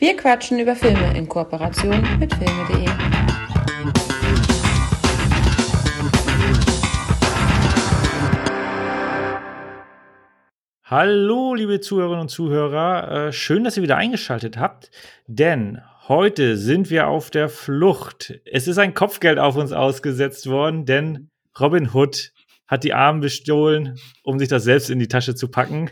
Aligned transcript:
Wir 0.00 0.16
quatschen 0.16 0.58
über 0.58 0.74
Filme 0.74 1.14
in 1.14 1.28
Kooperation 1.28 2.00
mit 2.18 2.32
filme.de. 2.32 2.86
Hallo, 10.84 11.52
liebe 11.52 11.80
Zuhörerinnen 11.80 12.22
und 12.22 12.28
Zuhörer. 12.30 13.26
Äh, 13.26 13.32
schön, 13.34 13.62
dass 13.62 13.76
ihr 13.76 13.82
wieder 13.82 13.98
eingeschaltet 13.98 14.56
habt, 14.56 14.90
denn 15.26 15.82
heute 16.08 16.56
sind 16.56 16.88
wir 16.88 17.08
auf 17.08 17.28
der 17.28 17.50
Flucht. 17.50 18.40
Es 18.46 18.68
ist 18.68 18.78
ein 18.78 18.94
Kopfgeld 18.94 19.38
auf 19.38 19.56
uns 19.56 19.72
ausgesetzt 19.72 20.48
worden, 20.48 20.86
denn 20.86 21.28
Robin 21.60 21.92
Hood 21.92 22.32
hat 22.70 22.84
die 22.84 22.94
Arme 22.94 23.20
bestohlen, 23.20 23.98
um 24.22 24.38
sich 24.38 24.48
das 24.48 24.62
selbst 24.62 24.90
in 24.90 25.00
die 25.00 25.08
Tasche 25.08 25.34
zu 25.34 25.48
packen. 25.48 25.90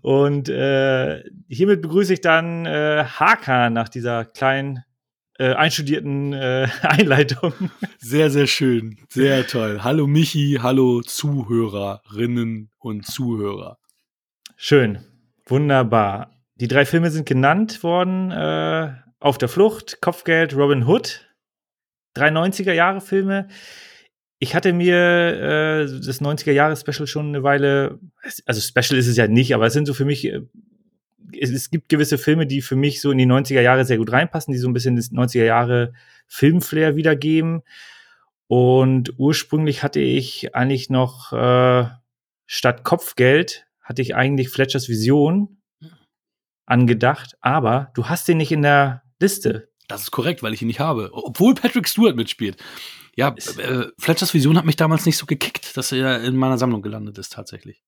Und 0.00 0.48
äh, 0.48 1.22
hiermit 1.46 1.82
begrüße 1.82 2.14
ich 2.14 2.22
dann 2.22 2.64
äh, 2.64 3.04
Hakan 3.04 3.74
nach 3.74 3.90
dieser 3.90 4.24
kleinen 4.24 4.82
äh, 5.38 5.52
einstudierten 5.52 6.32
äh, 6.32 6.68
Einleitung. 6.82 7.52
Sehr, 7.98 8.30
sehr 8.30 8.46
schön. 8.46 8.96
Sehr 9.10 9.46
toll. 9.46 9.80
Hallo 9.84 10.06
Michi, 10.06 10.58
hallo 10.62 11.02
Zuhörerinnen 11.02 12.70
und 12.78 13.04
Zuhörer. 13.06 13.76
Schön. 14.56 15.00
Wunderbar. 15.44 16.30
Die 16.54 16.68
drei 16.68 16.86
Filme 16.86 17.10
sind 17.10 17.26
genannt 17.26 17.82
worden. 17.82 18.30
Äh, 18.30 18.94
Auf 19.18 19.36
der 19.36 19.48
Flucht, 19.50 20.00
Kopfgeld, 20.00 20.56
Robin 20.56 20.84
Hood. 20.86 21.26
Drei 22.14 22.28
90er-Jahre-Filme 22.28 23.48
ich 24.42 24.54
hatte 24.54 24.72
mir 24.72 24.96
äh, 24.96 25.84
das 25.84 26.22
90er-Jahre-Special 26.22 27.06
schon 27.06 27.28
eine 27.28 27.42
Weile, 27.42 28.00
also 28.46 28.60
Special 28.60 28.98
ist 28.98 29.06
es 29.06 29.18
ja 29.18 29.28
nicht, 29.28 29.54
aber 29.54 29.66
es 29.66 29.74
sind 29.74 29.84
so 29.84 29.92
für 29.92 30.06
mich, 30.06 30.24
äh, 30.24 30.40
es, 31.38 31.50
es, 31.50 31.70
gibt 31.70 31.90
gewisse 31.90 32.16
Filme, 32.16 32.46
die 32.46 32.62
für 32.62 32.74
mich 32.74 33.02
so 33.02 33.10
in 33.10 33.18
die 33.18 33.26
90er 33.26 33.60
Jahre 33.60 33.84
sehr 33.84 33.98
gut 33.98 34.10
reinpassen, 34.10 34.52
die 34.52 34.58
so 34.58 34.66
ein 34.66 34.72
bisschen 34.72 34.96
das 34.96 35.12
90er 35.12 35.44
Jahre 35.44 35.92
Filmflair 36.26 36.96
wiedergeben. 36.96 37.60
Und 38.46 39.12
ursprünglich 39.18 39.82
hatte 39.82 40.00
ich 40.00 40.54
eigentlich 40.54 40.88
noch 40.88 41.34
äh, 41.34 41.84
statt 42.46 42.82
Kopfgeld 42.82 43.66
hatte 43.82 44.00
ich 44.00 44.14
eigentlich 44.16 44.48
Fletchers 44.48 44.88
Vision 44.88 45.60
angedacht, 46.64 47.36
aber 47.42 47.90
du 47.94 48.06
hast 48.06 48.26
den 48.26 48.38
nicht 48.38 48.52
in 48.52 48.62
der 48.62 49.02
Liste. 49.20 49.68
Das 49.86 50.02
ist 50.02 50.10
korrekt, 50.12 50.42
weil 50.42 50.54
ich 50.54 50.62
ihn 50.62 50.68
nicht 50.68 50.80
habe. 50.80 51.10
Obwohl 51.12 51.54
Patrick 51.54 51.86
Stewart 51.86 52.16
mitspielt. 52.16 52.56
Ja, 53.20 53.34
äh, 53.58 53.88
Fletchers 53.98 54.32
Vision 54.32 54.56
hat 54.56 54.64
mich 54.64 54.76
damals 54.76 55.04
nicht 55.04 55.18
so 55.18 55.26
gekickt, 55.26 55.76
dass 55.76 55.92
er 55.92 56.22
in 56.24 56.36
meiner 56.36 56.56
Sammlung 56.56 56.80
gelandet 56.80 57.18
ist, 57.18 57.34
tatsächlich. 57.34 57.82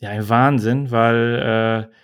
Ja, 0.00 0.08
ein 0.08 0.26
Wahnsinn, 0.30 0.90
weil 0.90 1.90
äh, 1.90 1.94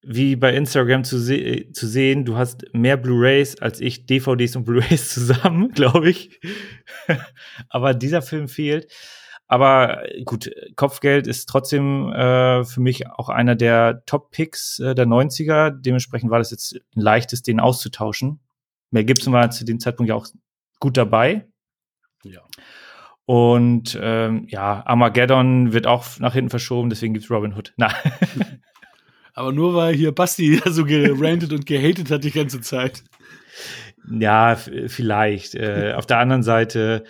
wie 0.00 0.36
bei 0.36 0.54
Instagram 0.54 1.04
zu, 1.04 1.18
se 1.18 1.70
zu 1.74 1.86
sehen, 1.86 2.24
du 2.24 2.38
hast 2.38 2.64
mehr 2.72 2.96
Blu-rays 2.96 3.60
als 3.60 3.78
ich 3.78 4.06
DVDs 4.06 4.56
und 4.56 4.64
Blu-rays 4.64 5.10
zusammen, 5.12 5.72
glaube 5.72 6.08
ich. 6.08 6.40
Aber 7.68 7.92
dieser 7.92 8.22
Film 8.22 8.48
fehlt. 8.48 8.90
Aber 9.46 10.04
gut, 10.24 10.50
Kopfgeld 10.76 11.26
ist 11.26 11.46
trotzdem 11.46 12.10
äh, 12.10 12.64
für 12.64 12.80
mich 12.80 13.06
auch 13.06 13.28
einer 13.28 13.54
der 13.54 14.02
Top-Picks 14.06 14.78
äh, 14.78 14.94
der 14.94 15.04
90er. 15.06 15.72
Dementsprechend 15.72 16.30
war 16.30 16.38
das 16.38 16.52
jetzt 16.52 16.80
ein 16.96 17.02
leichtes, 17.02 17.42
den 17.42 17.60
auszutauschen. 17.60 18.40
Mel 18.90 19.04
Gibson 19.04 19.34
war 19.34 19.50
zu 19.50 19.66
dem 19.66 19.78
Zeitpunkt 19.78 20.08
ja 20.08 20.14
auch 20.14 20.26
gut 20.78 20.96
dabei. 20.96 21.49
Ja. 22.22 22.42
Und 23.26 23.98
ähm, 24.00 24.46
ja, 24.48 24.82
Armageddon 24.86 25.72
wird 25.72 25.86
auch 25.86 26.18
nach 26.18 26.34
hinten 26.34 26.50
verschoben, 26.50 26.90
deswegen 26.90 27.14
gibt 27.14 27.24
es 27.24 27.30
Robin 27.30 27.54
Hood. 27.54 27.72
Na. 27.76 27.92
Aber 29.34 29.52
nur 29.52 29.74
weil 29.74 29.94
hier 29.94 30.12
Basti 30.12 30.60
so 30.66 30.84
gerantet 30.84 31.52
und 31.52 31.66
gehatet 31.66 32.10
hat 32.10 32.24
die 32.24 32.32
ganze 32.32 32.60
Zeit. 32.60 33.04
Ja, 34.10 34.56
vielleicht. 34.56 35.54
Äh, 35.54 35.92
auf 35.96 36.06
der 36.06 36.18
anderen 36.18 36.42
Seite, 36.42 37.04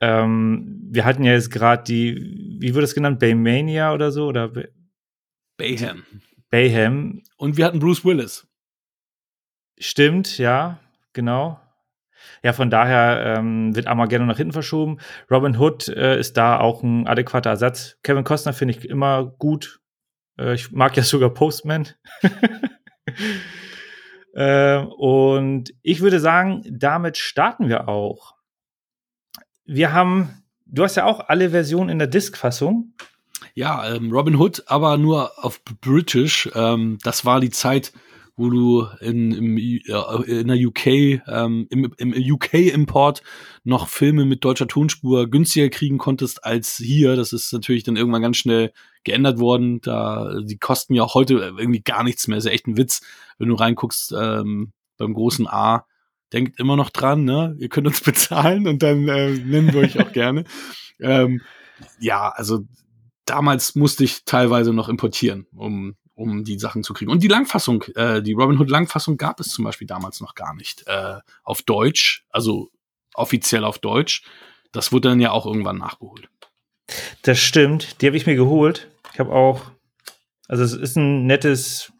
ähm, 0.00 0.80
wir 0.90 1.04
hatten 1.04 1.24
ja 1.24 1.32
jetzt 1.32 1.50
gerade 1.50 1.84
die, 1.84 2.56
wie 2.58 2.74
wurde 2.74 2.84
es 2.84 2.94
genannt, 2.94 3.18
Baymania 3.18 3.92
oder 3.92 4.10
so? 4.10 4.26
Oder 4.26 4.50
Bayham. 5.56 6.04
Bayham. 6.50 7.22
Und 7.36 7.56
wir 7.56 7.64
hatten 7.66 7.78
Bruce 7.78 8.04
Willis. 8.04 8.46
Stimmt, 9.78 10.38
ja, 10.38 10.80
genau. 11.12 11.60
Ja, 12.42 12.52
von 12.52 12.70
daher 12.70 13.38
ähm, 13.38 13.74
wird 13.74 13.86
Armageddon 13.86 14.26
nach 14.26 14.36
hinten 14.36 14.52
verschoben. 14.52 14.98
Robin 15.30 15.56
Hood 15.56 15.88
äh, 15.88 16.18
ist 16.18 16.36
da 16.36 16.58
auch 16.58 16.82
ein 16.82 17.06
adäquater 17.06 17.50
Ersatz. 17.50 17.98
Kevin 18.02 18.24
Costner 18.24 18.52
finde 18.52 18.74
ich 18.74 18.88
immer 18.88 19.24
gut. 19.38 19.80
Äh, 20.38 20.54
ich 20.54 20.72
mag 20.72 20.96
ja 20.96 21.02
sogar 21.02 21.30
Postman. 21.30 21.88
äh, 24.34 24.78
und 24.78 25.72
ich 25.82 26.00
würde 26.00 26.20
sagen, 26.20 26.64
damit 26.68 27.16
starten 27.16 27.68
wir 27.68 27.88
auch. 27.88 28.34
Wir 29.64 29.92
haben, 29.92 30.42
du 30.66 30.82
hast 30.82 30.96
ja 30.96 31.04
auch 31.04 31.28
alle 31.28 31.50
Versionen 31.50 31.90
in 31.90 31.98
der 31.98 32.08
Disk-Fassung. 32.08 32.94
Ja, 33.54 33.94
ähm, 33.94 34.10
Robin 34.10 34.36
Hood, 34.36 34.64
aber 34.66 34.96
nur 34.96 35.44
auf 35.44 35.62
British. 35.80 36.50
Ähm, 36.54 36.98
das 37.02 37.24
war 37.24 37.40
die 37.40 37.50
Zeit, 37.50 37.92
wo 38.36 38.48
du 38.48 38.86
in, 39.00 39.32
im, 39.32 39.56
in 39.58 40.46
der 40.48 40.56
UK, 40.56 40.86
ähm, 40.86 41.66
im, 41.70 41.92
im 41.98 42.14
UK-Import 42.14 43.22
noch 43.64 43.88
Filme 43.88 44.24
mit 44.24 44.44
deutscher 44.44 44.66
Tonspur 44.66 45.28
günstiger 45.28 45.68
kriegen 45.68 45.98
konntest 45.98 46.44
als 46.44 46.76
hier. 46.76 47.14
Das 47.16 47.32
ist 47.32 47.52
natürlich 47.52 47.84
dann 47.84 47.96
irgendwann 47.96 48.22
ganz 48.22 48.38
schnell 48.38 48.72
geändert 49.04 49.38
worden. 49.38 49.80
Da, 49.82 50.40
die 50.42 50.58
kosten 50.58 50.94
ja 50.94 51.02
auch 51.02 51.14
heute 51.14 51.34
irgendwie 51.34 51.82
gar 51.82 52.04
nichts 52.04 52.26
mehr. 52.26 52.38
ist 52.38 52.44
ja 52.44 52.52
echt 52.52 52.66
ein 52.66 52.78
Witz, 52.78 53.02
wenn 53.38 53.48
du 53.48 53.54
reinguckst 53.54 54.14
ähm, 54.18 54.72
beim 54.96 55.12
großen 55.12 55.46
A. 55.46 55.86
Denkt 56.32 56.58
immer 56.58 56.76
noch 56.76 56.88
dran, 56.88 57.24
ne? 57.24 57.54
Ihr 57.58 57.68
könnt 57.68 57.86
uns 57.86 58.00
bezahlen 58.04 58.66
und 58.66 58.82
dann 58.82 59.06
äh, 59.08 59.32
nennen 59.32 59.72
wir 59.72 59.80
euch 59.80 60.00
auch 60.00 60.12
gerne. 60.12 60.44
Ähm, 61.00 61.42
ja, 62.00 62.30
also 62.30 62.60
damals 63.26 63.74
musste 63.74 64.04
ich 64.04 64.24
teilweise 64.24 64.72
noch 64.72 64.88
importieren, 64.88 65.46
um 65.54 65.96
um 66.14 66.44
die 66.44 66.58
Sachen 66.58 66.82
zu 66.82 66.92
kriegen. 66.92 67.10
Und 67.10 67.22
die 67.22 67.28
Langfassung, 67.28 67.82
äh, 67.94 68.22
die 68.22 68.32
Robin 68.32 68.58
Hood 68.58 68.70
Langfassung 68.70 69.16
gab 69.16 69.40
es 69.40 69.48
zum 69.48 69.64
Beispiel 69.64 69.86
damals 69.86 70.20
noch 70.20 70.34
gar 70.34 70.54
nicht 70.54 70.86
äh, 70.86 71.18
auf 71.42 71.62
Deutsch, 71.62 72.24
also 72.30 72.70
offiziell 73.14 73.64
auf 73.64 73.78
Deutsch. 73.78 74.22
Das 74.72 74.92
wurde 74.92 75.10
dann 75.10 75.20
ja 75.20 75.30
auch 75.32 75.46
irgendwann 75.46 75.78
nachgeholt. 75.78 76.28
Das 77.22 77.38
stimmt, 77.38 78.00
die 78.00 78.06
habe 78.06 78.16
ich 78.16 78.26
mir 78.26 78.36
geholt. 78.36 78.88
Ich 79.12 79.20
habe 79.20 79.32
auch, 79.32 79.70
also 80.48 80.62
es 80.64 80.74
ist 80.74 80.96
ein 80.96 81.26
nettes 81.26 81.92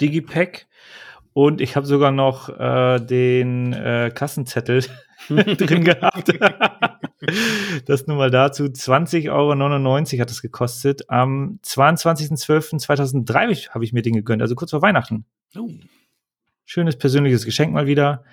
Digipack 0.00 0.66
und 1.32 1.60
ich 1.60 1.76
habe 1.76 1.86
sogar 1.86 2.10
noch 2.10 2.48
äh, 2.48 3.00
den 3.00 3.72
äh, 3.72 4.10
Kassenzettel 4.14 4.84
drin 5.28 5.84
gehabt. 5.84 6.32
das 7.86 8.06
nur 8.06 8.16
mal 8.16 8.30
dazu. 8.30 8.64
20,99 8.64 9.30
Euro 9.30 10.20
hat 10.20 10.30
es 10.30 10.42
gekostet. 10.42 11.08
Am 11.08 11.58
22.12.2003 11.64 13.70
habe 13.70 13.84
ich 13.84 13.92
mir 13.92 14.02
den 14.02 14.14
gegönnt, 14.14 14.42
also 14.42 14.54
kurz 14.54 14.70
vor 14.70 14.82
Weihnachten. 14.82 15.24
Oh. 15.56 15.68
Schönes 16.64 16.96
persönliches 16.96 17.44
Geschenk 17.44 17.72
mal 17.72 17.86
wieder. 17.86 18.24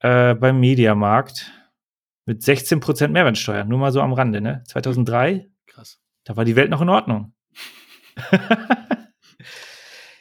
Äh, 0.00 0.34
beim 0.34 0.60
Mediamarkt. 0.60 1.52
Mit 2.26 2.42
16% 2.42 3.08
Mehrwertsteuer. 3.08 3.64
Nur 3.64 3.78
mal 3.78 3.92
so 3.92 4.00
am 4.00 4.12
Rande, 4.12 4.40
ne? 4.40 4.62
2003. 4.66 5.48
Krass. 5.66 6.00
Da 6.24 6.36
war 6.36 6.44
die 6.44 6.56
Welt 6.56 6.70
noch 6.70 6.82
in 6.82 6.88
Ordnung. 6.88 7.32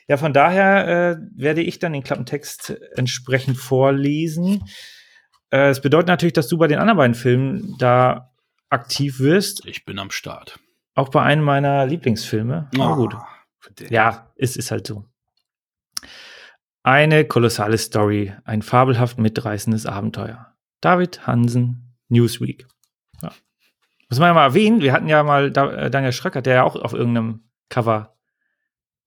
ja, 0.08 0.18
von 0.18 0.34
daher 0.34 0.88
äh, 0.88 1.18
werde 1.35 1.64
ich 1.64 1.80
dann 1.80 1.94
den 1.94 2.03
Klappentext 2.03 2.78
entsprechend 2.96 3.58
vorlesen. 3.58 4.64
Äh, 5.55 5.69
es 5.69 5.79
bedeutet 5.79 6.09
natürlich, 6.09 6.33
dass 6.33 6.49
du 6.49 6.57
bei 6.57 6.67
den 6.67 6.79
anderen 6.79 6.97
beiden 6.97 7.16
Filmen 7.16 7.77
da 7.77 8.33
aktiv 8.69 9.19
wirst. 9.19 9.66
Ich 9.66 9.85
bin 9.85 9.99
am 9.99 10.11
Start. 10.11 10.59
Auch 10.95 11.09
bei 11.09 11.21
einem 11.21 11.43
meiner 11.43 11.85
Lieblingsfilme. 11.85 12.69
Oh, 12.77 12.81
Aber 12.81 12.95
gut. 12.95 13.16
Ja, 13.89 14.31
es 14.35 14.57
ist 14.57 14.71
halt 14.71 14.85
so. 14.85 15.05
Eine 16.83 17.25
kolossale 17.25 17.78
Story, 17.78 18.34
ein 18.43 18.61
fabelhaft 18.61 19.17
mitreißendes 19.17 19.85
Abenteuer. 19.85 20.53
David 20.81 21.25
Hansen, 21.25 21.96
Newsweek. 22.09 22.67
Ja. 23.22 23.31
Muss 24.09 24.19
man 24.19 24.28
ja 24.28 24.34
mal 24.34 24.46
erwähnen, 24.46 24.81
wir 24.81 24.91
hatten 24.91 25.08
ja 25.08 25.23
mal 25.23 25.47
äh, 25.47 25.90
Daniel 25.90 26.11
Schröcker, 26.11 26.41
der 26.41 26.55
ja 26.55 26.63
auch 26.63 26.75
auf 26.75 26.93
irgendeinem 26.93 27.46
Cover, 27.69 28.17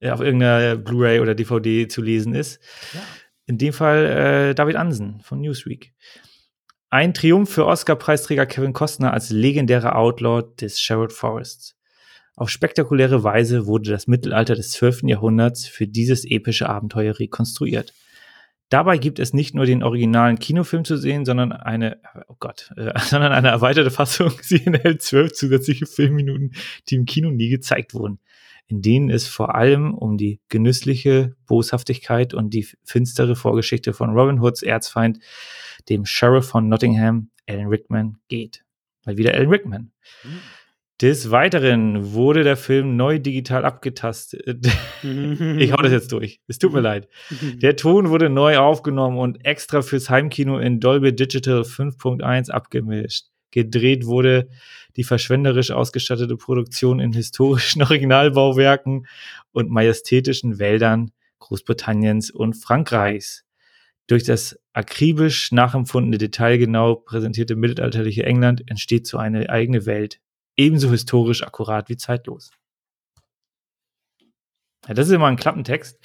äh, 0.01 0.11
auf 0.11 0.21
irgendeiner 0.21 0.77
Blu-ray 0.77 1.21
oder 1.21 1.35
DVD 1.35 1.89
zu 1.89 2.01
lesen 2.01 2.35
ist. 2.35 2.61
Ja. 2.95 3.01
In 3.47 3.59
dem 3.59 3.73
Fall 3.73 4.07
äh, 4.07 4.55
David 4.55 4.77
Hansen 4.77 5.21
von 5.21 5.41
Newsweek. 5.41 5.95
Ein 6.91 7.13
Triumph 7.13 7.51
für 7.51 7.67
Oscar-Preisträger 7.67 8.47
Kevin 8.47 8.73
Costner 8.73 9.13
als 9.13 9.29
legendärer 9.29 9.97
Outlaw 9.97 10.43
des 10.59 10.81
Sherwood 10.81 11.13
Forests. 11.13 11.77
Auf 12.35 12.49
spektakuläre 12.49 13.23
Weise 13.23 13.67
wurde 13.67 13.91
das 13.91 14.07
Mittelalter 14.07 14.55
des 14.55 14.71
12. 14.71 15.03
Jahrhunderts 15.03 15.67
für 15.67 15.87
dieses 15.87 16.25
epische 16.25 16.67
Abenteuer 16.67 17.19
rekonstruiert. 17.19 17.93
Dabei 18.71 18.97
gibt 18.97 19.19
es 19.19 19.35
nicht 19.35 19.55
nur 19.55 19.67
den 19.67 19.83
originalen 19.83 20.39
Kinofilm 20.39 20.87
zu 20.87 20.97
sehen, 20.97 21.27
sondern 21.27 21.53
eine, 21.53 22.01
oh 22.27 22.37
Gott, 22.39 22.71
äh, 22.79 22.99
sondern 23.01 23.33
eine 23.33 23.49
erweiterte 23.49 23.91
Fassung. 23.91 24.33
Sie 24.41 24.65
enthält 24.65 25.03
zwölf 25.03 25.35
zusätzliche 25.35 25.85
Filmminuten, 25.85 26.53
die 26.89 26.95
im 26.95 27.05
Kino 27.05 27.31
nie 27.31 27.51
gezeigt 27.51 27.93
wurden. 27.93 28.19
in 28.67 28.81
denen 28.81 29.11
es 29.11 29.27
vor 29.27 29.55
allem 29.55 29.93
um 29.95 30.17
die 30.17 30.41
genüssliche 30.49 31.37
Boshaftigkeit 31.47 32.33
und 32.33 32.55
die 32.55 32.67
finstere 32.83 33.37
Vorgeschichte 33.37 33.93
von 33.93 34.11
Robin 34.11 34.41
Hoods 34.41 34.63
Erzfeind, 34.63 35.19
dem 35.89 36.05
Sheriff 36.05 36.47
von 36.49 36.69
Nottingham, 36.69 37.31
Alan 37.47 37.67
Rickman, 37.67 38.19
geht. 38.29 38.65
Mal 39.05 39.17
wieder 39.17 39.35
Alan 39.35 39.49
Rickman. 39.49 39.93
Mhm. 40.25 40.39
Des 41.01 41.31
Weiteren 41.31 42.13
wurde 42.13 42.43
der 42.43 42.57
Film 42.57 42.97
neu 42.97 43.21
digital 43.21 43.65
abgetastet. 43.65 44.67
ich 45.03 45.73
hau 45.73 45.77
das 45.77 45.93
jetzt 45.93 46.11
durch. 46.11 46.41
Es 46.49 46.59
tut 46.59 46.73
mir 46.73 46.81
leid. 46.81 47.09
Der 47.63 47.77
Ton 47.77 48.09
wurde 48.09 48.29
neu 48.29 48.59
aufgenommen 48.59 49.17
und 49.17 49.45
extra 49.45 49.83
fürs 49.83 50.11
Heimkino 50.11 50.59
in 50.59 50.81
Dolby 50.81 51.15
Digital 51.15 51.61
5.1 51.61 52.51
abgemischt. 52.51 53.27
Gedreht 53.53 54.07
wurde 54.07 54.49
die 54.97 55.05
verschwenderisch 55.05 55.71
ausgestattete 55.71 56.37
Produktion 56.37 56.99
in 56.99 57.13
historischen 57.13 57.83
Originalbauwerken 57.85 59.07
und 59.53 59.71
majestätischen 59.71 60.59
Wäldern 60.59 61.13
Großbritanniens 61.39 62.33
und 62.33 62.55
Frankreichs. 62.55 63.45
Durch 64.09 64.25
das 64.25 64.59
akribisch 64.73 65.53
nachempfundene, 65.53 66.17
detailgenau 66.17 66.97
präsentierte 66.97 67.57
mittelalterliche 67.57 68.25
England 68.25 68.69
entsteht 68.69 69.07
so 69.07 69.19
eine 69.19 69.51
eigene 69.51 69.85
Welt, 69.85 70.19
ebenso 70.57 70.91
historisch 70.91 71.43
akkurat 71.43 71.91
wie 71.91 71.99
zeitlos. 71.99 72.51
Ja, 74.87 74.95
das 74.95 75.09
ist 75.09 75.13
immer 75.13 75.27
ein 75.27 75.37
Klappentext. 75.37 75.99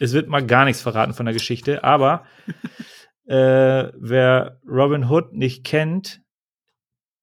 Es 0.00 0.12
wird 0.12 0.28
mal 0.28 0.44
gar 0.44 0.64
nichts 0.64 0.82
verraten 0.82 1.14
von 1.14 1.24
der 1.24 1.32
Geschichte, 1.32 1.84
aber 1.84 2.26
äh, 3.26 3.92
wer 3.94 4.60
Robin 4.66 5.08
Hood 5.08 5.32
nicht 5.32 5.62
kennt, 5.62 6.20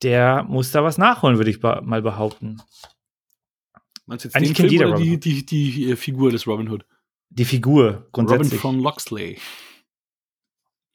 der 0.03 0.43
muss 0.43 0.71
da 0.71 0.83
was 0.85 0.97
nachholen, 0.97 1.37
würde 1.37 1.49
ich 1.49 1.61
mal 1.61 2.01
behaupten. 2.01 2.61
Meinst 4.05 4.23
du 4.23 4.29
jetzt 4.29 4.35
Eigentlich 4.35 4.53
den 4.53 4.69
Film 4.69 4.89
oder 4.93 4.97
die, 5.01 5.19
die, 5.19 5.45
die, 5.45 5.71
die, 5.71 5.95
Figur 5.97 6.31
des 6.31 6.47
Robin 6.47 6.69
Hood? 6.69 6.85
Die 7.29 7.43
Figur, 7.43 8.07
grundsätzlich. 8.13 8.63
Robin 8.63 8.75
von 8.75 8.79
Loxley. 8.79 9.37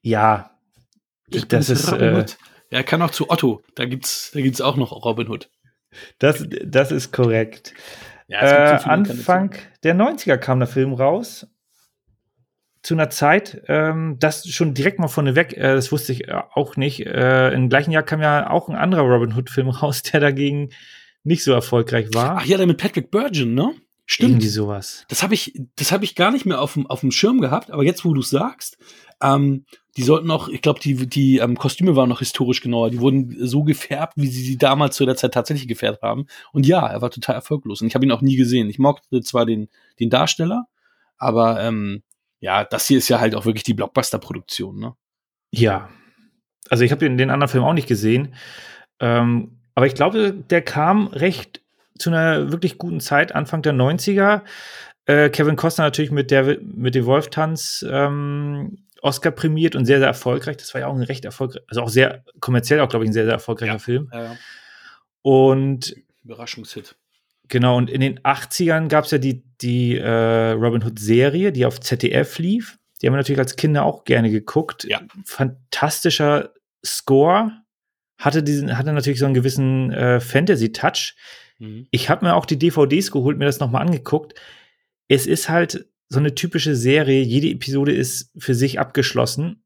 Ja, 0.03 0.51
ich 1.31 1.49
das 1.49 1.71
ist. 1.71 1.91
Äh, 1.93 2.25
er 2.71 2.85
kann 2.85 3.03
auch 3.03 3.11
zu 3.11 3.31
Otto. 3.31 3.63
Da 3.75 3.85
gibt's, 3.85 4.31
da 4.33 4.41
gibt's 4.41 4.61
auch 4.61 4.77
noch 4.77 4.93
Robin 4.93 5.29
Hood. 5.29 5.51
Das, 6.19 6.45
das 6.65 6.91
ist 6.91 7.13
korrekt. 7.13 7.75
Ja, 8.29 8.41
äh, 8.41 8.83
Anfang 8.85 9.55
der 9.83 9.95
90er 9.95 10.39
kam 10.39 10.59
der 10.59 10.69
Film 10.69 10.95
raus. 10.95 11.47
Zu 12.83 12.95
einer 12.95 13.11
Zeit, 13.11 13.63
ähm, 13.69 14.17
das 14.19 14.49
schon 14.49 14.75
direkt 14.75 14.99
mal 14.99 15.09
vorneweg, 15.09 15.57
äh, 15.57 15.75
das 15.75 15.93
wusste 15.93 16.13
ich 16.13 16.29
äh, 16.29 16.43
auch 16.55 16.77
nicht. 16.77 17.07
Äh, 17.07 17.53
Im 17.53 17.69
gleichen 17.69 17.93
Jahr 17.93 18.03
kam 18.03 18.21
ja 18.21 18.51
auch 18.51 18.69
ein 18.69 18.75
anderer 18.75 19.03
Robin 19.03 19.37
Hood-Film 19.37 19.69
raus, 19.83 20.03
der 20.03 20.21
dagegen 20.21 20.71
nicht 21.23 21.45
so 21.45 21.53
erfolgreich 21.53 22.09
war. 22.13 22.39
Ach 22.39 22.45
ja, 22.45 22.57
der 22.57 22.67
mit 22.67 22.79
Patrick 22.79 23.11
Burgeon, 23.11 23.55
ne? 23.55 23.75
Stimmt. 24.07 24.33
Irgendwie 24.33 24.49
sowas. 24.49 25.05
Das 25.09 25.23
habe 25.23 25.35
ich, 25.35 25.61
das 25.77 25.93
habe 25.93 26.05
ich 26.05 26.17
gar 26.17 26.33
nicht 26.33 26.45
mehr 26.45 26.61
auf 26.61 26.73
dem, 26.73 26.87
auf 26.89 27.01
dem 27.01 27.13
Schirm 27.13 27.41
gehabt, 27.41 27.71
aber 27.71 27.85
jetzt, 27.85 28.05
wo 28.05 28.13
du 28.15 28.23
sagst, 28.23 28.79
ähm, 29.23 29.65
die 29.97 30.03
sollten 30.03 30.31
auch, 30.31 30.49
ich 30.49 30.63
glaube, 30.63 30.81
die, 30.81 31.07
die 31.07 31.39
ähm, 31.39 31.59
Kostüme 31.59 31.97
waren 31.97 32.09
noch 32.09 32.21
historisch 32.21 32.63
genauer. 32.63 32.91
Die 32.91 33.01
wurden 33.01 33.37
so 33.47 33.63
gefärbt, 33.63 34.15
wie 34.17 34.27
sie 34.27 34.43
sie 34.43 34.57
damals 34.57 34.97
zu 34.97 35.05
der 35.05 35.17
Zeit 35.17 35.35
tatsächlich 35.35 35.69
gefärbt 35.69 36.03
haben. 36.03 36.27
Und 36.53 36.67
ja, 36.67 36.87
er 36.87 37.03
war 37.03 37.11
total 37.11 37.35
erfolglos. 37.35 37.83
Und 37.83 37.89
ich 37.89 37.95
habe 37.95 38.05
ihn 38.07 38.13
auch 38.13 38.23
nie 38.23 38.37
gesehen. 38.37 38.71
Ich 38.71 38.79
mochte 38.79 39.21
zwar 39.21 39.45
den, 39.45 39.69
den 40.01 40.09
Darsteller, 40.09 40.67
aber 41.19 41.63
ähm, 41.63 42.03
ja, 42.41 42.65
das 42.65 42.87
hier 42.87 42.99
ist 42.99 43.09
ja 43.09 43.21
halt 43.21 43.35
auch 43.35 43.45
wirklich 43.45 43.65
die 43.65 43.75
Blockbuster-Produktion, 43.75 44.79
ne? 44.79 44.95
Ja. 45.51 45.91
Also 46.71 46.85
ich 46.85 46.91
habe 46.91 47.01
den, 47.01 47.19
den 47.19 47.31
anderen 47.31 47.51
Film 47.51 47.65
auch 47.65 47.75
nicht 47.75 47.89
gesehen. 47.89 48.35
Ähm, 48.99 49.59
aber 49.75 49.87
ich 49.87 49.95
glaube, 49.95 50.33
der 50.33 50.63
kam 50.63 51.09
recht 51.09 51.61
zu 51.99 52.11
einer 52.11 52.51
wirklich 52.51 52.79
guten 52.79 53.01
Zeit, 53.01 53.35
Anfang 53.35 53.61
der 53.61 53.75
90er. 53.75 54.43
Äh, 55.05 55.29
Kevin 55.31 55.57
Costner 55.57 55.85
natürlich 55.85 56.11
mit 56.11 56.31
der 56.31 56.59
mit 56.63 56.95
dem 56.95 57.05
Wolftanz 57.05 57.85
ähm, 57.89 58.79
Oscar 59.03 59.33
prämiert 59.33 59.77
und 59.77 59.85
sehr, 59.85 59.99
sehr 59.99 60.07
erfolgreich. 60.07 60.57
Das 60.57 60.73
war 60.75 60.81
ja 60.81 60.87
auch 60.87 60.95
ein 60.95 61.03
recht 61.03 61.25
erfolgreich, 61.25 61.63
also 61.69 61.83
auch 61.83 61.89
sehr 61.89 62.25
kommerziell 62.41 62.81
auch, 62.81 62.89
glaube 62.89 63.05
ich, 63.05 63.11
ein 63.11 63.13
sehr, 63.13 63.25
sehr 63.25 63.35
erfolgreicher 63.35 63.73
ja, 63.73 63.79
Film. 63.79 64.11
Ja, 64.13 64.37
Und 65.23 65.97
Überraschungshit. 66.25 66.97
Genau, 67.49 67.77
und 67.77 67.91
in 67.91 68.01
den 68.01 68.21
80ern 68.21 68.89
gab 68.89 69.05
es 69.05 69.11
ja 69.11 69.19
die, 69.19 69.43
die 69.61 69.99
äh, 69.99 70.53
Robin 70.53 70.83
Hood-Serie, 70.83 71.53
die 71.53 71.67
auf 71.67 71.81
ZDF 71.81 72.39
lief. 72.39 72.79
Die 73.01 73.07
haben 73.07 73.15
wir 73.15 73.19
natürlich 73.19 73.41
als 73.41 73.57
Kinder 73.57 73.85
auch 73.85 74.05
gerne 74.05 74.31
geguckt. 74.31 74.85
Ja. 74.85 75.03
Fantastischer 75.25 76.55
Score. 76.85 77.51
Hatte, 78.17 78.45
diesen, 78.45 78.79
hatte 78.79 78.93
natürlich 78.93 79.19
so 79.19 79.25
einen 79.25 79.35
gewissen 79.35 79.93
äh, 79.93 80.21
Fantasy-Touch. 80.21 81.17
Mhm. 81.59 81.89
Ich 81.91 82.09
habe 82.09 82.25
mir 82.25 82.37
auch 82.37 82.47
die 82.47 82.59
DVDs 82.59 83.11
geholt, 83.11 83.37
mir 83.37 83.47
das 83.47 83.59
nochmal 83.59 83.83
angeguckt. 83.83 84.35
Es 85.09 85.27
ist 85.27 85.49
halt 85.49 85.89
so 86.13 86.19
eine 86.19 86.35
typische 86.35 86.77
Serie. 86.77 87.23
Jede 87.23 87.49
Episode 87.49 87.93
ist 87.93 88.31
für 88.37 88.55
sich 88.55 88.79
abgeschlossen 88.79 89.65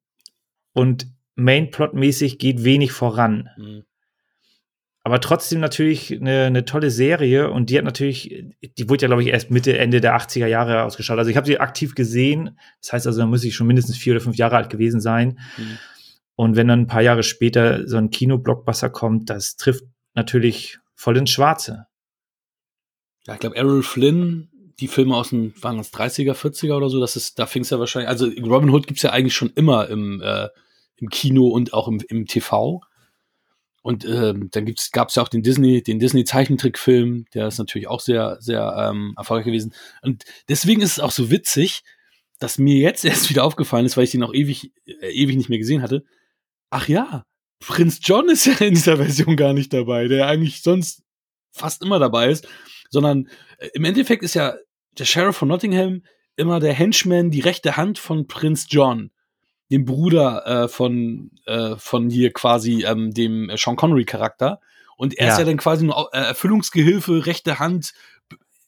und 0.73 1.09
Mainplot-mäßig 1.35 2.39
geht 2.39 2.63
wenig 2.63 2.93
voran. 2.93 3.49
Mhm. 3.59 3.83
Aber 5.03 5.21
trotzdem 5.21 5.59
natürlich 5.59 6.13
eine, 6.13 6.45
eine, 6.45 6.65
tolle 6.65 6.91
Serie 6.91 7.51
und 7.51 7.71
die 7.71 7.79
hat 7.79 7.85
natürlich, 7.85 8.45
die 8.79 8.89
wurde 8.89 9.03
ja, 9.03 9.09
glaube 9.09 9.23
ich, 9.23 9.29
erst 9.29 9.51
Mitte, 9.51 9.77
Ende 9.77 10.01
der 10.01 10.17
80er 10.17 10.47
Jahre 10.47 10.85
ausgestrahlt. 10.85 11.19
Also 11.19 11.31
ich 11.31 11.37
habe 11.37 11.47
sie 11.47 11.59
aktiv 11.59 11.95
gesehen. 11.97 12.59
Das 12.81 12.93
heißt 12.93 13.07
also, 13.09 13.21
da 13.21 13.27
muss 13.27 13.45
ich 13.45 13.55
schon 13.55 13.67
mindestens 13.67 13.99
vier 13.99 14.15
oder 14.15 14.21
fünf 14.21 14.37
Jahre 14.37 14.57
alt 14.57 14.71
gewesen 14.71 15.01
sein. 15.01 15.41
Mhm. 15.57 15.79
Und 16.37 16.57
wenn 16.57 16.69
dann 16.69 16.81
ein 16.83 16.87
paar 16.87 17.03
Jahre 17.03 17.25
später 17.25 17.89
so 17.89 17.97
ein 17.97 18.11
Kino-Blockbuster 18.11 18.91
kommt, 18.91 19.31
das 19.31 19.57
trifft 19.57 19.85
natürlich 20.15 20.79
voll 20.95 21.17
ins 21.17 21.31
Schwarze. 21.31 21.87
Ja, 23.27 23.35
ich 23.35 23.41
glaube, 23.41 23.57
Errol 23.57 23.83
Flynn 23.83 24.49
die 24.81 24.89
Filme 24.89 25.17
aus 25.17 25.31
den, 25.31 25.55
waren 25.63 25.79
das 25.79 25.93
30er, 25.93 26.35
40er 26.35 26.77
oder 26.77 26.91
so, 26.91 27.01
das 27.01 27.17
ist, 27.17 27.39
da 27.39 27.47
fing 27.47 27.63
es 27.63 27.71
ja 27.71 27.79
wahrscheinlich, 27.79 28.09
also 28.09 28.27
Robin 28.27 28.71
Hood 28.71 28.87
gibt's 28.87 29.03
ja 29.03 29.11
eigentlich 29.11 29.35
schon 29.35 29.53
immer 29.55 29.89
im, 29.89 30.21
äh, 30.23 30.49
im 30.97 31.09
Kino 31.09 31.49
und 31.49 31.73
auch 31.73 31.89
im, 31.89 32.01
im 32.09 32.27
TV. 32.27 32.83
Und 33.83 34.05
ähm, 34.05 34.49
dann 34.51 34.67
gibt's, 34.67 34.91
gab's 34.91 35.15
ja 35.15 35.23
auch 35.23 35.29
den 35.29 35.43
Disney, 35.43 35.83
den 35.83 36.01
Disney-Zeichentrickfilm, 36.01 37.27
der 37.35 37.47
ist 37.47 37.59
natürlich 37.59 37.87
auch 37.87 38.01
sehr, 38.01 38.37
sehr 38.41 38.75
ähm, 38.77 39.15
erfolgreich 39.17 39.47
gewesen. 39.47 39.73
Und 40.03 40.25
deswegen 40.49 40.83
ist 40.83 40.93
es 40.93 41.01
auch 41.01 41.13
so 41.13 41.31
witzig, 41.31 41.83
dass 42.39 42.59
mir 42.59 42.77
jetzt 42.77 43.05
erst 43.05 43.31
wieder 43.31 43.45
aufgefallen 43.45 43.87
ist, 43.87 43.97
weil 43.97 44.05
ich 44.05 44.11
den 44.11 44.25
auch 44.25 44.35
ewig, 44.35 44.73
äh, 44.87 45.11
ewig 45.11 45.37
nicht 45.37 45.49
mehr 45.49 45.59
gesehen 45.59 45.83
hatte. 45.83 46.05
Ach 46.71 46.89
ja, 46.89 47.25
Prinz 47.61 48.01
John 48.03 48.29
ist 48.29 48.47
ja 48.47 48.55
in 48.59 48.75
dieser 48.75 48.97
Version 49.03 49.37
gar 49.37 49.53
nicht 49.53 49.73
dabei, 49.73 50.09
der 50.09 50.27
eigentlich 50.27 50.63
sonst 50.63 51.03
fast 51.53 51.83
immer 51.83 51.99
dabei 51.99 52.31
ist, 52.31 52.47
sondern 52.91 53.29
äh, 53.59 53.69
im 53.75 53.85
Endeffekt 53.85 54.23
ist 54.23 54.35
ja 54.35 54.57
der 54.99 55.05
Sheriff 55.05 55.37
von 55.37 55.49
Nottingham 55.49 56.03
immer 56.37 56.61
der 56.61 56.75
Henchman, 56.75 57.31
die 57.31 57.41
rechte 57.41 57.77
Hand 57.77 57.99
von 57.99 58.27
Prinz 58.27 58.67
John, 58.69 59.11
dem 59.71 59.85
Bruder 59.85 60.47
äh, 60.47 60.69
von, 60.69 61.31
äh, 61.47 61.77
von 61.77 62.11
hier 62.11 62.33
quasi 62.33 62.85
ähm, 62.85 63.13
dem 63.13 63.51
Sean 63.57 63.77
Connery-Charakter. 63.77 64.61
Und 64.97 65.19
er 65.19 65.27
ja. 65.27 65.33
ist 65.33 65.39
ja 65.39 65.45
dann 65.45 65.57
quasi 65.57 65.85
nur 65.85 66.11
äh, 66.13 66.19
Erfüllungsgehilfe, 66.19 67.27
rechte 67.27 67.59
Hand, 67.59 67.95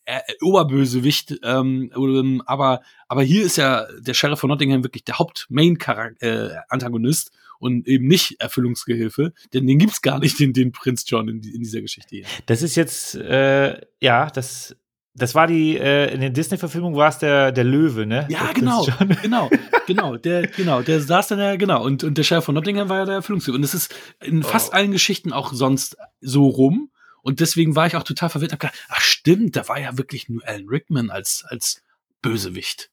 äh, 0.04 0.20
Oberbösewicht. 0.40 1.38
Ähm, 1.42 1.92
ähm, 1.94 2.42
aber, 2.46 2.82
aber 3.06 3.22
hier 3.22 3.44
ist 3.44 3.56
ja 3.56 3.86
der 4.00 4.14
Sheriff 4.14 4.40
von 4.40 4.50
Nottingham 4.50 4.82
wirklich 4.82 5.04
der 5.04 5.18
Haupt-Main-Antagonist. 5.18 7.28
Äh, 7.28 7.32
und 7.60 7.88
eben 7.88 8.06
nicht 8.06 8.40
Erfüllungsgehilfe, 8.40 9.32
denn 9.52 9.66
den 9.66 9.78
gibt's 9.78 10.00
gar 10.00 10.20
nicht, 10.20 10.38
den, 10.38 10.52
den 10.52 10.70
Prinz 10.70 11.04
John 11.08 11.28
in, 11.28 11.42
in 11.42 11.60
dieser 11.60 11.80
Geschichte 11.80 12.16
hier. 12.16 12.24
Das 12.46 12.62
ist 12.62 12.76
jetzt, 12.76 13.16
äh, 13.16 13.80
ja, 14.00 14.30
das 14.30 14.76
das 15.18 15.34
war 15.34 15.46
die, 15.46 15.76
äh, 15.76 16.12
in 16.12 16.20
den 16.20 16.32
Disney-Verfilmungen 16.32 16.96
war 16.96 17.08
es 17.08 17.18
der, 17.18 17.52
der 17.52 17.64
Löwe, 17.64 18.06
ne? 18.06 18.26
Ja, 18.30 18.44
der 18.44 18.54
genau, 18.54 18.86
genau, 19.22 19.50
genau, 19.86 20.16
der, 20.16 20.46
genau, 20.46 20.82
der 20.82 21.00
saß 21.00 21.28
dann 21.28 21.38
ja, 21.38 21.56
genau, 21.56 21.84
und, 21.84 22.04
und 22.04 22.16
der 22.16 22.22
Sheriff 22.22 22.44
von 22.44 22.54
Nottingham 22.54 22.88
war 22.88 22.98
ja 22.98 23.04
der 23.04 23.14
Erfüllungsgehilfe. 23.16 23.58
Und 23.58 23.64
es 23.64 23.74
ist 23.74 23.94
in 24.20 24.42
fast 24.42 24.70
oh. 24.70 24.76
allen 24.76 24.92
Geschichten 24.92 25.32
auch 25.32 25.52
sonst 25.52 25.96
so 26.20 26.46
rum. 26.46 26.90
Und 27.22 27.40
deswegen 27.40 27.76
war 27.76 27.86
ich 27.86 27.96
auch 27.96 28.04
total 28.04 28.30
verwirrt. 28.30 28.52
Hab 28.52 28.60
gedacht, 28.60 28.78
ach 28.88 29.00
stimmt, 29.00 29.56
da 29.56 29.68
war 29.68 29.78
ja 29.78 29.98
wirklich 29.98 30.28
nur 30.28 30.46
Alan 30.46 30.68
Rickman 30.68 31.10
als, 31.10 31.44
als 31.48 31.82
Bösewicht. 32.22 32.90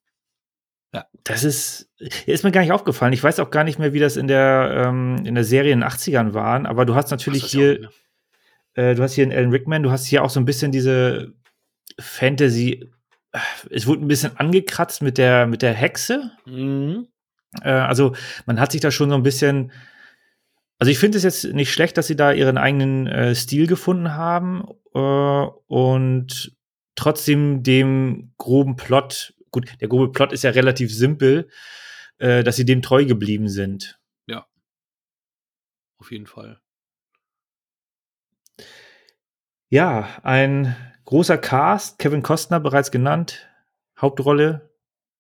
Ja. 0.94 1.06
Das 1.24 1.44
ist, 1.44 1.90
ist 2.26 2.44
mir 2.44 2.52
gar 2.52 2.62
nicht 2.62 2.72
aufgefallen. 2.72 3.14
Ich 3.14 3.24
weiß 3.24 3.40
auch 3.40 3.52
gar 3.52 3.64
nicht 3.64 3.80
mehr, 3.80 3.94
wie 3.94 4.00
das 4.00 4.16
in 4.18 4.28
der, 4.28 4.86
ähm, 4.88 5.18
in 5.26 5.36
der 5.36 5.44
Serie 5.44 5.74
in 5.74 5.82
den 5.82 5.90
80ern 5.90 6.34
waren, 6.34 6.66
aber 6.66 6.86
du 6.86 6.96
hast 6.96 7.12
natürlich 7.12 7.44
hier, 7.44 7.90
äh, 8.76 8.96
du 8.96 9.04
hast 9.04 9.14
hier 9.14 9.26
einen 9.26 9.34
Alan 9.34 9.52
Rickman, 9.52 9.84
du 9.84 9.92
hast 9.92 10.06
hier 10.06 10.24
auch 10.24 10.30
so 10.30 10.40
ein 10.40 10.46
bisschen 10.46 10.72
diese 10.72 11.34
Fantasy. 12.00 12.90
Es 13.70 13.86
wurde 13.88 14.06
ein 14.06 14.08
bisschen 14.08 14.38
angekratzt 14.38 15.02
mit 15.02 15.18
der, 15.18 15.48
mit 15.48 15.62
der 15.62 15.74
Hexe. 15.74 16.32
Mhm. 16.46 17.08
Äh, 17.62 17.70
also, 17.70 18.16
man 18.46 18.60
hat 18.60 18.72
sich 18.72 18.82
da 18.82 18.92
schon 18.92 19.10
so 19.10 19.16
ein 19.16 19.24
bisschen. 19.24 19.72
Also, 20.80 20.92
ich 20.92 21.00
finde 21.00 21.18
es 21.18 21.24
jetzt 21.24 21.46
nicht 21.46 21.72
schlecht, 21.72 21.98
dass 21.98 22.08
sie 22.08 22.16
da 22.16 22.32
ihren 22.32 22.58
eigenen 22.58 23.08
äh, 23.08 23.36
Stil 23.36 23.68
gefunden 23.68 24.14
haben 24.14 24.66
äh, 24.94 25.00
und 25.68 26.56
trotzdem 26.96 27.64
dem 27.64 28.34
groben 28.38 28.76
Plot, 28.76 29.34
gut, 29.52 29.70
der 29.80 29.88
grobe 29.88 30.12
Plot 30.12 30.34
ist 30.34 30.44
ja 30.44 30.52
relativ 30.52 30.94
simpel, 30.94 31.50
äh, 32.18 32.44
dass 32.44 32.56
sie 32.56 32.66
dem 32.66 32.82
treu 32.82 33.06
geblieben 33.06 33.50
sind. 33.50 34.00
Ja. 34.28 34.48
Auf 35.98 36.12
jeden 36.12 36.28
Fall. 36.28 36.60
Ja, 39.70 40.08
ein 40.24 40.76
großer 41.06 41.38
Cast, 41.38 42.00
Kevin 42.00 42.24
Costner 42.24 42.60
bereits 42.60 42.92
genannt, 42.92 43.48
Hauptrolle, 44.00 44.70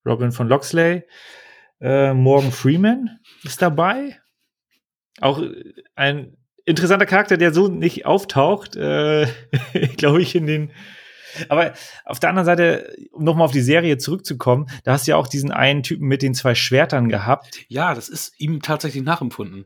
Robin 0.05 0.31
von 0.31 0.47
Loxley, 0.47 1.03
äh, 1.81 2.13
Morgan 2.13 2.51
Freeman 2.51 3.19
ist 3.43 3.61
dabei. 3.61 4.19
Auch 5.21 5.41
ein 5.95 6.37
interessanter 6.65 7.05
Charakter, 7.05 7.37
der 7.37 7.53
so 7.53 7.67
nicht 7.67 8.05
auftaucht, 8.05 8.75
äh, 8.75 9.27
glaube 9.97 10.21
ich, 10.21 10.35
in 10.35 10.47
den. 10.47 10.71
Aber 11.49 11.73
auf 12.05 12.19
der 12.19 12.29
anderen 12.29 12.45
Seite, 12.45 12.95
um 13.11 13.23
nochmal 13.23 13.45
auf 13.45 13.51
die 13.51 13.61
Serie 13.61 13.97
zurückzukommen, 13.97 14.67
da 14.83 14.93
hast 14.93 15.05
du 15.05 15.11
ja 15.11 15.17
auch 15.17 15.27
diesen 15.27 15.51
einen 15.51 15.83
Typen 15.83 16.07
mit 16.07 16.21
den 16.21 16.33
zwei 16.33 16.55
Schwertern 16.55 17.09
gehabt. 17.09 17.65
Ja, 17.67 17.93
das 17.93 18.07
ist 18.07 18.39
ihm 18.39 18.61
tatsächlich 18.61 19.03
nachempfunden. 19.03 19.65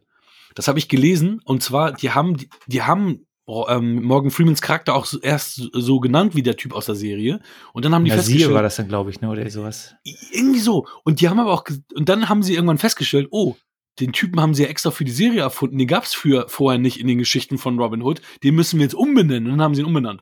Das 0.56 0.68
habe 0.68 0.80
ich 0.80 0.90
gelesen 0.90 1.42
und 1.46 1.62
zwar, 1.62 1.94
die 1.94 2.10
haben, 2.10 2.38
die 2.66 2.82
haben 2.82 3.28
ähm, 3.70 4.04
Morgan 4.04 4.32
Freemans 4.32 4.62
Charakter 4.62 4.94
auch 4.94 5.08
erst 5.22 5.70
so 5.74 6.00
genannt 6.00 6.36
wie 6.36 6.44
der 6.44 6.56
Typ 6.56 6.74
aus 6.74 6.86
der 6.86 6.96
Serie. 6.96 7.40
Und 7.74 7.86
dann 7.86 7.96
haben 7.96 8.06
die 8.06 8.12
Nasir 8.12 8.24
festgestellt, 8.24 8.54
war 8.54 8.62
das 8.62 8.76
dann, 8.76 8.88
glaube 8.88 9.10
ich, 9.10 9.22
ne, 9.22 9.30
oder 9.30 9.50
sowas. 9.50 9.96
irgendwie 10.32 10.60
so. 10.60 10.88
Und 11.04 11.22
die 11.22 11.30
haben 11.30 11.40
aber 11.40 11.52
auch 11.52 11.64
und 11.94 12.10
dann 12.10 12.30
haben 12.30 12.44
sie 12.44 12.54
irgendwann 12.54 12.78
festgestellt, 12.78 13.28
oh, 13.32 13.56
den 14.00 14.14
Typen 14.14 14.40
haben 14.40 14.54
sie 14.54 14.64
ja 14.64 14.70
extra 14.70 14.92
für 14.92 15.04
die 15.04 15.12
Serie 15.12 15.42
erfunden, 15.42 15.78
den 15.78 15.88
gab 15.88 16.04
es 16.04 16.14
für 16.14 16.48
vorher 16.48 16.80
nicht 16.80 17.00
in 17.00 17.08
den 17.08 17.18
Geschichten 17.18 17.58
von 17.58 17.80
Robin 17.80 18.02
Hood, 18.02 18.22
den 18.44 18.56
müssen 18.56 18.80
wir 18.80 18.86
jetzt 18.86 18.96
umbenennen. 18.96 19.46
Und 19.46 19.58
dann 19.58 19.62
haben 19.62 19.76
sie 19.76 19.82
ihn 19.82 19.88
umbenannt. 19.88 20.22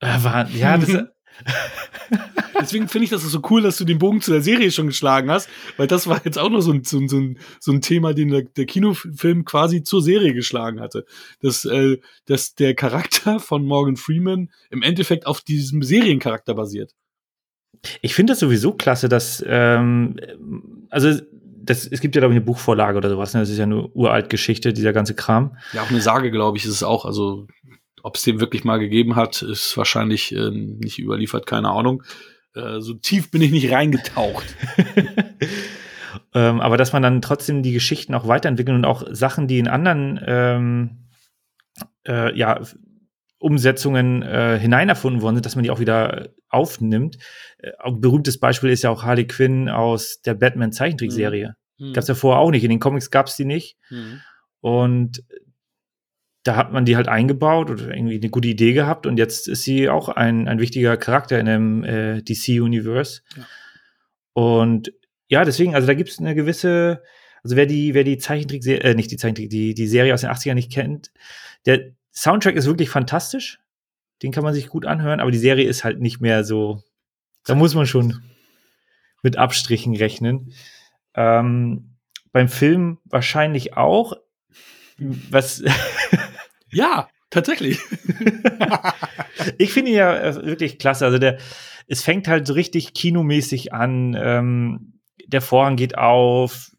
Äh, 0.00 0.24
war, 0.24 0.48
ja, 0.50 0.78
das, 0.78 0.88
Deswegen 2.60 2.88
finde 2.88 3.04
ich 3.04 3.10
das 3.10 3.22
so 3.22 3.40
cool, 3.50 3.62
dass 3.62 3.78
du 3.78 3.84
den 3.84 3.98
Bogen 3.98 4.20
zu 4.20 4.32
der 4.32 4.42
Serie 4.42 4.70
schon 4.70 4.86
geschlagen 4.86 5.30
hast, 5.30 5.48
weil 5.76 5.86
das 5.86 6.06
war 6.06 6.20
jetzt 6.24 6.38
auch 6.38 6.50
noch 6.50 6.60
so 6.60 6.72
ein, 6.72 6.84
so 6.84 6.98
ein, 6.98 7.08
so 7.08 7.18
ein, 7.18 7.38
so 7.58 7.72
ein 7.72 7.80
Thema, 7.80 8.12
den 8.12 8.28
der, 8.28 8.42
der 8.42 8.66
Kinofilm 8.66 9.44
quasi 9.44 9.82
zur 9.82 10.02
Serie 10.02 10.34
geschlagen 10.34 10.80
hatte. 10.80 11.06
Dass, 11.40 11.64
äh, 11.64 11.98
dass 12.26 12.54
der 12.54 12.74
Charakter 12.74 13.40
von 13.40 13.64
Morgan 13.64 13.96
Freeman 13.96 14.50
im 14.70 14.82
Endeffekt 14.82 15.26
auf 15.26 15.40
diesem 15.40 15.82
Seriencharakter 15.82 16.54
basiert. 16.54 16.94
ich 18.02 18.14
finde 18.14 18.32
das 18.32 18.40
sowieso 18.40 18.72
klasse, 18.72 19.08
dass, 19.08 19.42
ähm, 19.46 20.16
also, 20.90 21.20
das, 21.62 21.86
es 21.86 22.00
gibt 22.00 22.14
ja, 22.14 22.20
glaube 22.20 22.34
ich, 22.34 22.36
eine 22.36 22.44
Buchvorlage 22.44 22.98
oder 22.98 23.10
sowas, 23.10 23.34
ne? 23.34 23.40
Das 23.40 23.50
ist 23.50 23.58
ja 23.58 23.64
eine 23.64 23.86
uralt 23.88 24.30
Geschichte, 24.30 24.72
dieser 24.72 24.92
ganze 24.92 25.14
Kram. 25.14 25.56
Ja, 25.72 25.82
auch 25.82 25.90
eine 25.90 26.00
Sage, 26.00 26.30
glaube 26.30 26.56
ich, 26.56 26.64
ist 26.64 26.72
es 26.72 26.82
auch. 26.82 27.04
Also, 27.04 27.46
ob 28.02 28.16
es 28.16 28.22
den 28.22 28.40
wirklich 28.40 28.64
mal 28.64 28.78
gegeben 28.78 29.16
hat, 29.16 29.42
ist 29.42 29.76
wahrscheinlich 29.76 30.34
äh, 30.34 30.50
nicht 30.50 30.98
überliefert, 30.98 31.46
keine 31.46 31.70
Ahnung. 31.70 32.02
Äh, 32.54 32.80
so 32.80 32.94
tief 32.94 33.30
bin 33.30 33.42
ich 33.42 33.50
nicht 33.50 33.70
reingetaucht. 33.70 34.46
ähm, 36.34 36.60
aber 36.60 36.76
dass 36.76 36.92
man 36.92 37.02
dann 37.02 37.22
trotzdem 37.22 37.62
die 37.62 37.72
Geschichten 37.72 38.14
auch 38.14 38.26
weiterentwickeln 38.26 38.76
und 38.76 38.84
auch 38.84 39.04
Sachen, 39.10 39.46
die 39.46 39.58
in 39.58 39.68
anderen 39.68 40.20
ähm, 40.26 41.08
äh, 42.06 42.36
ja, 42.36 42.60
Umsetzungen 43.38 44.22
äh, 44.22 44.58
hineinerfunden 44.58 45.22
worden 45.22 45.36
sind, 45.36 45.46
dass 45.46 45.56
man 45.56 45.64
die 45.64 45.70
auch 45.70 45.80
wieder 45.80 46.28
aufnimmt. 46.48 47.18
Äh, 47.58 47.72
ein 47.78 48.00
berühmtes 48.00 48.38
Beispiel 48.38 48.70
ist 48.70 48.82
ja 48.82 48.90
auch 48.90 49.04
Harley 49.04 49.26
Quinn 49.26 49.68
aus 49.68 50.20
der 50.22 50.34
Batman-Zeichentrickserie. 50.34 51.54
Hm. 51.78 51.92
Gab 51.92 52.02
es 52.02 52.08
ja 52.08 52.14
vorher 52.14 52.40
auch 52.40 52.50
nicht. 52.50 52.64
In 52.64 52.70
den 52.70 52.80
Comics 52.80 53.10
gab 53.10 53.26
es 53.26 53.36
die 53.36 53.46
nicht. 53.46 53.76
Hm. 53.88 54.20
Und 54.60 55.24
da 56.42 56.56
hat 56.56 56.72
man 56.72 56.84
die 56.84 56.96
halt 56.96 57.08
eingebaut 57.08 57.70
oder 57.70 57.94
irgendwie 57.94 58.16
eine 58.16 58.30
gute 58.30 58.48
Idee 58.48 58.72
gehabt 58.72 59.06
und 59.06 59.18
jetzt 59.18 59.46
ist 59.48 59.62
sie 59.62 59.88
auch 59.88 60.08
ein, 60.08 60.48
ein 60.48 60.58
wichtiger 60.58 60.96
Charakter 60.96 61.38
in 61.38 61.46
dem 61.46 61.84
äh, 61.84 62.22
DC-Universe. 62.22 63.22
Ja. 63.36 63.46
Und 64.32 64.92
ja, 65.28 65.44
deswegen, 65.44 65.74
also 65.74 65.86
da 65.86 65.94
gibt 65.94 66.10
es 66.10 66.18
eine 66.18 66.34
gewisse, 66.34 67.02
also 67.42 67.56
wer 67.56 67.66
die, 67.66 67.94
wer 67.94 68.04
die 68.04 68.18
Zeichentrickserie, 68.18 68.80
äh, 68.80 68.94
nicht 68.94 69.10
die 69.10 69.16
Zeichentrick, 69.16 69.50
die, 69.50 69.74
die 69.74 69.86
Serie 69.86 70.14
aus 70.14 70.22
den 70.22 70.30
80ern 70.30 70.54
nicht 70.54 70.72
kennt, 70.72 71.12
der 71.66 71.92
Soundtrack 72.12 72.56
ist 72.56 72.66
wirklich 72.66 72.90
fantastisch. 72.90 73.60
Den 74.22 74.32
kann 74.32 74.44
man 74.44 74.54
sich 74.54 74.68
gut 74.68 74.86
anhören, 74.86 75.20
aber 75.20 75.30
die 75.30 75.38
Serie 75.38 75.66
ist 75.66 75.84
halt 75.84 76.00
nicht 76.00 76.20
mehr 76.20 76.44
so, 76.44 76.82
da 77.44 77.54
muss 77.54 77.74
man 77.74 77.86
schon 77.86 78.22
mit 79.22 79.36
Abstrichen 79.36 79.94
rechnen. 79.96 80.52
Ähm, 81.14 81.96
beim 82.32 82.48
Film 82.48 82.98
wahrscheinlich 83.04 83.76
auch. 83.76 84.14
Was 84.98 85.62
Ja, 86.72 87.08
tatsächlich. 87.30 87.78
ich 89.58 89.72
finde 89.72 89.90
ihn 89.90 89.96
ja 89.96 90.16
äh, 90.16 90.46
wirklich 90.46 90.78
klasse. 90.78 91.06
Also 91.06 91.18
der, 91.18 91.38
es 91.86 92.02
fängt 92.02 92.28
halt 92.28 92.46
so 92.46 92.52
richtig 92.52 92.94
kinomäßig 92.94 93.72
an. 93.72 94.16
Ähm, 94.18 95.00
der 95.26 95.40
Vorhang 95.40 95.76
geht 95.76 95.96
auf, 95.96 96.70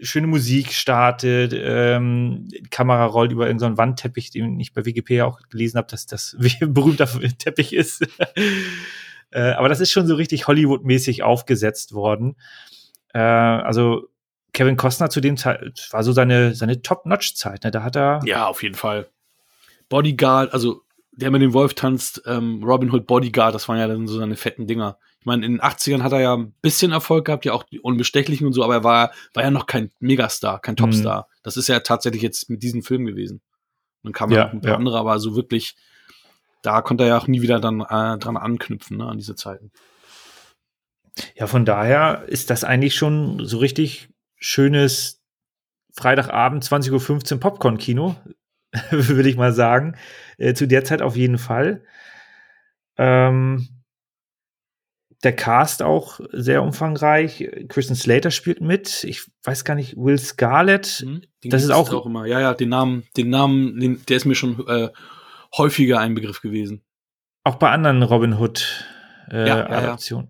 schöne 0.00 0.26
Musik 0.26 0.72
startet, 0.72 1.54
ähm, 1.56 2.48
die 2.48 2.62
Kamera 2.62 3.04
rollt 3.06 3.32
über 3.32 3.46
irgendeinen 3.46 3.78
Wandteppich, 3.78 4.30
den 4.30 4.58
ich 4.60 4.72
bei 4.72 4.84
Wikipedia 4.84 5.24
auch 5.24 5.40
gelesen 5.50 5.78
habe, 5.78 5.88
dass 5.88 6.06
das 6.06 6.36
ein 6.60 6.74
berühmter 6.74 7.06
Teppich 7.38 7.72
ist. 7.72 8.06
äh, 9.30 9.52
aber 9.52 9.68
das 9.68 9.80
ist 9.80 9.90
schon 9.90 10.06
so 10.06 10.14
richtig 10.14 10.46
Hollywood-mäßig 10.46 11.22
aufgesetzt 11.22 11.94
worden. 11.94 12.36
Äh, 13.12 13.18
also 13.18 14.08
Kevin 14.52 14.76
Costner 14.76 15.10
zu 15.10 15.20
dem 15.20 15.36
Zeit 15.36 15.88
war 15.90 16.04
so 16.04 16.12
seine, 16.12 16.54
seine 16.54 16.80
Top-Notch-Zeit. 16.80 17.64
Ne? 17.64 17.70
Da 17.70 17.82
hat 17.82 17.96
er 17.96 18.20
Ja, 18.24 18.46
auf 18.46 18.62
jeden 18.62 18.76
Fall. 18.76 19.08
Bodyguard, 19.88 20.52
also 20.52 20.82
der 21.12 21.30
mit 21.30 21.42
dem 21.42 21.52
Wolf 21.52 21.74
tanzt, 21.74 22.22
ähm, 22.26 22.62
Robin 22.64 22.90
Hood 22.90 23.06
Bodyguard, 23.06 23.54
das 23.54 23.68
waren 23.68 23.78
ja 23.78 23.86
dann 23.86 24.06
so 24.06 24.18
seine 24.18 24.36
fetten 24.36 24.66
Dinger. 24.66 24.98
Ich 25.20 25.26
meine, 25.26 25.46
in 25.46 25.52
den 25.52 25.60
80ern 25.60 26.02
hat 26.02 26.12
er 26.12 26.20
ja 26.20 26.36
ein 26.36 26.52
bisschen 26.60 26.92
Erfolg 26.92 27.26
gehabt, 27.26 27.44
ja 27.44 27.52
auch 27.52 27.62
die 27.62 27.80
Unbestechlichen 27.80 28.46
und 28.46 28.52
so, 28.52 28.64
aber 28.64 28.74
er 28.74 28.84
war, 28.84 29.12
war 29.32 29.42
ja 29.42 29.50
noch 29.50 29.66
kein 29.66 29.90
Megastar, 30.00 30.60
kein 30.60 30.76
Topstar. 30.76 31.28
Das 31.42 31.56
ist 31.56 31.68
ja 31.68 31.80
tatsächlich 31.80 32.22
jetzt 32.22 32.50
mit 32.50 32.62
diesem 32.62 32.82
Film 32.82 33.06
gewesen. 33.06 33.40
Dann 34.02 34.12
kamen 34.12 34.32
ja 34.32 34.50
ein 34.50 34.60
paar 34.60 34.72
ja. 34.72 34.76
andere, 34.76 34.98
aber 34.98 35.18
so 35.18 35.34
wirklich, 35.34 35.76
da 36.62 36.82
konnte 36.82 37.04
er 37.04 37.08
ja 37.08 37.18
auch 37.18 37.26
nie 37.26 37.42
wieder 37.42 37.60
dann 37.60 37.80
äh, 37.80 38.18
dran 38.18 38.36
anknüpfen, 38.36 38.98
ne, 38.98 39.06
an 39.06 39.16
diese 39.16 39.34
Zeiten. 39.34 39.70
Ja, 41.36 41.46
von 41.46 41.64
daher 41.64 42.24
ist 42.26 42.50
das 42.50 42.64
eigentlich 42.64 42.94
schon 42.94 43.44
so 43.46 43.58
richtig 43.58 44.08
schönes 44.36 45.22
Freitagabend 45.92 46.64
20.15 46.64 47.34
Uhr 47.34 47.40
Popcorn-Kino, 47.40 48.16
würde 48.90 49.28
ich 49.28 49.36
mal 49.36 49.52
sagen. 49.52 49.96
Äh, 50.38 50.54
zu 50.54 50.66
der 50.66 50.84
Zeit 50.84 51.02
auf 51.02 51.16
jeden 51.16 51.38
Fall. 51.38 51.84
Ähm, 52.96 53.68
der 55.22 55.34
Cast 55.34 55.82
auch 55.82 56.20
sehr 56.32 56.62
umfangreich. 56.62 57.48
Kristen 57.68 57.94
Slater 57.94 58.30
spielt 58.30 58.60
mit. 58.60 59.04
Ich 59.04 59.30
weiß 59.44 59.64
gar 59.64 59.74
nicht, 59.74 59.96
Will 59.96 60.18
Scarlett. 60.18 61.00
Den 61.00 61.26
Das 61.44 61.62
ist 61.62 61.68
gibt's 61.74 61.90
auch- 61.92 62.06
immer. 62.06 62.26
Ja, 62.26 62.40
ja, 62.40 62.52
den 62.54 62.68
Namen, 62.68 63.04
den 63.16 63.30
Namen, 63.30 63.80
den, 63.80 64.04
der 64.06 64.16
ist 64.18 64.26
mir 64.26 64.34
schon 64.34 64.66
äh, 64.68 64.90
häufiger 65.56 65.98
ein 66.00 66.14
Begriff 66.14 66.42
gewesen. 66.42 66.82
Auch 67.42 67.54
bei 67.56 67.70
anderen 67.70 68.02
Robin 68.02 68.34
Hood 68.38 68.86
äh, 69.30 69.38
Ja, 69.40 69.46
ja, 69.46 69.56
ja. 69.70 69.78
Adaptionen. 69.78 70.28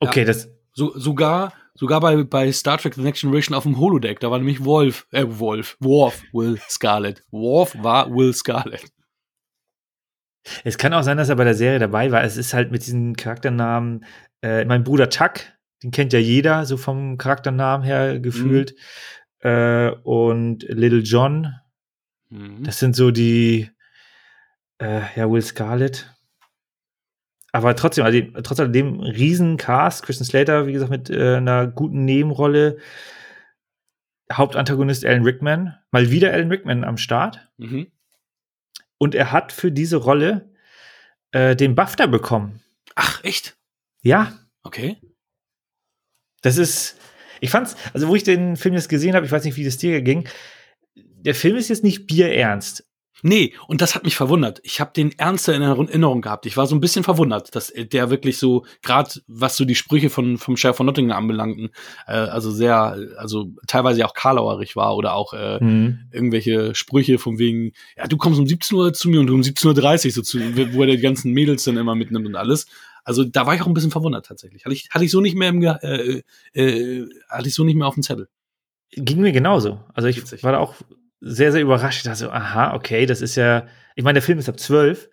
Okay, 0.00 0.24
das, 0.24 0.50
So, 0.74 0.96
sogar, 0.98 1.52
sogar 1.78 2.00
bei, 2.00 2.22
bei 2.24 2.52
Star 2.52 2.76
Trek 2.78 2.94
The 2.94 3.02
Next 3.02 3.22
Generation 3.22 3.56
auf 3.56 3.62
dem 3.62 3.78
Holodeck, 3.78 4.20
da 4.20 4.30
war 4.30 4.38
nämlich 4.38 4.64
Wolf, 4.64 5.06
äh, 5.12 5.24
Wolf, 5.26 5.76
Worf, 5.80 6.22
Will 6.32 6.58
Scarlett. 6.68 7.22
Worf 7.30 7.76
war 7.82 8.10
Will 8.10 8.34
Scarlett. 8.34 8.84
Es 10.64 10.78
kann 10.78 10.94
auch 10.94 11.02
sein, 11.02 11.16
dass 11.16 11.28
er 11.28 11.36
bei 11.36 11.44
der 11.44 11.54
Serie 11.54 11.78
dabei 11.78 12.10
war. 12.10 12.22
Es 12.22 12.36
ist 12.36 12.54
halt 12.54 12.70
mit 12.70 12.86
diesen 12.86 13.16
Charakternamen, 13.16 14.04
äh, 14.42 14.64
mein 14.64 14.84
Bruder 14.84 15.08
Chuck, 15.08 15.40
den 15.82 15.90
kennt 15.90 16.12
ja 16.12 16.18
jeder, 16.18 16.64
so 16.64 16.76
vom 16.76 17.18
Charakternamen 17.18 17.84
her 17.84 18.18
gefühlt. 18.18 18.74
Äh, 19.40 19.90
und 20.02 20.64
Little 20.68 21.00
John, 21.00 21.54
Mhm. 22.30 22.62
das 22.64 22.78
sind 22.78 22.94
so 22.96 23.10
die, 23.10 23.70
äh, 24.78 25.00
ja, 25.16 25.30
Will 25.30 25.40
Scarlett. 25.42 26.14
Aber 27.52 27.74
trotzdem, 27.76 28.04
also 28.04 28.20
trotz 28.42 28.60
alledem 28.60 29.00
riesen 29.00 29.56
Cast, 29.56 30.02
Kristen 30.04 30.24
Slater, 30.24 30.66
wie 30.66 30.72
gesagt, 30.72 30.90
mit 30.90 31.08
äh, 31.10 31.36
einer 31.36 31.66
guten 31.66 32.04
Nebenrolle. 32.04 32.78
Hauptantagonist 34.30 35.06
Alan 35.06 35.22
Rickman, 35.24 35.74
mal 35.90 36.10
wieder 36.10 36.32
Alan 36.32 36.50
Rickman 36.50 36.84
am 36.84 36.98
Start. 36.98 37.48
Mhm. 37.56 37.86
Und 38.98 39.14
er 39.14 39.32
hat 39.32 39.52
für 39.52 39.72
diese 39.72 39.96
Rolle 39.96 40.50
äh, 41.32 41.56
den 41.56 41.74
BAFTA 41.74 42.06
bekommen. 42.06 42.60
Ach, 42.94 43.22
echt? 43.24 43.56
Ja, 44.02 44.32
Okay. 44.64 44.98
das 46.42 46.58
ist. 46.58 46.96
Ich 47.40 47.50
fand's, 47.50 47.76
also 47.94 48.08
wo 48.08 48.16
ich 48.16 48.24
den 48.24 48.56
Film 48.56 48.74
jetzt 48.74 48.88
gesehen 48.88 49.14
habe, 49.14 49.24
ich 49.24 49.32
weiß 49.32 49.44
nicht, 49.44 49.56
wie 49.56 49.64
das 49.64 49.76
dir 49.78 50.02
ging. 50.02 50.28
Der 50.96 51.34
Film 51.34 51.56
ist 51.56 51.68
jetzt 51.68 51.84
nicht 51.84 52.06
bierernst. 52.06 52.87
Nee, 53.22 53.54
und 53.66 53.80
das 53.80 53.94
hat 53.94 54.04
mich 54.04 54.14
verwundert. 54.14 54.60
Ich 54.62 54.80
habe 54.80 54.92
den 54.94 55.18
ernster 55.18 55.54
in 55.54 55.62
Erinnerung 55.62 56.20
gehabt. 56.20 56.46
Ich 56.46 56.56
war 56.56 56.66
so 56.66 56.76
ein 56.76 56.80
bisschen 56.80 57.02
verwundert, 57.02 57.54
dass 57.54 57.72
der 57.74 58.10
wirklich 58.10 58.38
so, 58.38 58.64
gerade 58.82 59.10
was 59.26 59.56
so 59.56 59.64
die 59.64 59.74
Sprüche 59.74 60.08
von 60.08 60.38
vom 60.38 60.56
Sheriff 60.56 60.76
von 60.76 60.86
Nottingham 60.86 61.18
anbelangten, 61.18 61.70
äh, 62.06 62.12
also 62.12 62.50
sehr, 62.50 62.96
also 63.16 63.50
teilweise 63.66 64.06
auch 64.06 64.14
karlauerig 64.14 64.76
war 64.76 64.96
oder 64.96 65.14
auch 65.14 65.32
äh, 65.32 65.58
irgendwelche 66.12 66.74
Sprüche 66.74 67.18
von 67.18 67.38
wegen, 67.38 67.72
ja, 67.96 68.06
du 68.06 68.16
kommst 68.16 68.38
um 68.38 68.46
17 68.46 68.76
Uhr 68.78 68.92
zu 68.92 69.08
mir 69.08 69.20
und 69.20 69.26
du 69.26 69.34
um 69.34 69.40
17.30 69.40 70.06
Uhr 70.06 70.12
so 70.12 70.22
zu, 70.22 70.38
wo 70.72 70.82
er 70.82 70.88
die 70.88 70.98
ganzen 70.98 71.32
Mädels 71.32 71.64
dann 71.64 71.76
immer 71.76 71.94
mitnimmt 71.94 72.26
und 72.26 72.36
alles. 72.36 72.66
Also 73.04 73.24
da 73.24 73.46
war 73.46 73.54
ich 73.54 73.62
auch 73.62 73.66
ein 73.66 73.74
bisschen 73.74 73.90
verwundert 73.90 74.26
tatsächlich. 74.26 74.64
Hatte 74.64 74.74
ich, 74.74 74.90
hatte 74.90 75.04
ich 75.04 75.10
so 75.10 75.20
nicht 75.20 75.36
mehr 75.36 75.48
im, 75.48 75.62
äh, 75.62 76.22
äh, 76.52 77.08
hatte 77.28 77.48
ich 77.48 77.54
so 77.54 77.64
nicht 77.64 77.76
mehr 77.76 77.86
auf 77.86 77.94
dem 77.94 78.02
Zettel. 78.02 78.28
Ging 78.90 79.20
mir 79.20 79.32
genauso. 79.32 79.80
Also 79.94 80.08
ich 80.08 80.18
Witzig. 80.18 80.42
war 80.42 80.52
da 80.52 80.58
auch 80.58 80.74
sehr, 81.20 81.52
sehr 81.52 81.62
überrascht. 81.62 81.98
Ich 81.98 82.04
dachte 82.04 82.18
so, 82.18 82.30
aha, 82.30 82.74
okay, 82.74 83.06
das 83.06 83.20
ist 83.20 83.36
ja. 83.36 83.66
Ich 83.96 84.04
meine, 84.04 84.14
der 84.14 84.22
Film 84.22 84.38
ist 84.38 84.48
ab 84.48 84.60
zwölf. 84.60 85.08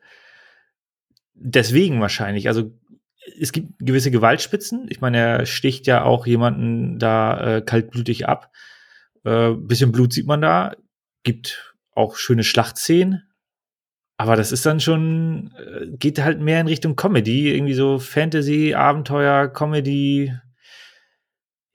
deswegen 1.35 2.01
wahrscheinlich. 2.01 2.47
Also 2.47 2.71
es 3.39 3.51
gibt 3.51 3.73
gewisse 3.79 4.11
Gewaltspitzen. 4.11 4.87
Ich 4.89 5.01
meine, 5.01 5.17
er 5.17 5.45
sticht 5.45 5.87
ja 5.87 6.03
auch 6.03 6.25
jemanden 6.27 6.99
da 6.99 7.57
äh, 7.57 7.61
kaltblütig 7.61 8.27
ab. 8.27 8.51
Äh, 9.23 9.51
bisschen 9.51 9.91
Blut 9.91 10.13
sieht 10.13 10.27
man 10.27 10.41
da. 10.41 10.75
Gibt 11.23 11.75
auch 11.91 12.17
schöne 12.17 12.43
Schlachtszenen. 12.43 13.23
Aber 14.17 14.35
das 14.35 14.51
ist 14.51 14.65
dann 14.65 14.79
schon, 14.79 15.53
äh, 15.57 15.87
geht 15.97 16.23
halt 16.23 16.39
mehr 16.39 16.61
in 16.61 16.67
Richtung 16.67 16.95
Comedy, 16.95 17.53
irgendwie 17.53 17.73
so 17.73 17.99
Fantasy, 17.99 18.73
Abenteuer, 18.73 19.47
Comedy. 19.49 20.33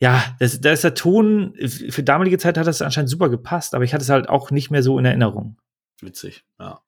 Ja, 0.00 0.34
da 0.38 0.72
ist 0.72 0.82
der 0.82 0.94
Ton, 0.94 1.54
für 1.90 2.02
damalige 2.02 2.38
Zeit 2.38 2.56
hat 2.56 2.66
das 2.66 2.80
anscheinend 2.80 3.10
super 3.10 3.28
gepasst, 3.28 3.74
aber 3.74 3.84
ich 3.84 3.92
hatte 3.92 4.02
es 4.02 4.08
halt 4.08 4.30
auch 4.30 4.50
nicht 4.50 4.70
mehr 4.70 4.82
so 4.82 4.98
in 4.98 5.04
Erinnerung. 5.04 5.58
Witzig, 6.00 6.42
ja. 6.58 6.80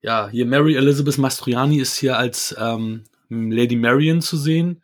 Ja, 0.00 0.28
hier 0.28 0.46
Mary 0.46 0.74
Elizabeth 0.76 1.18
Mastroianni 1.18 1.78
ist 1.78 1.96
hier 1.96 2.16
als 2.16 2.54
ähm, 2.58 3.04
Lady 3.28 3.76
Marion 3.76 4.20
zu 4.20 4.36
sehen. 4.36 4.82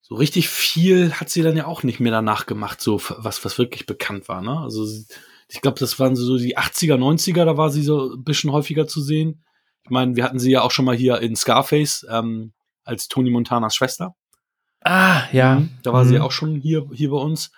So 0.00 0.14
richtig 0.14 0.48
viel 0.48 1.12
hat 1.12 1.28
sie 1.28 1.42
dann 1.42 1.56
ja 1.56 1.66
auch 1.66 1.82
nicht 1.82 2.00
mehr 2.00 2.12
danach 2.12 2.46
gemacht, 2.46 2.80
so 2.80 3.00
was, 3.18 3.44
was 3.44 3.58
wirklich 3.58 3.86
bekannt 3.86 4.28
war. 4.28 4.40
Ne? 4.40 4.58
Also 4.58 4.86
ich 5.48 5.60
glaube, 5.60 5.78
das 5.78 5.98
waren 5.98 6.16
so 6.16 6.38
die 6.38 6.56
80er, 6.56 6.96
90er, 6.96 7.44
da 7.44 7.56
war 7.56 7.70
sie 7.70 7.82
so 7.82 8.14
ein 8.14 8.24
bisschen 8.24 8.52
häufiger 8.52 8.86
zu 8.86 9.02
sehen. 9.02 9.44
Ich 9.82 9.90
meine, 9.90 10.16
wir 10.16 10.24
hatten 10.24 10.38
sie 10.38 10.50
ja 10.50 10.62
auch 10.62 10.70
schon 10.70 10.84
mal 10.84 10.96
hier 10.96 11.20
in 11.20 11.36
Scarface 11.36 12.06
ähm, 12.08 12.52
als 12.84 13.08
Tony 13.08 13.30
Montanas 13.30 13.74
Schwester. 13.74 14.14
Ah, 14.86 15.24
ja. 15.32 15.56
Mhm, 15.56 15.70
da 15.82 15.92
war 15.92 16.04
mhm. 16.04 16.08
sie 16.08 16.20
auch 16.20 16.30
schon 16.30 16.54
hier, 16.54 16.88
hier 16.92 17.10
bei 17.10 17.16
uns. 17.16 17.50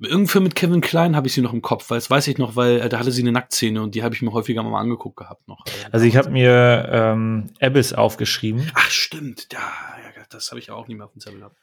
Irgendwie 0.00 0.40
mit 0.40 0.56
Kevin 0.56 0.80
Klein 0.80 1.14
habe 1.14 1.28
ich 1.28 1.32
sie 1.32 1.40
noch 1.40 1.52
im 1.52 1.62
Kopf, 1.62 1.90
weil 1.90 1.98
das 1.98 2.10
weiß 2.10 2.26
ich 2.26 2.38
noch, 2.38 2.56
weil 2.56 2.80
äh, 2.80 2.88
da 2.88 2.98
hatte 2.98 3.12
sie 3.12 3.22
eine 3.22 3.32
Nacktszene 3.32 3.80
und 3.80 3.94
die 3.94 4.02
habe 4.02 4.14
ich 4.14 4.22
mir 4.22 4.32
häufiger 4.32 4.62
mal 4.64 4.80
angeguckt 4.80 5.16
gehabt 5.16 5.46
noch. 5.46 5.64
Also 5.92 6.06
ich 6.06 6.16
habe 6.16 6.30
mir 6.30 6.88
ähm, 6.90 7.50
Abyss 7.60 7.92
aufgeschrieben. 7.92 8.70
Ach 8.74 8.90
stimmt, 8.90 9.48
ja, 9.52 9.58
ja 9.58 10.24
das 10.28 10.50
habe 10.50 10.58
ich 10.58 10.70
auch 10.70 10.88
nicht 10.88 10.96
mehr 10.96 11.06
auf 11.06 11.12
dem 11.12 11.20
Zettel 11.20 11.38
gehabt. 11.38 11.56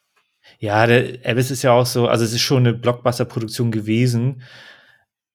Ja, 0.59 0.88
der 0.88 1.19
Abyss 1.25 1.51
ist 1.51 1.63
ja 1.63 1.71
auch 1.71 1.85
so, 1.85 2.07
also 2.07 2.24
es 2.24 2.31
ist 2.31 2.41
schon 2.41 2.59
eine 2.59 2.74
Blockbuster-Produktion 2.74 3.71
gewesen, 3.71 4.41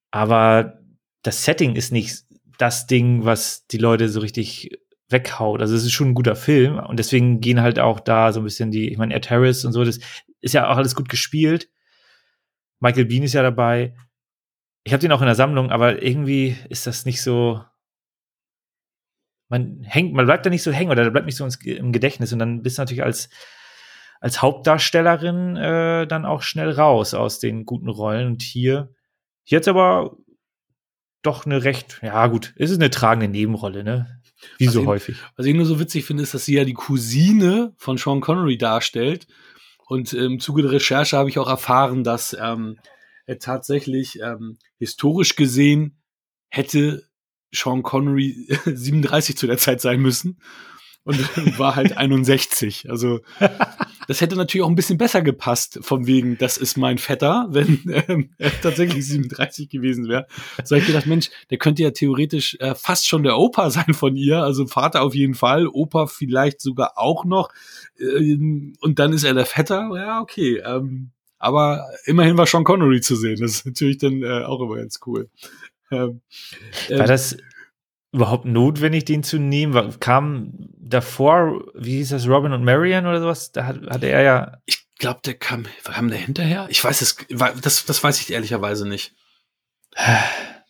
aber 0.09 0.79
das 1.21 1.43
Setting 1.43 1.75
ist 1.75 1.91
nicht 1.91 2.23
das 2.57 2.87
Ding, 2.87 3.25
was 3.25 3.67
die 3.67 3.77
Leute 3.77 4.09
so 4.09 4.19
richtig 4.19 4.71
weghaut. 5.11 5.61
Also 5.61 5.75
es 5.75 5.83
ist 5.83 5.91
schon 5.91 6.09
ein 6.09 6.15
guter 6.15 6.35
Film 6.35 6.77
und 6.79 6.97
deswegen 6.97 7.41
gehen 7.41 7.61
halt 7.61 7.79
auch 7.79 7.99
da 7.99 8.31
so 8.31 8.39
ein 8.41 8.43
bisschen 8.43 8.71
die, 8.71 8.89
ich 8.91 8.97
meine, 8.97 9.13
Ed 9.13 9.29
Harris 9.29 9.65
und 9.65 9.73
so, 9.73 9.83
das 9.83 9.99
ist 10.41 10.53
ja 10.53 10.69
auch 10.69 10.77
alles 10.77 10.95
gut 10.95 11.09
gespielt 11.09 11.69
Michael 12.81 13.05
Bean 13.05 13.23
ist 13.23 13.33
ja 13.33 13.43
dabei. 13.43 13.95
Ich 14.83 14.91
habe 14.91 14.99
den 14.99 15.11
auch 15.11 15.21
in 15.21 15.27
der 15.27 15.35
Sammlung, 15.35 15.71
aber 15.71 16.01
irgendwie 16.01 16.57
ist 16.69 16.87
das 16.87 17.05
nicht 17.05 17.21
so. 17.21 17.63
Man 19.47 19.83
hängt, 19.83 20.13
man 20.13 20.25
bleibt 20.25 20.45
da 20.45 20.49
nicht 20.49 20.63
so 20.63 20.71
hängen 20.71 20.91
oder 20.91 21.03
da 21.03 21.09
bleibt 21.09 21.27
nicht 21.27 21.35
so 21.35 21.45
ins, 21.45 21.57
im 21.57 21.91
Gedächtnis 21.91 22.33
und 22.33 22.39
dann 22.39 22.63
bist 22.63 22.77
du 22.77 22.81
natürlich 22.81 23.03
als 23.03 23.29
als 24.19 24.41
Hauptdarstellerin 24.41 25.57
äh, 25.57 26.07
dann 26.07 26.25
auch 26.25 26.43
schnell 26.43 26.71
raus 26.71 27.13
aus 27.13 27.39
den 27.39 27.65
guten 27.65 27.89
Rollen. 27.89 28.27
Und 28.27 28.43
hier, 28.43 28.93
hier 29.43 29.57
jetzt 29.57 29.67
aber 29.67 30.15
doch 31.23 31.45
eine 31.45 31.63
recht, 31.63 31.99
ja 32.03 32.27
gut, 32.27 32.53
es 32.55 32.69
ist 32.69 32.79
eine 32.79 32.91
tragende 32.91 33.27
Nebenrolle, 33.27 33.83
ne? 33.83 34.20
Wie 34.57 34.67
was 34.67 34.73
so 34.73 34.81
ich, 34.81 34.87
häufig. 34.87 35.17
Was 35.35 35.45
ich 35.45 35.55
nur 35.55 35.65
so 35.65 35.79
witzig 35.79 36.05
finde, 36.05 36.23
ist, 36.23 36.33
dass 36.33 36.45
sie 36.45 36.55
ja 36.55 36.65
die 36.65 36.73
Cousine 36.73 37.73
von 37.77 37.97
Sean 37.97 38.21
Connery 38.21 38.57
darstellt 38.57 39.27
und 39.87 40.13
im 40.13 40.39
Zuge 40.39 40.61
der 40.61 40.71
Recherche 40.71 41.17
habe 41.17 41.29
ich 41.29 41.39
auch 41.39 41.49
erfahren, 41.49 42.03
dass 42.03 42.35
ähm, 42.39 42.79
er 43.25 43.39
tatsächlich 43.39 44.19
ähm, 44.21 44.57
historisch 44.77 45.35
gesehen 45.35 46.01
hätte 46.49 47.03
Sean 47.53 47.83
Connery 47.83 48.47
37 48.65 49.37
zu 49.37 49.47
der 49.47 49.57
Zeit 49.57 49.81
sein 49.81 49.99
müssen 50.01 50.39
und 51.03 51.59
war 51.59 51.75
halt 51.75 51.97
61. 51.97 52.89
Also 52.89 53.21
das 54.07 54.21
hätte 54.21 54.35
natürlich 54.35 54.63
auch 54.63 54.69
ein 54.69 54.75
bisschen 54.75 54.97
besser 54.97 55.21
gepasst, 55.21 55.79
von 55.81 56.05
wegen, 56.05 56.37
das 56.37 56.57
ist 56.57 56.77
mein 56.77 56.97
Vetter, 56.97 57.47
wenn 57.49 57.81
ähm, 58.07 58.29
er 58.37 58.51
tatsächlich 58.61 59.07
37 59.07 59.69
gewesen 59.69 60.07
wäre. 60.07 60.27
So 60.63 60.75
habe 60.75 60.81
ich 60.81 60.87
gedacht, 60.87 61.07
Mensch, 61.07 61.29
der 61.49 61.57
könnte 61.57 61.83
ja 61.83 61.91
theoretisch 61.91 62.55
äh, 62.59 62.75
fast 62.75 63.07
schon 63.07 63.23
der 63.23 63.37
Opa 63.37 63.69
sein 63.69 63.93
von 63.93 64.15
ihr, 64.15 64.43
also 64.43 64.67
Vater 64.67 65.01
auf 65.01 65.15
jeden 65.15 65.35
Fall, 65.35 65.67
Opa 65.67 66.07
vielleicht 66.07 66.61
sogar 66.61 66.97
auch 66.97 67.25
noch. 67.25 67.49
Ähm, 67.99 68.73
und 68.81 68.99
dann 68.99 69.13
ist 69.13 69.23
er 69.23 69.33
der 69.33 69.45
Vetter, 69.45 69.89
ja, 69.95 70.21
okay. 70.21 70.61
Ähm, 70.65 71.11
aber 71.39 71.87
immerhin 72.05 72.37
war 72.37 72.45
Sean 72.45 72.63
Connery 72.63 73.01
zu 73.01 73.15
sehen. 73.15 73.39
Das 73.41 73.51
ist 73.51 73.65
natürlich 73.65 73.97
dann 73.97 74.21
äh, 74.21 74.43
auch 74.43 74.61
immer 74.61 74.75
ganz 74.75 74.99
cool. 75.07 75.29
Ähm, 75.91 76.21
war 76.89 77.07
das 77.07 77.35
überhaupt 78.11 78.45
notwendig, 78.45 79.05
den 79.05 79.23
zu 79.23 79.39
nehmen? 79.39 79.99
Kam 79.99 80.53
davor, 80.77 81.63
wie 81.73 81.97
hieß 81.97 82.09
das, 82.09 82.27
Robin 82.27 82.53
und 82.53 82.63
Marion 82.63 83.05
oder 83.05 83.21
sowas? 83.21 83.51
Da 83.51 83.65
hat, 83.65 83.81
hatte 83.87 84.07
er 84.07 84.21
ja. 84.21 84.57
Ich 84.65 84.85
glaube, 84.97 85.21
der 85.25 85.35
kam, 85.35 85.65
kam 85.83 86.09
der 86.09 86.19
hinterher? 86.19 86.67
Ich 86.69 86.83
weiß 86.83 87.01
es, 87.01 87.17
das, 87.61 87.85
das 87.85 88.03
weiß 88.03 88.19
ich 88.21 88.31
ehrlicherweise 88.31 88.87
nicht. 88.87 89.15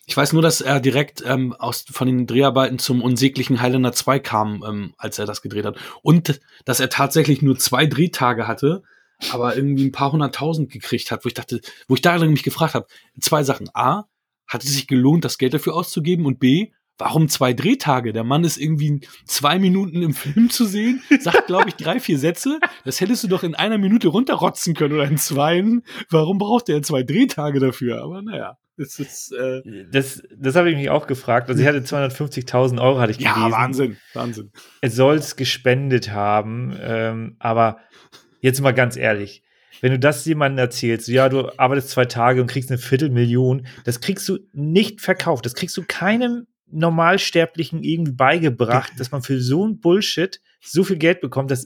Ich 0.06 0.18
weiß 0.18 0.34
nur, 0.34 0.42
dass 0.42 0.62
er 0.62 0.80
direkt 0.80 1.24
ähm, 1.26 1.54
aus, 1.54 1.86
von 1.90 2.08
den 2.08 2.28
Dreharbeiten 2.28 2.80
zum 2.80 3.02
unsäglichen 3.02 3.62
Highlander 3.62 3.94
2 3.94 4.20
kam, 4.20 4.64
ähm, 4.68 4.94
als 4.98 5.20
er 5.20 5.26
das 5.26 5.42
gedreht 5.42 5.66
hat. 5.66 5.78
Und 6.02 6.42
dass 6.66 6.80
er 6.80 6.90
tatsächlich 6.90 7.42
nur 7.42 7.58
zwei 7.58 7.86
Drehtage 7.86 8.48
hatte, 8.48 8.84
aber 9.32 9.56
irgendwie 9.56 9.86
ein 9.86 9.92
paar 9.92 10.12
hunderttausend 10.12 10.72
gekriegt 10.72 11.12
hat, 11.12 11.24
wo 11.24 11.28
ich 11.28 11.34
dachte, 11.34 11.62
wo 11.88 11.96
ich 11.96 12.02
da 12.02 12.18
mich 12.18 12.44
gefragt 12.44 12.74
habe, 12.74 12.88
zwei 13.20 13.44
Sachen. 13.44 13.70
A, 13.74 14.06
hat 14.48 14.64
es 14.64 14.74
sich 14.74 14.88
gelohnt, 14.88 15.24
das 15.24 15.38
Geld 15.38 15.54
dafür 15.54 15.76
auszugeben? 15.76 16.26
Und 16.26 16.40
B, 16.40 16.72
warum 17.02 17.28
zwei 17.28 17.54
Drehtage? 17.54 18.14
Der 18.14 18.24
Mann 18.24 18.44
ist 18.44 18.58
irgendwie 18.58 19.02
zwei 19.26 19.58
Minuten 19.58 20.04
im 20.04 20.14
Film 20.14 20.52
zu 20.52 20.66
sehen, 20.66 21.02
sagt, 21.20 21.48
glaube 21.48 21.70
ich, 21.70 21.76
drei, 21.76 22.00
vier 22.00 22.20
Sätze. 22.20 22.60
Das 22.86 23.02
hättest 23.02 23.24
du 23.24 23.28
doch 23.28 23.42
in 23.42 23.56
einer 23.56 23.80
Minute 23.80 24.08
runterrotzen 24.10 24.76
können 24.76 24.94
oder 24.94 25.06
in 25.06 25.18
zweien. 25.18 25.82
Warum 26.10 26.38
braucht 26.38 26.70
er 26.70 26.84
zwei 26.84 27.02
Drehtage 27.02 27.60
dafür? 27.60 28.04
Aber 28.04 28.22
naja. 28.22 28.58
Das 28.78 29.00
ist, 29.00 29.34
äh 29.34 29.62
das, 29.92 30.24
das 30.36 30.56
habe 30.56 30.70
ich 30.70 30.78
mich 30.78 30.90
auch 30.90 31.06
gefragt. 31.08 31.50
Also, 31.50 31.62
ich 31.62 31.68
hatte 31.68 31.80
250.000 31.80 32.82
Euro, 32.82 33.00
hatte 33.00 33.12
ich 33.12 33.18
gelesen. 33.18 33.42
Ja, 33.42 33.52
Wahnsinn, 33.52 33.98
Wahnsinn. 34.14 34.52
Er 34.82 34.90
soll 34.90 35.16
es 35.16 35.36
gespendet 35.36 36.12
haben, 36.12 36.76
ähm, 36.80 37.36
aber 37.40 37.78
jetzt 38.40 38.62
mal 38.62 38.74
ganz 38.74 38.96
ehrlich, 38.96 39.44
wenn 39.82 39.92
du 39.92 40.00
das 40.00 40.26
jemandem 40.26 40.60
erzählst, 40.60 41.08
ja, 41.10 41.28
du 41.28 41.50
arbeitest 41.58 41.90
zwei 41.90 42.06
Tage 42.06 42.42
und 42.42 42.48
kriegst 42.48 42.70
eine 42.70 42.78
Viertelmillion, 42.78 43.68
das 43.84 44.02
kriegst 44.02 44.30
du 44.30 44.40
nicht 44.54 45.02
verkauft. 45.02 45.46
Das 45.46 45.56
kriegst 45.56 45.76
du 45.78 45.84
keinem 45.88 46.48
Normalsterblichen 46.72 47.84
irgendwie 47.84 48.14
beigebracht, 48.14 48.94
dass 48.98 49.12
man 49.12 49.22
für 49.22 49.40
so 49.40 49.68
ein 49.68 49.80
Bullshit 49.80 50.42
so 50.62 50.84
viel 50.84 50.98
Geld 50.98 51.22
bekommt, 51.22 51.52
das 51.52 51.66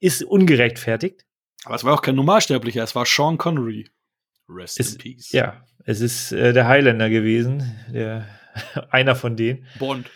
ist 0.00 0.22
ungerechtfertigt. 0.24 1.24
Aber 1.64 1.74
es 1.74 1.84
war 1.84 1.94
auch 1.94 2.02
kein 2.02 2.16
Normalsterblicher, 2.16 2.82
es 2.82 2.94
war 2.94 3.06
Sean 3.06 3.38
Connery. 3.38 3.88
Rest 4.48 4.80
es, 4.80 4.92
in 4.92 4.98
peace. 4.98 5.32
Ja, 5.32 5.64
es 5.84 6.00
ist 6.00 6.32
äh, 6.32 6.52
der 6.52 6.68
Highlander 6.68 7.08
gewesen, 7.08 7.76
der 7.92 8.26
einer 8.90 9.14
von 9.14 9.36
denen. 9.36 9.66
Bond. 9.78 10.10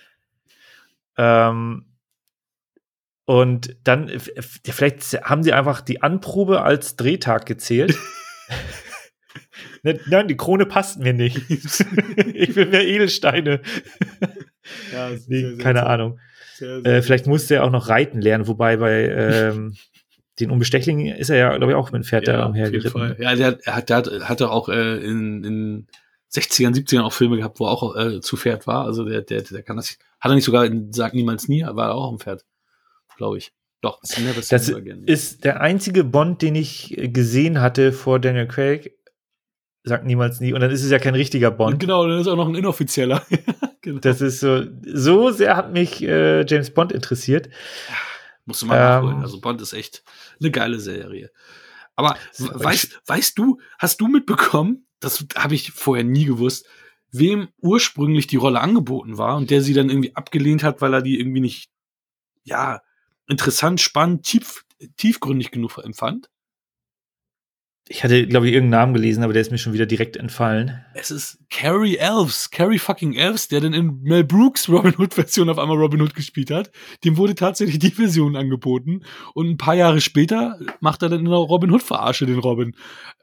Ähm, 1.16 1.86
und 3.24 3.76
dann, 3.82 4.08
vielleicht 4.64 5.02
haben 5.22 5.42
sie 5.42 5.52
einfach 5.52 5.80
die 5.80 6.02
Anprobe 6.02 6.62
als 6.62 6.96
Drehtag 6.96 7.46
gezählt. 7.46 7.96
Ne, 9.86 10.00
nein, 10.08 10.26
die 10.26 10.36
Krone 10.36 10.66
passt 10.66 10.98
mir 10.98 11.12
nicht. 11.12 11.48
ich 11.48 12.56
will 12.56 12.66
mehr 12.66 12.84
Edelsteine. 12.84 13.60
Ja, 14.92 15.10
nee, 15.28 15.42
sehr, 15.42 15.58
keine 15.58 15.78
sehr, 15.78 15.88
Ahnung. 15.88 16.18
Sehr, 16.56 16.84
äh, 16.84 17.02
vielleicht 17.02 17.28
musste 17.28 17.54
er 17.54 17.64
auch 17.64 17.70
noch 17.70 17.88
reiten 17.88 18.20
lernen, 18.20 18.48
wobei 18.48 18.78
bei 18.78 19.08
ähm, 19.08 19.76
den 20.40 20.50
Unbestechlichen 20.50 21.06
ist 21.06 21.30
er 21.30 21.36
ja, 21.36 21.56
glaube 21.56 21.70
ich, 21.70 21.76
auch 21.76 21.92
mit 21.92 22.02
dem 22.02 22.04
Pferd 22.04 22.26
ja, 22.26 22.38
da 22.38 22.46
umhergeritten. 22.46 23.14
Ja, 23.20 23.36
der, 23.36 23.52
der, 23.52 23.76
hat, 23.76 23.88
der 23.88 24.28
hatte 24.28 24.50
auch 24.50 24.68
äh, 24.68 24.96
in, 24.96 25.44
in 25.44 25.86
60ern, 26.34 26.74
70ern 26.74 27.02
auch 27.02 27.12
Filme 27.12 27.36
gehabt, 27.36 27.60
wo 27.60 27.66
er 27.66 27.70
auch 27.70 27.94
äh, 27.94 28.20
zu 28.20 28.36
Pferd 28.36 28.66
war. 28.66 28.86
Also 28.86 29.04
der, 29.04 29.22
der, 29.22 29.42
der 29.42 29.62
kann 29.62 29.76
das. 29.76 29.98
Hat 30.18 30.32
er 30.32 30.34
nicht 30.34 30.44
sogar 30.44 30.66
in 30.66 30.92
Sag 30.92 31.14
niemals 31.14 31.46
nie, 31.46 31.62
war 31.62 31.90
er 31.90 31.94
auch 31.94 32.10
am 32.10 32.18
Pferd, 32.18 32.44
glaube 33.16 33.38
ich. 33.38 33.52
Doch, 33.82 34.00
das 34.00 34.72
ist 35.06 35.44
der 35.44 35.60
einzige 35.60 36.02
Bond, 36.02 36.42
den 36.42 36.56
ich 36.56 36.96
gesehen 36.98 37.60
hatte 37.60 37.92
vor 37.92 38.18
Daniel 38.18 38.48
Craig, 38.48 38.95
sagt 39.86 40.04
niemals 40.04 40.40
nie. 40.40 40.52
Und 40.52 40.60
dann 40.60 40.72
ist 40.72 40.82
es 40.82 40.90
ja 40.90 40.98
kein 40.98 41.14
richtiger 41.14 41.50
Bond. 41.50 41.78
Genau, 41.78 42.06
dann 42.06 42.20
ist 42.20 42.26
auch 42.26 42.36
noch 42.36 42.48
ein 42.48 42.56
inoffizieller. 42.56 43.24
genau. 43.80 44.00
Das 44.00 44.20
ist 44.20 44.40
so, 44.40 44.64
so 44.84 45.30
sehr 45.30 45.56
hat 45.56 45.72
mich 45.72 46.02
äh, 46.02 46.44
James 46.44 46.70
Bond 46.70 46.92
interessiert. 46.92 47.48
musst 48.44 48.62
du 48.62 48.66
mal 48.66 48.74
ähm, 48.74 48.82
nachholen. 48.82 49.22
Also 49.22 49.40
Bond 49.40 49.62
ist 49.62 49.72
echt 49.72 50.02
eine 50.40 50.50
geile 50.50 50.80
Serie. 50.80 51.30
Aber 51.94 52.16
weißt, 52.38 53.00
weißt 53.06 53.38
du, 53.38 53.60
hast 53.78 54.00
du 54.00 54.08
mitbekommen, 54.08 54.86
das 55.00 55.24
habe 55.36 55.54
ich 55.54 55.70
vorher 55.70 56.04
nie 56.04 56.24
gewusst, 56.24 56.66
wem 57.12 57.48
ursprünglich 57.60 58.26
die 58.26 58.36
Rolle 58.36 58.60
angeboten 58.60 59.18
war 59.18 59.36
und 59.36 59.50
der 59.50 59.62
sie 59.62 59.72
dann 59.72 59.88
irgendwie 59.88 60.14
abgelehnt 60.16 60.62
hat, 60.62 60.82
weil 60.82 60.92
er 60.92 61.00
die 61.00 61.18
irgendwie 61.18 61.40
nicht, 61.40 61.70
ja, 62.42 62.82
interessant, 63.28 63.80
spannend, 63.80 64.24
tief, 64.24 64.64
tiefgründig 64.96 65.52
genug 65.52 65.78
empfand? 65.78 66.28
Ich 67.88 68.02
hatte, 68.02 68.26
glaube 68.26 68.48
ich, 68.48 68.52
irgendeinen 68.52 68.80
Namen 68.80 68.94
gelesen, 68.94 69.22
aber 69.22 69.32
der 69.32 69.42
ist 69.42 69.52
mir 69.52 69.58
schon 69.58 69.72
wieder 69.72 69.86
direkt 69.86 70.16
entfallen. 70.16 70.84
Es 70.94 71.12
ist 71.12 71.38
Carrie 71.50 71.96
Elves, 71.96 72.50
Carrie 72.50 72.80
fucking 72.80 73.14
Elves, 73.14 73.46
der 73.46 73.60
dann 73.60 73.74
in 73.74 74.02
Mel 74.02 74.24
Brooks 74.24 74.68
Robin 74.68 74.94
Hood 74.98 75.14
Version 75.14 75.48
auf 75.48 75.58
einmal 75.58 75.76
Robin 75.76 76.02
Hood 76.02 76.14
gespielt 76.14 76.50
hat. 76.50 76.72
Dem 77.04 77.16
wurde 77.16 77.36
tatsächlich 77.36 77.78
die 77.78 77.92
Version 77.92 78.34
angeboten. 78.34 79.04
Und 79.34 79.50
ein 79.50 79.56
paar 79.56 79.76
Jahre 79.76 80.00
später 80.00 80.58
macht 80.80 81.02
er 81.02 81.10
dann 81.10 81.20
in 81.20 81.26
der 81.26 81.34
Robin 81.34 81.70
Hood 81.70 81.84
Verarsche 81.84 82.26
den 82.26 82.40
Robin. 82.40 82.74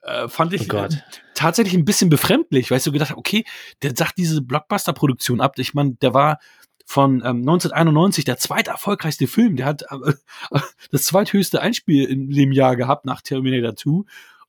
Äh, 0.01 0.29
fand 0.29 0.53
ich 0.53 0.71
Oh 0.73 0.77
äh, 0.77 0.87
tatsächlich 1.33 1.73
ein 1.73 1.85
bisschen 1.85 2.09
befremdlich, 2.09 2.71
weil 2.71 2.77
ich 2.77 2.83
so 2.83 2.93
gedacht 2.93 3.09
habe, 3.09 3.19
okay, 3.19 3.43
der 3.81 3.93
sagt 3.97 4.17
diese 4.17 4.41
Blockbuster-Produktion 4.41 5.41
ab. 5.41 5.59
Ich 5.59 5.73
meine, 5.73 5.95
der 5.95 6.13
war 6.13 6.39
von 6.85 7.15
ähm, 7.15 7.41
1991 7.41 8.23
der 8.23 8.37
zweit 8.37 8.69
erfolgreichste 8.69 9.27
Film. 9.27 9.57
Der 9.57 9.65
hat 9.65 9.83
äh, 9.83 10.13
das 10.91 11.03
zweithöchste 11.03 11.61
Einspiel 11.61 12.05
in 12.05 12.29
dem 12.29 12.53
Jahr 12.53 12.77
gehabt 12.77 13.03
nach 13.03 13.21
Terminator 13.21 13.75
2 13.75 14.03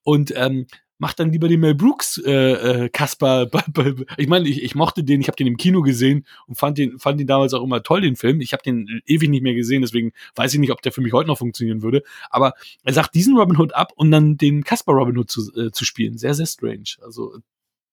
und 0.04 0.32
ähm, 0.36 0.66
macht 0.98 1.18
dann 1.18 1.32
lieber 1.32 1.48
den 1.48 1.60
Mel 1.60 1.74
Brooks 1.74 2.18
äh, 2.24 2.84
äh, 2.84 2.88
Kasper. 2.88 3.48
Ich 4.16 4.28
meine, 4.28 4.48
ich, 4.48 4.62
ich 4.62 4.74
mochte 4.74 5.02
den, 5.02 5.20
ich 5.20 5.28
habe 5.28 5.36
den 5.36 5.46
im 5.46 5.56
Kino 5.56 5.82
gesehen 5.82 6.26
und 6.46 6.56
fand 6.56 6.78
den 6.78 6.98
fand 6.98 7.18
den 7.18 7.26
damals 7.26 7.52
auch 7.52 7.62
immer 7.62 7.82
toll 7.82 8.00
den 8.00 8.16
Film. 8.16 8.40
Ich 8.40 8.52
habe 8.52 8.62
den 8.62 9.02
ewig 9.06 9.28
nicht 9.28 9.42
mehr 9.42 9.54
gesehen, 9.54 9.82
deswegen 9.82 10.12
weiß 10.36 10.54
ich 10.54 10.60
nicht, 10.60 10.70
ob 10.70 10.82
der 10.82 10.92
für 10.92 11.00
mich 11.00 11.12
heute 11.12 11.28
noch 11.28 11.38
funktionieren 11.38 11.82
würde. 11.82 12.02
Aber 12.30 12.54
er 12.84 12.92
sagt 12.92 13.14
diesen 13.14 13.36
Robin 13.36 13.58
Hood 13.58 13.74
ab 13.74 13.92
und 13.96 14.10
dann 14.10 14.36
den 14.36 14.62
Kasper 14.64 14.92
Robin 14.92 15.18
Hood 15.18 15.30
zu, 15.30 15.52
äh, 15.56 15.70
zu 15.72 15.84
spielen, 15.84 16.16
sehr 16.16 16.34
sehr 16.34 16.46
strange. 16.46 16.96
Also 17.02 17.36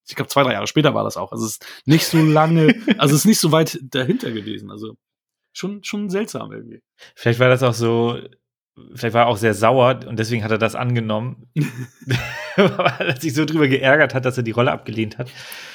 ich 0.08 0.16
glaube 0.16 0.30
zwei 0.30 0.44
drei 0.44 0.54
Jahre 0.54 0.68
später 0.68 0.94
war 0.94 1.04
das 1.04 1.18
auch. 1.18 1.32
Also 1.32 1.46
es 1.46 1.54
ist 1.54 1.66
nicht 1.86 2.06
so 2.06 2.18
lange, 2.18 2.76
also 2.98 3.16
es 3.16 3.22
ist 3.22 3.26
nicht 3.26 3.40
so 3.40 3.52
weit 3.52 3.80
dahinter 3.82 4.32
gewesen. 4.32 4.70
Also 4.70 4.96
schon 5.54 5.84
schon 5.84 6.10
seltsam 6.10 6.52
irgendwie. 6.52 6.82
Vielleicht 7.16 7.40
war 7.40 7.50
das 7.50 7.64
auch 7.64 7.74
so, 7.74 8.20
vielleicht 8.96 9.14
war 9.14 9.24
er 9.24 9.28
auch 9.28 9.38
sehr 9.38 9.54
sauer 9.54 10.00
und 10.08 10.18
deswegen 10.18 10.44
hat 10.44 10.52
er 10.52 10.58
das 10.58 10.76
angenommen, 10.76 11.48
weil 12.56 13.08
er 13.08 13.20
sich 13.20 13.34
so 13.34 13.46
drüber 13.46 13.68
geärgert 13.68 14.14
hat, 14.14 14.26
dass 14.26 14.38
er 14.38 14.44
die 14.44 14.52
Rolle 14.52 14.72
abgelehnt 14.72 15.18
hat. 15.18 15.30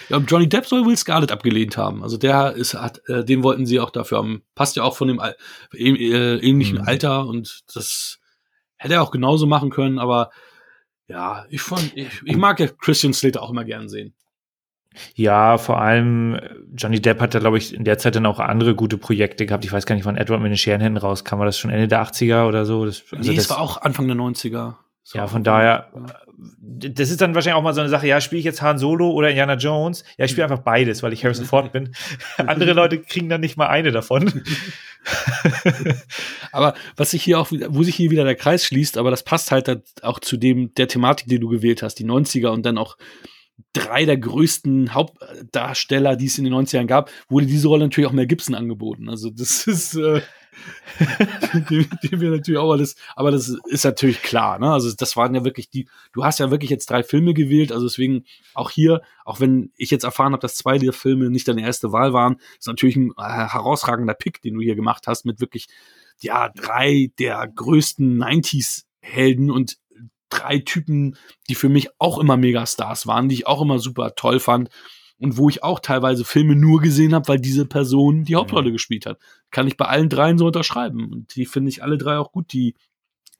Ja, 0.08 0.18
Johnny 0.18 0.48
Depp 0.48 0.66
soll 0.66 0.86
Will 0.86 0.96
Scarlett 0.96 1.32
abgelehnt 1.32 1.76
haben. 1.76 2.02
Also 2.02 2.16
der 2.16 2.52
ist, 2.52 2.74
hat, 2.74 3.00
äh, 3.08 3.24
den 3.24 3.42
wollten 3.42 3.66
sie 3.66 3.80
auch 3.80 3.90
dafür 3.90 4.18
haben. 4.18 4.42
Passt 4.54 4.76
ja 4.76 4.82
auch 4.82 4.96
von 4.96 5.08
dem 5.08 5.20
Al 5.20 5.36
äh, 5.74 6.36
ähnlichen 6.36 6.78
Mhm. 6.78 6.84
Alter 6.86 7.26
und 7.26 7.64
das 7.74 8.18
hätte 8.76 8.94
er 8.94 9.02
auch 9.02 9.10
genauso 9.10 9.46
machen 9.46 9.70
können, 9.70 9.98
aber 9.98 10.30
ja, 11.08 11.46
ich 11.50 11.62
fand, 11.62 11.96
ich, 11.96 12.08
ich 12.24 12.36
mag 12.36 12.58
ja 12.60 12.66
Christian 12.66 13.12
Slater 13.12 13.42
auch 13.42 13.50
immer 13.50 13.64
gern 13.64 13.88
sehen. 13.88 14.14
Ja, 15.14 15.58
vor 15.58 15.80
allem 15.80 16.34
äh, 16.34 16.50
Johnny 16.76 17.00
Depp 17.00 17.20
hat 17.20 17.34
da, 17.34 17.38
glaube 17.38 17.58
ich, 17.58 17.74
in 17.74 17.84
der 17.84 17.98
Zeit 17.98 18.16
dann 18.16 18.26
auch 18.26 18.38
andere 18.38 18.74
gute 18.74 18.98
Projekte 18.98 19.46
gehabt. 19.46 19.64
Ich 19.64 19.72
weiß 19.72 19.86
gar 19.86 19.94
nicht, 19.94 20.04
wann 20.04 20.16
Edward 20.16 20.40
mit 20.40 20.50
den 20.50 20.56
Scherenhänden 20.56 20.98
rauskam. 20.98 21.38
War 21.38 21.46
das 21.46 21.58
schon 21.58 21.70
Ende 21.70 21.88
der 21.88 22.02
80er 22.02 22.46
oder 22.46 22.64
so? 22.64 22.84
Das, 22.84 23.02
also 23.12 23.30
nee, 23.30 23.36
das, 23.36 23.44
es 23.44 23.50
war 23.50 23.60
auch 23.60 23.82
Anfang 23.82 24.06
der 24.06 24.16
90er. 24.16 24.74
So. 25.08 25.18
Ja, 25.18 25.28
von 25.28 25.44
daher, 25.44 25.92
das 26.36 27.10
ist 27.10 27.20
dann 27.20 27.36
wahrscheinlich 27.36 27.56
auch 27.56 27.62
mal 27.62 27.74
so 27.74 27.80
eine 27.80 27.88
Sache, 27.90 28.08
ja, 28.08 28.20
spiele 28.20 28.40
ich 28.40 28.44
jetzt 28.44 28.60
Han 28.60 28.76
Solo 28.76 29.12
oder 29.12 29.28
Indiana 29.28 29.54
Jones? 29.54 30.02
Ja, 30.18 30.24
ich 30.24 30.32
spiele 30.32 30.48
einfach 30.48 30.64
beides, 30.64 31.00
weil 31.04 31.12
ich 31.12 31.22
Harrison 31.22 31.44
Ford 31.44 31.70
bin. 31.70 31.94
Andere 32.38 32.72
Leute 32.72 33.00
kriegen 33.00 33.28
dann 33.28 33.40
nicht 33.40 33.56
mal 33.56 33.68
eine 33.68 33.92
davon. 33.92 34.42
Aber 36.50 36.74
was 36.96 37.12
sich 37.12 37.22
hier 37.22 37.38
auch, 37.38 37.52
wo 37.68 37.84
sich 37.84 37.94
hier 37.94 38.10
wieder 38.10 38.24
der 38.24 38.34
Kreis 38.34 38.64
schließt, 38.64 38.98
aber 38.98 39.12
das 39.12 39.22
passt 39.22 39.52
halt 39.52 39.80
auch 40.02 40.18
zu 40.18 40.36
dem, 40.36 40.74
der 40.74 40.88
Thematik, 40.88 41.28
die 41.28 41.38
du 41.38 41.48
gewählt 41.48 41.84
hast, 41.84 42.00
die 42.00 42.04
90er 42.04 42.48
und 42.48 42.66
dann 42.66 42.76
auch 42.76 42.96
drei 43.72 44.04
der 44.04 44.16
größten 44.16 44.94
Hauptdarsteller, 44.94 46.16
die 46.16 46.26
es 46.26 46.38
in 46.38 46.44
den 46.44 46.54
90ern 46.54 46.86
gab, 46.86 47.10
wurde 47.28 47.46
diese 47.46 47.68
Rolle 47.68 47.84
natürlich 47.84 48.08
auch 48.08 48.12
Mel 48.12 48.26
Gibson 48.26 48.54
angeboten. 48.54 49.08
Also 49.08 49.30
das 49.30 49.66
ist, 49.66 49.94
äh, 49.96 50.20
dem, 51.70 51.86
dem 52.02 52.20
wir 52.20 52.30
natürlich 52.30 52.58
auch 52.58 52.72
alles, 52.72 52.96
aber 53.14 53.30
das 53.30 53.54
ist 53.68 53.84
natürlich 53.84 54.22
klar, 54.22 54.58
ne? 54.58 54.72
Also 54.72 54.90
das 54.96 55.16
waren 55.16 55.34
ja 55.34 55.44
wirklich 55.44 55.68
die, 55.68 55.88
du 56.12 56.24
hast 56.24 56.38
ja 56.38 56.50
wirklich 56.50 56.70
jetzt 56.70 56.88
drei 56.88 57.02
Filme 57.02 57.34
gewählt, 57.34 57.72
also 57.72 57.86
deswegen 57.86 58.24
auch 58.54 58.70
hier, 58.70 59.02
auch 59.24 59.40
wenn 59.40 59.70
ich 59.76 59.90
jetzt 59.90 60.04
erfahren 60.04 60.32
habe, 60.32 60.40
dass 60.40 60.56
zwei 60.56 60.78
der 60.78 60.94
Filme 60.94 61.30
nicht 61.30 61.46
deine 61.48 61.62
erste 61.62 61.92
Wahl 61.92 62.14
waren, 62.14 62.36
ist 62.58 62.66
natürlich 62.66 62.96
ein 62.96 63.12
äh, 63.18 63.22
herausragender 63.22 64.14
Pick, 64.14 64.40
den 64.40 64.54
du 64.54 64.60
hier 64.60 64.76
gemacht 64.76 65.06
hast, 65.06 65.26
mit 65.26 65.40
wirklich, 65.40 65.68
ja, 66.20 66.48
drei 66.48 67.10
der 67.18 67.46
größten 67.46 68.16
90s-Helden 68.16 69.50
und 69.50 69.76
drei 70.28 70.58
Typen, 70.58 71.16
die 71.48 71.54
für 71.54 71.68
mich 71.68 71.88
auch 71.98 72.18
immer 72.18 72.36
Megastars 72.36 73.06
waren, 73.06 73.28
die 73.28 73.36
ich 73.36 73.46
auch 73.46 73.62
immer 73.62 73.78
super 73.78 74.14
toll 74.14 74.40
fand 74.40 74.70
und 75.18 75.36
wo 75.36 75.48
ich 75.48 75.62
auch 75.62 75.80
teilweise 75.80 76.24
Filme 76.24 76.56
nur 76.56 76.80
gesehen 76.80 77.14
habe, 77.14 77.28
weil 77.28 77.40
diese 77.40 77.64
Person 77.66 78.24
die 78.24 78.36
Hauptrolle 78.36 78.72
gespielt 78.72 79.06
hat. 79.06 79.18
Kann 79.50 79.66
ich 79.66 79.76
bei 79.76 79.86
allen 79.86 80.08
dreien 80.08 80.38
so 80.38 80.46
unterschreiben. 80.46 81.10
Und 81.12 81.34
die 81.36 81.46
finde 81.46 81.70
ich 81.70 81.82
alle 81.82 81.98
drei 81.98 82.18
auch 82.18 82.32
gut, 82.32 82.52
die 82.52 82.74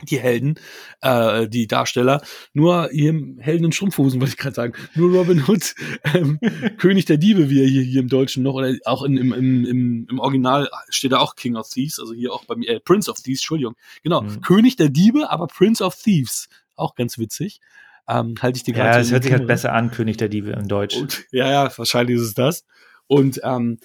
die 0.03 0.18
Helden, 0.18 0.61
äh, 1.01 1.49
die 1.49 1.66
Darsteller. 1.66 2.22
Nur 2.53 2.90
hier 2.92 3.11
im 3.11 3.38
Helden 3.38 3.64
in 3.64 3.72
Strumpfhosen, 3.72 4.20
wollte 4.20 4.35
ich 4.35 4.38
gerade 4.38 4.55
sagen. 4.55 4.75
Nur 4.94 5.11
Robin 5.16 5.42
Hood, 5.49 5.75
ähm, 6.05 6.38
König 6.79 7.07
der 7.07 7.16
Diebe, 7.16 7.49
wie 7.49 7.62
er 7.62 7.66
hier, 7.66 7.83
hier 7.83 8.01
im 8.01 8.09
Deutschen 8.09 8.42
noch, 8.42 8.55
oder 8.55 8.75
auch 8.85 9.03
in, 9.05 9.16
im, 9.16 9.33
im, 9.33 9.64
im, 9.64 10.07
im 10.11 10.18
Original 10.18 10.68
steht 10.90 11.12
da 11.12 11.18
auch 11.18 11.35
King 11.35 11.57
of 11.57 11.70
Thieves, 11.70 11.99
also 11.99 12.12
hier 12.12 12.33
auch 12.33 12.44
bei 12.44 12.57
mir, 12.57 12.68
äh, 12.68 12.81
Prince 12.81 13.11
of 13.11 13.22
Thieves, 13.22 13.40
Entschuldigung. 13.40 13.75
Genau, 14.03 14.20
Mhm. 14.20 14.40
König 14.40 14.77
der 14.77 14.88
Diebe, 14.88 15.31
aber 15.31 15.46
Prince 15.46 15.83
of 15.83 15.96
Thieves. 15.96 16.49
Auch 16.77 16.95
ganz 16.95 17.19
witzig. 17.19 17.61
Ähm, 18.09 18.35
halte 18.41 18.57
ich 18.57 18.62
dir 18.62 18.75
gerade 18.75 18.99
Ja, 18.99 19.05
in 19.05 19.11
hört 19.11 19.25
sich 19.25 19.33
halt 19.33 19.47
besser 19.47 19.73
an, 19.73 19.91
König 19.91 20.17
der 20.17 20.29
Diebe 20.29 20.51
im 20.51 20.69
Deutsch. 20.69 20.97
Und, 20.97 21.25
ja, 21.33 21.51
ja, 21.51 21.77
wahrscheinlich 21.77 22.17
ist 22.17 22.23
es 22.23 22.35
das. 22.35 22.65
Und 23.09 23.41
ähm, 23.43 23.79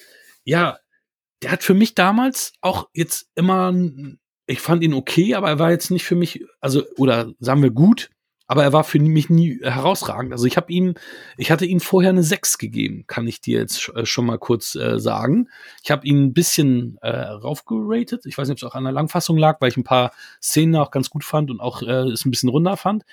ja, 0.43 0.77
der 1.41 1.51
hat 1.51 1.63
für 1.63 1.73
mich 1.73 1.95
damals 1.95 2.53
auch 2.61 2.89
jetzt 2.93 3.29
immer, 3.35 3.73
ich 4.45 4.59
fand 4.59 4.83
ihn 4.83 4.93
okay, 4.93 5.33
aber 5.33 5.49
er 5.49 5.59
war 5.59 5.71
jetzt 5.71 5.89
nicht 5.89 6.05
für 6.05 6.15
mich, 6.15 6.45
also, 6.59 6.83
oder 6.97 7.31
sagen 7.39 7.63
wir 7.63 7.71
gut, 7.71 8.09
aber 8.51 8.63
er 8.63 8.73
war 8.73 8.83
für 8.83 8.99
mich 8.99 9.29
nie 9.29 9.61
herausragend. 9.63 10.33
Also 10.33 10.45
ich 10.45 10.57
habe 10.57 10.73
ihm, 10.73 10.95
ich 11.37 11.51
hatte 11.51 11.65
ihm 11.65 11.79
vorher 11.79 12.09
eine 12.09 12.21
6 12.21 12.57
gegeben, 12.57 13.05
kann 13.07 13.25
ich 13.25 13.39
dir 13.39 13.59
jetzt 13.59 13.87
äh, 13.95 14.05
schon 14.05 14.25
mal 14.25 14.39
kurz 14.39 14.75
äh, 14.75 14.99
sagen. 14.99 15.47
Ich 15.81 15.89
habe 15.89 16.05
ihn 16.05 16.21
ein 16.21 16.33
bisschen 16.33 16.97
äh, 17.01 17.15
raufgeratet. 17.15 18.25
Ich 18.25 18.37
weiß 18.37 18.49
nicht, 18.49 18.61
ob 18.61 18.67
es 18.67 18.69
auch 18.69 18.75
an 18.75 18.83
der 18.83 18.91
Langfassung 18.91 19.37
lag, 19.37 19.61
weil 19.61 19.69
ich 19.69 19.77
ein 19.77 19.85
paar 19.85 20.11
Szenen 20.41 20.75
auch 20.75 20.91
ganz 20.91 21.09
gut 21.09 21.23
fand 21.23 21.49
und 21.49 21.61
auch 21.61 21.81
äh, 21.81 22.09
es 22.09 22.25
ein 22.25 22.31
bisschen 22.31 22.49
runder 22.49 22.75
fand. 22.75 23.05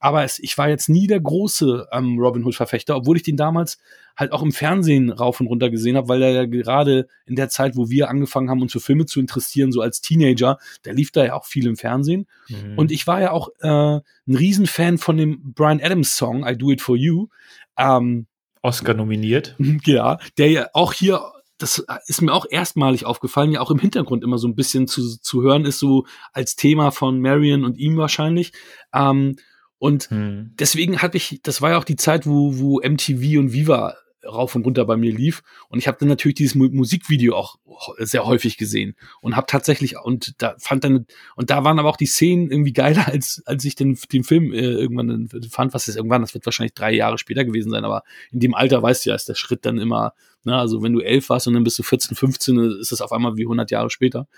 Aber 0.00 0.24
es, 0.24 0.38
ich 0.38 0.56
war 0.58 0.68
jetzt 0.68 0.88
nie 0.88 1.06
der 1.06 1.20
große 1.20 1.88
ähm, 1.92 2.18
Robin 2.18 2.44
Hood-Verfechter, 2.44 2.96
obwohl 2.96 3.16
ich 3.16 3.22
den 3.22 3.36
damals 3.36 3.78
halt 4.16 4.32
auch 4.32 4.42
im 4.42 4.52
Fernsehen 4.52 5.10
rauf 5.10 5.40
und 5.40 5.46
runter 5.46 5.70
gesehen 5.70 5.96
habe, 5.96 6.08
weil 6.08 6.22
er 6.22 6.30
ja 6.30 6.44
gerade 6.46 7.08
in 7.26 7.36
der 7.36 7.48
Zeit, 7.48 7.76
wo 7.76 7.90
wir 7.90 8.08
angefangen 8.08 8.50
haben, 8.50 8.62
uns 8.62 8.72
für 8.72 8.80
Filme 8.80 9.06
zu 9.06 9.20
interessieren, 9.20 9.72
so 9.72 9.80
als 9.80 10.00
Teenager, 10.00 10.58
der 10.84 10.94
lief 10.94 11.10
da 11.10 11.24
ja 11.24 11.34
auch 11.34 11.44
viel 11.44 11.66
im 11.66 11.76
Fernsehen. 11.76 12.26
Mhm. 12.48 12.78
Und 12.78 12.92
ich 12.92 13.06
war 13.06 13.20
ja 13.20 13.32
auch 13.32 13.48
äh, 13.60 13.68
ein 13.68 14.02
Riesenfan 14.28 14.98
von 14.98 15.16
dem 15.16 15.52
Brian 15.54 15.80
Adams 15.82 16.16
Song 16.16 16.46
I 16.46 16.56
Do 16.56 16.70
It 16.70 16.80
For 16.80 16.96
You. 16.96 17.28
Ähm, 17.76 18.26
Oscar 18.62 18.94
nominiert. 18.94 19.56
ja, 19.84 20.18
der 20.38 20.50
ja 20.50 20.68
auch 20.72 20.92
hier, 20.92 21.20
das 21.58 21.84
ist 22.06 22.22
mir 22.22 22.32
auch 22.32 22.46
erstmalig 22.48 23.04
aufgefallen, 23.04 23.52
ja 23.52 23.60
auch 23.60 23.70
im 23.70 23.78
Hintergrund 23.78 24.24
immer 24.24 24.38
so 24.38 24.48
ein 24.48 24.54
bisschen 24.54 24.86
zu, 24.86 25.18
zu 25.20 25.42
hören 25.42 25.64
ist, 25.64 25.78
so 25.78 26.06
als 26.32 26.56
Thema 26.56 26.90
von 26.90 27.20
Marion 27.20 27.64
und 27.64 27.78
ihm 27.78 27.96
wahrscheinlich. 27.96 28.52
Ähm, 28.92 29.36
und 29.84 30.08
Hm. 30.08 30.52
deswegen 30.58 31.02
hatte 31.02 31.18
ich, 31.18 31.40
das 31.42 31.60
war 31.60 31.72
ja 31.72 31.78
auch 31.78 31.84
die 31.84 31.96
Zeit, 31.96 32.26
wo, 32.26 32.58
wo 32.58 32.80
MTV 32.80 33.38
und 33.38 33.52
Viva 33.52 33.94
rauf 34.24 34.54
und 34.54 34.64
runter 34.64 34.86
bei 34.86 34.96
mir 34.96 35.12
lief. 35.12 35.42
Und 35.68 35.78
ich 35.78 35.86
habe 35.86 35.98
dann 36.00 36.08
natürlich 36.08 36.36
dieses 36.36 36.54
Mu 36.54 36.70
Musikvideo 36.70 37.36
auch 37.36 37.56
sehr 37.98 38.24
häufig 38.24 38.56
gesehen 38.56 38.96
und 39.20 39.36
habe 39.36 39.46
tatsächlich 39.46 39.98
und 39.98 40.40
da 40.40 40.54
fand 40.56 40.84
dann 40.84 41.06
und 41.36 41.50
da 41.50 41.64
waren 41.64 41.78
aber 41.78 41.90
auch 41.90 41.98
die 41.98 42.06
Szenen 42.06 42.50
irgendwie 42.50 42.72
geiler 42.72 43.06
als 43.12 43.42
als 43.44 43.62
ich 43.66 43.74
den 43.74 43.98
den 44.10 44.24
Film 44.24 44.54
äh, 44.54 44.60
irgendwann 44.60 45.28
fand. 45.50 45.74
Was 45.74 45.86
ist 45.86 45.96
irgendwann? 45.96 46.22
Das 46.22 46.32
wird 46.32 46.46
wahrscheinlich 46.46 46.72
drei 46.72 46.94
Jahre 46.94 47.18
später 47.18 47.44
gewesen 47.44 47.68
sein, 47.68 47.84
aber 47.84 48.04
in 48.32 48.40
dem 48.40 48.54
Alter 48.54 48.82
weißt 48.82 49.04
du 49.04 49.10
ja, 49.10 49.16
ist 49.16 49.28
der 49.28 49.34
Schritt 49.34 49.66
dann 49.66 49.76
immer. 49.76 50.14
Ne, 50.44 50.56
also 50.56 50.82
wenn 50.82 50.94
du 50.94 51.00
elf 51.00 51.28
warst 51.28 51.46
und 51.46 51.52
dann 51.52 51.64
bist 51.64 51.78
du 51.78 51.82
14, 51.82 52.16
15, 52.16 52.58
ist 52.80 52.90
es 52.90 53.02
auf 53.02 53.12
einmal 53.12 53.36
wie 53.36 53.44
100 53.44 53.70
Jahre 53.70 53.90
später. 53.90 54.28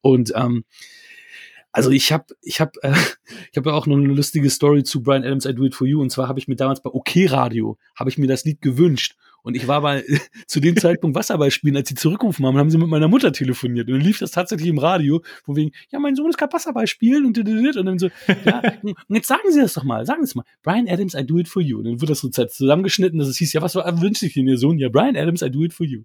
Und 0.00 0.32
ähm, 0.34 0.64
also 1.76 1.90
ich 1.90 2.10
habe 2.10 2.24
ich 2.40 2.60
habe 2.60 2.72
äh, 2.82 2.92
ich 3.52 3.56
habe 3.58 3.68
ja 3.68 3.76
auch 3.76 3.86
noch 3.86 3.96
eine 3.96 4.06
lustige 4.06 4.48
Story 4.48 4.82
zu 4.82 5.02
Brian 5.02 5.24
Adams 5.24 5.44
I 5.44 5.54
Do 5.54 5.64
It 5.64 5.74
For 5.74 5.86
You. 5.86 6.00
Und 6.00 6.10
zwar 6.10 6.26
habe 6.26 6.38
ich 6.38 6.48
mir 6.48 6.56
damals 6.56 6.80
bei 6.80 6.90
OK 6.90 7.10
Radio 7.26 7.76
habe 7.94 8.08
ich 8.08 8.16
mir 8.16 8.26
das 8.26 8.44
Lied 8.44 8.62
gewünscht. 8.62 9.14
Und 9.42 9.54
ich 9.56 9.68
war 9.68 9.82
bei 9.82 10.02
zu 10.46 10.58
dem 10.60 10.74
Zeitpunkt 10.80 11.14
Wasserball 11.14 11.50
spielen, 11.50 11.76
als 11.76 11.90
sie 11.90 11.94
zurückgerufen 11.94 12.46
haben, 12.46 12.56
haben 12.56 12.70
sie 12.70 12.78
mit 12.78 12.88
meiner 12.88 13.08
Mutter 13.08 13.30
telefoniert. 13.30 13.88
Und 13.88 13.92
dann 13.92 14.00
lief 14.00 14.18
das 14.18 14.30
tatsächlich 14.30 14.70
im 14.70 14.78
Radio, 14.78 15.22
von 15.44 15.54
wegen 15.54 15.72
ja 15.92 15.98
mein 15.98 16.16
Sohn 16.16 16.30
ist 16.30 16.38
gerade 16.38 16.54
Wasserball 16.54 16.86
spielen 16.86 17.26
und 17.26 17.38
und 17.38 17.86
dann 17.86 17.98
so 17.98 18.08
ja 18.46 18.62
und 19.08 19.14
jetzt 19.14 19.28
sagen 19.28 19.50
Sie 19.50 19.60
das 19.60 19.74
doch 19.74 19.84
mal, 19.84 20.06
sagen 20.06 20.24
Sie 20.24 20.30
es 20.30 20.34
mal. 20.34 20.44
Brian 20.62 20.88
Adams 20.88 21.12
I 21.12 21.26
Do 21.26 21.38
It 21.38 21.48
For 21.48 21.60
You. 21.60 21.78
Und 21.78 21.84
dann 21.84 22.00
wird 22.00 22.10
das 22.10 22.20
so 22.20 22.30
zusammengeschnitten, 22.30 23.18
dass 23.18 23.28
es 23.28 23.36
hieß 23.36 23.52
ja 23.52 23.60
was 23.60 23.74
wünscht 23.74 24.20
sich 24.20 24.32
denn 24.32 24.48
Ihr 24.48 24.56
Sohn? 24.56 24.78
Ja 24.78 24.88
Brian 24.88 25.14
Adams 25.14 25.42
I 25.42 25.50
Do 25.50 25.62
It 25.62 25.74
For 25.74 25.84
You. 25.84 26.04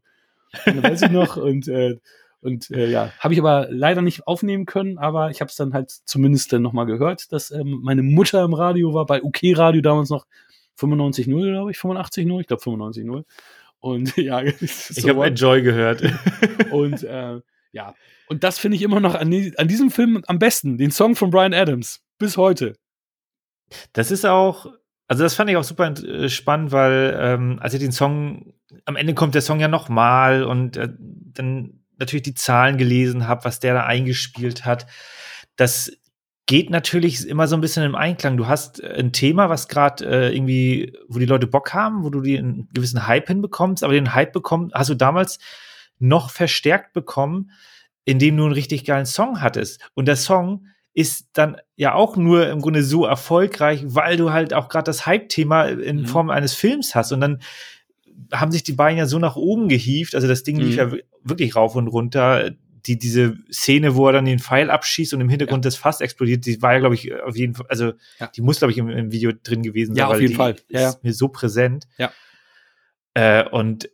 Und 0.66 0.76
dann 0.76 0.84
weiß 0.84 1.04
ich 1.04 1.12
noch 1.12 1.38
und 1.38 1.70
äh, 1.70 1.96
und 2.42 2.72
äh, 2.72 2.90
ja, 2.90 3.12
habe 3.20 3.34
ich 3.34 3.40
aber 3.40 3.68
leider 3.70 4.02
nicht 4.02 4.28
aufnehmen 4.28 4.66
können, 4.66 4.98
aber 4.98 5.30
ich 5.30 5.42
habe 5.42 5.50
es 5.50 5.56
dann 5.56 5.74
halt 5.74 5.92
zumindest 6.06 6.52
dann 6.52 6.62
nochmal 6.62 6.88
gehört, 6.88 7.32
dass 7.32 7.52
ähm, 7.52 7.80
meine 7.84 8.02
Mutter 8.02 8.44
im 8.44 8.54
Radio 8.54 8.94
war, 8.94 9.06
bei 9.06 9.22
UK 9.22 9.58
Radio 9.58 9.82
damals 9.82 10.10
noch 10.10 10.26
95.0, 10.80 11.52
glaube 11.52 11.72
ich, 11.72 11.78
85.0, 11.78 12.42
ich 12.42 12.48
glaube 12.48 12.64
95.0 12.64 13.24
Und 13.80 14.18
ja, 14.18 14.42
Ich 14.42 15.08
habe 15.08 15.26
Enjoy 15.26 15.62
gehört. 15.62 16.02
und 16.72 17.04
äh, 17.04 17.42
ja, 17.72 17.94
und 18.28 18.44
das 18.44 18.58
finde 18.60 18.78
ich 18.78 18.82
immer 18.82 19.00
noch 19.00 19.16
an, 19.16 19.34
an 19.58 19.68
diesem 19.68 19.92
Film 19.92 20.24
am 20.28 20.40
besten, 20.40 20.78
den 20.78 20.92
Song 20.92 21.16
von 21.16 21.30
Brian 21.30 21.54
Adams, 21.54 22.02
bis 22.18 22.38
heute. 22.38 22.74
Das 23.94 24.10
ist 24.10 24.26
auch, 24.26 24.68
also 25.08 25.24
das 25.24 25.36
fand 25.36 25.50
ich 25.50 25.58
auch 25.58 25.64
super 25.64 25.92
äh, 25.92 26.30
spannend, 26.30 26.72
weil 26.72 27.18
ähm, 27.20 27.60
als 27.62 27.74
ich 27.74 27.80
den 27.80 27.92
Song, 27.92 28.54
am 28.86 28.96
Ende 28.96 29.14
kommt 29.14 29.36
der 29.36 29.42
Song 29.42 29.60
ja 29.60 29.68
nochmal 29.68 30.44
und 30.44 30.78
äh, 30.78 30.90
dann 30.98 31.81
natürlich 32.02 32.24
die 32.24 32.34
Zahlen 32.34 32.78
gelesen 32.78 33.28
habe, 33.28 33.46
was 33.46 33.60
der 33.60 33.74
da 33.74 33.86
eingespielt 33.86 34.66
hat. 34.66 34.88
Das 35.56 35.92
geht 36.46 36.70
natürlich 36.70 37.28
immer 37.28 37.48
so 37.48 37.56
ein 37.56 37.62
bisschen 37.62 37.84
im 37.84 37.96
Einklang. 37.96 38.36
Du 38.36 38.48
hast 38.48 38.84
äh, 38.84 38.96
ein 39.00 39.14
Thema, 39.14 39.50
was 39.50 39.70
gerade 39.70 40.06
äh, 40.06 40.36
irgendwie, 40.36 40.98
wo 41.08 41.18
die 41.18 41.26
Leute 41.26 41.48
Bock 41.48 41.74
haben, 41.74 42.04
wo 42.04 42.10
du 42.10 42.20
die 42.20 42.38
einen 42.38 42.68
gewissen 42.74 43.08
Hype 43.08 43.28
hinbekommst, 43.28 43.84
aber 43.84 43.94
den 43.94 44.14
Hype 44.14 44.34
bekommen, 44.34 44.72
hast 44.74 44.90
du 44.90 44.96
damals 44.96 45.40
noch 45.98 46.30
verstärkt 46.30 46.92
bekommen, 46.92 47.52
indem 48.04 48.36
du 48.36 48.44
einen 48.44 48.54
richtig 48.54 48.84
geilen 48.84 49.06
Song 49.06 49.42
hattest. 49.42 49.80
Und 49.94 50.08
der 50.08 50.18
Song 50.18 50.68
ist 50.94 51.30
dann 51.34 51.56
ja 51.78 51.94
auch 51.94 52.18
nur 52.18 52.50
im 52.50 52.60
Grunde 52.60 52.84
so 52.84 53.06
erfolgreich, 53.06 53.84
weil 53.86 54.18
du 54.18 54.34
halt 54.34 54.54
auch 54.54 54.68
gerade 54.68 54.86
das 54.86 55.06
Hype-Thema 55.06 55.68
in 55.68 56.02
mhm. 56.02 56.06
Form 56.06 56.30
eines 56.30 56.54
Films 56.54 56.96
hast. 56.96 57.14
Und 57.14 57.22
dann 57.22 57.42
haben 58.32 58.52
sich 58.52 58.64
die 58.64 58.74
beiden 58.74 58.98
ja 58.98 59.06
so 59.06 59.20
nach 59.20 59.36
oben 59.36 59.70
gehievt. 59.70 60.16
Also 60.16 60.28
das 60.28 60.44
Ding 60.44 60.58
mhm. 60.58 60.64
lief 60.64 60.76
ja 60.76 60.92
wirklich 61.24 61.56
rauf 61.56 61.76
und 61.76 61.88
runter. 61.88 62.52
Die, 62.88 62.98
diese 62.98 63.36
Szene, 63.52 63.96
wo 63.96 64.08
er 64.08 64.14
dann 64.14 64.26
den 64.26 64.40
Pfeil 64.40 64.72
abschießt 64.72 65.14
und 65.14 65.22
im 65.22 65.30
Hintergrund 65.30 65.64
ja. 65.64 65.68
das 65.68 65.76
Fass 65.76 66.02
explodiert, 66.02 66.48
die 66.48 66.62
war 66.64 66.74
ja, 66.74 66.80
glaube 66.80 66.96
ich, 66.96 67.14
auf 67.14 67.38
jeden 67.38 67.54
Fall, 67.54 67.68
also 67.70 67.94
ja. 68.20 68.28
die 68.36 68.42
muss, 68.42 68.58
glaube 68.58 68.72
ich, 68.72 68.80
im, 68.80 68.90
im, 68.90 69.12
Video 69.12 69.32
drin 69.32 69.62
gewesen 69.62 69.94
sein. 69.94 70.00
Ja, 70.00 70.08
auf 70.08 70.20
jeden 70.20 70.34
Fall. 70.34 70.56
Ja, 70.68 70.90
ist 70.90 71.04
mir 71.04 71.14
so 71.14 71.28
präsent. 71.28 71.88
Ja. 72.00 72.12
Äh, 73.14 73.48
und 73.48 73.88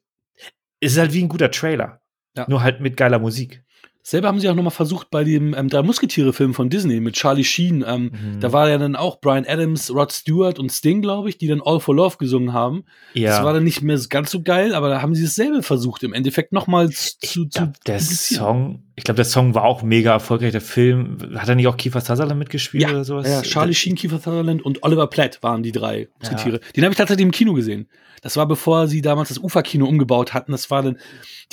es 0.79 0.93
ist 0.93 0.97
halt 0.97 1.13
wie 1.13 1.21
ein 1.21 1.27
guter 1.27 1.51
Trailer. 1.51 2.01
Nur 2.47 2.61
halt 2.61 2.81
mit 2.81 2.97
geiler 2.97 3.19
Musik. 3.19 3.63
Selber 4.09 4.29
haben 4.29 4.39
sie 4.39 4.47
auch 4.47 4.55
nochmal 4.55 4.71
versucht 4.71 5.09
bei 5.11 5.25
dem 5.25 5.53
ähm, 5.53 5.67
Drei 5.67 5.83
Musketiere-Film 5.83 6.53
von 6.53 6.69
Disney 6.69 7.01
mit 7.01 7.15
Charlie 7.15 7.43
Sheen. 7.43 7.83
Ähm, 7.85 8.03
mhm. 8.03 8.39
Da 8.39 8.53
war 8.53 8.69
ja 8.69 8.77
dann 8.77 8.95
auch 8.95 9.19
Brian 9.19 9.43
Adams, 9.45 9.93
Rod 9.93 10.13
Stewart 10.13 10.59
und 10.59 10.71
Sting, 10.71 11.01
glaube 11.01 11.27
ich, 11.27 11.37
die 11.37 11.47
dann 11.47 11.61
All 11.61 11.81
for 11.81 11.93
Love 11.93 12.15
gesungen 12.17 12.53
haben. 12.53 12.85
Ja. 13.15 13.31
Das 13.31 13.43
war 13.43 13.51
dann 13.51 13.65
nicht 13.65 13.81
mehr 13.81 13.99
ganz 14.09 14.31
so 14.31 14.43
geil, 14.43 14.75
aber 14.75 14.87
da 14.87 15.01
haben 15.01 15.13
sie 15.13 15.23
dasselbe 15.23 15.61
versucht, 15.61 16.03
im 16.03 16.13
Endeffekt 16.13 16.53
nochmal 16.53 16.89
zu, 16.89 17.47
zu. 17.47 17.73
Der 17.85 17.99
Song, 17.99 18.83
ich 18.95 19.03
glaube, 19.03 19.17
der 19.17 19.25
Song 19.25 19.55
war 19.55 19.65
auch 19.65 19.83
mega 19.83 20.13
erfolgreich. 20.13 20.53
Der 20.53 20.61
Film, 20.61 21.17
hat 21.35 21.49
er 21.49 21.55
nicht 21.55 21.67
auch 21.67 21.75
Kiefer 21.75 21.99
Sutherland 21.99 22.39
mitgespielt 22.39 22.83
ja, 22.83 22.91
oder 22.91 23.03
sowas? 23.03 23.27
Ja, 23.27 23.41
Charlie 23.41 23.73
Sheen, 23.73 23.95
Kiefer 23.95 24.19
Sutherland 24.19 24.63
und 24.63 24.83
Oliver 24.83 25.07
Platt 25.07 25.43
waren 25.43 25.63
die 25.63 25.73
drei 25.73 26.07
Musketiere. 26.21 26.61
Ja. 26.63 26.71
Den 26.77 26.85
habe 26.85 26.93
ich 26.93 26.97
tatsächlich 26.97 27.25
im 27.25 27.31
Kino 27.31 27.51
gesehen. 27.51 27.89
Das 28.27 28.35
war 28.35 28.45
bevor 28.45 28.89
sie 28.89 29.01
damals 29.01 29.29
das 29.29 29.37
Uferkino 29.37 29.85
umgebaut 29.85 30.33
hatten. 30.33 30.51
Das 30.51 30.69
war 30.69 30.83
dann, 30.83 30.97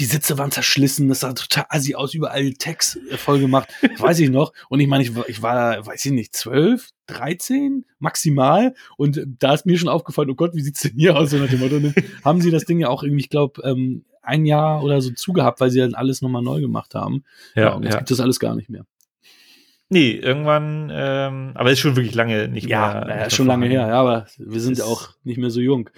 die 0.01 0.07
Sitze 0.07 0.39
waren 0.39 0.51
zerschlissen, 0.51 1.09
das 1.09 1.21
sah 1.21 1.33
total 1.33 1.67
assi 1.69 1.95
aus, 1.95 2.15
überall 2.15 2.53
Text 2.55 2.99
voll 3.15 3.39
gemacht, 3.39 3.69
weiß 3.99 4.19
ich 4.19 4.29
noch. 4.29 4.53
Und 4.69 4.81
ich 4.81 4.89
meine, 4.89 5.05
ich, 5.05 5.13
ich 5.29 5.41
war, 5.41 5.87
weiß 5.87 6.05
ich 6.05 6.11
nicht, 6.11 6.35
zwölf, 6.35 6.91
13 7.07 7.85
maximal. 8.01 8.75
Und 8.97 9.23
da 9.39 9.55
ist 9.55 9.67
mir 9.67 9.79
schon 9.79 9.89
aufgefallen, 9.89 10.31
oh 10.31 10.35
Gott, 10.35 10.57
wie 10.57 10.63
sieht's 10.63 10.81
denn 10.81 10.95
hier 10.97 11.17
aus? 11.17 11.31
So 11.31 11.37
nach 11.37 11.49
dem 11.49 11.61
Motto. 11.61 11.79
Dann 11.79 11.95
haben 12.25 12.41
sie 12.41 12.51
das 12.51 12.65
Ding 12.65 12.81
ja 12.81 12.89
auch 12.89 13.05
irgendwie, 13.05 13.23
ich 13.23 13.31
glaube, 13.31 13.63
ähm, 13.63 14.05
ein 14.23 14.45
Jahr 14.45 14.83
oder 14.83 15.01
so 15.01 15.13
zugehabt, 15.13 15.61
weil 15.61 15.71
sie 15.71 15.79
dann 15.79 15.95
alles 15.95 16.23
nochmal 16.23 16.43
neu 16.43 16.61
gemacht 16.61 16.97
haben. 16.97 17.23
Ja, 17.55 17.63
ja 17.63 17.73
und 17.75 17.85
jetzt 17.85 17.93
ja. 17.93 17.99
gibt 18.01 18.11
es 18.11 18.19
alles 18.19 18.41
gar 18.41 18.57
nicht 18.57 18.69
mehr. 18.69 18.85
Nee, 19.91 20.11
irgendwann, 20.11 20.91
ähm, 20.93 21.53
aber 21.55 21.71
ist 21.71 21.79
schon 21.79 21.95
wirklich 21.95 22.17
lange 22.17 22.49
nicht 22.49 22.69
ja, 22.69 23.05
mehr. 23.07 23.17
Ja, 23.17 23.31
schon 23.31 23.47
lange 23.47 23.69
her, 23.69 23.87
ja, 23.87 24.01
aber 24.01 24.27
wir 24.39 24.61
sind 24.61 24.79
ja 24.79 24.87
auch 24.87 25.11
nicht 25.23 25.39
mehr 25.39 25.51
so 25.51 25.61
jung. 25.61 25.89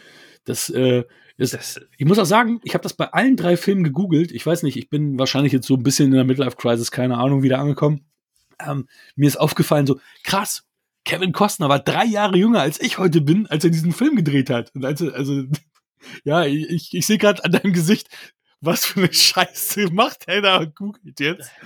Das, 0.47 0.71
äh, 0.71 1.05
ist, 1.37 1.53
das, 1.53 1.81
ich 1.99 2.07
muss 2.07 2.19
auch 2.19 2.25
sagen, 2.25 2.61
ich 2.65 2.73
habe 2.73 2.83
das 2.83 2.95
bei 2.95 3.13
allen 3.13 3.37
drei 3.37 3.57
Filmen 3.57 3.85
gegoogelt. 3.85 4.33
Ich 4.33 4.47
weiß 4.47 4.63
nicht, 4.63 4.77
ich 4.77 4.89
bin 4.89 5.19
wahrscheinlich 5.19 5.53
jetzt 5.53 5.67
so 5.67 5.75
ein 5.75 5.83
bisschen 5.83 6.07
in 6.07 6.13
der 6.13 6.25
Midlife-Crisis, 6.25 6.91
keine 6.91 7.19
Ahnung, 7.19 7.43
wieder 7.43 7.59
angekommen. 7.59 8.07
Ähm, 8.59 8.89
mir 9.17 9.29
ist 9.29 9.37
aufgefallen, 9.37 9.87
so 9.87 10.01
krass, 10.25 10.65
Kevin 11.05 11.33
Costner 11.33 11.69
war 11.69 11.79
drei 11.79 12.05
Jahre 12.05 12.37
jünger 12.37 12.61
als 12.61 12.81
ich 12.81 12.99
heute 12.99 13.21
bin, 13.21 13.47
als 13.47 13.65
er 13.65 13.71
diesen 13.71 13.93
Film 13.93 14.17
gedreht 14.17 14.49
hat. 14.49 14.75
Und 14.75 14.85
als, 14.85 15.03
also, 15.03 15.45
ja, 16.25 16.45
ich, 16.47 16.95
ich 16.95 17.07
sehe 17.07 17.19
gerade 17.19 17.45
an 17.45 17.53
deinem 17.53 17.75
Gesicht, 17.75 18.09
was 18.61 18.87
für 18.87 19.01
eine 19.01 19.13
Scheiße 19.13 19.93
macht 19.93 20.25
er 20.27 20.41
da 20.41 20.57
und 20.59 20.75
googelt 20.75 21.21
jetzt. 21.21 21.51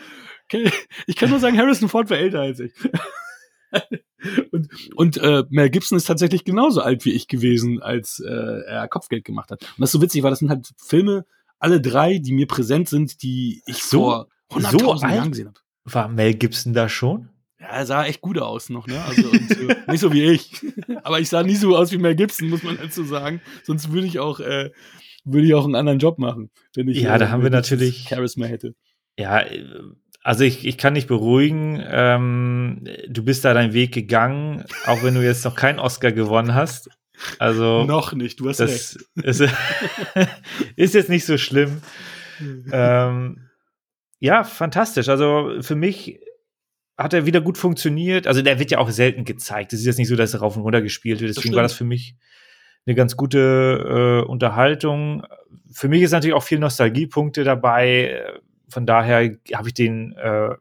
Okay. 0.53 0.69
Ich 1.07 1.15
kann 1.15 1.31
nur 1.31 1.39
sagen, 1.39 1.57
Harrison 1.57 1.89
Ford 1.89 2.11
war 2.11 2.19
älter 2.19 2.41
als 2.41 2.59
ich. 2.59 2.73
und 4.53 4.69
und 4.95 5.17
äh, 5.19 5.45
Mel 5.51 5.71
Gibson 5.71 5.97
ist 5.97 6.05
tatsächlich 6.05 6.45
genauso 6.45 6.83
alt 6.83 7.05
wie 7.05 7.13
ich 7.13 7.29
gewesen, 7.29 7.81
als 7.83 8.21
äh, 8.21 8.31
er 8.31 8.89
Kopfgeld 8.89 9.25
gemacht 9.25 9.51
hat. 9.51 9.63
Und 9.63 9.81
das 9.81 9.91
ist 9.91 9.93
so 9.93 10.03
witzig, 10.03 10.23
weil 10.23 10.31
das 10.31 10.41
sind 10.41 10.51
halt 10.51 10.71
Filme, 10.79 11.25
alle 11.59 11.81
drei, 11.81 12.19
die 12.19 12.33
mir 12.33 12.47
präsent 12.47 12.89
sind, 12.89 13.23
die 13.23 13.63
ich 13.67 13.83
so, 13.83 13.99
vor 14.01 14.29
100.000 14.51 14.99
so 14.99 15.07
Jahren 15.07 15.31
gesehen 15.31 15.49
habe. 15.49 15.61
War 15.85 16.09
Mel 16.09 16.35
Gibson 16.35 16.73
da 16.73 16.89
schon? 16.89 17.29
Ja, 17.61 17.67
er 17.69 17.87
sah 17.87 18.05
echt 18.07 18.23
gut 18.23 18.39
aus 18.39 18.71
noch, 18.71 18.87
ne? 18.87 19.03
Also 19.05 19.29
und, 19.29 19.51
äh, 19.51 19.77
nicht 19.91 20.01
so 20.01 20.13
wie 20.13 20.25
ich. 20.25 20.51
Aber 21.03 21.21
ich 21.21 21.29
sah 21.29 21.43
nie 21.43 21.57
so 21.57 21.77
aus 21.77 21.93
wie 21.93 21.99
Mel 21.99 22.17
Gibson, 22.17 22.49
muss 22.49 22.63
man 22.63 22.79
dazu 22.79 23.05
sagen. 23.05 23.43
Sonst 23.65 23.93
würde 23.93 24.07
ich 24.07 24.19
auch, 24.19 24.41
äh, 24.41 24.71
würde 25.25 25.47
ich 25.47 25.55
auch 25.55 25.65
einen 25.65 25.75
anderen 25.75 25.99
Job 25.99 26.19
machen, 26.19 26.51
wenn 26.75 26.89
ich 26.89 27.03
ja, 27.03 27.17
äh, 27.17 27.19
da 27.19 27.29
haben 27.29 27.43
wir 27.43 27.51
natürlich 27.51 28.07
Charisma 28.09 28.47
hätte. 28.47 28.75
Ja, 29.19 29.45
also 30.23 30.45
ich, 30.45 30.67
ich 30.67 30.77
kann 30.77 30.95
dich 30.95 31.07
beruhigen, 31.07 31.83
ähm, 31.87 32.85
du 33.09 33.25
bist 33.25 33.45
da 33.45 33.55
deinen 33.55 33.73
Weg 33.73 33.93
gegangen, 33.93 34.65
auch 34.87 35.03
wenn 35.03 35.15
du 35.15 35.23
jetzt 35.23 35.45
noch 35.45 35.55
keinen 35.55 35.79
Oscar 35.79 36.13
gewonnen 36.13 36.55
hast. 36.55 36.91
Also 37.39 37.85
noch 37.85 38.13
nicht, 38.13 38.41
du 38.41 38.49
hast 38.49 38.61
das 38.61 38.99
recht. 39.17 39.27
Ist, 39.27 39.53
ist 40.77 40.95
jetzt 40.95 41.09
nicht 41.09 41.25
so 41.25 41.39
schlimm. 41.39 41.83
ähm, 42.73 43.49
ja, 44.19 44.45
fantastisch. 44.45 45.09
Also 45.09 45.57
für 45.61 45.75
mich 45.75 46.21
hat 46.99 47.15
er 47.15 47.25
wieder 47.25 47.41
gut 47.41 47.57
funktioniert. 47.57 48.27
Also 48.27 48.43
der 48.43 48.59
wird 48.59 48.71
ja 48.71 48.79
auch 48.79 48.91
selten 48.91 49.25
gezeigt. 49.25 49.73
Es 49.73 49.81
ist 49.81 49.87
jetzt 49.87 49.99
nicht 49.99 50.09
so, 50.09 50.17
dass 50.17 50.35
er 50.35 50.41
rauf 50.41 50.57
und 50.57 50.63
runter 50.63 50.83
gespielt 50.83 51.21
wird. 51.21 51.35
Deswegen 51.35 51.55
war 51.55 51.63
das 51.63 51.73
für 51.73 51.85
mich 51.85 52.15
eine 52.87 52.95
ganz 52.95 53.17
gute 53.17 54.23
äh, 54.25 54.29
Unterhaltung. 54.29 55.27
Für 55.73 55.89
mich 55.89 56.03
ist 56.03 56.11
natürlich 56.11 56.35
auch 56.35 56.43
viel 56.43 56.59
Nostalgiepunkte 56.59 57.45
dabei 57.45 58.23
von 58.71 58.87
daher 58.87 59.37
habe 59.55 59.69
ich 59.69 59.75
den 59.75 60.13
äh, 60.13 60.55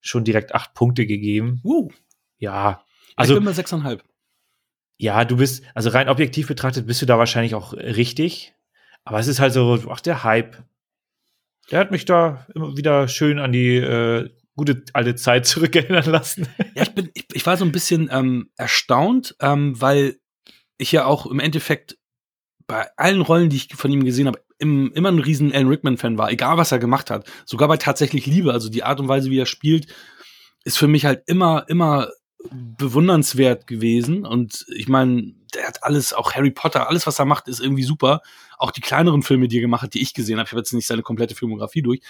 schon 0.00 0.24
direkt 0.24 0.54
acht 0.54 0.74
Punkte 0.74 1.06
gegeben. 1.06 1.60
Uh. 1.64 1.90
Ja. 2.38 2.84
Also, 3.16 3.34
ich 3.34 3.38
bin 3.38 3.46
bei 3.46 3.52
sechseinhalb. 3.52 4.04
Ja, 4.98 5.24
du 5.24 5.36
bist, 5.36 5.64
also 5.74 5.90
rein 5.90 6.08
objektiv 6.08 6.48
betrachtet, 6.48 6.86
bist 6.86 7.02
du 7.02 7.06
da 7.06 7.18
wahrscheinlich 7.18 7.54
auch 7.54 7.72
richtig. 7.74 8.54
Aber 9.04 9.18
es 9.18 9.26
ist 9.26 9.40
halt 9.40 9.52
so, 9.52 9.82
ach, 9.90 10.00
der 10.00 10.24
Hype. 10.24 10.64
Der 11.70 11.80
hat 11.80 11.90
mich 11.90 12.04
da 12.04 12.46
immer 12.54 12.76
wieder 12.76 13.08
schön 13.08 13.38
an 13.38 13.52
die 13.52 13.76
äh, 13.76 14.30
gute 14.56 14.84
alte 14.94 15.14
Zeit 15.14 15.46
zurückerinnern 15.46 16.06
lassen. 16.06 16.48
Ja, 16.74 16.82
ich 16.82 16.94
bin, 16.94 17.10
ich, 17.14 17.26
ich 17.32 17.46
war 17.46 17.56
so 17.56 17.64
ein 17.64 17.72
bisschen 17.72 18.08
ähm, 18.10 18.50
erstaunt, 18.56 19.36
ähm, 19.40 19.80
weil 19.80 20.18
ich 20.78 20.92
ja 20.92 21.04
auch 21.04 21.26
im 21.26 21.40
Endeffekt 21.40 21.98
bei 22.66 22.88
allen 22.96 23.20
Rollen, 23.20 23.48
die 23.48 23.56
ich 23.56 23.68
von 23.74 23.92
ihm 23.92 24.04
gesehen 24.04 24.26
habe, 24.26 24.42
im, 24.58 24.92
immer 24.92 25.10
ein 25.10 25.18
riesen 25.18 25.52
Alan 25.52 25.68
Rickman-Fan 25.68 26.18
war, 26.18 26.30
egal 26.30 26.56
was 26.56 26.72
er 26.72 26.78
gemacht 26.78 27.10
hat. 27.10 27.26
Sogar 27.44 27.68
bei 27.68 27.76
tatsächlich 27.76 28.26
Liebe, 28.26 28.52
also 28.52 28.68
die 28.68 28.84
Art 28.84 29.00
und 29.00 29.08
Weise, 29.08 29.30
wie 29.30 29.38
er 29.38 29.46
spielt, 29.46 29.86
ist 30.64 30.78
für 30.78 30.88
mich 30.88 31.04
halt 31.04 31.22
immer, 31.26 31.64
immer 31.68 32.10
bewundernswert 32.50 33.66
gewesen. 33.66 34.24
Und 34.24 34.66
ich 34.74 34.88
meine, 34.88 35.34
der 35.54 35.66
hat 35.66 35.82
alles, 35.82 36.12
auch 36.12 36.34
Harry 36.34 36.50
Potter, 36.50 36.88
alles, 36.88 37.06
was 37.06 37.18
er 37.18 37.24
macht, 37.24 37.48
ist 37.48 37.60
irgendwie 37.60 37.82
super. 37.82 38.20
Auch 38.58 38.70
die 38.70 38.80
kleineren 38.80 39.22
Filme, 39.22 39.48
die 39.48 39.58
er 39.58 39.62
gemacht 39.62 39.82
hat, 39.82 39.94
die 39.94 40.02
ich 40.02 40.14
gesehen 40.14 40.38
habe. 40.38 40.46
Ich 40.46 40.52
habe 40.52 40.60
jetzt 40.60 40.72
nicht 40.72 40.86
seine 40.86 41.02
komplette 41.02 41.34
Filmografie 41.34 41.82
durch. 41.82 42.00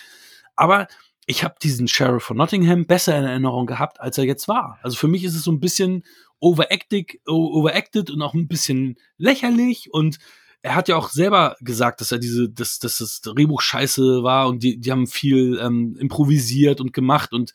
Aber 0.55 0.89
ich 1.27 1.43
habe 1.43 1.57
diesen 1.61 1.89
Sheriff 1.89 2.23
von 2.23 2.37
Nottingham 2.37 2.87
besser 2.87 3.19
in 3.19 3.25
Erinnerung 3.25 3.67
gehabt, 3.67 4.01
als 4.01 4.17
er 4.17 4.25
jetzt 4.25 4.47
war. 4.47 4.79
Also 4.83 4.97
für 4.97 5.09
mich 5.09 5.25
ist 5.25 5.35
es 5.35 5.43
so 5.43 5.51
ein 5.51 5.61
bisschen 5.61 6.05
overacted, 6.39 7.19
overacted 7.27 8.11
und 8.11 8.23
auch 8.23 8.35
ein 8.35 8.49
bisschen 8.49 8.97
lächerlich 9.19 9.93
und 9.93 10.19
er 10.67 10.75
hat 10.75 10.89
ja 10.89 10.97
auch 10.97 11.11
selber 11.11 11.57
gesagt, 11.61 12.01
dass 12.01 12.11
er 12.11 12.19
diese, 12.19 12.49
dass, 12.49 12.81
dass 12.81 12.99
das 12.99 13.21
Drehbuch 13.21 13.61
scheiße 13.61 14.25
war 14.25 14.49
und 14.49 14.65
die, 14.65 14.79
die 14.79 14.91
haben 14.91 15.07
viel 15.07 15.61
ähm, 15.63 15.97
improvisiert 15.99 16.81
und 16.81 16.93
gemacht 16.93 17.33
und 17.33 17.55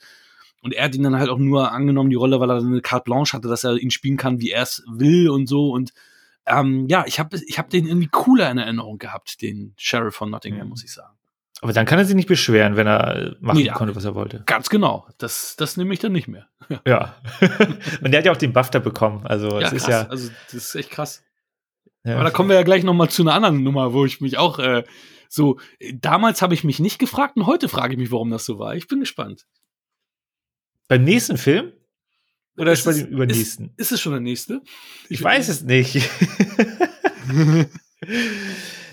und 0.64 0.76
er 0.76 0.86
hat 0.86 0.96
ihn 0.96 1.02
dann 1.02 1.18
halt 1.18 1.30
auch 1.30 1.40
nur 1.40 1.72
angenommen, 1.72 2.12
die 2.12 2.16
Rolle, 2.16 2.40
weil 2.40 2.52
er 2.52 2.58
eine 2.58 2.82
Carte 2.82 3.06
Blanche 3.06 3.34
hatte, 3.36 3.48
dass 3.48 3.64
er 3.64 3.78
ihn 3.78 3.90
spielen 3.90 4.16
kann, 4.16 4.40
wie 4.40 4.52
er 4.52 4.62
es 4.62 4.84
will 4.88 5.28
und 5.28 5.48
so. 5.48 5.72
Und 5.72 5.92
ähm, 6.46 6.86
ja, 6.88 7.04
ich 7.08 7.20
habe 7.20 7.40
ich 7.48 7.58
hab 7.58 7.72
den 7.72 7.88
irgendwie 7.88 8.10
cooler 8.12 8.52
in 8.52 8.60
Erinnerung 8.60 9.00
gehabt, 9.00 9.42
den 9.42 9.74
Sheriff 9.76 10.14
von 10.14 10.30
Nottingham, 10.30 10.66
mhm. 10.66 10.70
muss 10.70 10.84
ich 10.84 10.94
sagen. 10.94 11.18
Aber 11.62 11.74
dann 11.74 11.88
kann 11.88 11.98
er 11.98 12.06
sich 12.06 12.16
nicht 12.16 12.28
beschweren, 12.28 12.76
wenn 12.76 12.86
er 12.86 13.36
machen 13.40 13.58
ja, 13.60 13.74
konnte, 13.74 13.96
was 13.96 14.06
er 14.06 14.14
wollte. 14.14 14.44
Ganz 14.46 14.70
genau. 14.70 15.08
Das, 15.18 15.56
das 15.58 15.78
nehme 15.78 15.96
ich 15.96 16.00
dann 16.00 16.12
nicht 16.12 16.28
mehr. 16.28 16.48
Ja. 16.70 16.82
ja. 16.86 17.16
und 18.04 18.12
der 18.12 18.20
hat 18.20 18.26
ja 18.26 18.32
auch 18.32 18.38
den 18.38 18.54
BAFTA 18.54 18.78
bekommen. 18.78 19.26
Also, 19.26 19.60
ja, 19.60 19.62
das 19.62 19.74
ist 19.74 19.88
ja. 19.88 20.08
Also, 20.08 20.30
das 20.52 20.54
ist 20.54 20.76
echt 20.76 20.92
krass. 20.92 21.24
Ja. 22.04 22.16
Aber 22.16 22.24
da 22.24 22.30
kommen 22.32 22.50
wir 22.50 22.56
ja 22.56 22.64
gleich 22.64 22.84
noch 22.84 22.94
mal 22.94 23.10
zu 23.10 23.22
einer 23.22 23.34
anderen 23.34 23.64
Nummer, 23.64 23.94
wo 23.94 24.06
ich 24.06 24.22
mich 24.22 24.38
auch 24.38 24.60
äh, 24.60 24.84
so 25.30 25.60
damals 25.94 26.42
habe 26.42 26.54
ich 26.54 26.64
mich 26.64 26.80
nicht 26.80 27.00
gefragt 27.00 27.38
und 27.38 27.46
heute 27.46 27.70
frage 27.70 27.94
ich 27.94 28.00
mich, 28.00 28.12
warum 28.12 28.30
das 28.30 28.46
so 28.46 28.60
war. 28.60 28.76
Ich 28.76 28.88
bin 28.88 29.00
gespannt. 29.00 29.46
Beim 30.88 31.04
nächsten 31.04 31.38
Film 31.38 31.72
oder 32.58 32.74
ist 32.74 32.86
bei 32.86 32.94
dem 32.94 33.08
übernächsten? 33.08 33.68
Ist, 33.78 33.80
ist 33.80 33.92
es 33.94 34.02
schon 34.02 34.12
der 34.12 34.22
nächste? 34.22 34.62
Ich, 35.06 35.20
ich 35.20 35.24
weiß 35.24 35.48
es 35.48 35.64
nicht. 35.64 35.96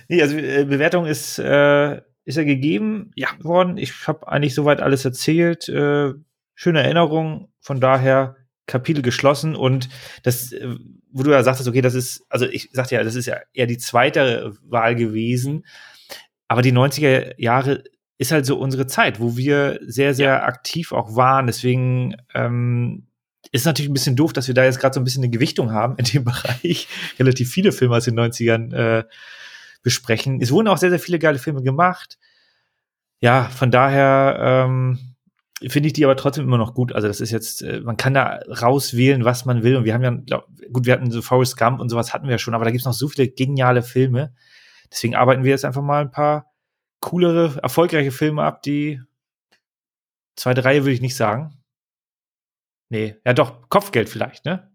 nee, 0.09 0.23
also 0.23 0.37
äh, 0.37 0.65
Bewertung 0.65 1.07
ist 1.07 1.39
äh, 1.39 2.01
ist 2.29 2.37
ja 2.37 2.45
gegeben 2.45 3.11
ja. 3.17 3.29
worden. 3.41 3.79
Ich 3.79 4.07
habe 4.07 4.29
eigentlich 4.29 4.55
soweit 4.55 4.81
alles 4.81 5.05
erzählt. 5.05 5.69
Äh, 5.69 6.13
schöne 6.55 6.83
Erinnerung. 6.83 7.51
Von 7.61 7.81
daher 7.81 8.37
Kapitel 8.67 9.01
geschlossen 9.03 9.57
und 9.57 9.89
das, 10.23 10.53
äh, 10.53 10.77
wo 11.11 11.23
du 11.23 11.31
ja 11.31 11.43
sagtest, 11.43 11.69
okay, 11.69 11.81
das 11.81 11.95
ist, 11.95 12.25
also 12.29 12.47
ich 12.47 12.71
sagte 12.73 12.95
ja, 12.95 13.03
das 13.03 13.15
ist 13.15 13.27
ja 13.27 13.39
eher 13.53 13.67
die 13.67 13.79
zweite 13.79 14.53
Wahl 14.63 14.95
gewesen, 14.95 15.65
aber 16.49 16.63
die 16.63 16.73
90er 16.73 17.35
Jahre 17.39 17.85
ist 18.19 18.33
halt 18.33 18.47
so 18.47 18.59
unsere 18.59 18.87
Zeit, 18.87 19.21
wo 19.21 19.37
wir 19.37 19.79
sehr, 19.87 20.13
sehr 20.13 20.31
ja. 20.31 20.43
aktiv 20.43 20.93
auch 20.93 21.15
waren. 21.15 21.47
Deswegen 21.47 22.17
ähm, 22.35 23.07
ist 23.53 23.65
natürlich 23.65 23.91
ein 23.91 23.95
bisschen 23.95 24.17
doof, 24.17 24.33
dass 24.33 24.49
wir 24.49 24.55
da 24.55 24.65
jetzt 24.65 24.81
gerade 24.81 24.95
so 24.95 25.01
ein 25.01 25.05
bisschen 25.05 25.23
eine 25.23 25.31
Gewichtung 25.31 25.73
haben 25.73 25.97
in 25.97 26.05
dem 26.05 26.25
Bereich. 26.25 26.89
Relativ 27.19 27.51
viele 27.51 27.71
Filme 27.71 27.97
aus 27.97 28.05
den 28.05 28.19
90ern 28.19 28.75
äh, 28.75 29.05
besprechen. 29.83 30.41
Es 30.41 30.51
wurden 30.51 30.69
auch 30.69 30.79
sehr, 30.79 30.91
sehr 30.91 30.99
viele 30.99 31.21
geile 31.21 31.39
Filme 31.39 31.63
gemacht. 31.63 32.19
Ja, 33.21 33.45
von 33.45 33.71
daher 33.71 34.67
ähm, 34.67 35.08
finde 35.67 35.89
ich 35.89 35.93
die 35.93 36.05
aber 36.05 36.17
trotzdem 36.17 36.45
immer 36.45 36.59
noch 36.59 36.75
gut. 36.75 36.93
Also 36.93 37.09
das 37.09 37.21
ist 37.21 37.31
jetzt, 37.31 37.63
äh, 37.63 37.81
man 37.81 37.97
kann 37.97 38.15
da 38.15 38.41
rauswählen, 38.49 39.25
was 39.25 39.45
man 39.45 39.63
will. 39.63 39.77
Und 39.77 39.85
wir 39.85 39.95
haben 39.95 40.05
ja, 40.05 40.11
glaub, 40.11 40.47
gut, 40.73 40.87
wir 40.87 40.93
hatten 40.93 41.11
so 41.11 41.23
Forrest 41.23 41.57
Gump 41.57 41.81
und 41.81 41.89
sowas 41.89 42.15
hatten 42.15 42.27
wir 42.27 42.33
ja 42.33 42.39
schon, 42.39 42.55
aber 42.55 42.65
da 42.65 42.71
gibt 42.71 42.81
es 42.81 42.87
noch 42.87 42.93
so 42.93 43.09
viele 43.09 43.29
geniale 43.29 43.83
Filme. 43.83 44.35
Deswegen 44.91 45.17
arbeiten 45.17 45.45
wir 45.45 45.51
jetzt 45.51 45.65
einfach 45.65 45.83
mal 45.83 46.03
ein 46.03 46.11
paar 46.11 46.53
coolere, 47.01 47.61
erfolgreiche 47.63 48.13
Filme 48.13 48.43
ab, 48.43 48.63
die 48.63 49.01
zweite 50.37 50.65
Reihe 50.65 50.83
würde 50.83 50.95
ich 50.95 51.01
nicht 51.01 51.17
sagen. 51.17 51.59
Nee, 52.89 53.17
ja 53.25 53.35
doch, 53.35 53.69
Kopfgeld 53.69 54.09
vielleicht, 54.09 54.45
ne? 54.45 54.71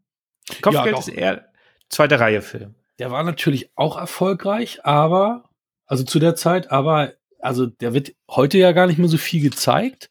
Kopfgeld 0.61 0.93
ja, 0.93 0.99
ist 0.99 1.07
eher 1.07 1.51
zweite 1.89 2.19
Reihe 2.19 2.41
Film. 2.41 2.75
Der 2.99 3.11
war 3.11 3.23
natürlich 3.23 3.71
auch 3.75 3.97
erfolgreich, 3.97 4.85
aber, 4.85 5.49
also 5.85 6.03
zu 6.03 6.19
der 6.19 6.35
Zeit, 6.35 6.71
aber, 6.71 7.13
also 7.39 7.65
der 7.65 7.93
wird 7.93 8.13
heute 8.29 8.57
ja 8.57 8.71
gar 8.71 8.87
nicht 8.87 8.99
mehr 8.99 9.09
so 9.09 9.17
viel 9.17 9.41
gezeigt. 9.41 10.09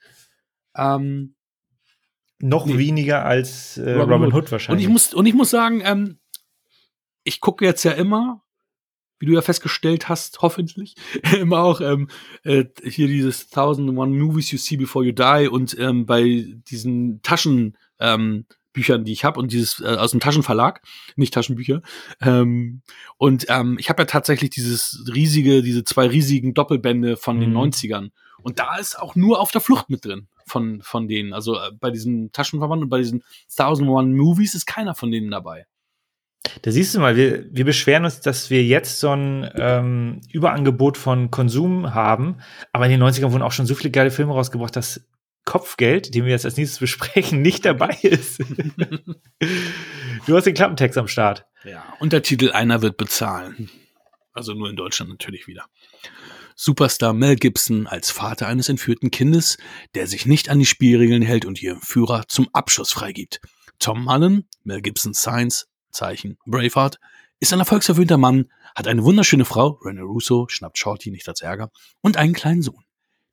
Ähm, 0.76 1.35
noch 2.38 2.66
nee. 2.66 2.76
weniger 2.76 3.24
als 3.24 3.78
äh, 3.78 3.92
Robin, 3.92 4.12
Robin 4.12 4.26
Hood. 4.26 4.35
Hood. 4.35 4.52
wahrscheinlich. 4.52 4.87
Und 4.87 4.90
ich 4.90 4.92
muss, 4.92 5.14
und 5.14 5.26
ich 5.26 5.35
muss 5.35 5.50
sagen, 5.50 5.80
ähm, 5.85 6.18
ich 7.24 7.40
gucke 7.40 7.64
jetzt 7.64 7.85
ja 7.85 7.92
immer, 7.92 8.42
wie 9.20 9.26
du 9.26 9.32
ja 9.32 9.42
festgestellt 9.42 10.08
hast, 10.08 10.42
hoffentlich, 10.42 10.96
immer 11.40 11.61
auch 11.61 11.80
ähm, 11.80 12.08
äh, 12.42 12.64
hier 12.82 13.06
dieses 13.06 13.44
1001 13.44 14.20
Movies 14.20 14.50
You 14.50 14.58
See 14.58 14.76
Before 14.76 15.04
You 15.04 15.12
Die 15.12 15.48
und 15.48 15.78
ähm, 15.78 16.04
bei 16.04 16.44
diesen 16.68 17.22
Taschen 17.22 17.78
ähm, 18.00 18.46
die 18.74 19.12
ich 19.12 19.24
habe 19.24 19.38
und 19.38 19.52
dieses 19.52 19.80
äh, 19.80 19.96
aus 19.96 20.12
dem 20.12 20.20
Taschenverlag, 20.20 20.80
nicht 21.14 21.35
Taschenbücher. 21.35 21.82
Ähm, 22.22 22.80
und 23.18 23.44
ähm, 23.50 23.76
ich 23.78 23.90
habe 23.90 24.02
ja 24.02 24.06
tatsächlich 24.06 24.48
dieses 24.48 25.04
riesige, 25.12 25.62
diese 25.62 25.85
zwei 25.85 26.06
riesigen 26.06 26.54
Doppelbände 26.54 27.18
von 27.18 27.37
mhm. 27.37 27.40
den 27.40 27.52
90ern. 27.52 28.11
Und 28.42 28.58
da 28.58 28.76
ist 28.76 28.98
auch 28.98 29.14
nur 29.14 29.40
auf 29.40 29.50
der 29.50 29.61
Flucht 29.61 29.90
mit 29.90 30.06
drin 30.06 30.26
von, 30.46 30.83
von 30.83 31.09
denen. 31.09 31.33
Also 31.33 31.57
äh, 31.57 31.70
bei 31.78 31.90
diesen 31.90 32.33
Taschenverwandten 32.33 32.85
und 32.85 32.90
bei 32.90 32.98
diesen 32.98 33.22
1001 33.50 34.16
Movies 34.16 34.55
ist 34.55 34.66
keiner 34.66 34.94
von 34.94 35.11
denen 35.11 35.31
dabei. 35.31 35.66
Da 36.62 36.70
siehst 36.70 36.94
du 36.94 37.00
mal, 37.00 37.16
wir, 37.16 37.46
wir 37.50 37.64
beschweren 37.64 38.05
uns, 38.05 38.20
dass 38.20 38.50
wir 38.50 38.64
jetzt 38.64 39.00
so 39.00 39.11
ein 39.11 39.50
ähm, 39.55 40.20
Überangebot 40.33 40.98
von 40.98 41.31
Konsum 41.31 41.94
haben, 41.94 42.38
aber 42.72 42.87
in 42.87 42.90
den 42.90 43.02
90ern 43.02 43.33
wurden 43.33 43.42
auch 43.42 43.52
schon 43.52 43.66
so 43.66 43.74
viele 43.74 43.90
geile 43.90 44.11
Filme 44.11 44.33
rausgebracht, 44.33 44.74
dass 44.74 45.07
Kopfgeld, 45.44 46.14
den 46.14 46.24
wir 46.24 46.33
jetzt 46.33 46.44
als 46.44 46.57
nächstes 46.57 46.78
besprechen, 46.78 47.42
nicht 47.42 47.64
dabei 47.64 47.96
ist. 48.02 48.38
du 50.26 50.37
hast 50.37 50.44
den 50.44 50.55
Klappentext 50.55 50.98
am 50.98 51.09
Start. 51.09 51.46
Ja, 51.64 51.85
Untertitel 52.00 52.50
Einer 52.50 52.83
wird 52.83 52.96
bezahlen. 52.96 53.70
Also 54.33 54.55
nur 54.55 54.70
in 54.70 54.76
Deutschland 54.76 55.11
natürlich 55.11 55.46
wieder. 55.46 55.66
Superstar 56.64 57.12
Mel 57.12 57.35
Gibson 57.35 57.88
als 57.88 58.12
Vater 58.12 58.46
eines 58.46 58.68
entführten 58.68 59.11
Kindes, 59.11 59.59
der 59.96 60.07
sich 60.07 60.27
nicht 60.27 60.48
an 60.48 60.61
die 60.61 60.64
Spielregeln 60.64 61.20
hält 61.20 61.44
und 61.44 61.61
ihren 61.61 61.81
Führer 61.81 62.29
zum 62.29 62.48
Abschuss 62.53 62.92
freigibt. 62.92 63.40
Tom 63.81 64.05
Mullen, 64.05 64.46
Mel 64.62 64.81
Gibsons 64.81 65.18
Science, 65.18 65.66
Zeichen 65.90 66.38
Braveheart, 66.46 67.01
ist 67.40 67.53
ein 67.53 67.59
erfolgsverwöhnter 67.59 68.16
Mann, 68.16 68.48
hat 68.77 68.87
eine 68.87 69.03
wunderschöne 69.03 69.44
Frau, 69.44 69.81
Rene 69.85 70.03
Russo, 70.03 70.46
schnappt 70.48 70.79
Shorty 70.79 71.11
nicht 71.11 71.29
als 71.29 71.40
Ärger, 71.40 71.72
und 72.01 72.16
einen 72.16 72.33
kleinen 72.33 72.62
Sohn. 72.62 72.85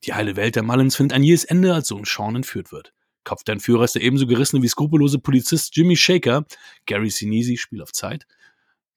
Die 0.06 0.16
heile 0.16 0.36
Welt 0.36 0.56
der 0.56 0.64
Mullins 0.64 0.96
findet 0.96 1.16
ein 1.16 1.22
jähes 1.22 1.44
Ende, 1.44 1.76
als 1.76 1.90
Sohn 1.90 2.06
Sean 2.06 2.36
entführt 2.36 2.72
wird. 2.72 2.96
Kopf 3.26 3.44
der 3.44 3.54
Entführer 3.54 3.84
ist 3.84 3.94
der 3.94 4.02
ebenso 4.02 4.26
gerissene 4.26 4.64
wie 4.64 4.70
skrupellose 4.70 5.20
Polizist 5.20 5.78
Jimmy 5.78 5.96
Shaker, 5.96 6.48
Gary 6.88 7.12
Sinise, 7.12 7.58
Spiel 7.58 7.84
auf 7.84 7.92
Zeit, 7.92 8.26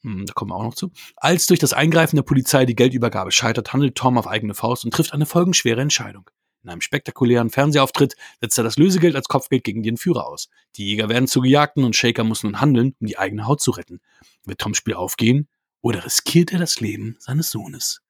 da 0.02 0.32
kommen 0.32 0.50
wir 0.50 0.56
auch 0.56 0.64
noch 0.64 0.74
zu. 0.74 0.90
Als 1.16 1.46
durch 1.46 1.60
das 1.60 1.72
Eingreifen 1.72 2.16
der 2.16 2.22
Polizei 2.22 2.66
die 2.66 2.74
Geldübergabe 2.74 3.30
scheitert, 3.30 3.72
handelt 3.72 3.94
Tom 3.94 4.18
auf 4.18 4.26
eigene 4.26 4.54
Faust 4.54 4.84
und 4.84 4.92
trifft 4.92 5.12
eine 5.12 5.26
folgenschwere 5.26 5.80
Entscheidung. 5.80 6.28
In 6.64 6.70
einem 6.70 6.80
spektakulären 6.80 7.50
Fernsehauftritt 7.50 8.14
setzt 8.40 8.56
er 8.58 8.64
das 8.64 8.76
Lösegeld 8.76 9.16
als 9.16 9.26
Kopfgeld 9.26 9.64
gegen 9.64 9.82
den 9.82 9.96
Führer 9.96 10.26
aus. 10.26 10.48
Die 10.76 10.86
Jäger 10.86 11.08
werden 11.08 11.26
zu 11.26 11.40
Gejagten 11.40 11.84
und 11.84 11.96
Shaker 11.96 12.22
muss 12.22 12.44
nun 12.44 12.60
handeln, 12.60 12.94
um 13.00 13.06
die 13.06 13.18
eigene 13.18 13.46
Haut 13.46 13.60
zu 13.60 13.72
retten. 13.72 14.00
Wird 14.44 14.60
Toms 14.60 14.76
Spiel 14.76 14.94
aufgehen 14.94 15.48
oder 15.80 16.04
riskiert 16.04 16.52
er 16.52 16.60
das 16.60 16.80
Leben 16.80 17.16
seines 17.18 17.50
Sohnes? 17.50 18.02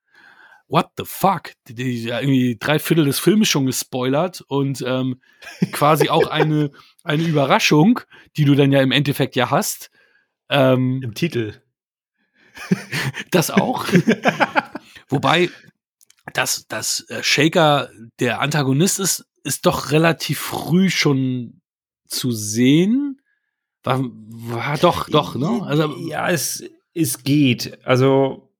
What 0.69 0.91
the 0.97 1.05
fuck? 1.07 1.53
Die, 1.69 1.75
die, 1.75 2.05
ja, 2.05 2.21
irgendwie 2.21 2.57
drei 2.59 2.79
Viertel 2.79 3.05
des 3.05 3.19
Films 3.19 3.49
schon 3.49 3.67
gespoilert 3.67 4.43
und 4.49 4.83
ähm, 4.87 5.21
quasi 5.73 6.09
auch 6.09 6.27
eine, 6.27 6.71
eine 7.05 7.23
Überraschung, 7.23 8.01
die 8.37 8.45
du 8.45 8.55
dann 8.55 8.73
ja 8.73 8.81
im 8.83 8.93
Endeffekt 8.93 9.35
ja 9.35 9.51
hast. 9.51 9.91
Ähm, 10.51 11.01
Im 11.03 11.15
Titel. 11.15 11.62
das 13.31 13.51
auch. 13.51 13.87
Wobei, 15.09 15.51
dass, 16.33 16.67
dass 16.67 17.09
äh, 17.09 17.23
Shaker 17.23 17.91
der 18.21 18.41
Antagonist 18.41 19.01
ist, 19.01 19.27
ist 19.45 19.67
doch 19.67 19.91
relativ 19.91 20.38
früh 20.38 20.91
schon 20.91 21.61
zu 22.07 22.31
sehen. 22.31 23.21
War, 23.83 24.01
war 24.03 24.79
doch, 24.79 25.09
doch, 25.09 25.35
ne? 25.35 25.62
Also, 25.65 25.97
ja, 26.09 26.31
es, 26.31 26.65
es 26.95 27.25
geht. 27.25 27.85
Also, 27.85 28.53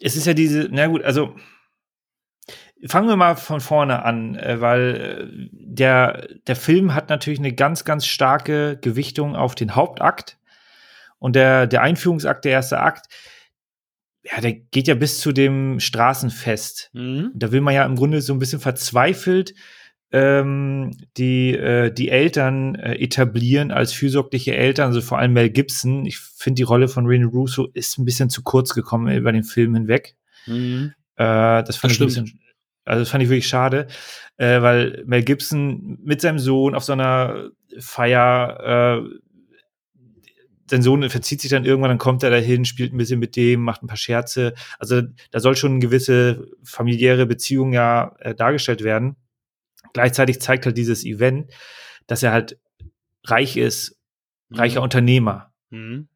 es 0.00 0.16
ist 0.16 0.26
ja 0.26 0.34
diese, 0.34 0.68
na 0.70 0.88
gut, 0.88 1.02
also, 1.02 1.36
fangen 2.86 3.08
wir 3.08 3.16
mal 3.16 3.36
von 3.36 3.60
vorne 3.60 4.04
an, 4.04 4.34
äh, 4.34 4.60
weil 4.60 4.96
äh, 4.96 5.48
der, 5.52 6.28
der 6.46 6.56
Film 6.56 6.94
hat 6.94 7.08
natürlich 7.08 7.38
eine 7.38 7.54
ganz, 7.54 7.84
ganz 7.84 8.06
starke 8.06 8.78
Gewichtung 8.80 9.36
auf 9.36 9.54
den 9.54 9.76
Hauptakt. 9.76 10.38
Und 11.22 11.36
der, 11.36 11.68
der 11.68 11.82
Einführungsakt, 11.82 12.44
der 12.44 12.50
erste 12.50 12.80
Akt, 12.80 13.06
ja, 14.24 14.40
der 14.40 14.54
geht 14.54 14.88
ja 14.88 14.94
bis 14.94 15.20
zu 15.20 15.30
dem 15.30 15.78
Straßenfest. 15.78 16.90
Mhm. 16.94 17.30
Da 17.34 17.52
will 17.52 17.60
man 17.60 17.74
ja 17.74 17.84
im 17.84 17.94
Grunde 17.94 18.20
so 18.20 18.32
ein 18.32 18.40
bisschen 18.40 18.58
verzweifelt 18.58 19.54
ähm, 20.10 20.90
die, 21.16 21.56
äh, 21.56 21.92
die 21.92 22.08
Eltern 22.08 22.74
äh, 22.74 22.96
etablieren 22.96 23.70
als 23.70 23.92
fürsorgliche 23.92 24.54
Eltern, 24.56 24.88
also 24.88 25.00
vor 25.00 25.18
allem 25.18 25.32
Mel 25.32 25.48
Gibson. 25.48 26.06
Ich 26.06 26.18
finde, 26.18 26.56
die 26.56 26.64
Rolle 26.64 26.88
von 26.88 27.06
Rene 27.06 27.26
Russo 27.26 27.68
ist 27.72 27.98
ein 27.98 28.04
bisschen 28.04 28.28
zu 28.28 28.42
kurz 28.42 28.74
gekommen 28.74 29.16
über 29.16 29.30
den 29.30 29.44
Film 29.44 29.74
hinweg. 29.74 30.16
Mhm. 30.46 30.92
Äh, 31.14 31.62
das 31.62 31.76
fand 31.76 31.92
das 31.92 31.92
ich 31.92 32.00
ein 32.00 32.06
bisschen, 32.06 32.40
also 32.84 33.00
das 33.00 33.10
fand 33.10 33.22
ich 33.22 33.30
wirklich 33.30 33.46
schade, 33.46 33.86
äh, 34.38 34.60
weil 34.60 35.04
Mel 35.06 35.22
Gibson 35.22 35.98
mit 36.02 36.20
seinem 36.20 36.40
Sohn 36.40 36.74
auf 36.74 36.82
so 36.82 36.92
einer 36.92 37.50
Feier 37.78 39.04
äh, 39.04 39.18
sein 40.72 40.80
Sohn 40.80 41.08
verzieht 41.10 41.42
sich 41.42 41.50
dann 41.50 41.66
irgendwann, 41.66 41.90
dann 41.90 41.98
kommt 41.98 42.22
er 42.22 42.30
dahin, 42.30 42.64
spielt 42.64 42.94
ein 42.94 42.96
bisschen 42.96 43.20
mit 43.20 43.36
dem, 43.36 43.60
macht 43.60 43.82
ein 43.82 43.88
paar 43.88 43.98
Scherze. 43.98 44.54
Also 44.78 45.02
da 45.30 45.38
soll 45.38 45.54
schon 45.54 45.72
eine 45.72 45.80
gewisse 45.80 46.48
familiäre 46.64 47.26
Beziehung 47.26 47.74
ja 47.74 48.16
äh, 48.20 48.34
dargestellt 48.34 48.82
werden. 48.82 49.16
Gleichzeitig 49.92 50.40
zeigt 50.40 50.64
halt 50.64 50.78
dieses 50.78 51.04
Event, 51.04 51.52
dass 52.06 52.22
er 52.22 52.32
halt 52.32 52.58
reich 53.24 53.58
ist, 53.58 54.00
mhm. 54.48 54.56
reicher 54.56 54.80
Unternehmer. 54.80 55.52
Mhm. 55.68 56.08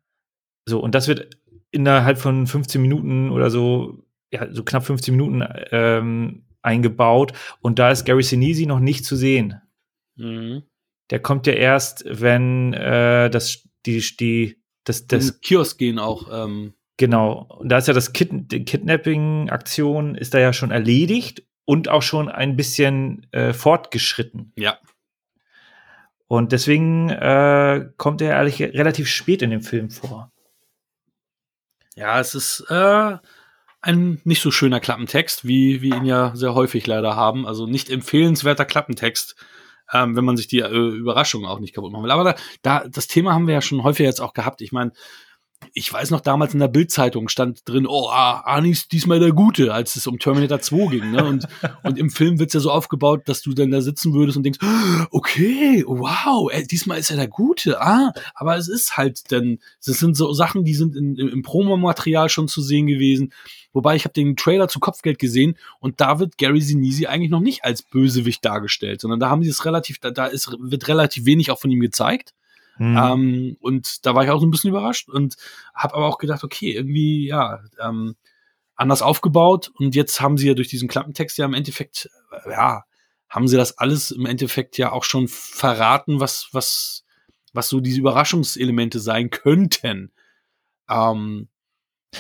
So, 0.65 0.81
und 0.81 0.95
das 0.95 1.07
wird 1.07 1.37
innerhalb 1.71 2.17
von 2.17 2.47
15 2.47 2.81
Minuten 2.81 3.31
oder 3.31 3.51
so, 3.51 4.07
ja, 4.33 4.51
so 4.51 4.65
knapp 4.65 4.87
15 4.87 5.15
Minuten 5.15 5.45
ähm, 5.71 6.47
eingebaut. 6.63 7.35
Und 7.61 7.79
da 7.79 7.91
ist 7.91 8.07
Gary 8.07 8.23
Sinise 8.23 8.67
noch 8.67 8.81
nicht 8.81 9.05
zu 9.05 9.17
sehen. 9.17 9.61
Mhm. 10.17 10.63
Der 11.11 11.21
kommt 11.21 11.47
ja 11.47 11.53
erst, 11.53 12.07
wenn 12.09 12.73
äh, 12.73 13.29
das 13.29 13.66
die, 13.87 14.05
die, 14.19 14.63
das, 14.85 15.07
das 15.07 15.41
Kiosk 15.41 15.79
gehen 15.79 15.99
auch. 15.99 16.29
Ähm. 16.33 16.75
Genau. 16.97 17.47
Und 17.59 17.69
da 17.71 17.79
ist 17.79 17.89
ja 17.89 17.95
das 17.95 18.13
Kid 18.13 18.31
die 18.33 18.65
Kidnapping-Aktion 18.65 20.15
ist 20.15 20.35
da 20.35 20.39
ja 20.39 20.53
schon 20.53 20.71
erledigt 20.71 21.43
und 21.65 21.89
auch 21.89 22.03
schon 22.03 22.29
ein 22.29 22.57
bisschen 22.57 23.27
äh, 23.33 23.53
fortgeschritten. 23.53 24.53
Ja. 24.57 24.79
Und 26.29 26.53
deswegen 26.53 27.11
äh, 27.11 27.89
kommt 27.99 28.21
er 28.21 28.39
eigentlich 28.39 28.61
relativ 28.61 29.09
spät 29.09 29.43
in 29.43 29.51
dem 29.51 29.63
Film 29.63 29.91
vor. 29.91 30.33
Ja, 31.95 32.19
es 32.21 32.35
ist 32.35 32.65
äh, 32.69 33.17
ein 33.81 34.21
nicht 34.25 34.43
so 34.43 34.51
schöner 34.51 34.81
Klappentext, 34.81 35.47
wie 35.47 35.83
wir 35.83 35.97
ihn 35.97 36.05
ja 36.05 36.35
sehr 36.35 36.55
häufig 36.55 36.87
leider 36.87 37.15
haben. 37.15 37.47
Also 37.47 37.67
nicht 37.67 37.91
empfehlenswerter 37.91 38.65
Klappentext 38.65 39.37
ähm, 39.93 40.17
wenn 40.17 40.25
man 40.25 40.37
sich 40.37 40.49
die 40.49 40.61
äh, 40.61 40.69
Überraschung 40.69 41.47
auch 41.47 41.61
nicht 41.61 41.75
kaputt 41.75 41.93
machen 41.93 42.05
will. 42.05 42.11
Aber 42.11 42.25
da, 42.25 42.35
da, 42.63 42.89
das 42.89 43.07
Thema 43.07 43.35
haben 43.35 43.47
wir 43.47 43.55
ja 43.55 43.63
schon 43.63 43.83
häufig 43.83 44.05
jetzt 44.05 44.21
auch 44.21 44.33
gehabt. 44.33 44.61
Ich 44.61 44.73
meine, 44.73 44.93
ich 45.73 45.93
weiß 45.93 46.11
noch, 46.11 46.21
damals 46.21 46.55
in 46.55 46.61
der 46.61 46.69
Bildzeitung 46.69 47.29
stand 47.29 47.69
drin, 47.69 47.87
oh, 47.87 48.09
Arnie 48.09 48.71
ist 48.71 48.93
diesmal 48.93 49.21
der 49.21 49.33
Gute, 49.33 49.73
als 49.73 49.97
es 49.97 50.07
um 50.07 50.19
Terminator 50.19 50.61
2 50.61 50.87
ging. 50.89 51.11
Ne? 51.13 51.25
Und, 51.25 51.47
und 51.83 51.99
im 51.99 52.11
Film 52.11 52.39
wird's 52.39 52.55
ja 52.55 52.61
so 52.61 52.71
aufgebaut, 52.71 53.23
dass 53.27 53.43
du 53.43 53.53
dann 53.53 53.71
da 53.71 53.81
sitzen 53.81 54.13
würdest 54.13 54.37
und 54.37 54.43
denkst, 54.43 54.61
okay, 55.11 55.85
wow, 55.87 56.51
ey, 56.53 56.67
diesmal 56.67 56.99
ist 56.99 57.11
er 57.11 57.17
der 57.17 57.29
Gute. 57.29 57.81
Ah, 57.81 58.13
aber 58.35 58.57
es 58.57 58.69
ist 58.69 58.97
halt 58.97 59.33
dann, 59.33 59.59
das 59.85 59.99
sind 59.99 60.17
so 60.17 60.33
Sachen, 60.33 60.65
die 60.65 60.75
sind 60.75 60.95
in, 60.95 61.17
im 61.17 61.43
Promomaterial 61.43 62.29
schon 62.29 62.49
zu 62.49 62.61
sehen 62.61 62.87
gewesen. 62.87 63.33
Wobei 63.77 63.95
ich 63.95 64.05
habe 64.05 64.15
den 64.15 64.37
Trailer 64.37 64.69
zu 64.69 64.81
Kopfgeld 64.81 65.19
gesehen 65.19 65.59
und 65.81 66.01
da 66.01 66.19
wird 66.19 66.39
Gary 66.39 66.63
Sinise 66.63 67.11
eigentlich 67.11 67.31
noch 67.31 67.41
nicht 67.41 67.63
als 67.63 67.83
Bösewicht 67.83 68.43
dargestellt, 68.43 69.03
sondern 69.03 69.21
da 69.21 69.29
haben 69.29 69.43
sie 69.43 69.51
es 69.51 69.67
relativ, 69.67 69.99
da, 69.99 70.11
da 70.11 70.25
ist, 70.25 70.51
wird 70.59 70.89
relativ 70.89 71.27
wenig 71.27 71.51
auch 71.51 71.59
von 71.59 71.71
ihm 71.71 71.81
gezeigt. 71.81 72.33
Mhm. 72.79 72.97
Ähm, 72.97 73.57
und 73.61 74.07
da 74.07 74.15
war 74.15 74.25
ich 74.25 74.31
auch 74.31 74.41
so 74.41 74.47
ein 74.47 74.51
bisschen 74.51 74.71
überrascht 74.71 75.11
und 75.11 75.37
habe 75.75 75.95
aber 75.95 76.07
auch 76.07 76.17
gedacht, 76.17 76.43
okay, 76.43 76.73
irgendwie, 76.73 77.27
ja, 77.27 77.61
ähm, 77.79 78.17
anders 78.77 79.03
aufgebaut 79.03 79.71
und 79.75 79.95
jetzt 79.95 80.23
haben 80.23 80.39
sie 80.39 80.49
ja 80.49 80.55
durch 80.55 80.69
diesen 80.69 80.89
Klappentext 80.89 81.37
ja 81.37 81.45
im 81.45 81.53
Endeffekt, 81.53 82.09
äh, 82.33 82.53
ja, 82.53 82.85
haben 83.29 83.47
sie 83.47 83.59
das 83.59 83.77
alles 83.77 84.11
im 84.11 84.25
Endeffekt 84.25 84.79
ja 84.79 84.91
auch 84.91 85.05
schon 85.05 85.29
verraten, 85.29 86.19
was, 86.19 86.49
was, 86.53 87.05
was 87.53 87.69
so 87.69 87.81
diese 87.81 88.01
Überraschungselemente 88.01 89.01
sein 89.01 89.29
könnten. 89.29 90.13
Ähm, 90.89 91.49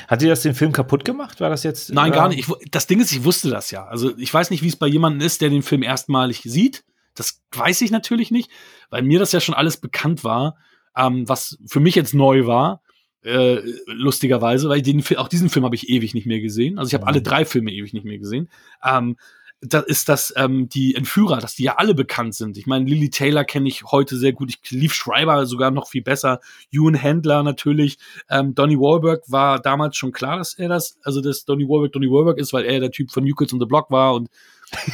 hat 0.08 0.22
dir 0.22 0.28
das 0.28 0.42
den 0.42 0.54
Film 0.54 0.72
kaputt 0.72 1.04
gemacht? 1.04 1.40
War 1.40 1.50
das 1.50 1.62
jetzt? 1.62 1.92
Nein, 1.92 2.12
gar 2.12 2.28
nicht. 2.28 2.40
Ich, 2.40 2.70
das 2.70 2.86
Ding 2.86 3.00
ist, 3.00 3.12
ich 3.12 3.24
wusste 3.24 3.50
das 3.50 3.70
ja. 3.70 3.86
Also 3.86 4.16
ich 4.16 4.32
weiß 4.32 4.50
nicht, 4.50 4.62
wie 4.62 4.68
es 4.68 4.76
bei 4.76 4.86
jemandem 4.86 5.26
ist, 5.26 5.40
der 5.40 5.50
den 5.50 5.62
Film 5.62 5.82
erstmalig 5.82 6.42
sieht. 6.44 6.84
Das 7.14 7.42
weiß 7.52 7.80
ich 7.80 7.90
natürlich 7.90 8.30
nicht, 8.30 8.50
weil 8.90 9.02
mir 9.02 9.18
das 9.18 9.32
ja 9.32 9.40
schon 9.40 9.54
alles 9.54 9.78
bekannt 9.78 10.22
war, 10.22 10.56
ähm, 10.96 11.28
was 11.28 11.58
für 11.66 11.80
mich 11.80 11.94
jetzt 11.94 12.14
neu 12.14 12.46
war. 12.46 12.82
Äh, 13.22 13.60
lustigerweise, 13.86 14.68
weil 14.68 14.82
den, 14.82 15.02
auch 15.16 15.28
diesen 15.28 15.50
Film 15.50 15.64
habe 15.64 15.74
ich 15.74 15.88
ewig 15.88 16.14
nicht 16.14 16.26
mehr 16.26 16.40
gesehen. 16.40 16.78
Also 16.78 16.88
ich 16.88 16.94
habe 16.94 17.04
mhm. 17.04 17.08
alle 17.08 17.22
drei 17.22 17.44
Filme 17.44 17.72
ewig 17.72 17.92
nicht 17.92 18.04
mehr 18.04 18.18
gesehen. 18.18 18.48
Ähm, 18.84 19.16
da 19.62 19.80
ist 19.80 20.08
das 20.08 20.34
ähm, 20.36 20.68
die 20.68 20.94
Entführer, 20.94 21.38
dass 21.38 21.54
die 21.54 21.64
ja 21.64 21.76
alle 21.76 21.94
bekannt 21.94 22.34
sind. 22.34 22.58
Ich 22.58 22.66
meine, 22.66 22.84
Lily 22.84 23.10
Taylor 23.10 23.44
kenne 23.44 23.68
ich 23.68 23.84
heute 23.84 24.16
sehr 24.16 24.32
gut. 24.32 24.50
Ich 24.50 24.70
lief 24.70 24.92
Schreiber 24.92 25.46
sogar 25.46 25.70
noch 25.70 25.88
viel 25.88 26.02
besser. 26.02 26.40
Ewan 26.70 27.02
Handler 27.02 27.42
natürlich. 27.42 27.98
Ähm, 28.28 28.54
Donny 28.54 28.78
Wahlberg 28.78 29.22
war 29.28 29.60
damals 29.60 29.96
schon 29.96 30.12
klar, 30.12 30.36
dass 30.36 30.54
er 30.54 30.68
das, 30.68 30.98
also 31.02 31.20
dass 31.20 31.44
Donny 31.46 31.64
Wahlberg 31.64 31.92
Donny 31.92 32.08
Wahlberg 32.08 32.38
ist, 32.38 32.52
weil 32.52 32.64
er 32.64 32.80
der 32.80 32.90
Typ 32.90 33.10
von 33.10 33.24
New 33.24 33.34
Kids 33.34 33.52
on 33.52 33.60
the 33.60 33.66
Block 33.66 33.90
war 33.90 34.14
und 34.14 34.28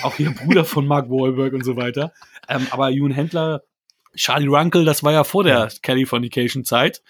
auch 0.02 0.18
ihr 0.18 0.30
Bruder 0.30 0.64
von 0.64 0.86
Mark 0.86 1.10
Wahlberg 1.10 1.52
und 1.54 1.64
so 1.64 1.76
weiter. 1.76 2.12
Ähm, 2.48 2.66
aber 2.70 2.90
Ewan 2.92 3.16
Handler, 3.16 3.62
Charlie 4.14 4.48
Runkle, 4.48 4.84
das 4.84 5.02
war 5.02 5.12
ja 5.12 5.24
vor 5.24 5.42
der 5.44 5.70
Californication-Zeit. 5.82 7.02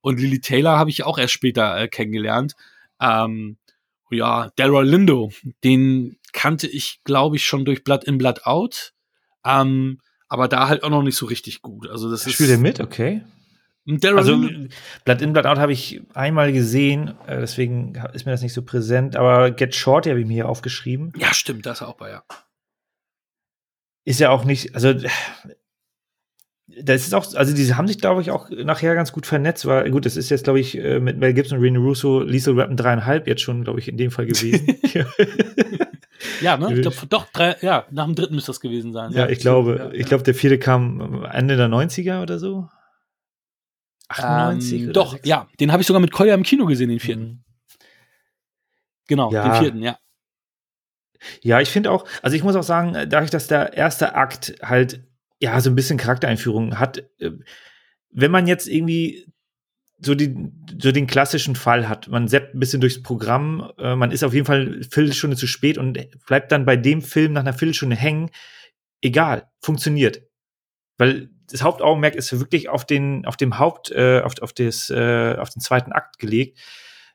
Und 0.00 0.20
Lily 0.20 0.40
Taylor 0.40 0.78
habe 0.78 0.90
ich 0.90 1.04
auch 1.04 1.18
erst 1.18 1.32
später 1.32 1.78
äh, 1.78 1.88
kennengelernt. 1.88 2.54
Ähm, 3.00 3.56
ja, 4.10 4.50
Delroy 4.58 4.84
Lindo, 4.84 5.32
den 5.64 6.18
kannte 6.34 6.66
ich, 6.66 7.00
glaube 7.04 7.36
ich, 7.36 7.46
schon 7.46 7.64
durch 7.64 7.84
Blood 7.84 8.04
in, 8.04 8.18
Blood 8.18 8.44
Out. 8.44 8.92
Ähm, 9.46 10.00
aber 10.28 10.48
da 10.48 10.68
halt 10.68 10.82
auch 10.82 10.90
noch 10.90 11.02
nicht 11.02 11.16
so 11.16 11.26
richtig 11.26 11.62
gut. 11.62 11.88
Also 11.88 12.10
das 12.10 12.30
Spielt 12.30 12.50
er 12.50 12.58
mit, 12.58 12.80
okay. 12.80 13.22
Daryl 13.86 14.18
also 14.18 14.36
Blood 15.04 15.22
in, 15.22 15.32
Blood 15.32 15.46
Out 15.46 15.58
habe 15.58 15.72
ich 15.72 16.02
einmal 16.14 16.52
gesehen, 16.52 17.14
äh, 17.26 17.40
deswegen 17.40 17.94
ist 18.14 18.24
mir 18.24 18.32
das 18.32 18.42
nicht 18.42 18.54
so 18.54 18.62
präsent. 18.62 19.16
Aber 19.16 19.50
Get 19.50 19.74
Short 19.74 20.06
habe 20.06 20.20
ich 20.20 20.26
mir 20.26 20.34
hier 20.34 20.48
aufgeschrieben. 20.48 21.12
Ja, 21.16 21.32
stimmt, 21.32 21.66
das 21.66 21.80
ist 21.80 21.86
auch 21.86 21.96
bei, 21.96 22.10
ja. 22.10 22.24
Ist 24.04 24.20
ja 24.20 24.30
auch 24.30 24.44
nicht, 24.44 24.74
also 24.74 24.92
das 26.66 27.02
ist 27.02 27.14
auch, 27.14 27.34
also 27.34 27.54
die 27.54 27.74
haben 27.74 27.86
sich, 27.86 27.98
glaube 27.98 28.22
ich, 28.22 28.30
auch 28.30 28.50
nachher 28.50 28.94
ganz 28.94 29.12
gut 29.12 29.26
vernetzt, 29.26 29.66
weil 29.66 29.90
gut, 29.90 30.06
das 30.06 30.16
ist 30.16 30.30
jetzt, 30.30 30.44
glaube 30.44 30.60
ich, 30.60 30.76
äh, 30.78 30.98
mit 30.98 31.18
Mel 31.18 31.34
Gibson 31.34 31.58
und 31.58 31.64
Rene 31.64 31.78
Russo, 31.78 32.20
Lethal 32.20 32.56
Weapon 32.56 32.76
dreieinhalb 32.76 33.26
jetzt 33.26 33.42
schon, 33.42 33.64
glaube 33.64 33.80
ich, 33.80 33.88
in 33.88 33.98
dem 33.98 34.10
Fall 34.10 34.26
gewesen. 34.26 34.78
ja, 36.44 36.56
ne? 36.56 36.74
Ich 36.74 36.82
glaube, 36.82 36.96
doch, 37.08 37.26
drei, 37.32 37.56
ja, 37.60 37.86
nach 37.90 38.04
dem 38.04 38.14
dritten 38.14 38.34
müsste 38.34 38.50
das 38.50 38.60
gewesen 38.60 38.92
sein. 38.92 39.12
Ja, 39.12 39.20
ja 39.20 39.28
ich 39.28 39.38
glaube, 39.38 39.76
ja, 39.78 39.90
ich 39.92 40.06
glaube, 40.06 40.24
der 40.24 40.34
vierte 40.34 40.58
kam 40.58 41.24
Ende 41.24 41.56
der 41.56 41.68
90er 41.68 42.22
oder 42.22 42.38
so. 42.38 42.68
98 44.08 44.82
ähm, 44.82 44.92
Doch, 44.92 45.12
6? 45.12 45.26
ja, 45.26 45.48
den 45.60 45.72
habe 45.72 45.80
ich 45.80 45.86
sogar 45.86 46.00
mit 46.00 46.12
Kolja 46.12 46.34
im 46.34 46.42
Kino 46.42 46.66
gesehen, 46.66 46.90
den 46.90 47.00
vierten. 47.00 47.22
Mhm. 47.22 47.44
Genau, 49.08 49.32
ja. 49.32 49.48
den 49.48 49.62
vierten, 49.62 49.82
ja. 49.82 49.98
Ja, 51.40 51.60
ich 51.60 51.70
finde 51.70 51.90
auch, 51.90 52.06
also 52.22 52.36
ich 52.36 52.42
muss 52.42 52.56
auch 52.56 52.62
sagen, 52.62 52.92
dadurch, 52.92 53.30
dass 53.30 53.46
der 53.46 53.72
erste 53.72 54.14
Akt 54.14 54.54
halt 54.62 55.02
ja 55.40 55.60
so 55.60 55.70
ein 55.70 55.74
bisschen 55.74 55.98
Charaktereinführung 55.98 56.78
hat, 56.78 56.98
äh, 57.18 57.30
wenn 58.10 58.30
man 58.30 58.46
jetzt 58.46 58.68
irgendwie 58.68 59.26
so, 60.04 60.14
die, 60.14 60.34
so 60.78 60.92
den 60.92 61.06
klassischen 61.06 61.56
Fall 61.56 61.88
hat, 61.88 62.08
man 62.08 62.28
seppt 62.28 62.54
ein 62.54 62.60
bisschen 62.60 62.80
durchs 62.80 63.02
Programm, 63.02 63.72
äh, 63.78 63.96
man 63.96 64.10
ist 64.10 64.22
auf 64.22 64.34
jeden 64.34 64.46
Fall 64.46 64.60
eine 64.60 64.84
Viertelstunde 64.84 65.36
zu 65.36 65.46
spät 65.46 65.78
und 65.78 65.98
bleibt 66.26 66.52
dann 66.52 66.64
bei 66.64 66.76
dem 66.76 67.02
Film 67.02 67.32
nach 67.32 67.42
einer 67.42 67.52
Viertelstunde 67.52 67.96
hängen, 67.96 68.30
egal, 69.00 69.48
funktioniert. 69.60 70.22
Weil 70.98 71.30
das 71.50 71.62
Hauptaugenmerk 71.62 72.14
ist 72.14 72.38
wirklich 72.38 72.68
auf 72.68 72.84
den, 72.84 73.26
auf 73.26 73.36
dem 73.36 73.58
Haupt, 73.58 73.90
äh, 73.90 74.20
auf, 74.20 74.34
auf, 74.40 74.52
des, 74.52 74.90
äh, 74.90 75.36
auf 75.38 75.50
den 75.50 75.60
zweiten 75.60 75.92
Akt 75.92 76.18
gelegt. 76.18 76.58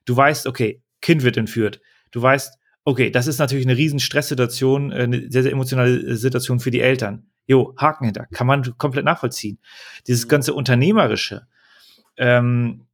Du 0.06 0.16
weißt, 0.16 0.48
okay, 0.48 0.82
Kind 1.02 1.24
wird 1.24 1.38
entführt. 1.38 1.82
Du 2.12 2.22
weißt, 2.22 2.58
okay, 2.84 3.12
das 3.12 3.28
ist 3.28 3.40
natürlich 3.40 3.66
eine 3.66 3.78
riesen 3.78 4.00
Stresssituation, 4.00 4.92
äh, 4.92 5.04
eine 5.04 5.32
sehr, 5.32 5.44
sehr 5.44 5.52
emotionale 5.52 6.16
Situation 6.16 6.60
für 6.60 6.72
die 6.72 6.82
Eltern. 6.82 7.28
Jo, 7.48 7.74
Haken 7.78 8.06
hinter, 8.06 8.28
kann 8.28 8.48
man 8.48 8.78
komplett 8.78 9.06
nachvollziehen. 9.06 9.60
Dieses 10.08 10.26
mhm. 10.26 10.30
ganze 10.30 10.54
Unternehmerische, 10.54 11.48
ähm, 12.20 12.86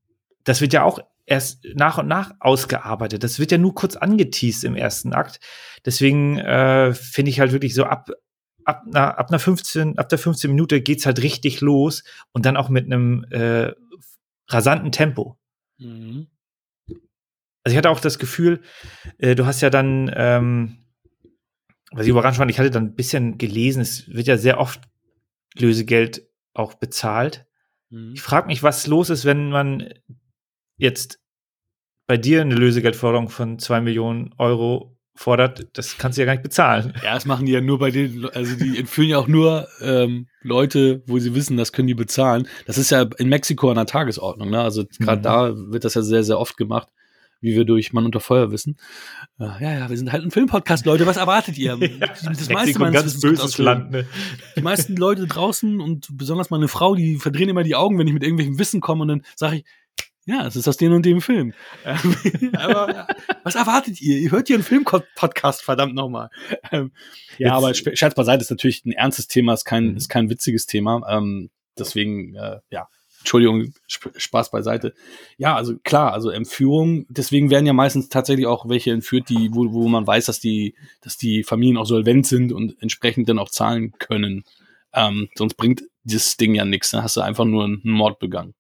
das 0.46 0.62
wird 0.62 0.72
ja 0.72 0.84
auch 0.84 1.00
erst 1.26 1.66
nach 1.74 1.98
und 1.98 2.08
nach 2.08 2.34
ausgearbeitet. 2.40 3.24
Das 3.24 3.40
wird 3.40 3.52
ja 3.52 3.58
nur 3.58 3.76
kurz 3.76 3.96
angeteased 3.96 4.64
im 4.64 4.76
ersten 4.76 5.14
Akt. 5.14 5.40
Deswegen 5.86 6.38
äh, 6.38 6.94
finde 6.94 7.32
ich 7.32 7.40
halt 7.40 7.52
wirklich 7.52 7.74
so 7.74 7.84
ab, 7.84 8.12
ab, 8.64 8.84
na, 8.86 9.12
ab 9.12 9.30
einer 9.30 9.40
15, 9.40 9.98
ab 9.98 10.08
der 10.10 10.20
15 10.20 10.50
Minute 10.50 10.82
geht's 10.82 11.06
halt 11.06 11.22
richtig 11.22 11.62
los 11.62 12.04
und 12.32 12.46
dann 12.46 12.58
auch 12.58 12.70
mit 12.70 12.86
einem 12.86 13.26
äh, 13.32 13.72
rasanten 14.48 14.92
Tempo. 14.92 15.38
Mhm. 15.78 16.28
Also 17.64 17.74
ich 17.74 17.78
hatte 17.78 17.90
auch 17.90 18.00
das 18.00 18.20
Gefühl, 18.20 18.62
äh, 19.18 19.34
du 19.34 19.48
hast 19.48 19.62
ja 19.62 19.72
dann, 19.72 20.12
ähm, 20.16 20.78
was 21.92 22.06
ich 22.06 22.12
überrascht 22.12 22.38
fand, 22.38 22.52
ich 22.52 22.60
hatte 22.60 22.70
dann 22.70 22.86
ein 22.86 22.96
bisschen 22.96 23.40
gelesen, 23.40 23.82
es 23.82 24.08
wird 24.08 24.28
ja 24.28 24.38
sehr 24.38 24.60
oft 24.60 24.82
Lösegeld 25.58 26.28
auch 26.54 26.76
bezahlt. 26.76 27.45
Mhm. 27.96 28.12
Ich 28.14 28.22
frage 28.22 28.48
mich, 28.48 28.62
was 28.62 28.88
los 28.88 29.10
ist, 29.10 29.26
wenn 29.26 29.50
man 29.50 29.90
jetzt 30.78 31.20
bei 32.08 32.18
dir 32.18 32.42
eine 32.42 32.56
Lösegeldforderung 32.56 33.30
von 33.30 33.58
zwei 33.58 33.82
Millionen 33.82 34.34
Euro 34.38 34.98
fordert, 35.16 35.70
das 35.78 35.98
kannst 35.98 36.18
du 36.18 36.22
ja 36.22 36.26
gar 36.26 36.34
nicht 36.34 36.44
bezahlen. 36.44 36.94
Ja, 37.02 37.14
das 37.14 37.26
machen 37.26 37.46
die 37.46 37.54
ja 37.54 37.62
nur 37.62 37.80
bei 37.80 37.90
den, 37.90 38.26
also 38.34 38.56
die 38.58 38.78
entführen 38.78 39.10
ja 39.10 39.18
auch 39.18 39.28
nur 39.28 39.68
ähm, 39.82 40.28
Leute, 40.42 41.04
wo 41.08 41.20
sie 41.20 41.34
wissen, 41.34 41.56
das 41.56 41.72
können 41.72 41.88
die 41.88 41.96
bezahlen. 41.96 42.50
Das 42.66 42.78
ist 42.78 42.92
ja 42.92 43.08
in 43.18 43.30
Mexiko 43.30 43.70
an 43.70 43.76
der 43.76 43.86
Tagesordnung, 43.86 44.50
ne? 44.50 44.62
Also 44.62 44.84
gerade 45.00 45.20
mhm. 45.20 45.24
da 45.24 45.54
wird 45.72 45.86
das 45.86 45.94
ja 45.94 46.02
sehr, 46.02 46.26
sehr 46.26 46.38
oft 46.38 46.58
gemacht, 46.58 46.90
wie 47.46 47.56
wir 47.56 47.64
durch 47.64 47.94
Mann 47.94 48.06
unter 48.06 48.20
Feuer 48.20 48.52
wissen. 48.52 48.78
Äh, 49.40 49.46
ja, 49.46 49.74
ja, 49.80 49.90
wir 49.90 49.98
sind 49.98 50.12
halt 50.12 50.24
ein 50.24 50.32
Filmpodcast, 50.32 50.86
Leute. 50.86 51.06
Was 51.06 51.18
erwartet 51.18 51.58
ihr? 51.58 51.78
ja, 51.80 52.08
das 52.08 52.50
meiste 52.50 52.84
ein 52.84 52.92
ganz 52.92 53.22
böses 53.22 53.58
Land, 53.58 53.92
ne? 53.92 54.06
Die 54.58 54.62
meisten 54.62 54.96
Leute 54.96 55.28
draußen 55.28 55.80
und 55.80 56.10
besonders 56.18 56.50
meine 56.50 56.68
Frau, 56.68 56.96
die 56.96 57.18
verdrehen 57.18 57.50
immer 57.50 57.64
die 57.64 57.76
Augen, 57.76 57.98
wenn 57.98 58.08
ich 58.08 58.14
mit 58.14 58.24
irgendwelchem 58.24 58.60
Wissen 58.60 58.82
komme 58.82 59.04
und 59.04 59.08
dann 59.08 59.22
sage 59.36 59.58
ich, 59.58 59.66
ja, 60.28 60.48
es 60.48 60.56
ist 60.56 60.68
aus 60.68 60.78
dem 60.78 60.92
und 60.92 61.06
dem 61.06 61.22
Film. 61.22 61.54
aber 62.54 63.08
was 63.44 63.54
erwartet 63.54 64.02
ihr? 64.02 64.18
Ihr 64.18 64.32
hört 64.32 64.48
hier 64.48 64.56
einen 64.56 64.64
Film-Podcast, 64.64 65.62
verdammt 65.62 65.94
nochmal. 65.94 66.30
Ähm, 66.72 66.92
ja, 67.38 67.54
aber 67.54 67.76
Scherz 67.76 68.16
beiseite 68.16 68.42
ist 68.42 68.50
natürlich 68.50 68.84
ein 68.86 68.92
ernstes 68.92 69.28
Thema, 69.28 69.54
ist 69.54 69.66
kein, 69.66 69.92
mhm. 69.92 69.98
ist 69.98 70.10
kein 70.10 70.30
witziges 70.32 70.66
Thema. 70.66 71.04
Ähm, 71.08 71.52
deswegen, 71.78 72.34
äh, 72.34 72.60
ja, 72.72 72.88
Entschuldigung, 73.26 73.74
Spaß 73.88 74.52
beiseite. 74.52 74.94
Ja, 75.38 75.56
also 75.56 75.78
klar, 75.84 76.14
also 76.14 76.30
Entführung, 76.30 77.08
deswegen 77.10 77.50
werden 77.50 77.66
ja 77.66 77.74
meistens 77.74 78.08
tatsächlich 78.08 78.46
auch 78.46 78.70
welche 78.70 78.92
entführt, 78.92 79.30
die, 79.30 79.50
wo, 79.52 79.74
wo 79.74 79.88
man 79.88 80.06
weiß, 80.06 80.26
dass 80.26 80.40
die, 80.40 80.76
dass 81.02 81.18
die 81.18 81.44
Familien 81.44 81.78
auch 81.78 81.88
solvent 81.88 82.28
sind 82.28 82.54
und 82.54 82.80
entsprechend 82.84 83.28
dann 83.28 83.40
auch 83.40 83.50
zahlen 83.50 83.94
können. 83.98 84.44
Ähm, 84.94 85.28
sonst 85.34 85.56
bringt 85.56 85.82
dieses 86.04 86.38
Ding 86.38 86.54
ja 86.54 86.66
nichts. 86.66 86.92
Dann 86.92 87.02
hast 87.02 87.18
du 87.18 87.22
einfach 87.22 87.46
nur 87.46 87.66
einen 87.66 87.82
Mord 87.84 88.20
begangen 88.20 88.54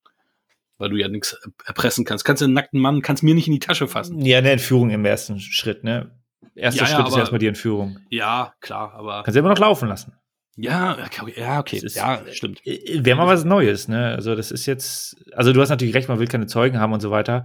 weil 0.78 0.90
du 0.90 0.98
ja 0.98 1.08
nichts 1.08 1.40
erpressen 1.66 2.04
kannst. 2.04 2.26
Kannst 2.26 2.42
du 2.42 2.46
einen 2.46 2.54
nackten 2.54 2.82
Mann, 2.82 3.02
kannst 3.02 3.24
mir 3.24 3.34
nicht 3.34 3.48
in 3.48 3.54
die 3.54 3.60
Tasche 3.60 3.88
fassen. 3.88 4.20
Ja, 4.20 4.40
eine 4.40 4.52
Entführung 4.52 4.90
im 4.90 5.06
ersten 5.06 5.40
Schritt, 5.40 5.86
ne? 5.86 6.12
Erster 6.54 6.82
ja, 6.82 6.88
Schritt 6.88 7.00
ja, 7.00 7.08
ist 7.08 7.18
erstmal 7.18 7.40
die 7.40 7.48
Entführung. 7.48 8.00
Ja, 8.10 8.54
klar, 8.60 8.94
aber. 8.94 9.24
Kannst 9.24 9.36
du 9.36 9.40
immer 9.40 9.48
noch 9.48 9.60
laufen 9.60 9.88
lassen. 9.88 10.14
Ja, 10.58 10.98
okay, 11.06 11.34
ja, 11.36 11.60
okay. 11.60 11.78
Ist, 11.78 11.96
ja, 11.96 12.22
stimmt. 12.32 12.66
Äh, 12.66 13.04
Wäre 13.04 13.18
mal 13.18 13.28
was 13.28 13.44
Neues, 13.44 13.88
ne? 13.88 14.14
Also, 14.16 14.36
das 14.36 14.52
ist 14.52 14.66
jetzt, 14.66 15.18
also 15.34 15.52
du 15.52 15.62
hast 15.62 15.70
natürlich 15.70 15.96
recht, 15.96 16.08
man 16.08 16.20
will 16.20 16.28
keine 16.28 16.48
Zeugen 16.48 16.80
haben 16.80 16.94
und 16.94 17.02
so 17.02 17.12
weiter. 17.12 17.44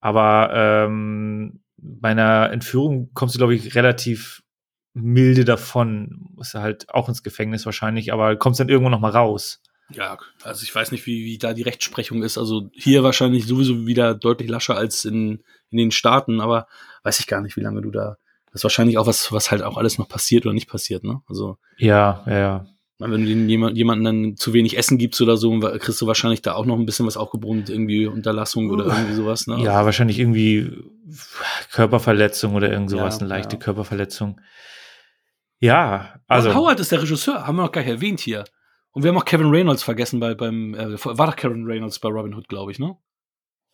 Aber 0.00 0.50
ähm, 0.54 1.60
bei 1.76 2.10
einer 2.10 2.50
Entführung 2.52 3.10
kommst 3.12 3.34
du, 3.34 3.38
glaube 3.38 3.54
ich, 3.54 3.74
relativ 3.74 4.42
milde 4.94 5.44
davon. 5.44 6.28
Musst 6.34 6.54
du 6.54 6.60
halt 6.60 6.88
auch 6.88 7.08
ins 7.08 7.22
Gefängnis 7.22 7.66
wahrscheinlich, 7.66 8.12
aber 8.12 8.36
kommst 8.36 8.60
dann 8.60 8.70
irgendwo 8.70 8.88
noch 8.88 9.00
mal 9.00 9.10
raus. 9.10 9.60
Ja, 9.90 10.18
also 10.42 10.64
ich 10.64 10.74
weiß 10.74 10.90
nicht, 10.90 11.06
wie, 11.06 11.24
wie 11.24 11.38
da 11.38 11.52
die 11.52 11.62
Rechtsprechung 11.62 12.22
ist. 12.22 12.38
Also 12.38 12.70
hier 12.72 13.04
wahrscheinlich 13.04 13.46
sowieso 13.46 13.86
wieder 13.86 14.14
deutlich 14.14 14.48
lascher 14.48 14.76
als 14.76 15.04
in, 15.04 15.42
in 15.70 15.78
den 15.78 15.90
Staaten, 15.90 16.40
aber 16.40 16.66
weiß 17.04 17.20
ich 17.20 17.26
gar 17.26 17.40
nicht, 17.40 17.56
wie 17.56 17.60
lange 17.60 17.82
du 17.82 17.90
da. 17.90 18.16
Das 18.46 18.60
ist 18.60 18.64
wahrscheinlich 18.64 18.98
auch 18.98 19.06
was, 19.06 19.32
was 19.32 19.50
halt 19.50 19.62
auch 19.62 19.76
alles 19.76 19.98
noch 19.98 20.08
passiert 20.08 20.46
oder 20.46 20.54
nicht 20.54 20.68
passiert, 20.68 21.04
ne? 21.04 21.20
Also. 21.28 21.56
Ja, 21.78 22.24
ja, 22.26 22.38
ja. 22.38 22.66
Wenn 22.98 23.26
du 23.26 23.30
jemand, 23.30 23.76
jemanden 23.76 24.04
dann 24.04 24.36
zu 24.36 24.54
wenig 24.54 24.78
Essen 24.78 24.96
gibst 24.96 25.20
oder 25.20 25.36
so, 25.36 25.58
kriegst 25.60 26.00
du 26.00 26.06
wahrscheinlich 26.06 26.40
da 26.40 26.54
auch 26.54 26.64
noch 26.64 26.78
ein 26.78 26.86
bisschen 26.86 27.06
was 27.06 27.18
aufgebrummt, 27.18 27.68
irgendwie 27.68 28.06
Unterlassung 28.06 28.70
oder 28.70 28.86
irgendwie 28.86 29.12
sowas. 29.12 29.46
Ne? 29.46 29.60
Ja, 29.62 29.84
wahrscheinlich 29.84 30.18
irgendwie 30.18 30.72
Körperverletzung 31.72 32.54
oder 32.54 32.70
irgend 32.72 32.88
sowas, 32.88 33.16
Ja, 33.16 33.20
eine 33.20 33.28
leichte 33.28 33.56
ja. 33.56 33.62
Körperverletzung. 33.62 34.40
Ja, 35.58 36.20
also. 36.26 36.48
Ron 36.48 36.58
Howard 36.58 36.80
ist 36.80 36.90
der 36.90 37.02
Regisseur, 37.02 37.46
haben 37.46 37.56
wir 37.56 37.64
noch 37.64 37.72
gar 37.72 37.82
nicht 37.82 37.90
erwähnt 37.90 38.20
hier. 38.20 38.44
Und 38.92 39.02
wir 39.02 39.10
haben 39.10 39.18
auch 39.18 39.26
Kevin 39.26 39.50
Reynolds 39.50 39.82
vergessen 39.82 40.18
bei, 40.18 40.34
beim, 40.34 40.74
äh, 40.74 40.96
war 41.04 41.26
doch 41.26 41.36
Kevin 41.36 41.66
Reynolds 41.66 41.98
bei 41.98 42.08
Robin 42.08 42.34
Hood, 42.34 42.48
glaube 42.48 42.72
ich, 42.72 42.78
ne? 42.78 42.96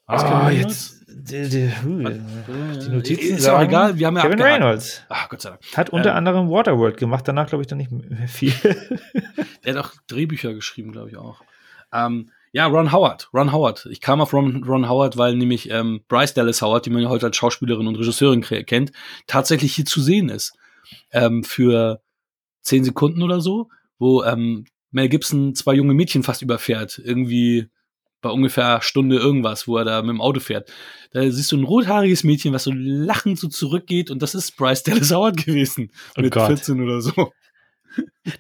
Ah, 0.07 0.50
jetzt. 0.50 1.00
Die, 1.09 1.48
die, 1.48 1.70
die 1.84 2.88
Notizen 2.88 3.36
Ist 3.36 3.48
auch 3.48 3.61
egal, 3.61 3.96
wir 3.98 4.07
haben 4.07 4.16
ja 4.16 4.22
Kevin 4.22 4.40
abgehakt. 4.40 4.62
Reynolds 4.62 5.03
Ach, 5.09 5.28
Gott 5.28 5.42
sei 5.42 5.50
Dank. 5.50 5.61
hat 5.76 5.90
unter 5.90 6.11
Ähm. 6.11 6.16
anderem 6.16 6.50
Waterworld 6.50 6.96
gemacht, 6.96 7.28
danach 7.28 7.46
glaube 7.46 7.62
ich 7.62 7.68
dann 7.68 7.78
nicht 7.78 7.92
mehr 7.92 8.26
viel. 8.28 8.53
Der 9.64 9.74
hat 9.76 9.84
auch 9.84 9.92
Drehbücher 10.09 10.55
geschrieben, 10.55 10.90
glaube 10.92 11.11
ich 11.11 11.16
auch. 11.16 11.42
Ähm, 11.92 12.30
ja, 12.53 12.66
Ron 12.66 12.92
Howard. 12.92 13.28
Ron 13.32 13.53
Howard. 13.53 13.86
Ich 13.90 14.00
kam 14.00 14.20
auf 14.20 14.32
Ron, 14.32 14.64
Ron 14.64 14.88
Howard, 14.88 15.16
weil 15.16 15.36
nämlich 15.36 15.70
ähm, 15.70 16.00
Bryce 16.09 16.34
Dallas 16.34 16.61
Howard, 16.62 16.86
die 16.86 16.90
man 16.90 17.03
ja 17.03 17.09
heute 17.09 17.26
als 17.26 17.36
Schauspielerin 17.36 17.86
und 17.86 17.96
Regisseurin 17.96 18.42
kennt, 18.42 18.92
tatsächlich 19.26 19.74
hier 19.74 19.84
zu 19.84 20.00
sehen 20.00 20.28
ist. 20.28 20.55
Ähm, 21.12 21.44
für 21.44 22.03
zehn 22.62 22.84
Sekunden 22.84 23.22
oder 23.22 23.40
so, 23.40 23.68
wo 23.98 24.22
ähm, 24.24 24.64
Mel 24.90 25.09
Gibson 25.09 25.55
zwei 25.55 25.74
junge 25.74 25.94
Mädchen 25.94 26.22
fast 26.22 26.42
überfährt. 26.42 27.00
Irgendwie 27.03 27.68
bei 28.22 28.30
ungefähr 28.30 28.80
Stunde 28.82 29.16
irgendwas, 29.16 29.68
wo 29.68 29.76
er 29.76 29.84
da 29.84 30.00
mit 30.00 30.10
dem 30.10 30.20
Auto 30.20 30.40
fährt. 30.40 30.72
Da 31.12 31.28
siehst 31.30 31.52
du 31.52 31.56
ein 31.58 31.64
rothaariges 31.64 32.24
Mädchen, 32.24 32.54
was 32.54 32.64
so 32.64 32.72
lachend 32.74 33.38
so 33.38 33.48
zurückgeht 33.48 34.10
und 34.10 34.22
das 34.22 34.34
ist 34.34 34.56
Bryce 34.56 34.82
Dallas 34.84 35.10
Howard 35.12 35.36
gewesen. 35.44 35.90
Oh 36.16 36.22
mit 36.22 36.32
Gott. 36.32 36.46
14 36.46 36.80
oder 36.80 37.00
so. 37.02 37.32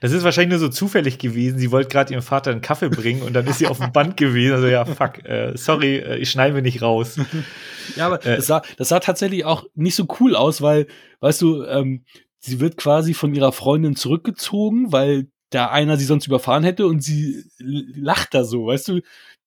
Das 0.00 0.12
ist 0.12 0.24
wahrscheinlich 0.24 0.58
nur 0.58 0.60
so 0.60 0.68
zufällig 0.70 1.18
gewesen. 1.18 1.58
Sie 1.58 1.70
wollte 1.70 1.90
gerade 1.90 2.12
ihrem 2.14 2.22
Vater 2.22 2.50
einen 2.52 2.62
Kaffee 2.62 2.88
bringen 2.88 3.20
und 3.20 3.34
dann 3.34 3.46
ist 3.46 3.58
sie 3.58 3.66
auf 3.66 3.78
dem 3.78 3.92
Band 3.92 4.16
gewesen. 4.16 4.54
Also 4.54 4.66
ja, 4.68 4.86
fuck, 4.86 5.22
äh, 5.26 5.52
sorry, 5.56 5.96
äh, 5.98 6.16
ich 6.16 6.30
schneide 6.30 6.54
mir 6.54 6.62
nicht 6.62 6.80
raus. 6.82 7.18
Ja, 7.96 8.06
aber 8.06 8.24
Äh. 8.24 8.36
das, 8.36 8.46
sah, 8.46 8.62
das 8.78 8.88
sah 8.90 9.00
tatsächlich 9.00 9.44
auch 9.44 9.64
nicht 9.74 9.96
so 9.96 10.06
cool 10.20 10.36
aus, 10.36 10.62
weil, 10.62 10.86
weißt 11.18 11.42
du, 11.42 11.64
ähm, 11.64 12.04
sie 12.38 12.60
wird 12.60 12.76
quasi 12.76 13.12
von 13.12 13.34
ihrer 13.34 13.50
Freundin 13.50 13.96
zurückgezogen, 13.96 14.92
weil 14.92 15.26
da 15.50 15.66
einer 15.68 15.96
sie 15.96 16.04
sonst 16.04 16.28
überfahren 16.28 16.62
hätte 16.62 16.86
und 16.86 17.02
sie 17.02 17.44
lacht 17.58 18.34
da 18.34 18.44
so, 18.44 18.66
weißt 18.66 18.88
du, 18.88 19.00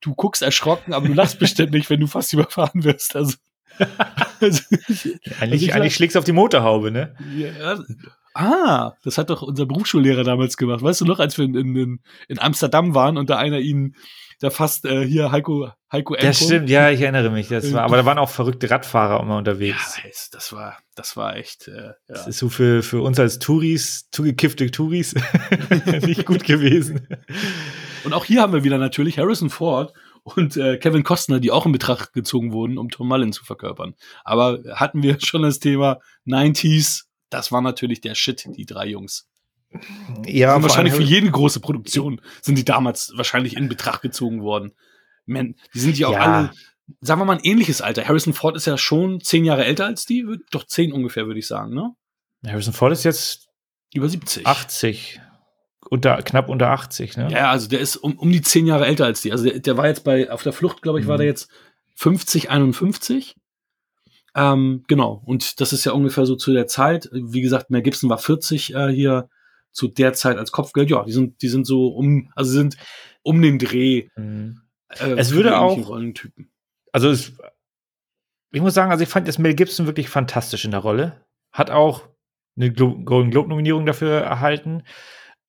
du 0.05 0.15
guckst 0.15 0.41
erschrocken, 0.41 0.93
aber 0.93 1.07
du 1.07 1.13
lachst 1.13 1.39
bestimmt 1.39 1.71
nicht, 1.71 1.89
wenn 1.89 1.99
du 1.99 2.07
fast 2.07 2.31
überfahren 2.33 2.83
wirst. 2.83 3.15
Also, 3.15 3.35
also 4.39 4.61
Eigentlich, 5.39 5.63
ich 5.63 5.73
eigentlich 5.73 5.95
schlägst 5.95 6.15
du 6.15 6.19
auf 6.19 6.25
die 6.25 6.31
Motorhaube, 6.31 6.91
ne? 6.91 7.15
ja, 7.35 7.77
ah, 8.33 8.93
das 9.03 9.17
hat 9.17 9.29
doch 9.29 9.41
unser 9.41 9.65
Berufsschullehrer 9.65 10.23
damals 10.23 10.57
gemacht. 10.57 10.81
Weißt 10.81 11.01
du 11.01 11.05
noch, 11.05 11.19
als 11.19 11.37
wir 11.37 11.45
in, 11.45 11.55
in, 11.55 11.99
in 12.27 12.39
Amsterdam 12.39 12.93
waren 12.93 13.17
und 13.17 13.29
da 13.29 13.37
einer 13.37 13.59
ihn 13.59 13.95
da 14.45 14.49
fast 14.51 14.85
äh, 14.85 15.05
hier 15.05 15.31
Heiko 15.31 15.69
Heiko 15.91 16.13
M. 16.15 16.21
Das 16.25 16.37
stimmt, 16.43 16.69
ja, 16.69 16.89
ich 16.91 17.01
erinnere 17.01 17.29
mich. 17.29 17.47
Das 17.49 17.71
war, 17.73 17.83
aber 17.83 17.97
da 17.97 18.05
waren 18.05 18.17
auch 18.17 18.29
verrückte 18.29 18.69
Radfahrer 18.69 19.19
immer 19.21 19.33
Ja, 19.33 19.37
unterwegs. 19.39 19.99
es- 20.09 20.29
das 20.29 20.53
war 20.53 20.77
das 20.95 21.17
war 21.17 21.35
echt 21.35 21.67
äh, 21.67 21.87
ja. 21.87 21.93
Das 22.07 22.27
ist 22.27 22.37
so 22.37 22.49
für, 22.49 22.81
für 22.83 23.01
uns 23.01 23.19
als 23.19 23.39
Touris, 23.39 24.07
zugekiffte 24.11 24.69
Touris, 24.71 25.15
nicht 26.03 26.25
gut 26.25 26.43
gewesen. 26.43 27.07
Und 28.03 28.13
auch 28.13 28.25
hier 28.25 28.41
haben 28.41 28.53
wir 28.53 28.63
wieder 28.63 28.77
natürlich 28.77 29.17
Harrison 29.19 29.49
Ford 29.49 29.93
und 30.23 30.57
äh, 30.57 30.77
Kevin 30.77 31.03
Costner, 31.03 31.39
die 31.39 31.51
auch 31.51 31.65
in 31.65 31.71
Betracht 31.71 32.13
gezogen 32.13 32.51
wurden, 32.53 32.77
um 32.77 32.89
Tom 32.89 33.07
Mullen 33.07 33.33
zu 33.33 33.43
verkörpern. 33.43 33.95
Aber 34.23 34.59
hatten 34.73 35.03
wir 35.03 35.17
schon 35.19 35.41
das 35.43 35.59
Thema 35.59 35.99
90s, 36.27 37.03
das 37.29 37.51
war 37.51 37.61
natürlich 37.61 38.01
der 38.01 38.15
Shit, 38.15 38.45
die 38.55 38.65
drei 38.65 38.87
Jungs. 38.87 39.27
Ja, 40.25 40.61
wahrscheinlich 40.61 40.93
für 40.93 41.03
jede 41.03 41.29
große 41.29 41.59
Produktion 41.59 42.21
sind 42.41 42.57
die 42.57 42.65
damals 42.65 43.13
wahrscheinlich 43.15 43.55
in 43.57 43.69
Betracht 43.69 44.01
gezogen 44.01 44.41
worden. 44.41 44.73
Man, 45.25 45.55
die 45.73 45.79
sind 45.79 45.97
ja 45.97 46.07
auch 46.07 46.13
Ja. 46.13 46.19
alle, 46.21 46.51
sagen 47.01 47.19
wir 47.21 47.25
mal, 47.25 47.37
ein 47.37 47.43
ähnliches 47.43 47.81
Alter. 47.81 48.07
Harrison 48.07 48.33
Ford 48.33 48.55
ist 48.55 48.65
ja 48.67 48.77
schon 48.77 49.21
zehn 49.21 49.43
Jahre 49.45 49.65
älter 49.65 49.85
als 49.85 50.05
die, 50.05 50.25
doch 50.51 50.65
zehn 50.65 50.91
ungefähr, 50.93 51.25
würde 51.27 51.39
ich 51.39 51.47
sagen, 51.47 51.73
ne? 51.73 51.91
Harrison 52.45 52.73
Ford 52.73 52.91
ist 52.91 53.03
jetzt 53.03 53.47
Über 53.93 54.07
70. 54.09 54.45
80. 54.45 55.21
Unter, 55.89 56.21
knapp 56.23 56.49
unter 56.49 56.69
80, 56.71 57.17
ne? 57.17 57.27
Ja, 57.31 57.51
also 57.51 57.67
der 57.69 57.79
ist 57.79 57.95
um, 57.95 58.17
um 58.17 58.31
die 58.31 58.41
zehn 58.41 58.65
Jahre 58.67 58.85
älter 58.87 59.05
als 59.05 59.21
die. 59.21 59.31
Also 59.31 59.45
der, 59.45 59.59
der 59.59 59.77
war 59.77 59.87
jetzt 59.87 60.03
bei, 60.03 60.29
auf 60.31 60.43
der 60.43 60.53
Flucht, 60.53 60.81
glaube 60.81 60.99
ich, 60.99 61.07
war 61.07 61.15
Mhm. 61.15 61.19
der 61.19 61.27
jetzt 61.27 61.49
50, 61.95 62.49
51. 62.49 63.35
Ähm, 64.35 64.83
genau. 64.87 65.21
Und 65.25 65.61
das 65.61 65.73
ist 65.73 65.85
ja 65.85 65.93
ungefähr 65.93 66.25
so 66.25 66.35
zu 66.35 66.51
der 66.53 66.67
Zeit. 66.67 67.09
Wie 67.13 67.41
gesagt, 67.41 67.69
Mel 67.69 67.81
Gibson 67.81 68.09
war 68.09 68.17
40 68.17 68.73
äh, 68.75 68.89
hier 68.89 69.29
zu 69.75 69.87
der 69.89 70.13
Zeit 70.13 70.37
als 70.37 70.51
Kopfgeld. 70.51 70.89
Ja, 70.89 71.03
die 71.03 71.11
sind, 71.11 71.41
die 71.41 71.49
sind 71.49 71.67
so 71.67 71.89
um, 71.89 72.31
also 72.35 72.49
sind 72.51 72.77
um 73.23 73.41
den 73.41 73.59
Dreh. 73.59 74.07
Mhm. 74.15 74.61
Äh, 74.89 75.11
Es 75.17 75.31
würde 75.33 75.57
auch- 75.59 75.87
Rollentypen. 75.89 76.49
Also 76.91 77.09
es, 77.09 77.33
ich 78.51 78.61
muss 78.61 78.73
sagen, 78.73 78.89
also 78.91 79.03
ich 79.03 79.09
fand 79.09 79.27
das 79.27 79.37
Mel 79.37 79.53
Gibson 79.53 79.85
wirklich 79.85 80.07
fantastisch 80.09 80.63
in 80.63 80.71
der 80.71 80.79
Rolle. 80.79 81.21
Hat 81.51 81.69
auch 81.71 82.07
eine 82.55 82.71
Glo 82.71 82.95
Golden 83.03 83.31
Globe 83.31 83.49
Nominierung 83.49 83.85
dafür 83.85 84.21
erhalten. 84.21 84.83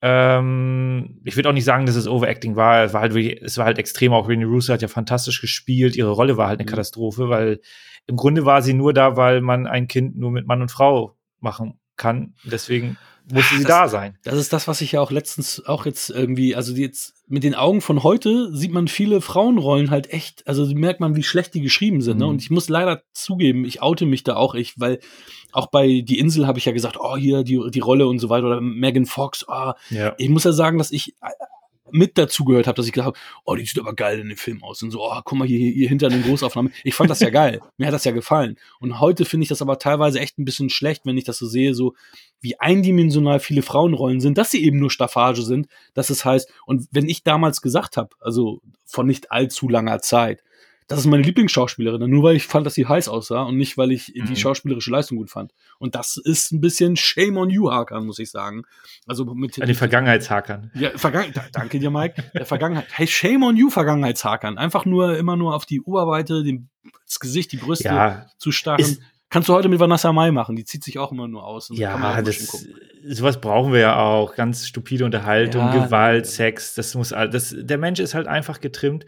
Ähm, 0.03 1.21
ich 1.25 1.37
würde 1.37 1.49
auch 1.49 1.53
nicht 1.55 1.65
sagen, 1.65 1.87
dass 1.87 1.97
es 1.97 2.07
Overacting 2.09 2.57
war. 2.57 2.85
Es 2.85 2.93
war 2.93 3.01
halt 3.03 3.15
wirklich, 3.15 3.41
es 3.43 3.57
war 3.59 3.65
halt 3.65 3.79
extrem. 3.79 4.13
Auch 4.13 4.29
Renee 4.29 4.45
Russo 4.45 4.73
hat 4.73 4.83
ja 4.83 4.89
fantastisch 4.89 5.41
gespielt. 5.41 5.97
Ihre 5.97 6.11
Rolle 6.11 6.37
war 6.37 6.49
halt 6.49 6.59
eine 6.61 6.67
Mhm. 6.67 6.71
Katastrophe, 6.71 7.29
weil 7.29 7.61
im 8.07 8.17
Grunde 8.17 8.45
war 8.45 8.63
sie 8.63 8.75
nur 8.75 8.93
da, 8.93 9.17
weil 9.17 9.41
man 9.41 9.67
ein 9.67 9.89
Kind 9.89 10.17
nur 10.17 10.31
mit 10.31 10.47
Mann 10.47 10.63
und 10.63 10.71
Frau 10.71 11.17
machen 11.41 11.79
kann. 11.97 12.35
Deswegen 12.45 12.97
musste 13.33 13.57
sie 13.57 13.63
Das- 13.63 13.69
da 13.69 13.89
sein. 13.89 14.17
Das 14.25 14.35
ist 14.35 14.53
das, 14.53 14.69
was 14.69 14.81
ich 14.81 14.93
ja 14.93 15.01
auch 15.01 15.11
letztens 15.11 15.65
auch 15.67 15.85
jetzt 15.87 16.11
irgendwie, 16.11 16.55
also 16.55 16.75
jetzt 16.75 17.15
mit 17.29 17.43
den 17.43 17.55
Augen 17.57 17.81
von 17.81 18.03
heute 18.05 18.55
sieht 18.55 18.71
man 18.73 18.87
viele 18.87 19.21
Frauenrollen 19.21 19.91
halt 19.91 20.13
echt, 20.13 20.47
also 20.47 20.65
merkt 20.75 21.01
man, 21.01 21.17
wie 21.17 21.25
schlecht 21.25 21.55
die 21.55 21.61
geschrieben 21.61 22.01
sind. 22.01 22.19
Ne? 22.19 22.25
Mhm. 22.25 22.31
Und 22.31 22.43
ich 22.43 22.51
muss 22.51 22.69
leider 22.69 23.03
zugeben, 23.13 23.65
ich 23.65 23.83
oute 23.83 24.07
mich 24.07 24.23
da 24.23 24.37
auch, 24.37 24.55
ich, 24.55 24.79
weil 24.79 25.01
auch 25.53 25.67
bei 25.67 26.03
Die 26.07 26.19
Insel 26.19 26.47
habe 26.47 26.59
ich 26.59 26.65
ja 26.67 26.73
gesagt, 26.73 26.97
oh, 27.01 27.17
hier 27.17 27.43
die, 27.43 27.61
die 27.73 27.81
Rolle 27.81 28.07
und 28.07 28.19
so 28.21 28.29
weiter, 28.29 28.47
oder 28.47 28.61
Megan 28.61 29.07
Fox, 29.07 29.45
ah, 29.49 29.75
Ja. 29.91 30.15
ich 30.19 30.29
muss 30.29 30.45
ja 30.45 30.53
sagen, 30.53 30.79
dass 30.79 30.93
ich 30.93 31.15
mit 31.91 32.19
dazu 32.19 32.45
gehört 32.45 32.67
habe, 32.67 32.77
dass 32.77 32.87
ich 32.87 32.93
gesagt 32.93 33.07
habe, 33.07 33.19
oh, 33.45 33.55
die 33.55 33.65
sieht 33.65 33.79
aber 33.79 33.95
geil 33.95 34.19
in 34.19 34.29
dem 34.29 34.37
Film 34.37 34.63
aus. 34.63 34.83
Und 34.83 34.91
so, 34.91 35.03
oh, 35.03 35.21
guck 35.25 35.39
mal 35.39 35.47
hier, 35.47 35.59
hier 35.59 35.89
hinter 35.89 36.09
den 36.09 36.23
Großaufnahmen. 36.23 36.73
Ich 36.85 36.95
fand 36.95 37.11
das 37.11 37.21
ja 37.21 37.31
geil. 37.31 37.61
Mir 37.77 37.87
hat 37.87 37.95
das 37.95 38.05
ja 38.05 38.13
gefallen. 38.13 38.57
Und 38.81 39.01
heute 39.01 39.25
finde 39.25 39.45
ich 39.45 39.49
das 39.49 39.63
aber 39.63 39.79
teilweise 39.79 40.21
echt 40.21 40.39
ein 40.39 40.45
bisschen 40.45 40.71
schlecht, 40.71 41.07
wenn 41.07 41.17
ich 41.17 41.25
das 41.25 41.39
so 41.39 41.47
sehe, 41.47 41.75
so 41.75 41.95
wie 42.41 42.59
eindimensional 42.59 43.41
viele 43.41 43.63
Frauenrollen 43.63 44.21
sind, 44.21 44.39
dass 44.39 44.51
sie 44.51 44.65
eben 44.65 44.79
nur 44.79 44.91
Staffage 44.91 45.43
sind, 45.43 45.69
dass 45.95 46.11
es 46.11 46.25
heißt, 46.25 46.51
und 46.67 46.87
wenn 46.91 47.09
ich 47.09 47.23
damals 47.23 47.63
gesagt 47.63 47.97
habe, 47.97 48.11
also 48.21 48.61
von 48.85 49.07
nicht 49.07 49.33
allzu 49.33 49.69
langer 49.69 50.01
Zeit, 50.01 50.43
das 50.89 51.01
ist 51.01 51.07
meine 51.07 51.23
Lieblingsschauspielerin, 51.25 52.09
nur 52.09 52.23
weil 52.23 52.37
ich 52.37 52.47
fand, 52.47 52.65
dass 52.67 52.75
sie 52.75 52.87
heiß 52.87 53.09
aussah 53.09 53.43
und 53.43 53.57
nicht, 53.57 53.77
weil 53.77 53.91
ich 53.93 54.13
Mhm. 54.15 54.27
die 54.27 54.37
schauspielerische 54.37 54.91
Leistung 54.91 55.19
gut 55.19 55.31
fand. 55.31 55.53
Und 55.79 55.95
das 55.95 56.17
ist 56.17 56.53
ein 56.53 56.61
bisschen 56.61 56.97
Shame 56.97 57.37
on 57.39 57.51
you, 57.51 57.71
Hakan, 57.71 58.07
muss 58.07 58.19
ich 58.21 58.31
sagen. 58.31 58.63
Also 59.07 59.25
mit 59.25 59.61
An 59.61 59.67
den 59.67 59.75
Vergangenheitshackern. 59.77 60.71
ja, 60.75 60.91
Vergangen 60.97 61.33
da, 61.35 61.45
danke 61.53 61.79
dir, 61.81 61.91
Mike. 61.91 62.23
Der 62.35 62.47
Vergangenheit. 62.47 62.87
Hey, 62.93 63.07
shame 63.09 63.43
on 63.43 63.57
you, 63.57 63.69
Vergangenheitshakern. 63.71 64.59
Einfach 64.59 64.85
nur 64.85 65.17
immer 65.19 65.37
nur 65.37 65.55
auf 65.57 65.67
die 65.67 65.81
Oberweite, 65.81 66.45
den, 66.45 66.69
das 67.07 67.19
Gesicht, 67.21 67.51
die 67.53 67.57
Brüste 67.57 67.85
Ja, 67.89 68.27
zu 68.39 68.53
starren. 68.53 68.99
Kannst 69.29 69.49
du 69.49 69.55
heute 69.55 69.69
mit 69.69 69.81
Vanessa 69.81 70.13
Mai 70.13 70.31
machen. 70.31 70.55
Die 70.55 70.65
zieht 70.65 70.85
sich 70.85 71.01
auch 71.01 71.11
immer 71.11 71.27
nur 71.27 71.45
aus. 71.45 71.69
Und 71.69 71.81
kann 71.81 72.01
man 72.01 72.13
auch 72.13 72.17
Ja, 72.17 72.23
das, 72.23 72.65
sowas 73.09 73.41
brauchen 73.41 73.73
wir 73.73 73.81
ja 73.81 73.99
auch. 73.99 74.37
Ganz 74.37 74.69
stupide 74.69 75.05
Unterhaltung, 75.05 75.63
Ja. 75.63 75.85
Gewalt, 75.85 76.27
Sex, 76.27 76.75
das 76.75 76.95
muss, 76.95 77.13
all- 77.13 77.29
das, 77.29 77.53
der 77.59 77.77
Mensch 77.77 77.99
ist 77.99 78.15
halt 78.15 78.29
einfach 78.29 78.61
getrimmt. 78.61 79.05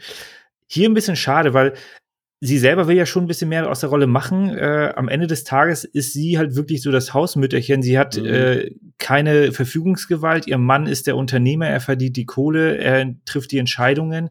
Hier 0.69 0.89
ein 0.89 0.95
bisschen 0.95 1.17
schade, 1.17 1.55
weil 1.55 1.75
sie 2.41 2.59
selber 2.59 2.87
will 2.87 2.97
ja 2.97 3.07
schon 3.07 3.25
ein 3.25 3.27
bisschen 3.27 3.49
mehr 3.49 3.69
aus 3.69 3.81
der 3.81 3.89
Rolle 3.89 4.07
machen. 4.07 4.57
Äh, 4.57 4.93
am 4.95 5.09
Ende 5.09 5.27
des 5.27 5.43
Tages 5.43 5.83
ist 5.85 6.13
sie 6.13 6.39
halt 6.39 6.55
wirklich 6.55 6.83
so 6.83 6.93
das 6.93 7.13
Hausmütterchen. 7.13 7.83
Sie 7.83 7.99
hat 7.99 8.17
Mhm. 8.17 8.27
äh, 8.27 8.71
keine 8.99 9.51
Verfügungsgewalt. 9.53 10.47
Ihr 10.47 10.59
Mann 10.59 10.87
ist 10.87 11.07
der 11.09 11.17
Unternehmer, 11.17 11.67
er 11.67 11.81
verdient 11.81 12.17
die 12.17 12.27
Kohle, 12.27 12.79
er 12.79 13.13
trifft 13.25 13.51
die 13.51 13.59
Entscheidungen. 13.59 14.31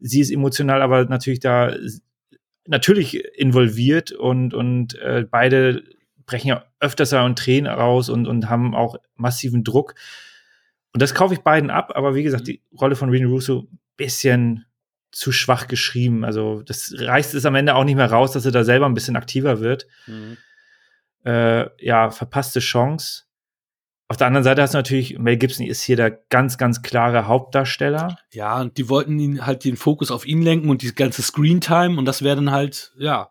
Sie 0.00 0.20
ist 0.20 0.30
emotional 0.30 0.82
aber 0.82 1.06
natürlich 1.06 1.40
da 1.40 1.74
natürlich 2.66 3.24
involviert 3.38 4.12
und, 4.12 4.52
und 4.52 4.98
äh, 4.98 5.24
beide 5.30 5.82
brechen 6.26 6.48
ja 6.48 6.64
öfters 6.80 7.12
in 7.12 7.36
Tränen 7.36 7.70
raus 7.72 8.08
und, 8.08 8.26
und 8.26 8.50
haben 8.50 8.74
auch 8.74 8.96
massiven 9.14 9.64
Druck. 9.64 9.94
Und 10.92 11.00
das 11.00 11.14
kaufe 11.14 11.34
ich 11.34 11.40
beiden 11.40 11.70
ab, 11.70 11.92
aber 11.94 12.14
wie 12.14 12.22
gesagt, 12.22 12.48
die 12.48 12.62
Rolle 12.78 12.96
von 12.96 13.10
Rene 13.10 13.26
Russo 13.26 13.68
bisschen 13.96 14.64
zu 15.12 15.32
schwach 15.32 15.66
geschrieben. 15.68 16.24
Also 16.24 16.62
das 16.62 16.94
reißt 16.96 17.34
es 17.34 17.46
am 17.46 17.54
Ende 17.54 17.74
auch 17.74 17.84
nicht 17.84 17.96
mehr 17.96 18.10
raus, 18.10 18.32
dass 18.32 18.44
er 18.44 18.52
da 18.52 18.64
selber 18.64 18.86
ein 18.86 18.94
bisschen 18.94 19.16
aktiver 19.16 19.60
wird. 19.60 19.86
Mhm. 20.06 20.36
Äh, 21.24 21.68
ja, 21.84 22.10
verpasste 22.10 22.60
Chance. 22.60 23.24
Auf 24.08 24.16
der 24.16 24.28
anderen 24.28 24.44
Seite 24.44 24.62
hast 24.62 24.74
du 24.74 24.78
natürlich, 24.78 25.18
Mel 25.18 25.36
Gibson 25.36 25.66
ist 25.66 25.82
hier 25.82 25.96
der 25.96 26.10
ganz, 26.10 26.58
ganz 26.58 26.82
klare 26.82 27.26
Hauptdarsteller. 27.26 28.16
Ja, 28.32 28.60
und 28.60 28.78
die 28.78 28.88
wollten 28.88 29.18
ihn 29.18 29.44
halt 29.44 29.64
den 29.64 29.76
Fokus 29.76 30.12
auf 30.12 30.24
ihn 30.26 30.42
lenken 30.42 30.70
und 30.70 30.82
die 30.82 30.94
ganze 30.94 31.22
Screentime 31.22 31.98
und 31.98 32.04
das 32.04 32.22
wäre 32.22 32.36
dann 32.36 32.52
halt, 32.52 32.92
ja, 32.98 33.30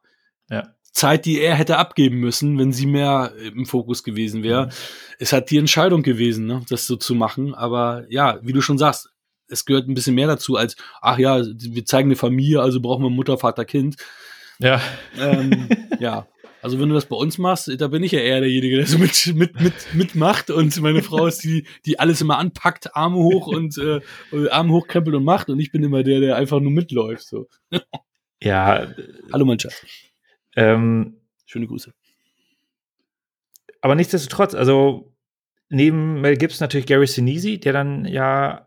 Ja. 0.50 0.68
Zeit, 0.92 1.26
die 1.26 1.40
er 1.40 1.56
hätte 1.56 1.78
abgeben 1.78 2.18
müssen, 2.18 2.58
wenn 2.58 2.72
sie 2.72 2.86
mehr 2.86 3.34
im 3.38 3.66
Fokus 3.66 4.04
gewesen 4.04 4.44
wäre. 4.44 4.70
Es 5.20 5.34
hat 5.34 5.50
die 5.50 5.58
Entscheidung 5.58 6.04
gewesen, 6.04 6.46
ne, 6.46 6.62
das 6.70 6.88
so 6.88 6.96
zu 6.96 7.16
machen. 7.16 7.54
Aber 7.54 8.06
ja, 8.10 8.40
wie 8.44 8.54
du 8.54 8.62
schon 8.62 8.78
sagst, 8.78 9.10
es 9.48 9.66
gehört 9.66 9.88
ein 9.88 9.94
bisschen 9.94 10.16
mehr 10.16 10.28
dazu 10.28 10.56
als, 10.56 10.76
ach 11.02 11.18
ja, 11.18 11.44
wir 11.44 11.86
zeigen 11.86 12.10
eine 12.10 12.16
Familie, 12.16 12.62
also 12.62 12.82
brauchen 12.82 13.04
wir 13.04 13.10
Mutter, 13.10 13.38
Vater, 13.38 13.66
Kind. 13.66 13.96
Ja. 14.60 14.82
Ähm, 15.20 15.70
ja. 16.00 16.28
Also 16.62 16.80
wenn 16.80 16.90
du 16.90 16.96
das 16.96 17.06
bei 17.06 17.16
uns 17.16 17.38
machst, 17.38 17.70
da 17.80 17.88
bin 17.90 18.02
ich 18.02 18.12
ja 18.12 18.22
eher 18.22 18.40
derjenige, 18.40 18.78
der 18.78 18.88
so 18.88 18.98
mit, 18.98 19.36
mit, 19.36 19.62
mit, 19.62 19.74
mitmacht 19.94 20.50
und 20.50 20.82
meine 20.82 21.04
Frau 21.04 21.28
ist 21.28 21.44
die, 21.44 21.68
die 21.86 22.00
alles 22.00 22.22
immer 22.22 22.40
anpackt, 22.40 22.96
Arme 22.96 23.18
hoch 23.18 23.46
und 23.46 23.78
äh, 23.78 24.02
Arme 24.50 24.74
hochkrempelt 24.74 25.16
und 25.16 25.24
macht 25.24 25.50
und 25.50 25.60
ich 25.60 25.72
bin 25.72 25.84
immer 25.84 26.02
der, 26.02 26.22
der 26.22 26.38
einfach 26.38 26.60
nur 26.60 26.72
mitläuft. 26.72 27.28
So. 27.28 27.48
Ja, 28.42 28.88
Hallo 29.32 29.46
mein 29.46 29.60
Schatz. 29.60 29.86
ähm, 30.56 31.18
Schöne 31.46 31.68
Grüße. 31.68 31.94
aber 33.82 33.94
nichtsdestotrotz, 33.94 34.56
also 34.56 35.14
neben 35.70 36.22
Mel 36.22 36.36
Gibson 36.36 36.64
natürlich 36.66 36.88
Gary 36.88 37.06
Sinise, 37.06 37.60
der 37.60 37.74
dann 37.74 38.06
ja 38.06 38.65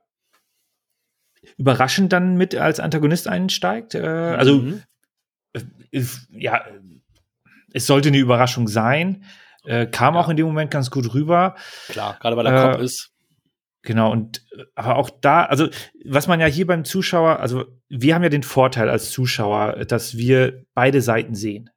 überraschend 1.59 2.13
dann 2.13 2.37
mit 2.37 2.55
als 2.55 2.81
Antagonist 2.81 3.29
einsteigt. 3.29 3.95
Äh, 3.95 4.01
also 4.07 4.61
Mhm. 4.61 4.83
äh, 5.53 6.03
ja, 6.31 6.65
es 7.73 7.87
sollte 7.87 8.09
eine 8.09 8.19
Überraschung 8.19 8.67
sein. 8.69 9.25
Äh, 9.65 9.87
kam 9.87 10.15
Ja. 10.15 10.21
auch 10.21 10.29
in 10.31 10.37
dem 10.37 10.47
Moment 10.47 10.71
ganz 10.71 10.91
gut 10.91 11.13
rüber. 11.15 11.55
klar, 11.89 12.17
gerade 12.21 12.37
weil 12.37 12.47
er 12.47 12.65
Äh, 12.69 12.73
Kopf 12.73 12.83
ist. 12.83 13.11
Genau, 13.83 14.11
und 14.13 14.39
äh, 14.57 14.63
aber 14.75 14.97
auch 14.97 15.11
da, 15.11 15.45
also 15.45 15.69
was 16.05 16.27
man 16.27 16.41
ja 16.41 16.47
hier 16.47 16.67
beim 16.67 16.85
Zuschauer, 16.85 17.41
also 17.41 17.65
wir 17.89 18.15
haben 18.15 18.23
ja 18.23 18.29
den 18.29 18.43
Vorteil 18.43 18.89
als 18.89 19.11
Zuschauer, 19.11 19.85
dass 19.87 20.17
wir 20.17 20.65
beide 20.75 21.01
Seiten 21.03 21.35
sehen. 21.35 21.71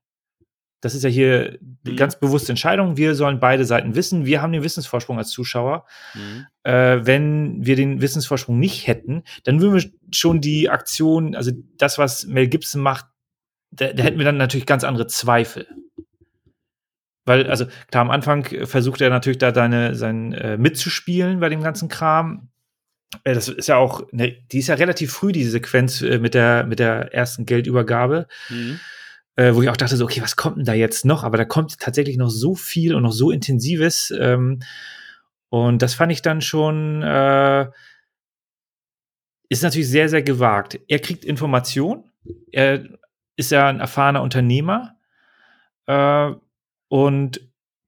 Das 0.81 0.95
ist 0.95 1.03
ja 1.03 1.09
hier 1.09 1.59
Mhm. 1.83 1.95
ganz 1.95 2.19
bewusste 2.19 2.51
Entscheidung. 2.51 2.97
Wir 2.97 3.15
sollen 3.15 3.39
beide 3.39 3.65
Seiten 3.65 3.95
wissen. 3.95 4.25
Wir 4.25 4.41
haben 4.41 4.51
den 4.51 4.63
Wissensvorsprung 4.63 5.17
als 5.17 5.29
Zuschauer. 5.29 5.85
Mhm. 6.13 6.45
Äh, 6.63 6.99
wenn 7.05 7.65
wir 7.65 7.75
den 7.75 8.01
Wissensvorsprung 8.01 8.59
nicht 8.59 8.85
hätten, 8.87 9.23
dann 9.43 9.61
würden 9.61 9.75
wir 9.75 9.91
schon 10.13 10.41
die 10.41 10.69
Aktion, 10.69 11.35
also 11.35 11.51
das, 11.77 11.97
was 11.97 12.25
Mel 12.25 12.47
Gibson 12.47 12.81
macht, 12.81 13.05
da, 13.71 13.93
da 13.93 14.03
hätten 14.03 14.17
wir 14.17 14.25
dann 14.25 14.37
natürlich 14.37 14.65
ganz 14.65 14.83
andere 14.83 15.07
Zweifel. 15.07 15.65
Weil, 17.25 17.47
also 17.49 17.65
klar, 17.89 18.01
am 18.01 18.11
Anfang 18.11 18.45
versucht 18.65 19.01
er 19.01 19.09
natürlich 19.09 19.37
da 19.37 19.53
seine, 19.53 19.95
sein 19.95 20.33
äh, 20.33 20.57
mitzuspielen 20.57 21.39
bei 21.39 21.49
dem 21.49 21.61
ganzen 21.61 21.87
Kram. 21.87 22.49
Äh, 23.23 23.33
das 23.35 23.47
ist 23.47 23.67
ja 23.67 23.77
auch, 23.77 24.03
ne, 24.11 24.37
die 24.51 24.59
ist 24.59 24.67
ja 24.67 24.75
relativ 24.75 25.13
früh, 25.13 25.31
diese 25.31 25.51
Sequenz 25.51 26.01
äh, 26.01 26.17
mit 26.19 26.33
der, 26.33 26.65
mit 26.65 26.79
der 26.79 27.13
ersten 27.13 27.45
Geldübergabe, 27.45 28.27
Mhm. 28.49 28.79
Äh, 29.35 29.53
wo 29.53 29.61
ich 29.61 29.69
auch 29.69 29.77
dachte, 29.77 29.95
so, 29.95 30.05
okay, 30.05 30.21
was 30.21 30.35
kommt 30.35 30.57
denn 30.57 30.65
da 30.65 30.73
jetzt 30.73 31.05
noch? 31.05 31.23
Aber 31.23 31.37
da 31.37 31.45
kommt 31.45 31.79
tatsächlich 31.79 32.17
noch 32.17 32.29
so 32.29 32.55
viel 32.55 32.93
und 32.95 33.03
noch 33.03 33.13
so 33.13 33.31
Intensives. 33.31 34.13
Ähm, 34.17 34.59
und 35.49 35.81
das 35.81 35.93
fand 35.93 36.11
ich 36.11 36.21
dann 36.21 36.41
schon, 36.41 37.01
äh, 37.01 37.67
ist 39.49 39.63
natürlich 39.63 39.89
sehr, 39.89 40.09
sehr 40.09 40.23
gewagt. 40.23 40.79
Er 40.87 40.99
kriegt 40.99 41.25
Information. 41.25 42.09
Er 42.51 42.87
ist 43.35 43.51
ja 43.51 43.67
ein 43.67 43.79
erfahrener 43.79 44.21
Unternehmer 44.21 44.95
äh, 45.87 46.31
und 46.87 47.41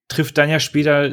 trifft 0.08 0.38
dann 0.38 0.50
ja 0.50 0.60
später 0.60 1.12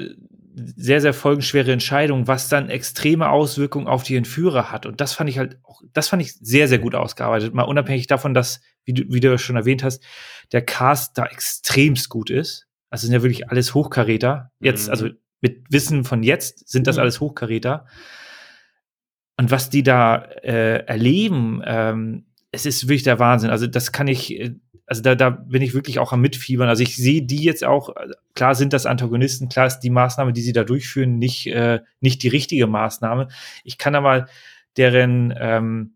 sehr, 0.55 1.01
sehr 1.01 1.14
folgenschwere 1.14 1.72
Entscheidungen, 1.72 2.26
was 2.26 2.48
dann 2.48 2.70
extreme 2.70 3.28
Auswirkungen 3.30 3.86
auf 3.86 4.03
die 4.03 4.16
Entführer 4.16 4.70
hat. 4.72 4.84
Und 4.86 5.01
das 5.01 5.12
fand 5.12 5.30
ich 5.30 5.38
halt 5.38 5.59
auch, 5.62 5.82
das 5.92 6.09
fand 6.09 6.22
ich 6.22 6.34
sehr, 6.34 6.66
sehr 6.68 6.78
gut 6.78 6.94
ausgearbeitet. 6.94 7.55
Mal 7.55 7.62
unabhängig 7.62 8.07
davon, 8.09 8.34
dass, 8.34 8.61
wie 8.84 8.94
du, 8.94 9.05
wie 9.09 9.20
du 9.20 9.38
schon 9.38 9.57
erwähnt 9.57 9.84
hast, 9.84 10.03
der 10.53 10.62
Cast 10.62 11.16
da 11.16 11.26
extremst 11.26 12.09
gut 12.09 12.30
ist. 12.30 12.66
Also 12.90 13.07
sind 13.07 13.14
ja 13.14 13.22
wirklich 13.22 13.48
alles 13.48 13.74
Hochkaräter. 13.74 14.51
Jetzt, 14.61 14.86
Mhm. 14.86 14.90
also 14.90 15.09
mit 15.40 15.64
Wissen 15.70 16.05
von 16.05 16.22
jetzt 16.22 16.68
sind 16.68 16.86
das 16.86 16.96
Mhm. 16.96 17.03
alles 17.03 17.20
Hochkaräter. 17.20 17.86
Und 19.36 19.51
was 19.51 19.70
die 19.70 19.82
da 19.82 20.16
äh, 20.42 20.84
erleben, 20.86 21.62
ähm, 21.64 22.26
es 22.53 22.66
ist 22.66 22.84
wirklich 22.84 23.05
der 23.05 23.18
Wahnsinn. 23.18 23.51
Also 23.51 23.66
das 23.66 23.92
kann 23.92 24.09
ich, 24.09 24.32
äh, 24.38 24.55
also 24.91 25.03
da, 25.03 25.14
da 25.14 25.30
bin 25.30 25.62
ich 25.62 25.72
wirklich 25.72 26.01
auch 26.01 26.12
am 26.12 26.20
Mitfiebern. 26.20 26.68
Also 26.68 26.82
ich 26.82 26.97
sehe 26.97 27.22
die 27.22 27.45
jetzt 27.45 27.62
auch, 27.62 27.95
also 27.95 28.12
klar 28.34 28.57
sind 28.57 28.72
das 28.72 28.86
Antagonisten, 28.86 29.49
klar 29.49 29.66
ist 29.68 29.78
die 29.80 29.88
Maßnahme, 29.91 30.32
die 30.32 30.43
sie 30.43 30.53
da 30.53 30.64
durchführen, 30.64 31.16
nicht, 31.16 31.47
äh, 31.47 31.78
nicht 32.01 32.24
die 32.24 32.28
richtige 32.28 32.66
Maßnahme. 32.66 33.28
Ich 33.62 33.78
kann 33.78 33.95
aber 33.95 34.26
deren, 34.76 35.32
ähm, 35.38 35.95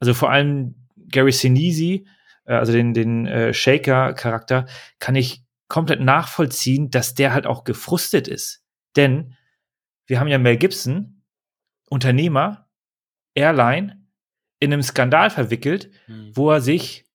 also 0.00 0.14
vor 0.14 0.30
allem 0.30 0.76
Gary 1.08 1.32
Sinise, 1.32 2.04
äh, 2.46 2.54
also 2.54 2.72
den, 2.72 2.94
den 2.94 3.26
äh, 3.26 3.52
Shaker-Charakter, 3.52 4.64
kann 4.98 5.14
ich 5.14 5.42
komplett 5.68 6.00
nachvollziehen, 6.00 6.90
dass 6.90 7.12
der 7.12 7.34
halt 7.34 7.46
auch 7.46 7.64
gefrustet 7.64 8.28
ist. 8.28 8.64
Denn 8.96 9.34
wir 10.06 10.20
haben 10.20 10.28
ja 10.28 10.38
Mel 10.38 10.56
Gibson, 10.56 11.20
Unternehmer, 11.90 12.66
Airline, 13.34 14.00
in 14.58 14.72
einem 14.72 14.82
Skandal 14.82 15.28
verwickelt, 15.28 15.90
Mhm. 16.06 16.30
wo 16.34 16.50
er 16.50 16.62
sich, 16.62 17.05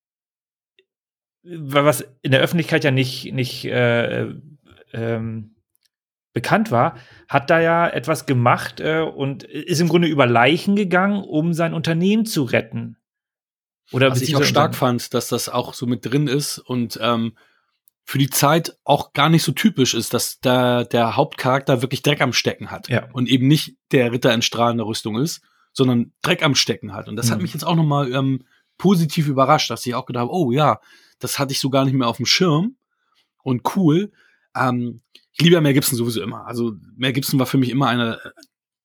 was 1.43 2.03
in 2.21 2.31
der 2.31 2.41
Öffentlichkeit 2.41 2.83
ja 2.83 2.91
nicht, 2.91 3.33
nicht 3.33 3.65
äh, 3.65 4.33
ähm, 4.93 5.55
bekannt 6.33 6.71
war, 6.71 6.95
hat 7.27 7.49
da 7.49 7.59
ja 7.59 7.87
etwas 7.87 8.25
gemacht 8.25 8.79
äh, 8.79 9.01
und 9.01 9.43
ist 9.43 9.81
im 9.81 9.89
Grunde 9.89 10.07
über 10.07 10.25
Leichen 10.27 10.75
gegangen, 10.75 11.23
um 11.23 11.53
sein 11.53 11.73
Unternehmen 11.73 12.25
zu 12.25 12.43
retten. 12.43 12.97
Oder 13.91 14.09
Was 14.11 14.21
ich 14.21 14.35
auch 14.35 14.43
stark 14.43 14.75
fand, 14.75 15.13
dass 15.13 15.27
das 15.27 15.49
auch 15.49 15.73
so 15.73 15.85
mit 15.85 16.05
drin 16.05 16.27
ist 16.27 16.59
und 16.59 16.97
ähm, 17.01 17.33
für 18.05 18.17
die 18.17 18.29
Zeit 18.29 18.77
auch 18.83 19.11
gar 19.13 19.29
nicht 19.29 19.43
so 19.43 19.51
typisch 19.51 19.93
ist, 19.93 20.13
dass 20.13 20.39
da 20.39 20.83
der 20.85 21.17
Hauptcharakter 21.17 21.81
wirklich 21.81 22.01
Dreck 22.01 22.21
am 22.21 22.33
Stecken 22.33 22.71
hat 22.71 22.87
Ja. 22.89 23.09
und 23.11 23.27
eben 23.27 23.47
nicht 23.47 23.75
der 23.91 24.11
Ritter 24.11 24.33
in 24.33 24.41
strahlender 24.41 24.85
Rüstung 24.85 25.17
ist, 25.17 25.41
sondern 25.73 26.13
Dreck 26.21 26.43
am 26.43 26.55
Stecken 26.55 26.93
hat. 26.93 27.09
Und 27.09 27.15
das 27.17 27.29
hat 27.31 27.37
Mhm. 27.39 27.43
mich 27.43 27.53
jetzt 27.53 27.63
auch 27.63 27.75
noch 27.75 27.83
mal 27.85 28.11
ähm, 28.13 28.43
positiv 28.77 29.27
überrascht, 29.27 29.69
dass 29.69 29.85
ich 29.85 29.93
auch 29.93 30.05
gedacht 30.05 30.21
habe, 30.23 30.33
oh 30.33 30.51
ja, 30.51 30.79
das 31.23 31.39
hatte 31.39 31.53
ich 31.53 31.59
so 31.59 31.69
gar 31.69 31.85
nicht 31.85 31.93
mehr 31.93 32.07
auf 32.07 32.17
dem 32.17 32.25
Schirm 32.25 32.75
und 33.43 33.75
cool. 33.75 34.11
Ähm, 34.55 35.01
ich 35.33 35.41
liebe 35.41 35.55
ja 35.55 35.61
Mel 35.61 35.73
Gibson 35.73 35.97
sowieso 35.97 36.21
immer. 36.21 36.45
Also 36.45 36.73
Mel 36.97 37.13
Gibson 37.13 37.39
war 37.39 37.45
für 37.45 37.57
mich 37.57 37.69
immer 37.69 37.87
einer 37.87 38.19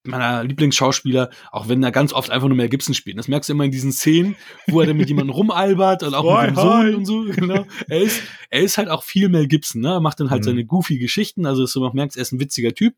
meiner 0.05 0.45
Lieblingsschauspieler, 0.45 1.31
auch 1.51 1.69
wenn 1.69 1.83
er 1.83 1.91
ganz 1.91 2.13
oft 2.13 2.31
einfach 2.31 2.47
nur 2.47 2.57
Mel 2.57 2.69
Gibson 2.69 2.95
spielt. 2.95 3.19
Das 3.19 3.27
merkst 3.27 3.49
du 3.49 3.55
immer 3.55 3.65
in 3.65 3.73
diesen 3.73 3.91
Szenen, 3.91 4.37
wo 4.69 4.81
er 4.81 4.87
dann 4.87 4.97
mit 4.97 5.09
jemandem 5.09 5.35
rumalbert 5.35 6.05
und 6.05 6.15
auch 6.15 6.41
mit 6.43 6.51
dem 6.51 6.55
Sohn 6.57 6.95
und 6.95 7.07
so. 7.07 7.25
Genau. 7.25 7.67
Er 7.89 8.01
ist, 8.01 8.23
er 8.51 8.61
ist 8.63 8.79
halt 8.79 8.89
auch 8.89 9.03
viel 9.03 9.29
Mel 9.29 9.49
Gibson. 9.49 9.81
Ne? 9.83 9.89
Er 9.95 10.01
macht 10.01 10.21
dann 10.21 10.31
halt 10.31 10.43
Mhm. 10.43 10.45
seine 10.45 10.65
goofy 10.65 10.99
Geschichten. 10.99 11.45
Also 11.45 11.63
dass 11.63 11.73
du 11.73 11.81
noch 11.81 11.93
merkst, 11.93 12.17
er 12.17 12.23
ist 12.23 12.31
ein 12.33 12.39
witziger 12.39 12.73
Typ. 12.73 12.95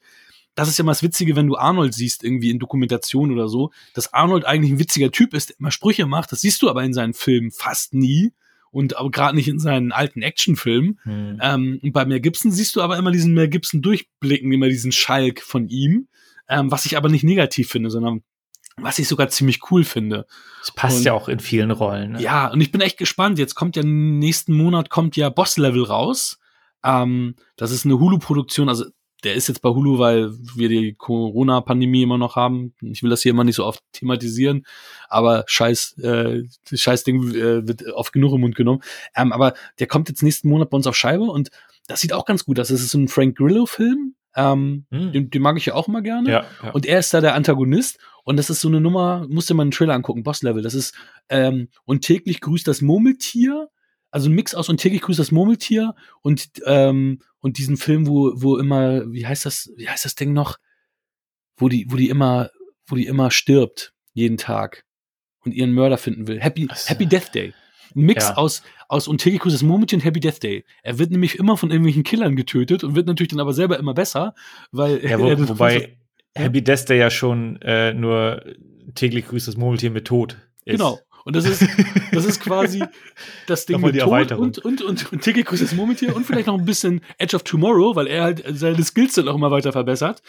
Das 0.55 0.69
ist 0.69 0.77
ja 0.77 0.85
mal 0.85 0.91
das 0.93 1.03
Witzige, 1.03 1.35
wenn 1.37 1.47
du 1.47 1.57
Arnold 1.57 1.95
siehst, 1.95 2.25
irgendwie 2.25 2.51
in 2.51 2.59
Dokumentation 2.59 3.33
oder 3.33 3.49
so, 3.49 3.71
dass 3.95 4.13
Arnold 4.13 4.45
eigentlich 4.45 4.73
ein 4.73 4.79
witziger 4.79 5.11
Typ 5.11 5.33
ist, 5.33 5.49
der 5.51 5.57
immer 5.61 5.71
Sprüche 5.71 6.05
macht. 6.07 6.31
Das 6.33 6.43
siehst 6.43 6.61
du 6.61 6.69
aber 6.69 6.83
in 6.85 6.93
seinen 6.93 7.15
Filmen 7.15 7.51
fast 7.53 7.95
nie. 7.95 8.33
Und 8.71 8.97
aber 8.97 9.11
gerade 9.11 9.37
nicht 9.37 9.49
in 9.49 9.59
seinen 9.59 9.93
alten 9.93 10.23
Actionfilmen. 10.23 10.99
Hm. 11.03 11.39
Ähm, 11.43 11.81
und 11.83 11.93
bei 11.93 12.05
Mel 12.05 12.21
Gibson 12.21 12.51
siehst 12.51 12.77
du 12.77 12.83
aber 12.83 12.99
immer 12.99 13.11
diesen 13.11 13.35
Mel 13.35 13.49
Gibson 13.49 13.83
durchblicken, 13.83 14.53
immer 14.53 14.69
diesen 14.69 14.93
Schalk 14.93 15.41
von 15.41 15.69
ihm, 15.69 16.09
ähm, 16.49 16.71
was 16.71 16.85
ich 16.87 16.97
aber 16.97 17.09
nicht 17.09 17.25
negativ 17.25 17.71
finde, 17.71 17.91
sondern 17.91 18.23
was 18.77 18.99
ich 18.99 19.09
sogar 19.09 19.29
ziemlich 19.29 19.71
cool 19.71 19.85
finde. 19.85 20.27
Das 20.61 20.73
passt 20.75 20.99
Und- 20.99 21.05
ja 21.05 21.13
auch 21.13 21.29
in 21.29 21.41
vielen 21.41 21.71
Rollen. 21.71 22.13
Ne? 22.13 22.23
Ja, 22.23 22.49
und 22.49 22.61
ich 22.61 22.71
bin 22.71 22.81
echt 22.81 22.99
gespannt. 22.99 23.39
Jetzt 23.39 23.55
kommt 23.55 23.77
ja 23.77 23.83
nächsten 23.83 24.55
Monat 24.57 24.91
kommt 24.91 25.17
ja 25.17 25.31
Boss 25.31 25.57
Level 25.57 25.83
raus. 25.83 26.39
Ähm, 26.85 27.35
das 27.57 27.73
ist 27.73 27.85
eine 27.85 27.99
Hulu-Produktion, 27.99 28.69
also 28.69 28.85
der 29.25 29.35
ist 29.35 29.49
jetzt 29.49 29.63
bei 29.63 29.71
Hulu, 29.71 29.99
weil 29.99 30.31
wir 30.55 30.69
die 30.69 30.95
Corona-Pandemie 30.95 32.03
immer 32.03 32.19
noch 32.19 32.37
haben. 32.37 32.75
Ich 32.81 33.03
will 33.03 33.11
das 33.11 33.23
hier 33.23 33.31
immer 33.31 33.45
nicht 33.45 33.57
so 33.57 33.65
oft 33.65 33.83
thematisieren, 33.93 34.65
aber 35.09 35.45
scheiß, 35.47 35.99
äh, 35.99 36.43
scheiß 36.73 37.05
Ding 37.05 37.35
äh, 37.35 37.67
wird 37.67 37.85
oft 37.95 38.13
genug 38.13 38.35
im 38.35 38.43
Mund 38.43 38.55
genommen. 38.55 38.83
Ähm, 39.17 39.33
aber 39.33 39.55
der 39.81 39.87
kommt 39.87 40.09
jetzt 40.09 40.23
nächsten 40.23 40.49
Monat 40.49 40.71
bei 40.71 40.77
uns 40.77 40.87
auf 40.87 40.97
Scheibe 40.97 41.25
und 41.25 41.51
das 41.89 42.01
sieht 42.01 42.13
auch 42.13 42.27
ganz 42.27 42.45
gut 42.45 42.61
aus. 42.61 42.69
Das 42.69 42.81
ist 42.81 42.91
so 42.91 42.99
ein 42.99 43.09
Frank 43.09 43.37
Grillo-Film. 43.37 44.15
Ähm, 44.37 44.85
Hm. 44.91 45.13
den, 45.13 45.31
den 45.31 45.43
mag 45.43 45.57
ich 45.57 45.67
ja 45.67 45.75
auch 45.75 45.89
mal 45.89 46.03
gerne. 46.03 46.31
Ja, 46.31 46.45
ja. 46.63 46.71
Und 46.71 46.87
er 46.87 47.01
ist 47.01 47.13
da 47.13 47.21
der 47.21 47.35
Antagonist. 47.35 47.99
Und 48.25 48.37
das 48.37 48.51
ist 48.51 48.61
so 48.61 48.69
eine 48.69 48.81
Nummer, 48.81 49.27
musst 49.29 49.49
dir 49.49 49.55
mal 49.55 49.63
einen 49.63 49.71
Trailer 49.71 49.95
angucken, 49.95 50.23
Boss 50.23 50.43
Level. 50.43 50.63
Das 50.63 50.75
ist, 50.75 50.95
ähm, 51.31 51.69
und 51.87 52.03
täglich 52.03 52.41
grüßt 52.43 52.69
das 52.69 52.83
Murmeltier. 52.83 53.69
Also 54.11 54.29
ein 54.31 54.35
Mix 54.35 54.55
aus 54.55 54.69
und 54.69 54.79
täglich 54.79 55.03
grüßt 55.03 55.19
das 55.19 55.33
Murmeltier 55.33 55.95
und, 56.23 56.49
ähm, 56.65 57.21
und 57.41 57.59
diesen 57.59 57.77
Film, 57.77 58.07
wo, 58.07 58.33
wo 58.35 58.57
immer, 58.57 59.11
wie 59.13 59.27
heißt 59.27 59.45
das, 59.45 59.71
wie 59.77 59.89
heißt 59.89 60.05
das 60.05 60.15
Ding 60.15 60.33
noch? 60.33 60.57
Wo 61.57 61.69
die, 61.69 61.87
wo 61.91 61.97
die 61.97 62.09
immer, 62.09 62.51
wo 62.87 62.97
die 62.97 63.07
immer 63.07 63.31
stirbt, 63.31 63.93
jeden 64.15 64.37
Tag 64.37 64.85
und 65.45 65.53
ihren 65.53 65.73
Mörder 65.73 65.99
finden 65.99 66.27
will. 66.27 66.41
Happy, 66.41 66.69
so. 66.75 66.89
Happy 66.89 67.07
Death 67.07 67.35
Day. 67.35 67.53
Ein 67.95 68.03
Mix 68.03 68.25
Ja. 68.29 68.37
aus, 68.37 68.63
aus 68.89 69.07
Cruises 69.07 69.63
Murmeltier 69.63 69.99
und 69.99 70.05
Happy 70.05 70.21
Death 70.21 70.43
Day. 70.43 70.65
Er 70.83 70.99
wird 70.99 71.11
nämlich 71.11 71.39
immer 71.39 71.57
von 71.57 71.71
irgendwelchen 71.71 72.03
Killern 72.03 72.37
getötet 72.37 72.85
und 72.85 72.95
wird 72.95 73.07
natürlich 73.07 73.31
dann 73.31 73.41
aber 73.41 73.53
selber 73.53 73.79
immer 73.79 73.95
besser, 73.95 74.35
weil 74.73 75.05
Ja, 75.05 75.19
wo, 75.21 75.29
er 75.29 75.37
das- 75.37 75.49
wobei 75.49 75.99
Happy 76.35 76.63
Death 76.63 76.89
Day 76.89 76.99
ja 76.99 77.11
schon 77.11 77.61
äh, 77.63 77.93
nur 77.93 78.45
täglich 78.95 79.27
grüßt 79.27 79.49
das 79.49 79.57
Murmeltier 79.57 79.91
mit 79.91 80.07
Tod 80.07 80.37
ist. 80.65 80.79
Genau. 80.79 80.99
Und 81.29 81.37
das 81.37 81.45
ist, 81.45 81.63
das 82.11 82.25
ist 82.25 82.41
quasi 82.41 82.83
das 83.47 83.67
Ding 83.67 83.83
mit 83.83 84.01
Tod 84.01 84.33
und, 84.33 84.57
und, 84.61 84.81
und, 84.81 85.13
und 85.13 85.21
Tilly 85.21 85.45
Cruises 85.45 85.75
Murmeltier 85.75 86.17
und 86.17 86.25
vielleicht 86.25 86.47
noch 86.47 86.59
ein 86.59 86.65
bisschen 86.65 87.03
Edge 87.19 87.37
of 87.37 87.43
Tomorrow, 87.43 87.95
weil 87.95 88.07
er 88.07 88.23
halt 88.23 88.43
seine 88.55 88.83
Skills 88.83 89.13
dann 89.13 89.29
auch 89.29 89.35
immer 89.35 89.51
weiter 89.51 89.73
verbessert. 89.73 90.23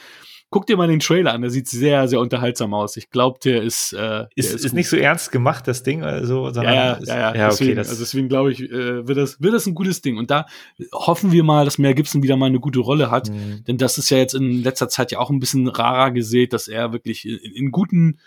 Guck 0.50 0.68
dir 0.68 0.76
mal 0.76 0.90
den 0.90 1.00
Trailer 1.00 1.32
an, 1.32 1.40
der 1.40 1.52
sieht 1.52 1.70
sehr, 1.70 2.10
sehr 2.10 2.20
unterhaltsam 2.20 2.74
aus. 2.74 2.98
Ich 2.98 3.12
glaube, 3.12 3.40
der 3.42 3.64
ist, 3.64 3.94
äh, 3.94 3.98
der 3.98 4.30
Ist, 4.36 4.54
ist, 4.54 4.64
gut. 4.64 4.74
nicht 4.74 4.90
so 4.90 4.98
ernst 4.98 5.32
gemacht, 5.32 5.70
das 5.70 5.84
Ding, 5.84 6.04
also, 6.04 6.50
sondern 6.52 6.74
Ja, 6.74 6.74
ja, 6.74 6.92
ist, 6.96 7.08
ja, 7.08 7.16
ja. 7.16 7.22
ja 7.22 7.46
okay, 7.46 7.50
deswegen, 7.52 7.76
das, 7.78 7.90
also 7.90 8.02
deswegen 8.02 8.28
glaube 8.28 8.52
ich, 8.52 8.62
äh, 8.64 9.08
wird, 9.08 9.18
das, 9.18 9.40
wird 9.42 9.54
das 9.54 9.68
ein 9.68 9.76
gutes 9.76 10.02
Ding. 10.02 10.18
Und 10.18 10.32
da 10.32 10.48
hoffen 10.92 11.32
wir 11.32 11.46
mal, 11.46 11.64
dass 11.64 11.78
Mel 11.78 11.94
Gibson 11.94 12.24
wieder 12.24 12.36
mal 12.36 12.48
eine 12.48 12.60
gute 12.60 12.80
Rolle 12.80 13.10
hat. 13.10 13.30
Mhm. 13.30 13.64
Denn 13.66 13.78
das 13.78 13.98
ist 13.98 14.10
ja 14.10 14.18
jetzt 14.18 14.34
in 14.34 14.64
letzter 14.64 14.90
Zeit 14.90 15.14
ja 15.14 15.20
auch 15.20 15.30
ein 15.30 15.40
bisschen 15.40 15.70
rarer 15.70 16.12
gesät, 16.12 16.52
dass 16.52 16.68
er 16.68 16.92
wirklich 16.92 17.26
in, 17.26 17.38
in 17.38 17.72
guten 17.72 18.18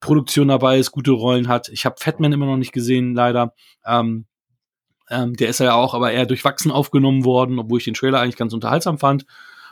Produktionen 0.00 0.48
dabei 0.48 0.78
ist, 0.78 0.92
gute 0.92 1.12
Rollen 1.12 1.48
hat. 1.48 1.68
Ich 1.68 1.86
habe 1.86 1.96
Fatman 1.98 2.32
immer 2.32 2.46
noch 2.46 2.56
nicht 2.56 2.72
gesehen, 2.72 3.14
leider. 3.14 3.54
Ähm, 3.86 4.26
ähm, 5.10 5.34
der 5.34 5.48
ist 5.48 5.60
ja 5.60 5.74
auch 5.74 5.94
aber 5.94 6.12
eher 6.12 6.26
durchwachsen 6.26 6.70
aufgenommen 6.70 7.24
worden, 7.24 7.58
obwohl 7.58 7.78
ich 7.78 7.84
den 7.84 7.94
Trailer 7.94 8.20
eigentlich 8.20 8.36
ganz 8.36 8.52
unterhaltsam 8.52 8.98
fand. 8.98 9.26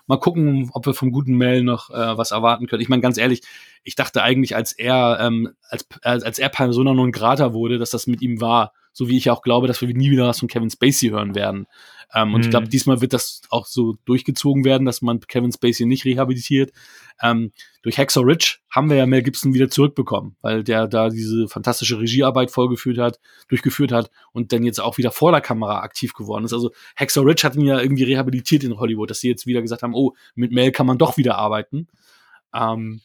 Mal 0.06 0.18
gucken, 0.18 0.70
ob 0.72 0.84
wir 0.84 0.94
vom 0.94 1.12
guten 1.12 1.36
Mel 1.36 1.62
noch 1.62 1.90
äh, 1.90 2.18
was 2.18 2.32
erwarten 2.32 2.66
können. 2.66 2.82
Ich 2.82 2.88
meine, 2.88 3.02
ganz 3.02 3.18
ehrlich, 3.18 3.42
ich 3.84 3.94
dachte 3.94 4.22
eigentlich, 4.22 4.56
als 4.56 4.72
er, 4.72 5.18
ähm, 5.20 5.54
als, 5.68 5.86
als 6.02 6.24
als 6.24 6.38
er 6.38 6.48
Persona 6.48 6.92
non 6.92 7.12
grata 7.12 7.52
wurde, 7.52 7.78
dass 7.78 7.90
das 7.90 8.06
mit 8.06 8.20
ihm 8.20 8.40
war. 8.40 8.72
So 8.92 9.08
wie 9.08 9.16
ich 9.16 9.30
auch 9.30 9.42
glaube, 9.42 9.68
dass 9.68 9.80
wir 9.80 9.88
nie 9.88 10.10
wieder 10.10 10.26
was 10.26 10.40
von 10.40 10.48
Kevin 10.48 10.70
Spacey 10.70 11.10
hören 11.10 11.34
werden. 11.34 11.66
Ähm, 12.14 12.34
und 12.34 12.40
ich 12.42 12.46
Mhm. 12.48 12.50
glaube, 12.50 12.68
diesmal 12.68 13.00
wird 13.00 13.12
das 13.12 13.42
auch 13.48 13.66
so 13.66 13.96
durchgezogen 14.04 14.64
werden, 14.64 14.84
dass 14.84 15.00
man 15.02 15.20
Kevin 15.20 15.52
Spacey 15.52 15.86
nicht 15.86 16.04
rehabilitiert. 16.04 16.72
Ähm, 17.22 17.52
durch 17.82 17.98
Hacksaw 17.98 18.24
Ridge 18.24 18.58
haben 18.70 18.90
wir 18.90 18.96
ja 18.96 19.06
Mel 19.06 19.22
Gibson 19.22 19.54
wieder 19.54 19.70
zurückbekommen, 19.70 20.36
weil 20.42 20.62
der 20.64 20.88
da 20.88 21.08
diese 21.08 21.48
fantastische 21.48 21.98
Regiearbeit 21.98 22.50
vorgeführt 22.50 22.98
hat, 22.98 23.18
durchgeführt 23.48 23.92
hat 23.92 24.10
und 24.32 24.52
dann 24.52 24.62
jetzt 24.64 24.80
auch 24.80 24.98
wieder 24.98 25.10
vor 25.10 25.32
der 25.32 25.40
Kamera 25.40 25.80
aktiv 25.80 26.12
geworden 26.14 26.44
ist. 26.44 26.52
Also 26.52 26.70
Hacksaw 26.96 27.24
Ridge 27.24 27.42
hat 27.44 27.54
ihn 27.56 27.64
ja 27.66 27.80
irgendwie 27.80 28.04
rehabilitiert 28.04 28.64
in 28.64 28.78
Hollywood, 28.78 29.10
dass 29.10 29.20
sie 29.20 29.28
jetzt 29.28 29.46
wieder 29.46 29.62
gesagt 29.62 29.82
haben, 29.82 29.94
oh, 29.94 30.14
mit 30.34 30.52
Mel 30.52 30.72
kann 30.72 30.86
man 30.86 30.98
doch 30.98 31.16
wieder 31.16 31.38
arbeiten. 31.38 31.88
Ähm, 32.54 33.00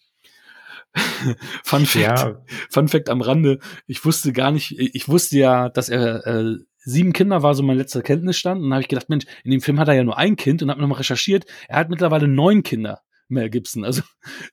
Fun 1.64 1.86
Fact, 1.86 1.96
ja, 2.04 2.42
Fun 2.70 2.88
Fact 2.88 3.10
am 3.10 3.22
Rande, 3.22 3.60
ich 3.86 4.04
wusste 4.04 4.34
gar 4.34 4.52
nicht, 4.52 4.78
ich 4.80 5.08
wusste 5.08 5.38
ja, 5.38 5.70
dass 5.70 5.90
er 5.90 6.26
äh, 6.26 6.56
sieben 6.88 7.12
Kinder 7.12 7.44
war 7.44 7.54
so 7.54 7.64
mein 7.64 7.78
letzter 7.78 8.02
Kenntnisstand 8.02 8.62
und 8.62 8.70
dann 8.70 8.76
habe 8.76 8.82
ich 8.82 8.88
gedacht, 8.88 9.10
Mensch, 9.10 9.26
in 9.44 9.52
dem 9.52 9.62
Film 9.62 9.80
hat 9.80 9.90
er 9.90 9.96
ja 9.96 10.04
nur 10.04 10.18
ein 10.18 10.38
Kind 10.38 10.64
und 10.64 10.70
habe 10.70 10.80
nochmal 10.80 11.00
recherchiert, 11.00 11.46
er 11.68 11.80
hat 11.80 11.90
mittlerweile 11.90 12.28
neun 12.28 12.64
Kinder. 12.64 13.02
Mel 13.30 13.50
Gibson. 13.50 13.84
Also 13.84 14.04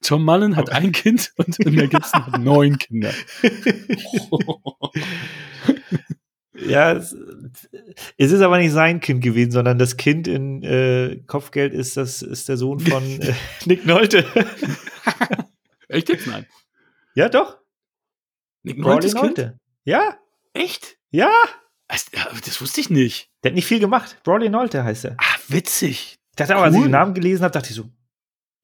Tom 0.02 0.24
Mullen 0.24 0.56
hat 0.56 0.72
ein 0.72 0.90
Kind 0.90 1.32
und 1.36 1.56
Mel 1.64 1.86
Gibson 1.86 2.26
hat 2.26 2.40
neun 2.40 2.76
Kinder. 2.76 3.12
ja, 6.54 6.92
es, 6.94 7.16
es 8.16 8.32
ist 8.32 8.40
aber 8.40 8.58
nicht 8.58 8.72
sein 8.72 8.98
Kind 8.98 9.22
gewesen, 9.22 9.52
sondern 9.52 9.78
das 9.78 9.96
Kind 9.96 10.26
in 10.26 10.64
äh, 10.64 11.22
Kopfgeld 11.28 11.72
ist 11.72 11.96
das 11.96 12.20
ist 12.20 12.48
der 12.48 12.56
Sohn 12.56 12.80
von 12.80 13.04
äh, 13.20 13.32
Nick 13.64 13.86
Nolte. 13.86 14.26
Echt 15.86 16.08
jetzt? 16.08 16.26
Nein. 16.26 16.46
ja, 17.14 17.28
doch. 17.28 17.58
Nick 18.64 18.78
Noltes 18.78 19.14
Kind? 19.14 19.38
Nolte. 19.38 19.60
Ja, 19.84 20.18
Echt? 20.52 20.96
ja. 21.12 21.30
Das, 21.88 22.60
wusste 22.60 22.80
ich 22.80 22.90
nicht. 22.90 23.28
Der 23.42 23.50
hat 23.50 23.54
nicht 23.54 23.66
viel 23.66 23.78
gemacht. 23.80 24.18
Brawley 24.24 24.48
Nolte 24.48 24.84
heißt 24.84 25.04
er. 25.04 25.16
Ah, 25.18 25.36
witzig. 25.48 26.16
Ich 26.30 26.36
dachte 26.36 26.54
aber, 26.56 26.64
als 26.64 26.74
ich 26.74 26.80
Cool. 26.80 26.86
den 26.88 26.92
Namen 26.92 27.14
gelesen 27.14 27.44
habe, 27.44 27.52
dachte 27.52 27.70
ich 27.70 27.76
so, 27.76 27.84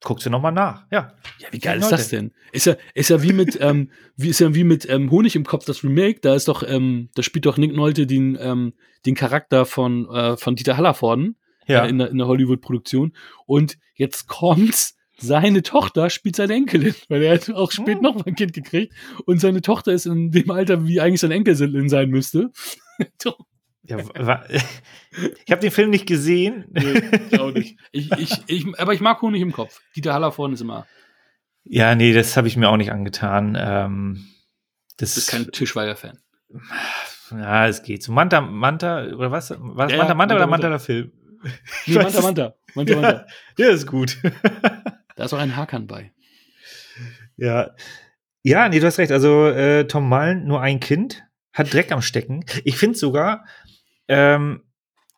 guckst 0.02 0.24
du 0.26 0.30
noch 0.30 0.40
mal 0.40 0.50
nach. 0.50 0.86
Ja. 0.90 1.12
Ja, 1.38 1.48
wie 1.50 1.58
geil 1.58 1.78
ist 1.78 1.92
das 1.92 2.08
denn? 2.08 2.32
Ist 2.52 2.66
ja, 2.66 2.76
ist 2.94 3.10
ja 3.10 3.22
wie 3.22 3.32
mit, 3.32 3.58
ähm, 3.60 3.90
wie 4.16 4.28
ist 4.30 4.40
ja 4.40 4.54
wie 4.54 4.64
mit 4.64 4.88
ähm, 4.88 5.10
Honig 5.10 5.36
im 5.36 5.44
Kopf 5.44 5.64
das 5.66 5.84
Remake. 5.84 6.20
Da 6.20 6.34
ist 6.34 6.48
doch, 6.48 6.62
ähm, 6.66 7.10
da 7.14 7.22
spielt 7.22 7.46
doch 7.46 7.58
Nick 7.58 7.74
Nolte 7.74 8.06
den, 8.06 8.36
ähm, 8.40 8.72
den 9.06 9.14
Charakter 9.14 9.66
von 9.66 10.08
äh, 10.10 10.36
von 10.36 10.56
Dieter 10.56 10.76
Hallervorden 10.78 11.36
Ja. 11.66 11.84
äh, 11.84 11.88
in 11.90 11.98
der, 11.98 12.08
in 12.10 12.18
der 12.18 12.26
Hollywood-Produktion. 12.26 13.14
Und 13.46 13.78
jetzt 13.94 14.26
kommt's. 14.26 14.96
Seine 15.20 15.62
Tochter 15.62 16.08
spielt 16.10 16.36
seine 16.36 16.54
Enkelin, 16.54 16.94
weil 17.08 17.22
er 17.22 17.34
hat 17.34 17.50
auch 17.50 17.70
spät 17.72 17.96
Hm. 17.96 18.02
noch 18.02 18.14
mal 18.14 18.24
ein 18.26 18.34
Kind 18.34 18.52
gekriegt 18.52 18.94
und 19.26 19.40
seine 19.40 19.60
Tochter 19.60 19.92
ist 19.92 20.06
in 20.06 20.30
dem 20.30 20.50
Alter, 20.50 20.86
wie 20.86 21.00
eigentlich 21.00 21.20
sein 21.20 21.30
Enkelin 21.30 21.88
sein 21.88 22.10
müsste. 22.10 22.50
ja 23.84 23.98
ich 25.44 25.50
habe 25.50 25.60
den 25.60 25.70
Film 25.70 25.90
nicht 25.90 26.06
gesehen. 26.06 26.64
Nee, 26.70 27.02
ich 27.30 27.40
auch 27.40 27.52
nicht. 27.52 27.78
Ich, 27.92 28.10
ich, 28.12 28.42
ich, 28.46 28.78
aber 28.78 28.94
ich 28.94 29.00
mag 29.00 29.20
Honig 29.22 29.42
im 29.42 29.52
Kopf. 29.52 29.80
Dieter 29.96 30.14
Hallervorden 30.14 30.54
ist 30.54 30.60
immer, 30.60 30.86
Ja, 31.64 31.94
nee, 31.94 32.12
das 32.12 32.36
habe 32.36 32.48
ich 32.48 32.56
mir 32.56 32.68
auch 32.68 32.76
nicht 32.76 32.92
angetan. 32.92 33.56
Ähm, 33.60 34.26
das 34.96 35.16
ist 35.16 35.28
kein 35.30 35.50
Tischweiger-Fan. 35.50 36.18
Ja, 37.32 37.66
es 37.68 37.82
geht. 37.82 38.02
So 38.02 38.12
Manta, 38.12 38.40
Manta, 38.40 39.04
oder 39.06 39.30
was? 39.30 39.50
War 39.50 39.86
das 39.86 39.92
Ja, 39.92 39.98
Manta, 39.98 40.12
ja, 40.12 40.14
Manta 40.14 40.34
oder 40.36 40.46
Manta, 40.46 40.46
Manta 40.46 40.46
Manta. 40.46 40.68
der 40.68 40.80
Film? 40.80 41.12
Nee, 41.86 41.94
Manta, 41.94 42.20
Manta. 42.20 42.54
Manta, 42.74 42.94
Manta. 42.96 43.10
Ja, 43.12 43.26
der 43.58 43.70
ist 43.70 43.86
gut. 43.86 44.18
Da 45.20 45.26
ist 45.26 45.34
auch 45.34 45.38
ein 45.38 45.54
Hakan 45.54 45.86
bei. 45.86 46.12
ja. 47.36 47.72
Ja, 48.42 48.70
nee, 48.70 48.80
du 48.80 48.86
hast 48.86 48.96
recht. 48.96 49.12
Also 49.12 49.48
äh, 49.48 49.86
Tom 49.86 50.08
Mullen, 50.08 50.46
nur 50.46 50.62
ein 50.62 50.80
Kind, 50.80 51.22
hat 51.52 51.74
Dreck 51.74 51.92
am 51.92 52.00
Stecken. 52.00 52.42
Ich 52.64 52.78
finde 52.78 52.96
sogar, 52.96 53.44
ähm, 54.08 54.62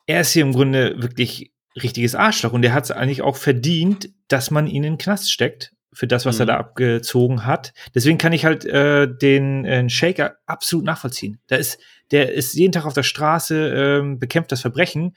er 0.08 0.22
ist 0.22 0.32
hier 0.32 0.42
im 0.42 0.52
Grunde 0.52 1.00
wirklich 1.00 1.52
richtiges 1.80 2.16
Arschloch 2.16 2.52
und 2.52 2.64
er 2.64 2.72
hat 2.74 2.82
es 2.82 2.90
eigentlich 2.90 3.22
auch 3.22 3.36
verdient, 3.36 4.10
dass 4.26 4.50
man 4.50 4.66
ihn 4.66 4.82
in 4.82 4.94
den 4.94 4.98
Knast 4.98 5.30
steckt 5.30 5.72
für 5.92 6.08
das, 6.08 6.26
was 6.26 6.40
er 6.40 6.46
Mhm. 6.46 6.48
da 6.48 6.56
abgezogen 6.56 7.46
hat. 7.46 7.72
Deswegen 7.94 8.18
kann 8.18 8.32
ich 8.32 8.44
halt 8.44 8.64
äh, 8.64 9.06
den 9.06 9.64
äh, 9.64 9.88
Shaker 9.88 10.34
absolut 10.46 10.84
nachvollziehen. 10.84 11.38
Da 11.46 11.54
ist, 11.54 11.78
der 12.10 12.32
ist 12.32 12.54
jeden 12.54 12.72
Tag 12.72 12.86
auf 12.86 12.94
der 12.94 13.04
Straße, 13.04 14.00
ähm, 14.00 14.18
bekämpft 14.18 14.50
das 14.50 14.62
Verbrechen 14.62 15.16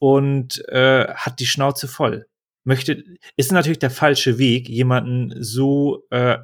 und 0.00 0.66
äh, 0.70 1.06
hat 1.14 1.38
die 1.38 1.46
Schnauze 1.46 1.86
voll. 1.86 2.26
Möchte, 2.68 3.02
ist 3.36 3.50
natürlich 3.50 3.78
der 3.78 3.90
falsche 3.90 4.38
Weg, 4.38 4.68
jemanden 4.68 5.42
so 5.42 6.04
äh, 6.10 6.36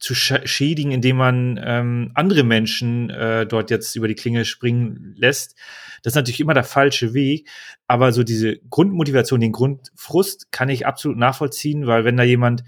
zu 0.00 0.16
sch 0.16 0.34
schädigen, 0.44 0.90
indem 0.90 1.16
man 1.16 1.60
ähm, 1.62 2.10
andere 2.14 2.42
Menschen 2.42 3.08
äh, 3.10 3.46
dort 3.46 3.70
jetzt 3.70 3.94
über 3.94 4.08
die 4.08 4.16
Klinge 4.16 4.44
springen 4.44 5.14
lässt. 5.16 5.56
Das 6.02 6.12
ist 6.12 6.16
natürlich 6.16 6.40
immer 6.40 6.54
der 6.54 6.64
falsche 6.64 7.14
Weg. 7.14 7.48
Aber 7.86 8.10
so 8.12 8.24
diese 8.24 8.58
Grundmotivation, 8.68 9.40
den 9.40 9.52
Grundfrust 9.52 10.50
kann 10.50 10.70
ich 10.70 10.86
absolut 10.86 11.18
nachvollziehen, 11.18 11.86
weil 11.86 12.04
wenn 12.04 12.16
da 12.16 12.24
jemand 12.24 12.64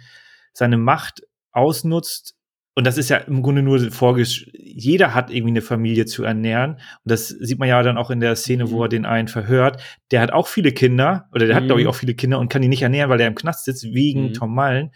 seine 0.53 0.77
Macht 0.77 1.23
ausnutzt, 1.51 2.37
und 2.75 2.87
das 2.87 2.99
ist 2.99 3.11
ja 3.11 3.17
im 3.17 3.43
Grunde 3.43 3.63
nur 3.63 3.91
vorgesch 3.91 4.49
jeder 4.75 5.15
hat 5.15 5.31
irgendwie 5.31 5.51
eine 5.53 5.63
Familie 5.63 6.07
zu 6.07 6.25
ernähren. 6.25 6.73
Und 6.73 6.81
das 7.05 7.29
sieht 7.29 7.59
man 7.59 7.69
ja 7.69 7.83
dann 7.83 7.97
auch 7.99 8.11
in 8.11 8.21
der 8.21 8.37
Szene, 8.37 8.71
wo 8.71 8.77
Mhm. 8.77 8.83
er 8.83 8.89
den 8.89 9.05
einen 9.07 9.29
verhört. 9.29 9.83
Der 10.11 10.21
hat 10.21 10.33
auch 10.33 10.47
viele 10.49 10.73
Kinder, 10.73 11.29
oder 11.33 11.47
der 11.47 11.55
hat, 11.57 11.63
Mhm. 11.65 11.67
glaube 11.69 11.83
ich, 11.83 11.87
auch 11.87 11.95
viele 11.95 12.15
Kinder 12.15 12.39
und 12.39 12.49
kann 12.51 12.63
die 12.63 12.69
nicht 12.69 12.83
ernähren, 12.83 13.11
weil 13.11 13.19
der 13.19 13.29
im 13.29 13.35
Knast 13.35 13.65
sitzt, 13.65 13.85
wegen 13.95 14.29
Mhm. 14.29 14.33
Tom 14.35 14.55
Mullen. 14.55 14.91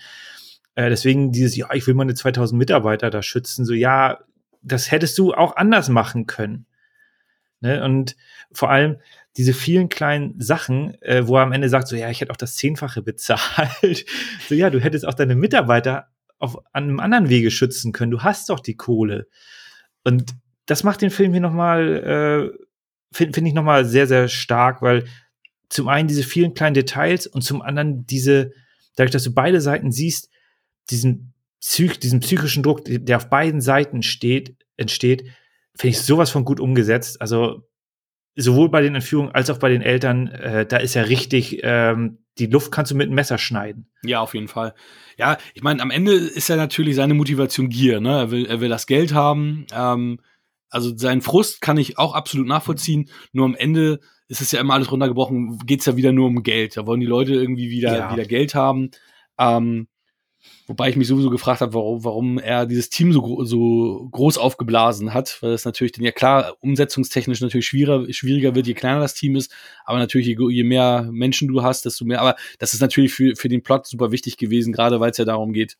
Äh, 0.74 0.90
deswegen 0.90 1.32
dieses, 1.32 1.56
ja, 1.56 1.72
ich 1.72 1.86
will 1.86 1.94
meine 1.94 2.14
2000 2.14 2.58
Mitarbeiter 2.58 3.10
da 3.10 3.22
schützen. 3.22 3.64
So, 3.64 3.72
ja, 3.72 4.18
das 4.62 4.90
hättest 4.90 5.16
du 5.18 5.32
auch 5.32 5.56
anders 5.56 5.88
machen 5.88 6.26
können. 6.26 6.66
Ne? 7.60 7.82
Und 7.84 8.16
vor 8.52 8.70
allem 8.70 8.96
diese 9.36 9.52
vielen 9.54 9.88
kleinen 9.88 10.40
Sachen, 10.40 11.00
äh, 11.02 11.26
wo 11.26 11.36
er 11.36 11.42
am 11.42 11.52
Ende 11.52 11.68
sagt, 11.68 11.88
so, 11.88 11.96
ja, 11.96 12.08
ich 12.10 12.20
hätte 12.20 12.32
auch 12.32 12.36
das 12.36 12.56
Zehnfache 12.56 13.02
bezahlt. 13.02 14.04
so, 14.48 14.54
ja, 14.54 14.70
du 14.70 14.80
hättest 14.80 15.06
auch 15.06 15.14
deine 15.14 15.34
Mitarbeiter 15.36 16.08
auf 16.38 16.58
an 16.72 16.84
einem 16.84 17.00
anderen 17.00 17.28
Wege 17.30 17.50
schützen 17.50 17.92
können. 17.92 18.10
Du 18.10 18.20
hast 18.22 18.50
doch 18.50 18.60
die 18.60 18.76
Kohle. 18.76 19.26
Und 20.06 20.36
das 20.66 20.84
macht 20.84 21.02
den 21.02 21.10
Film 21.10 21.32
hier 21.32 21.40
noch 21.40 21.52
mal, 21.52 22.52
äh, 22.54 22.64
finde 23.12 23.34
find 23.34 23.48
ich 23.48 23.54
noch 23.54 23.64
mal 23.64 23.84
sehr, 23.84 24.06
sehr 24.06 24.28
stark, 24.28 24.80
weil 24.80 25.04
zum 25.68 25.88
einen 25.88 26.06
diese 26.06 26.22
vielen 26.22 26.54
kleinen 26.54 26.74
Details 26.74 27.26
und 27.26 27.42
zum 27.42 27.60
anderen 27.60 28.06
diese, 28.06 28.52
dadurch, 28.94 29.10
dass 29.10 29.24
du 29.24 29.34
beide 29.34 29.60
Seiten 29.60 29.90
siehst, 29.90 30.30
diesen, 30.90 31.34
Psych 31.60 31.98
diesen 31.98 32.20
psychischen 32.20 32.62
Druck, 32.62 32.82
der 32.84 33.16
auf 33.16 33.28
beiden 33.30 33.60
Seiten 33.60 34.04
steht, 34.04 34.56
entsteht, 34.76 35.24
finde 35.76 35.96
ich 35.96 36.00
sowas 36.02 36.30
von 36.30 36.44
gut 36.44 36.60
umgesetzt. 36.60 37.20
Also 37.20 37.68
sowohl 38.36 38.70
bei 38.70 38.82
den 38.82 38.94
Entführungen 38.94 39.32
als 39.32 39.50
auch 39.50 39.58
bei 39.58 39.70
den 39.70 39.82
Eltern, 39.82 40.28
äh, 40.28 40.66
da 40.66 40.76
ist 40.76 40.94
ja 40.94 41.02
richtig, 41.02 41.62
ähm, 41.64 42.18
die 42.38 42.46
Luft 42.46 42.70
kannst 42.72 42.90
du 42.92 42.96
mit 42.96 43.06
einem 43.06 43.14
Messer 43.14 43.38
schneiden. 43.38 43.88
Ja, 44.02 44.20
auf 44.20 44.34
jeden 44.34 44.48
Fall. 44.48 44.74
Ja, 45.16 45.38
ich 45.54 45.62
meine, 45.62 45.80
am 45.82 45.90
Ende 45.90 46.12
ist 46.12 46.48
ja 46.48 46.56
natürlich 46.56 46.96
seine 46.96 47.14
Motivation 47.14 47.68
Gier, 47.68 48.00
ne? 48.00 48.18
Er 48.18 48.30
will, 48.30 48.46
er 48.46 48.60
will 48.60 48.68
das 48.68 48.86
Geld 48.86 49.14
haben. 49.14 49.66
Ähm, 49.72 50.20
also 50.68 50.96
seinen 50.96 51.22
Frust 51.22 51.60
kann 51.60 51.78
ich 51.78 51.98
auch 51.98 52.14
absolut 52.14 52.46
nachvollziehen. 52.46 53.08
Nur 53.32 53.46
am 53.46 53.54
Ende 53.54 54.00
ist 54.28 54.40
es 54.40 54.52
ja 54.52 54.60
immer 54.60 54.74
alles 54.74 54.90
runtergebrochen, 54.90 55.58
geht's 55.66 55.86
ja 55.86 55.96
wieder 55.96 56.12
nur 56.12 56.26
um 56.26 56.42
Geld. 56.42 56.76
Da 56.76 56.86
wollen 56.86 57.00
die 57.00 57.06
Leute 57.06 57.32
irgendwie 57.34 57.70
wieder, 57.70 57.96
Ja. 57.96 58.12
wieder 58.12 58.24
Geld 58.24 58.54
haben. 58.54 58.90
Ähm, 59.38 59.88
Wobei 60.66 60.88
ich 60.88 60.96
mich 60.96 61.06
sowieso 61.06 61.30
gefragt 61.30 61.60
habe, 61.60 61.74
warum, 61.74 62.04
warum 62.04 62.38
er 62.38 62.66
dieses 62.66 62.90
Team 62.90 63.12
so, 63.12 63.44
so 63.44 64.08
groß 64.10 64.36
aufgeblasen 64.36 65.14
hat, 65.14 65.38
weil 65.40 65.52
es 65.52 65.64
natürlich 65.64 65.92
dann 65.92 66.04
ja 66.04 66.10
klar 66.10 66.56
umsetzungstechnisch 66.60 67.40
natürlich 67.40 67.66
schwieriger, 67.66 68.12
schwieriger 68.12 68.54
wird, 68.54 68.66
je 68.66 68.74
kleiner 68.74 69.00
das 69.00 69.14
Team 69.14 69.36
ist, 69.36 69.54
aber 69.84 69.98
natürlich 69.98 70.26
je, 70.26 70.36
je 70.50 70.64
mehr 70.64 71.08
Menschen 71.12 71.46
du 71.48 71.62
hast, 71.62 71.84
desto 71.84 72.04
mehr, 72.04 72.20
aber 72.20 72.34
das 72.58 72.74
ist 72.74 72.80
natürlich 72.80 73.14
für, 73.14 73.36
für 73.36 73.48
den 73.48 73.62
Plot 73.62 73.86
super 73.86 74.10
wichtig 74.10 74.36
gewesen, 74.38 74.72
gerade 74.72 74.98
weil 74.98 75.12
es 75.12 75.18
ja 75.18 75.24
darum 75.24 75.52
geht, 75.52 75.76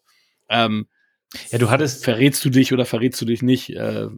ähm, 0.49 0.87
ja, 1.51 1.59
du 1.59 1.70
hattest. 1.70 2.05
Verrätst 2.05 2.45
du 2.45 2.51
dich 2.51 2.72
oder 2.72 2.84
verrätst 2.84 3.20
du 3.20 3.24
dich 3.24 3.43
nicht, 3.43 3.70
äh, 3.70 4.09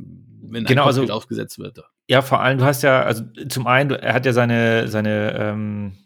wenn 0.42 0.64
genau, 0.64 0.82
ein 0.82 0.88
also, 0.88 1.04
aufgesetzt 1.06 1.58
wird? 1.58 1.80
Ja, 2.06 2.22
vor 2.22 2.40
allem, 2.40 2.58
du 2.58 2.64
hast 2.64 2.82
ja, 2.82 3.02
also 3.02 3.22
zum 3.48 3.66
einen, 3.66 3.90
er 3.90 4.14
hat 4.14 4.26
ja 4.26 4.32
seine, 4.32 4.88
seine, 4.88 5.34
ähm, 5.38 5.96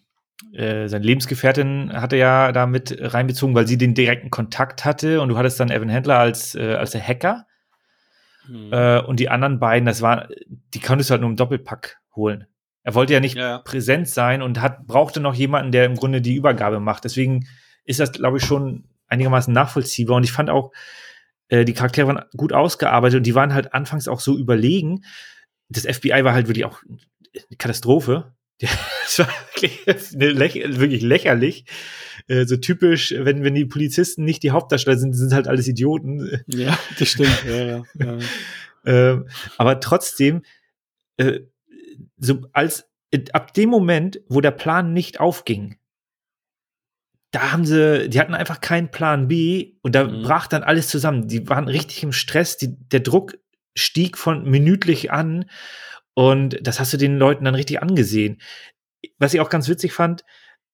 äh, 0.52 0.88
seine 0.88 1.04
Lebensgefährtin 1.04 1.92
hatte 1.92 2.16
ja 2.16 2.52
da 2.52 2.66
mit 2.66 2.96
reinbezogen, 2.98 3.54
weil 3.54 3.66
sie 3.66 3.78
den 3.78 3.94
direkten 3.94 4.30
Kontakt 4.30 4.84
hatte 4.84 5.20
und 5.20 5.28
du 5.28 5.38
hattest 5.38 5.58
dann 5.60 5.70
Evan 5.70 5.92
Handler 5.92 6.18
als, 6.18 6.54
äh, 6.54 6.74
als 6.74 6.90
der 6.90 7.06
Hacker. 7.06 7.46
Mhm. 8.48 8.72
Äh, 8.72 9.00
und 9.00 9.20
die 9.20 9.28
anderen 9.28 9.58
beiden, 9.58 9.86
das 9.86 10.02
war, 10.02 10.28
die 10.74 10.80
konntest 10.80 11.10
du 11.10 11.12
halt 11.12 11.20
nur 11.20 11.30
im 11.30 11.36
Doppelpack 11.36 11.98
holen. 12.14 12.46
Er 12.82 12.94
wollte 12.94 13.12
ja 13.12 13.20
nicht 13.20 13.36
ja. 13.36 13.58
präsent 13.58 14.08
sein 14.08 14.42
und 14.42 14.60
hat, 14.60 14.86
brauchte 14.86 15.20
noch 15.20 15.34
jemanden, 15.34 15.72
der 15.72 15.84
im 15.84 15.94
Grunde 15.94 16.20
die 16.20 16.34
Übergabe 16.34 16.80
macht. 16.80 17.04
Deswegen 17.04 17.46
ist 17.84 18.00
das, 18.00 18.12
glaube 18.12 18.38
ich, 18.38 18.44
schon 18.44 18.84
einigermaßen 19.06 19.54
nachvollziehbar. 19.54 20.16
Und 20.16 20.24
ich 20.24 20.32
fand 20.32 20.50
auch, 20.50 20.72
äh, 21.48 21.64
die 21.64 21.74
Charaktere 21.74 22.08
waren 22.08 22.24
gut 22.36 22.52
ausgearbeitet 22.52 23.18
und 23.18 23.22
die 23.24 23.34
waren 23.34 23.54
halt 23.54 23.72
anfangs 23.72 24.08
auch 24.08 24.20
so 24.20 24.36
überlegen. 24.36 25.04
Das 25.68 25.84
FBI 25.84 26.24
war 26.24 26.34
halt 26.34 26.48
wirklich 26.48 26.64
auch 26.64 26.82
eine 26.82 27.56
Katastrophe. 27.56 28.34
Das 29.04 29.18
war 29.18 29.28
wirklich, 29.54 30.78
wirklich 30.78 31.02
lächerlich. 31.02 31.64
Äh, 32.28 32.46
so 32.46 32.56
typisch, 32.56 33.14
wenn, 33.16 33.44
wenn 33.44 33.54
die 33.54 33.66
Polizisten 33.66 34.24
nicht 34.24 34.42
die 34.42 34.52
Hauptdarsteller 34.52 34.96
sind, 34.96 35.12
sind 35.12 35.34
halt 35.34 35.48
alles 35.48 35.68
Idioten. 35.68 36.42
Ja, 36.46 36.78
das 36.98 37.08
stimmt. 37.08 37.44
ja, 37.46 37.62
ja, 37.62 37.84
ja. 37.94 38.18
Ähm, 38.84 39.28
aber 39.58 39.78
trotzdem, 39.78 40.42
äh, 41.16 41.38
so 42.16 42.40
als 42.52 42.90
ab 43.32 43.54
dem 43.54 43.70
Moment, 43.70 44.20
wo 44.28 44.40
der 44.40 44.50
Plan 44.50 44.92
nicht 44.92 45.20
aufging, 45.20 45.76
da 47.30 47.52
haben 47.52 47.64
sie, 47.64 48.08
die 48.08 48.18
hatten 48.18 48.34
einfach 48.34 48.60
keinen 48.60 48.90
Plan 48.90 49.28
B 49.28 49.74
und 49.82 49.94
da 49.94 50.04
mhm. 50.04 50.22
brach 50.24 50.48
dann 50.48 50.64
alles 50.64 50.88
zusammen. 50.88 51.28
Die 51.28 51.48
waren 51.48 51.68
richtig 51.68 52.02
im 52.02 52.10
Stress, 52.10 52.56
die, 52.56 52.76
der 52.88 53.00
Druck 53.00 53.38
stieg 53.74 54.18
von 54.18 54.50
minütlich 54.50 55.10
an 55.12 55.46
und 56.14 56.58
das 56.62 56.80
hast 56.80 56.92
du 56.92 56.96
den 56.96 57.18
Leuten 57.18 57.44
dann 57.44 57.54
richtig 57.54 57.82
angesehen. 57.82 58.40
Was 59.18 59.34
ich 59.34 59.40
auch 59.40 59.50
ganz 59.50 59.68
witzig 59.68 59.92
fand, 59.92 60.24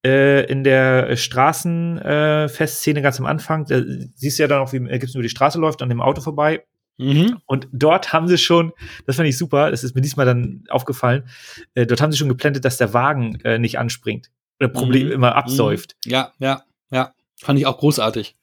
äh, 0.05 0.45
in 0.47 0.65
der 0.65 1.17
Straßenfestszene 1.17 3.01
äh, 3.01 3.03
ganz 3.03 3.19
am 3.19 3.27
Anfang, 3.27 3.65
da 3.67 3.83
siehst 4.15 4.39
du 4.39 4.43
ja 4.43 4.49
dann 4.49 4.61
auch, 4.61 4.73
wie 4.73 4.79
Gibson 4.79 5.21
über 5.21 5.23
die 5.23 5.29
Straße 5.29 5.59
läuft, 5.59 5.83
an 5.83 5.89
dem 5.89 6.01
Auto 6.01 6.21
vorbei. 6.21 6.65
Mhm. 6.99 7.39
Und 7.47 7.69
dort 7.73 8.13
haben 8.13 8.27
sie 8.29 8.39
schon, 8.39 8.73
das 9.07 9.17
fand 9.17 9.29
ich 9.29 9.39
super, 9.39 9.71
das 9.71 9.85
ist 9.85 9.95
mir 9.95 10.03
diesmal 10.03 10.27
dann 10.27 10.65
aufgefallen, 10.69 11.29
äh, 11.75 11.87
dort 11.87 12.01
haben 12.01 12.11
sie 12.11 12.19
schon 12.19 12.29
geplantet, 12.29 12.65
dass 12.65 12.77
der 12.77 12.93
Wagen 12.93 13.41
äh, 13.45 13.59
nicht 13.59 13.79
anspringt 13.79 14.31
oder 14.61 14.69
Problem 14.69 15.07
mhm. 15.07 15.13
immer 15.13 15.37
absäuft. 15.37 15.97
Mhm. 16.05 16.13
Ja, 16.13 16.33
ja, 16.39 16.65
ja. 16.91 17.15
Fand 17.41 17.59
ich 17.59 17.67
auch 17.67 17.79
großartig. 17.79 18.37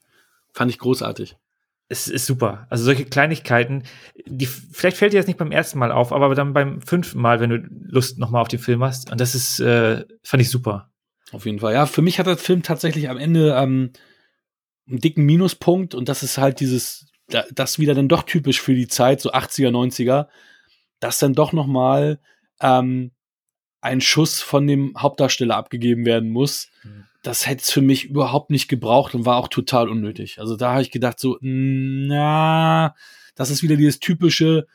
Fand 0.52 0.70
ich 0.70 0.78
großartig. 0.78 1.36
Es 1.88 2.08
ist 2.08 2.26
super. 2.26 2.66
Also 2.68 2.84
solche 2.84 3.04
Kleinigkeiten, 3.04 3.84
die 4.26 4.46
vielleicht 4.46 4.96
fällt 4.96 5.12
dir 5.12 5.20
das 5.20 5.28
nicht 5.28 5.38
beim 5.38 5.52
ersten 5.52 5.78
Mal 5.78 5.92
auf, 5.92 6.12
aber 6.12 6.34
dann 6.34 6.52
beim 6.52 6.80
fünften 6.82 7.20
Mal, 7.20 7.38
wenn 7.40 7.50
du 7.50 7.58
Lust 7.88 8.18
nochmal 8.18 8.42
auf 8.42 8.48
den 8.48 8.58
Film 8.58 8.82
hast. 8.82 9.12
Und 9.12 9.20
das 9.20 9.34
ist, 9.34 9.60
äh, 9.60 10.04
fand 10.24 10.42
ich 10.42 10.50
super. 10.50 10.90
Auf 11.32 11.46
jeden 11.46 11.60
Fall. 11.60 11.74
Ja, 11.74 11.86
für 11.86 12.02
mich 12.02 12.18
hat 12.18 12.26
der 12.26 12.36
Film 12.36 12.62
tatsächlich 12.62 13.08
am 13.08 13.18
Ende 13.18 13.54
ähm, 13.56 13.92
einen 14.88 15.00
dicken 15.00 15.24
Minuspunkt 15.24 15.94
und 15.94 16.08
das 16.08 16.22
ist 16.22 16.38
halt 16.38 16.60
dieses, 16.60 17.06
das 17.52 17.78
wieder 17.78 17.94
dann 17.94 18.08
doch 18.08 18.22
typisch 18.22 18.60
für 18.60 18.74
die 18.74 18.88
Zeit, 18.88 19.20
so 19.20 19.32
80er, 19.32 19.70
90er, 19.70 20.28
dass 21.00 21.18
dann 21.18 21.34
doch 21.34 21.52
nochmal 21.52 22.20
ähm, 22.60 23.12
ein 23.86 24.00
Schuss 24.00 24.42
von 24.42 24.66
dem 24.66 24.94
Hauptdarsteller 24.98 25.56
abgegeben 25.56 26.04
werden 26.04 26.30
muss. 26.30 26.68
Mhm. 26.82 27.04
Das 27.22 27.46
hätte 27.46 27.62
es 27.62 27.70
für 27.70 27.80
mich 27.80 28.04
überhaupt 28.04 28.50
nicht 28.50 28.68
gebraucht 28.68 29.14
und 29.14 29.24
war 29.24 29.36
auch 29.36 29.48
total 29.48 29.88
unnötig. 29.88 30.38
Also 30.38 30.56
da 30.56 30.72
habe 30.72 30.82
ich 30.82 30.90
gedacht, 30.90 31.18
so, 31.18 31.38
na, 31.40 32.94
das 33.34 33.50
ist 33.50 33.62
wieder 33.62 33.76
dieses 33.76 34.00
typische, 34.00 34.66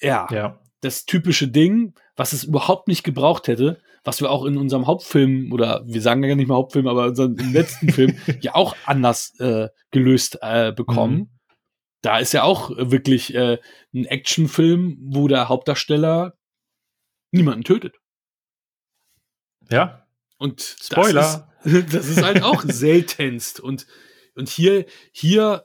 ja, 0.00 0.28
ja, 0.30 0.60
das 0.80 1.06
typische 1.06 1.48
Ding, 1.48 1.94
was 2.16 2.32
es 2.32 2.44
überhaupt 2.44 2.88
nicht 2.88 3.02
gebraucht 3.02 3.48
hätte, 3.48 3.80
was 4.04 4.20
wir 4.20 4.30
auch 4.30 4.44
in 4.44 4.56
unserem 4.56 4.86
Hauptfilm, 4.86 5.52
oder 5.52 5.82
wir 5.86 6.00
sagen 6.00 6.22
ja 6.22 6.34
nicht 6.34 6.48
mal 6.48 6.54
Hauptfilm, 6.54 6.86
aber 6.86 7.06
unseren, 7.06 7.36
im 7.36 7.52
letzten 7.52 7.90
Film 7.90 8.16
ja 8.40 8.54
auch 8.54 8.76
anders 8.84 9.38
äh, 9.40 9.68
gelöst 9.90 10.38
äh, 10.42 10.72
bekommen. 10.72 11.16
Mhm. 11.16 11.30
Da 12.02 12.18
ist 12.18 12.32
ja 12.32 12.44
auch 12.44 12.70
wirklich 12.76 13.34
äh, 13.34 13.58
ein 13.92 14.04
Actionfilm, 14.04 14.98
wo 15.00 15.26
der 15.26 15.48
Hauptdarsteller 15.48 16.34
niemanden 17.32 17.64
tötet. 17.64 17.96
Ja. 19.70 20.06
Und 20.38 20.60
Spoiler. 20.60 21.48
Das 21.62 21.72
ist, 21.72 21.94
das 21.94 22.08
ist 22.08 22.22
halt 22.22 22.42
auch 22.42 22.62
seltenst. 22.62 23.60
Und, 23.60 23.86
und 24.34 24.48
hier, 24.48 24.86
hier 25.12 25.64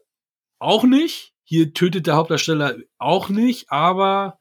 auch 0.59 0.83
nicht. 0.83 1.33
Hier 1.43 1.73
tötet 1.73 2.07
der 2.07 2.15
Hauptdarsteller 2.15 2.77
auch 2.97 3.27
nicht, 3.27 3.71
aber 3.71 4.39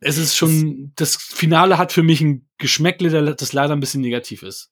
es 0.00 0.18
ist 0.18 0.36
schon, 0.36 0.92
das 0.96 1.16
Finale 1.16 1.78
hat 1.78 1.90
für 1.90 2.02
mich 2.02 2.20
ein 2.20 2.46
Geschmäckle, 2.58 3.34
das 3.34 3.52
leider 3.52 3.74
ein 3.74 3.80
bisschen 3.80 4.02
negativ 4.02 4.42
ist. 4.42 4.70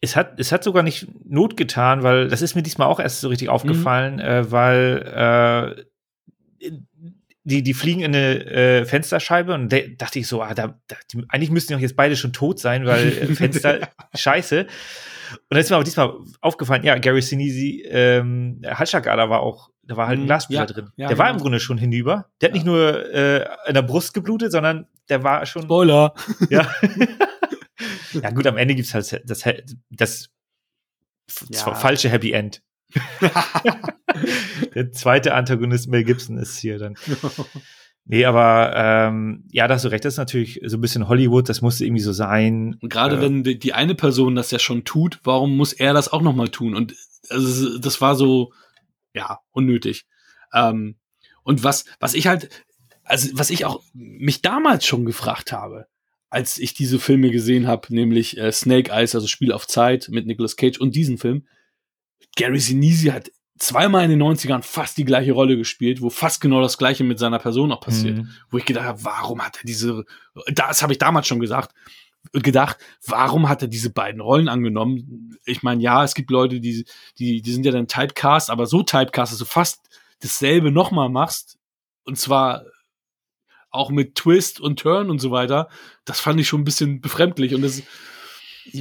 Es 0.00 0.16
hat, 0.16 0.38
es 0.38 0.52
hat 0.52 0.64
sogar 0.64 0.82
nicht 0.82 1.06
Not 1.24 1.56
getan, 1.56 2.02
weil 2.02 2.28
das 2.28 2.40
ist 2.40 2.54
mir 2.54 2.62
diesmal 2.62 2.88
auch 2.88 3.00
erst 3.00 3.20
so 3.20 3.28
richtig 3.28 3.48
aufgefallen, 3.48 4.14
mhm. 4.14 4.20
äh, 4.20 4.50
weil 4.50 5.84
äh, 6.60 6.70
die, 7.46 7.62
die 7.62 7.74
fliegen 7.74 8.00
in 8.00 8.14
eine 8.14 8.44
äh, 8.44 8.84
Fensterscheibe 8.84 9.54
und 9.54 9.72
da 9.72 9.78
dachte 9.98 10.18
ich 10.18 10.26
so, 10.26 10.42
ah, 10.42 10.52
da, 10.52 10.80
da 10.88 10.96
die, 11.12 11.24
eigentlich 11.28 11.50
müssten 11.50 11.68
die 11.68 11.74
doch 11.74 11.80
jetzt 11.80 11.94
beide 11.94 12.16
schon 12.16 12.32
tot 12.32 12.58
sein, 12.58 12.86
weil 12.86 13.06
äh, 13.06 13.26
Fenster 13.34 13.88
scheiße. 14.14 14.62
Und 14.62 15.40
dann 15.50 15.60
ist 15.60 15.70
mir 15.70 15.76
aber 15.76 15.84
diesmal 15.84 16.12
aufgefallen, 16.40 16.82
ja, 16.82 16.98
Gary 16.98 17.22
Sinise, 17.22 17.84
ähm, 17.88 18.62
Halschagader 18.64 19.30
war 19.30 19.40
auch, 19.40 19.70
da 19.84 19.96
war 19.96 20.08
halt 20.08 20.18
ein 20.18 20.22
mhm, 20.22 20.26
Glasspieler 20.26 20.60
ja, 20.60 20.66
drin. 20.66 20.90
Ja, 20.96 21.08
der 21.08 21.18
war 21.18 21.28
im 21.28 21.34
genau. 21.34 21.42
Grunde 21.42 21.60
schon 21.60 21.78
hinüber. 21.78 22.26
Der 22.40 22.48
hat 22.48 22.54
nicht 22.54 22.66
nur 22.66 23.14
äh, 23.14 23.46
in 23.68 23.74
der 23.74 23.82
Brust 23.82 24.12
geblutet, 24.12 24.50
sondern 24.50 24.88
der 25.08 25.22
war 25.22 25.46
schon. 25.46 25.62
Spoiler! 25.62 26.14
Ja. 26.50 26.68
ja, 28.12 28.30
gut, 28.30 28.46
am 28.48 28.56
Ende 28.56 28.74
gibt's 28.74 28.92
halt 28.92 29.22
das, 29.24 29.44
das, 29.90 30.30
das 31.48 31.62
falsche 31.62 32.08
Happy 32.08 32.32
End. 32.32 32.62
Der 34.74 34.92
zweite 34.92 35.34
Antagonist 35.34 35.88
Mel 35.88 36.04
Gibson 36.04 36.38
ist 36.38 36.58
hier 36.58 36.78
dann. 36.78 36.96
Nee, 38.08 38.24
aber 38.24 38.72
ähm, 38.76 39.42
ja, 39.50 39.66
da 39.66 39.74
hast 39.74 39.84
du 39.84 39.88
recht, 39.88 40.04
das 40.04 40.14
ist 40.14 40.18
natürlich 40.18 40.60
so 40.64 40.76
ein 40.76 40.80
bisschen 40.80 41.08
Hollywood, 41.08 41.48
das 41.48 41.60
musste 41.60 41.84
irgendwie 41.84 42.02
so 42.04 42.12
sein. 42.12 42.76
Und 42.80 42.88
gerade 42.88 43.16
äh, 43.16 43.20
wenn 43.20 43.42
die, 43.42 43.72
eine 43.72 43.96
Person 43.96 44.36
das 44.36 44.52
ja 44.52 44.60
schon 44.60 44.84
tut, 44.84 45.18
warum 45.24 45.56
muss 45.56 45.72
er 45.72 45.92
das 45.92 46.12
auch 46.12 46.22
nochmal 46.22 46.48
tun? 46.48 46.76
Und 46.76 46.94
also, 47.30 47.78
das 47.78 48.00
war 48.00 48.14
so, 48.14 48.52
ja, 49.12 49.40
unnötig. 49.50 50.06
Ähm, 50.54 50.94
und 51.42 51.64
was, 51.64 51.84
was 51.98 52.14
ich 52.14 52.28
halt, 52.28 52.48
also 53.02 53.28
was 53.32 53.50
ich 53.50 53.64
auch 53.64 53.82
mich 53.92 54.40
damals 54.40 54.86
schon 54.86 55.04
gefragt 55.04 55.50
habe, 55.50 55.88
als 56.30 56.58
ich 56.58 56.74
diese 56.74 57.00
Filme 57.00 57.32
gesehen 57.32 57.66
habe, 57.66 57.92
nämlich 57.92 58.38
äh, 58.38 58.52
Snake 58.52 58.92
Eyes, 58.92 59.16
also 59.16 59.26
Spiel 59.26 59.50
auf 59.50 59.66
Zeit 59.66 60.08
mit 60.12 60.26
Nicolas 60.26 60.54
Cage 60.54 60.78
und 60.78 60.94
diesen 60.94 61.18
Film, 61.18 61.48
Gary 62.36 62.60
Sinise 62.60 63.12
hat 63.12 63.30
zweimal 63.58 64.04
in 64.04 64.10
den 64.10 64.22
90ern 64.22 64.62
fast 64.62 64.98
die 64.98 65.04
gleiche 65.04 65.32
Rolle 65.32 65.56
gespielt, 65.56 66.02
wo 66.02 66.10
fast 66.10 66.40
genau 66.40 66.60
das 66.60 66.78
gleiche 66.78 67.04
mit 67.04 67.18
seiner 67.18 67.38
Person 67.38 67.72
auch 67.72 67.80
passiert. 67.80 68.18
Mhm. 68.18 68.30
Wo 68.50 68.58
ich 68.58 68.64
gedacht 68.64 68.84
habe, 68.84 69.04
warum 69.04 69.42
hat 69.42 69.58
er 69.58 69.64
diese, 69.64 70.04
das 70.52 70.82
habe 70.82 70.92
ich 70.92 70.98
damals 70.98 71.26
schon 71.26 71.40
gesagt, 71.40 71.74
gedacht, 72.32 72.76
warum 73.06 73.48
hat 73.48 73.62
er 73.62 73.68
diese 73.68 73.90
beiden 73.90 74.20
Rollen 74.20 74.48
angenommen? 74.48 75.38
Ich 75.44 75.62
meine, 75.62 75.82
ja, 75.82 76.04
es 76.04 76.14
gibt 76.14 76.30
Leute, 76.30 76.60
die, 76.60 76.84
die, 77.18 77.40
die 77.40 77.52
sind 77.52 77.64
ja 77.64 77.72
dann 77.72 77.88
Typecast, 77.88 78.50
aber 78.50 78.66
so 78.66 78.82
Typecast, 78.82 79.32
dass 79.32 79.38
du 79.38 79.44
fast 79.44 79.88
dasselbe 80.20 80.70
nochmal 80.70 81.08
machst, 81.08 81.58
und 82.04 82.18
zwar 82.18 82.64
auch 83.70 83.90
mit 83.90 84.14
Twist 84.14 84.60
und 84.60 84.78
Turn 84.78 85.10
und 85.10 85.18
so 85.18 85.30
weiter, 85.30 85.68
das 86.04 86.20
fand 86.20 86.40
ich 86.40 86.48
schon 86.48 86.62
ein 86.62 86.64
bisschen 86.64 87.00
befremdlich 87.00 87.54
und 87.54 87.62
das 87.62 87.82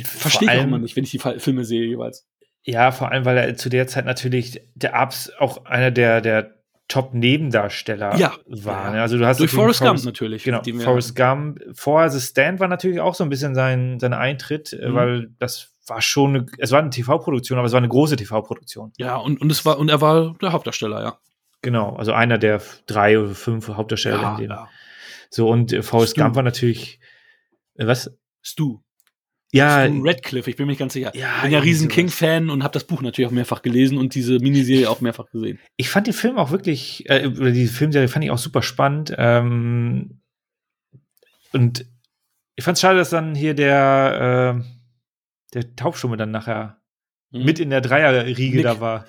verstehe 0.03 0.51
ich 0.51 0.59
auch 0.59 0.63
immer 0.63 0.79
nicht, 0.79 0.95
wenn 0.95 1.03
ich 1.03 1.11
die 1.11 1.19
Filme 1.19 1.65
sehe 1.65 1.85
jeweils. 1.85 2.25
Ja, 2.65 2.91
vor 2.91 3.11
allem, 3.11 3.25
weil 3.25 3.37
er 3.37 3.55
zu 3.55 3.69
der 3.69 3.87
Zeit 3.87 4.05
natürlich 4.05 4.61
der 4.73 4.95
Abs 4.95 5.31
auch 5.37 5.65
einer 5.65 5.91
der, 5.91 6.19
der 6.19 6.55
Top-Nebendarsteller 6.87 8.15
ja, 8.17 8.33
war. 8.47 8.95
Ja. 8.95 9.01
Also 9.01 9.17
du 9.17 9.25
hast 9.25 9.39
Durch 9.39 9.51
Forrest 9.51 9.81
Gump 9.81 10.03
natürlich. 10.03 10.43
Genau, 10.43 10.61
Forrest 10.83 11.15
Gump. 11.15 11.59
Vorher 11.73 12.09
The 12.09 12.19
Stand 12.19 12.59
war 12.59 12.67
natürlich 12.67 12.99
auch 12.99 13.15
so 13.15 13.23
ein 13.23 13.29
bisschen 13.29 13.55
sein, 13.55 13.99
sein 13.99 14.13
Eintritt, 14.13 14.73
äh, 14.73 14.89
mhm. 14.89 14.95
weil 14.95 15.29
das 15.39 15.71
war 15.87 16.01
schon, 16.01 16.35
eine, 16.35 16.45
es 16.57 16.71
war 16.71 16.79
eine 16.79 16.89
TV-Produktion, 16.89 17.57
aber 17.57 17.67
es 17.67 17.71
war 17.71 17.79
eine 17.79 17.87
große 17.87 18.15
TV-Produktion. 18.15 18.91
Ja, 18.97 19.15
und, 19.17 19.41
und 19.41 19.51
es 19.51 19.65
war, 19.65 19.77
und 19.77 19.89
er 19.89 20.01
war 20.01 20.35
der 20.41 20.51
Hauptdarsteller, 20.51 21.01
ja. 21.01 21.19
Genau, 21.61 21.95
also 21.95 22.13
einer 22.13 22.37
der 22.37 22.61
drei 22.85 23.19
oder 23.19 23.33
fünf 23.33 23.67
Hauptdarsteller 23.67 24.37
ja. 24.39 24.39
Ja. 24.39 24.69
So, 25.29 25.49
und 25.49 25.73
äh, 25.73 25.81
Forrest 25.81 26.13
Stu. 26.13 26.21
Gump 26.21 26.35
war 26.35 26.43
natürlich, 26.43 26.99
äh, 27.75 27.87
was? 27.87 28.11
Stu. 28.41 28.79
Ja, 29.55 29.87
Radcliffe, 29.89 30.49
ich 30.49 30.55
bin 30.55 30.65
mir 30.65 30.71
nicht 30.73 30.79
ganz 30.79 30.93
sicher. 30.93 31.11
Ja, 31.15 31.35
ich 31.37 31.41
bin 31.43 31.51
ja 31.51 31.59
riesen. 31.59 31.87
King-Fan 31.87 32.49
und 32.49 32.63
habe 32.63 32.73
das 32.73 32.83
Buch 32.85 33.01
natürlich 33.01 33.27
auch 33.27 33.33
mehrfach 33.33 33.61
gelesen 33.61 33.97
und 33.97 34.13
diese 34.15 34.39
Miniserie 34.39 34.89
auch 34.89 35.01
mehrfach 35.01 35.29
gesehen. 35.31 35.59
ich 35.77 35.89
fand 35.89 36.07
den 36.07 36.13
Film 36.13 36.37
auch 36.37 36.51
wirklich, 36.51 37.09
äh, 37.09 37.27
oder 37.27 37.51
die 37.51 37.67
Filmserie 37.67 38.07
fand 38.07 38.25
ich 38.25 38.31
auch 38.31 38.37
super 38.37 38.61
spannend. 38.61 39.13
Ähm, 39.17 40.21
und 41.53 41.85
ich 42.55 42.63
fand 42.63 42.75
es 42.77 42.81
schade, 42.81 42.97
dass 42.97 43.09
dann 43.09 43.35
hier 43.35 43.53
der, 43.53 44.57
äh, 44.61 44.63
der 45.53 45.75
Taubstumme 45.75 46.17
dann 46.17 46.31
nachher 46.31 46.81
Mhm. 47.31 47.43
mit 47.45 47.59
in 47.59 47.69
der 47.69 47.81
Dreierriege 47.81 48.55
Nick. 48.57 48.63
da 48.63 48.79
war. 48.79 49.05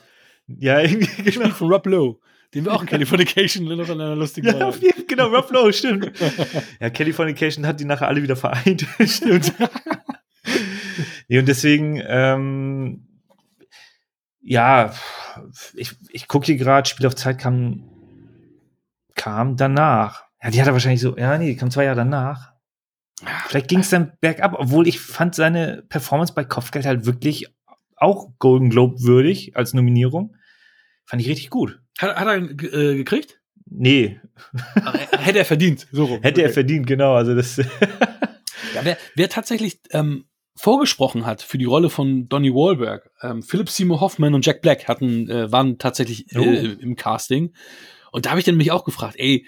Ja, 0.47 0.81
irgendwie, 0.83 1.07
genau. 1.07 1.25
Gespielt 1.25 1.53
von 1.53 1.73
Rob 1.73 1.87
Lowe, 1.87 2.19
den 2.55 2.65
wir 2.65 2.73
auch 2.73 2.81
in 2.83 2.89
Californication 2.89 3.65
noch 3.65 3.89
in 3.89 4.01
einer 4.01 4.17
lustigen 4.17 4.47
Ja, 4.47 4.53
Rolle 4.55 4.67
auf 4.67 4.81
jeden, 4.83 5.07
genau, 5.07 5.27
Rob 5.29 5.51
Lowe, 5.51 5.73
stimmt. 5.73 6.13
ja, 6.81 6.91
Californication 6.91 7.67
hat 7.67 7.79
die 7.81 7.85
nachher 7.85 8.09
alle 8.09 8.23
wieder 8.23 8.37
vereint. 8.37 8.87
stimmt. 9.07 9.53
Nee, 11.29 11.39
und 11.39 11.47
deswegen, 11.47 12.03
ähm, 12.07 13.07
ja, 14.41 14.93
ich, 15.75 15.93
ich 16.11 16.29
gucke 16.29 16.47
hier 16.47 16.57
gerade, 16.57 16.89
Spiel 16.89 17.07
auf 17.07 17.17
Zeit 17.17 17.39
kam, 17.39 17.89
kam 19.15 19.57
danach. 19.57 20.25
Ja, 20.43 20.51
die 20.51 20.61
hat 20.61 20.67
er 20.69 20.73
wahrscheinlich 20.73 21.01
so, 21.01 21.17
ja, 21.17 21.37
nee, 21.39 21.47
die 21.47 21.57
kam 21.57 21.71
zwei 21.71 21.85
Jahre 21.85 21.97
danach. 21.97 22.53
Vielleicht 23.49 23.69
ging 23.69 23.79
es 23.81 23.89
dann 23.91 24.13
bergab, 24.21 24.55
obwohl 24.59 24.87
ich 24.87 25.01
fand 25.01 25.35
seine 25.35 25.83
Performance 25.89 26.35
bei 26.35 26.45
Kopfgeld 26.45 26.85
halt 26.85 27.07
wirklich 27.07 27.47
auch 27.97 28.29
Golden 28.39 28.69
Globe 28.69 29.01
würdig 29.01 29.57
als 29.57 29.73
Nominierung. 29.73 30.37
Fand 31.07 31.23
ich 31.23 31.29
richtig 31.29 31.49
gut. 31.49 31.81
Hat, 31.99 32.15
hat 32.17 32.27
er 32.27 32.37
ihn 32.37 32.51
äh, 32.51 32.97
gekriegt? 32.97 33.41
Nee, 33.69 34.21
Ach, 34.85 34.95
Hätte 35.19 35.39
er 35.39 35.45
verdient, 35.47 35.89
so 35.91 36.05
rum. 36.05 36.23
hätte 36.23 36.43
er 36.43 36.47
Okay. 36.49 36.55
verdient, 36.55 36.87
genau. 36.87 37.15
Also 37.15 37.35
das. 37.35 37.57
Ja, 37.57 38.85
wer, 38.85 38.99
wer 39.15 39.29
tatsächlich 39.31 39.81
ähm, 39.91 40.27
vorgesprochen 40.57 41.27
hat 41.27 41.43
für 41.43 41.59
die 41.59 41.65
Rolle 41.67 41.91
von 41.91 42.29
Donnie 42.29 42.53
Wahlberg, 42.53 43.11
ähm, 43.23 43.43
Philip 43.43 43.69
Seymour 43.69 44.01
Hoffman 44.01 44.35
und 44.35 44.45
Jack 44.45 44.63
Black 44.63 44.89
hatten, 44.89 45.29
äh, 45.31 45.53
waren 45.53 45.79
tatsächlich 45.79 46.33
äh, 46.35 46.39
Oh. 46.39 46.81
im 46.81 46.97
Casting. 46.97 47.53
Und 48.11 48.27
da 48.27 48.31
habe 48.31 48.41
ich 48.41 48.47
dann 48.47 48.57
mich 48.57 48.73
auch 48.73 48.85
gefragt, 48.85 49.17
ey, 49.19 49.47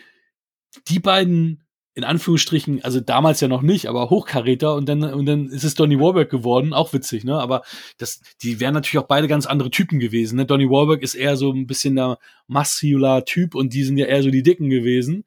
die 0.89 0.99
beiden, 1.01 1.65
in 1.95 2.05
Anführungsstrichen, 2.05 2.85
also 2.85 3.01
damals 3.01 3.41
ja 3.41 3.49
noch 3.49 3.63
nicht, 3.63 3.87
aber 3.87 4.11
Hochkaräter 4.11 4.75
und 4.75 4.89
dann, 4.89 5.03
und 5.03 5.27
dann 5.27 5.47
ist 5.49 5.65
es 5.65 5.75
Donnie 5.75 5.99
Wahlberg 5.99 6.31
geworden, 6.31 6.73
auch 6.75 6.93
witzig, 6.93 7.25
ne? 7.25 7.41
Aber 7.41 7.63
das, 7.97 8.21
die 8.43 8.61
wären 8.61 8.75
natürlich 8.75 9.03
auch 9.03 9.09
beide 9.09 9.27
ganz 9.27 9.47
andere 9.47 9.71
Typen 9.71 9.99
gewesen. 9.99 10.37
Ne? 10.37 10.45
Donnie 10.47 10.69
Wahlberg 10.69 11.03
ist 11.03 11.15
eher 11.15 11.37
so 11.37 11.51
ein 11.51 11.67
bisschen 11.67 11.97
der 11.97 12.19
muscular 12.47 13.25
Typ 13.25 13.55
und 13.55 13.73
die 13.73 13.83
sind 13.83 13.97
ja 13.97 14.07
eher 14.07 14.23
so 14.23 14.31
die 14.31 14.43
Dicken 14.43 14.69
gewesen. 14.71 15.25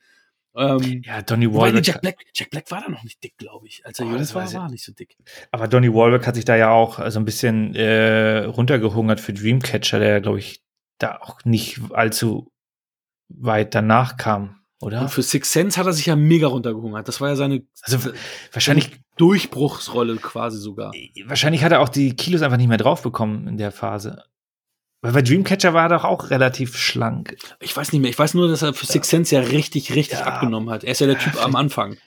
Ähm, 0.55 1.01
ja, 1.05 1.21
Donny 1.21 1.51
Wahlberg. 1.53 1.85
Jack 1.85 2.01
Black, 2.01 2.15
Jack 2.33 2.49
Black 2.49 2.69
war 2.71 2.81
da 2.81 2.89
noch 2.89 3.03
nicht 3.03 3.23
dick, 3.23 3.37
glaube 3.37 3.67
ich. 3.67 3.85
Als 3.85 3.99
er 3.99 4.05
Oh, 4.05 4.09
jung 4.09 4.17
das 4.19 4.35
war, 4.35 4.51
war 4.53 4.65
er 4.65 4.69
nicht 4.69 4.83
so 4.83 4.91
dick. 4.91 5.15
Aber 5.51 5.67
Donny 5.67 5.93
Wahlberg 5.93 6.27
hat 6.27 6.35
sich 6.35 6.45
da 6.45 6.55
ja 6.55 6.71
auch 6.71 6.99
so 7.09 7.19
ein 7.19 7.25
bisschen 7.25 7.73
äh, 7.75 8.39
runtergehungert 8.45 9.19
für 9.19 9.33
Dreamcatcher, 9.33 9.99
der, 9.99 10.19
glaube 10.21 10.39
ich, 10.39 10.61
da 10.97 11.17
auch 11.21 11.39
nicht 11.45 11.79
allzu 11.91 12.51
weit 13.29 13.73
danach 13.75 14.17
kam, 14.17 14.61
oder? 14.81 15.01
Und 15.01 15.09
für 15.09 15.21
Six 15.21 15.51
Sense 15.51 15.79
hat 15.79 15.85
er 15.85 15.93
sich 15.93 16.07
ja 16.07 16.15
mega 16.15 16.47
runtergehungert. 16.47 17.07
Das 17.07 17.21
war 17.21 17.29
ja 17.29 17.35
seine 17.35 17.63
Also 17.83 18.11
wahrscheinlich, 18.51 18.91
Durchbruchsrolle 19.17 20.15
quasi 20.17 20.57
sogar. 20.57 20.91
wahrscheinlich 21.25 21.63
hat 21.63 21.71
er 21.71 21.81
auch 21.81 21.89
die 21.89 22.15
Kilos 22.15 22.41
einfach 22.41 22.57
nicht 22.57 22.67
mehr 22.67 22.77
drauf 22.77 23.01
bekommen 23.03 23.47
in 23.47 23.57
der 23.57 23.71
Phase. 23.71 24.23
Weil 25.01 25.13
bei 25.13 25.21
Dreamcatcher 25.23 25.73
war 25.73 25.83
er 25.89 25.97
doch 25.97 26.03
auch 26.03 26.29
relativ 26.29 26.77
schlank. 26.77 27.35
Ich 27.59 27.75
weiß 27.75 27.91
nicht 27.91 28.01
mehr. 28.01 28.11
Ich 28.11 28.19
weiß 28.19 28.35
nur, 28.35 28.47
dass 28.47 28.61
er 28.61 28.73
für 28.73 28.85
Six 28.85 29.09
Sense 29.09 29.33
ja 29.35 29.41
richtig, 29.41 29.95
richtig 29.95 30.19
Ja. 30.19 30.25
abgenommen 30.25 30.69
hat. 30.69 30.83
Er 30.83 30.91
ist 30.91 30.99
ja 31.01 31.07
der 31.07 31.17
Typ 31.17 31.43
am 31.43 31.55
Anfang. 31.55 31.97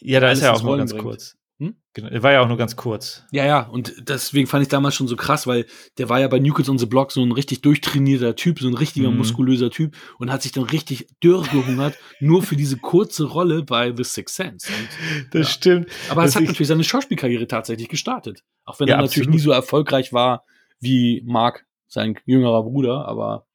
Ja, 0.00 0.20
da 0.20 0.28
Alles 0.28 0.38
ist 0.38 0.44
er 0.44 0.54
auch 0.54 0.62
nur 0.62 0.76
ganz 0.76 0.92
bringt. 0.92 1.04
kurz. 1.04 1.36
Hm? 1.58 1.76
Genau, 1.94 2.08
er 2.08 2.22
war 2.22 2.32
ja 2.32 2.40
auch 2.40 2.48
nur 2.48 2.56
ganz 2.56 2.74
kurz. 2.76 3.24
Ja, 3.32 3.44
ja. 3.44 3.60
Und 3.62 3.94
deswegen 4.08 4.46
fand 4.46 4.62
ich 4.62 4.68
damals 4.68 4.94
schon 4.94 5.06
so 5.08 5.16
krass, 5.16 5.46
weil 5.46 5.66
der 5.98 6.08
war 6.08 6.18
ja 6.20 6.28
bei 6.28 6.38
New 6.38 6.52
Kids 6.54 6.68
on 6.68 6.78
the 6.78 6.86
Block 6.86 7.10
so 7.12 7.22
ein 7.22 7.30
richtig 7.32 7.60
durchtrainierter 7.62 8.34
Typ, 8.36 8.58
so 8.60 8.68
ein 8.68 8.74
richtiger 8.74 9.10
Mhm. 9.10 9.18
muskulöser 9.18 9.70
Typ 9.70 9.94
und 10.18 10.30
hat 10.32 10.42
sich 10.42 10.52
dann 10.52 10.64
richtig 10.64 11.08
dürr 11.22 11.42
gehungert, 11.42 11.96
nur 12.20 12.42
für 12.42 12.56
diese 12.56 12.76
kurze 12.78 13.24
Rolle 13.24 13.62
bei 13.64 13.92
The 13.96 14.04
Six 14.04 14.34
Sense. 14.36 14.68
Und 14.72 15.34
Das 15.34 15.48
Ja. 15.48 15.52
stimmt. 15.52 15.88
Aber 16.08 16.22
es 16.22 16.28
Was 16.30 16.36
hat 16.36 16.42
ich- 16.42 16.48
natürlich 16.48 16.68
seine 16.68 16.84
Schauspielkarriere 16.84 17.46
tatsächlich 17.48 17.88
gestartet. 17.88 18.42
Auch 18.64 18.78
wenn 18.80 18.86
Ja, 18.88 18.94
er 18.94 18.98
natürlich 19.02 19.26
absolut. 19.26 19.34
nie 19.34 19.40
so 19.40 19.50
erfolgreich 19.50 20.12
war 20.12 20.44
wie 20.80 21.22
Mark, 21.26 21.64
sein 21.92 22.18
jüngerer 22.24 22.62
Bruder, 22.62 23.06
aber 23.06 23.46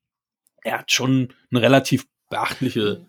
er 0.63 0.79
hat 0.79 0.91
schon 0.91 1.33
eine 1.51 1.61
relativ 1.61 2.05
beachtliche. 2.29 3.07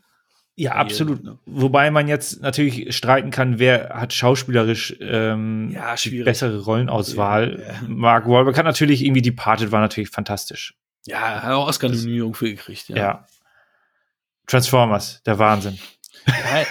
Ja, 0.56 0.70
Karriere, 0.70 0.86
absolut. 0.86 1.22
ne? 1.22 1.38
Wobei 1.46 1.90
man 1.90 2.08
jetzt 2.08 2.40
natürlich 2.40 2.96
streiten 2.96 3.30
kann, 3.30 3.58
wer 3.58 3.90
hat 3.90 4.12
schauspielerisch 4.12 4.96
ähm, 5.00 5.70
Ja, 5.70 5.94
die 5.94 6.22
bessere 6.22 6.64
Rollenauswahl. 6.64 7.60
Ja, 7.60 7.66
ja. 7.74 7.80
Mark 7.86 8.26
Wahlberg 8.26 8.58
hat 8.58 8.64
natürlich 8.64 9.04
irgendwie 9.04 9.22
Departed 9.22 9.70
war 9.70 9.80
natürlich 9.80 10.10
fantastisch. 10.10 10.74
Ja, 11.06 11.18
er 11.18 11.42
hat 11.42 11.52
auch 11.52 11.68
Oscar-Nominierung 11.68 12.34
für 12.34 12.50
gekriegt. 12.50 12.88
Ja. 12.88 12.96
Ja. 12.96 13.26
Transformers, 14.46 15.22
der 15.24 15.38
Wahnsinn. 15.38 15.78
ja. 16.26 16.64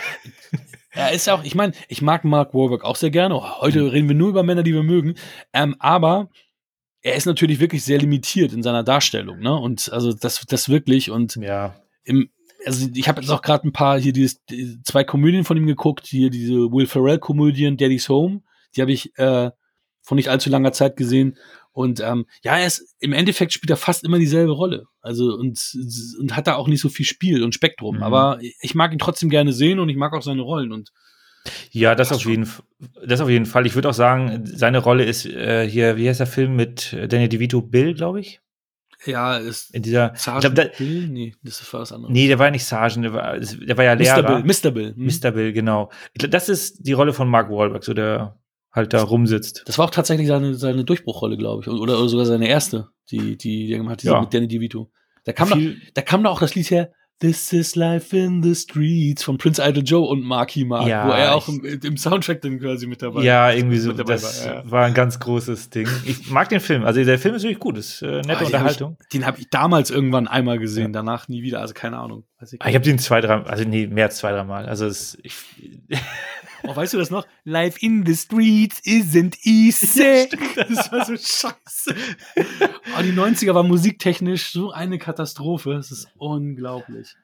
Er 0.91 1.11
ist 1.11 1.29
auch, 1.29 1.43
ich 1.43 1.53
meine, 1.53 1.73
ich 1.87 2.01
mag 2.01 2.23
Mark 2.25 2.55
Wahlberg 2.55 2.83
auch 2.83 2.95
sehr 2.95 3.11
gerne. 3.11 3.61
Heute 3.61 3.93
reden 3.93 4.07
wir 4.07 4.15
nur 4.15 4.29
über 4.29 4.41
Männer, 4.41 4.63
die 4.63 4.73
wir 4.73 4.81
mögen. 4.81 5.13
Ähm, 5.53 5.75
aber 5.77 6.29
er 7.01 7.15
ist 7.15 7.25
natürlich 7.25 7.59
wirklich 7.59 7.83
sehr 7.83 7.99
limitiert 7.99 8.53
in 8.53 8.63
seiner 8.63 8.83
Darstellung, 8.83 9.39
ne? 9.39 9.53
Und 9.55 9.91
also 9.91 10.13
das, 10.13 10.43
das 10.47 10.69
wirklich 10.69 11.11
und 11.11 11.35
Ja. 11.37 11.75
im, 12.03 12.29
also 12.65 12.87
ich 12.93 13.07
habe 13.07 13.21
jetzt 13.21 13.29
auch 13.29 13.41
gerade 13.41 13.67
ein 13.67 13.71
paar 13.73 13.99
hier 13.99 14.13
dieses, 14.13 14.43
die, 14.45 14.81
zwei 14.83 15.03
Komödien 15.03 15.43
von 15.43 15.57
ihm 15.57 15.67
geguckt, 15.67 16.07
hier 16.07 16.29
diese 16.29 16.53
Will 16.71 16.87
Ferrell 16.87 17.19
Komödien 17.19 17.77
Daddy's 17.77 18.09
Home, 18.09 18.41
die 18.75 18.81
habe 18.81 18.91
ich 18.91 19.17
äh, 19.17 19.51
vor 20.01 20.15
nicht 20.15 20.29
allzu 20.29 20.49
langer 20.49 20.71
Zeit 20.73 20.97
gesehen 20.97 21.37
und 21.71 21.99
ähm, 21.99 22.25
ja, 22.43 22.57
er 22.57 22.65
ist 22.65 22.95
im 22.99 23.13
Endeffekt 23.13 23.53
spielt 23.53 23.69
er 23.69 23.77
fast 23.77 24.03
immer 24.03 24.17
dieselbe 24.17 24.51
Rolle, 24.53 24.85
also 25.01 25.35
und 25.35 25.59
und 26.19 26.35
hat 26.35 26.47
da 26.47 26.55
auch 26.55 26.67
nicht 26.67 26.81
so 26.81 26.89
viel 26.89 27.05
Spiel 27.05 27.43
und 27.43 27.53
Spektrum, 27.53 27.97
Mhm. 27.97 28.03
aber 28.03 28.39
ich 28.61 28.73
mag 28.73 28.91
ihn 28.91 28.99
trotzdem 28.99 29.29
gerne 29.29 29.53
sehen 29.53 29.79
und 29.79 29.89
ich 29.89 29.97
mag 29.97 30.13
auch 30.13 30.23
seine 30.23 30.41
Rollen 30.41 30.71
und 30.71 30.89
Ja, 31.71 31.95
das 31.95 32.11
auf 32.11 32.25
jeden 32.25 32.49
das 33.05 33.21
auf 33.21 33.29
jeden 33.29 33.45
Fall. 33.45 33.65
Ich 33.65 33.75
würde 33.75 33.89
auch 33.89 33.93
sagen, 33.93 34.41
seine 34.45 34.79
Rolle 34.79 35.03
ist 35.05 35.25
äh, 35.25 35.67
hier, 35.67 35.97
wie 35.97 36.07
heißt 36.09 36.19
der 36.19 36.27
Film 36.27 36.55
mit 36.55 36.95
Danny 37.09 37.29
DeVito, 37.29 37.61
Bill, 37.61 37.93
glaube 37.93 38.19
ich? 38.19 38.39
ja, 39.05 39.37
ist 39.37 39.73
In 39.75 39.83
dieser, 39.83 40.11
Sergeant 40.15 40.55
glaube, 40.55 40.69
da, 40.71 40.77
Bill? 40.77 41.07
Nee, 41.07 41.35
das 41.43 41.71
war 41.71 41.81
was 41.81 41.91
anderes. 41.91 42.11
nee, 42.11 42.27
der 42.27 42.39
war 42.39 42.47
ja 42.47 42.51
nicht 42.51 42.65
Sergeant, 42.65 43.05
der 43.05 43.13
war, 43.13 43.37
der 43.39 43.77
war 43.77 43.83
ja 43.85 43.93
Mr. 43.95 43.99
Lehrer. 43.99 44.41
Bill, 44.41 44.43
Mr. 44.43 44.71
Bill. 44.71 44.95
hm. 44.95 45.05
Mr. 45.05 45.31
Bill, 45.31 45.53
genau. 45.53 45.91
Glaub, 46.17 46.31
das 46.31 46.49
ist 46.49 46.85
die 46.85 46.93
Rolle 46.93 47.13
von 47.13 47.29
Mark 47.29 47.49
Wahlberg, 47.49 47.83
so 47.83 47.93
der 47.93 48.37
halt 48.71 48.93
da 48.93 49.01
rumsitzt. 49.03 49.63
Das 49.65 49.77
war 49.77 49.85
auch 49.85 49.91
tatsächlich 49.91 50.27
seine, 50.27 50.55
seine 50.55 50.83
Durchbruchrolle, 50.83 51.37
glaube 51.37 51.61
ich. 51.61 51.67
Oder, 51.67 51.97
oder 51.99 52.09
sogar 52.09 52.25
seine 52.25 52.47
erste, 52.47 52.89
die, 53.11 53.37
die, 53.37 53.67
die 53.67 53.71
er 53.71 53.77
gemacht 53.77 53.93
hat, 53.93 54.01
diese 54.03 54.13
Ja. 54.13 54.21
mit 54.21 54.33
Danny 54.33 54.47
DeVito. 54.47 54.91
Da 55.25 55.33
kam, 55.33 55.49
da, 55.49 55.57
da 55.93 56.01
kam 56.01 56.23
da 56.23 56.29
auch 56.31 56.39
das 56.39 56.55
Lied 56.55 56.69
her, 56.71 56.91
This 57.19 57.51
is 57.51 57.75
Life 57.75 58.15
in 58.15 58.43
the 58.43 58.53
Streets 58.53 59.23
von 59.23 59.39
Prince 59.39 59.59
Idol 59.59 59.83
Joe 59.83 60.07
und 60.07 60.21
Marky 60.21 60.63
Mark, 60.65 60.87
Ja, 60.87 61.07
wo 61.07 61.11
er 61.11 61.33
auch 61.33 61.47
im, 61.47 61.63
im 61.65 61.97
Soundtrack 61.97 62.41
dann 62.41 62.59
quasi 62.59 62.85
mit 62.85 63.01
dabei 63.01 63.23
Ja, 63.23 63.51
irgendwie 63.51 63.77
so, 63.79 63.91
das 63.91 64.45
war, 64.45 64.53
ja. 64.55 64.69
war 64.71 64.85
ein 64.85 64.93
ganz 64.93 65.17
großes 65.19 65.71
Ding. 65.71 65.87
Ich 66.05 66.29
mag 66.29 66.47
den 66.49 66.59
Film, 66.59 66.83
also 66.83 67.03
der 67.03 67.17
Film 67.17 67.33
ist 67.33 67.41
wirklich 67.41 67.57
gut, 67.59 67.75
ist 67.77 68.03
äh, 68.03 68.21
nette 68.21 68.41
Ah, 68.41 68.45
Unterhaltung. 68.45 68.91
Hab 68.91 69.01
ich, 69.01 69.09
den 69.09 69.25
habe 69.25 69.39
ich 69.39 69.49
damals 69.49 69.89
irgendwann 69.89 70.27
einmal 70.27 70.59
gesehen, 70.59 70.93
danach 70.93 71.27
nie 71.27 71.41
wieder, 71.41 71.59
also 71.59 71.73
keine 71.73 71.97
Ahnung. 71.97 72.23
Weiß 72.39 72.53
ich 72.53 72.61
Ah, 72.61 72.69
Ich 72.69 72.75
habe 72.75 72.85
den 72.85 72.99
zwei, 72.99 73.21
drei, 73.21 73.41
also 73.43 73.63
nee, 73.63 73.87
mehr 73.87 74.05
als 74.05 74.17
zwei, 74.17 74.31
drei 74.31 74.43
Mal. 74.43 74.65
Also 74.67 74.85
es, 74.85 75.17
ich, 75.23 75.35
oh, 76.63 76.75
weißt 76.75 76.93
du 76.93 76.97
das 76.97 77.09
noch? 77.09 77.25
Life 77.43 77.79
in 77.81 78.05
the 78.05 78.15
Streets 78.15 78.81
isn't 78.83 79.37
easy. 79.43 80.29
das 80.55 80.91
war 80.91 81.05
so 81.05 81.13
scheiße. 81.17 81.95
Oh, 82.97 83.01
die 83.01 83.13
90er 83.13 83.53
war 83.55 83.63
musiktechnisch 83.63 84.51
so 84.51 84.71
eine 84.71 84.97
Katastrophe. 84.99 85.73
Das 85.73 85.91
ist 85.91 86.09
unglaublich. 86.17 87.15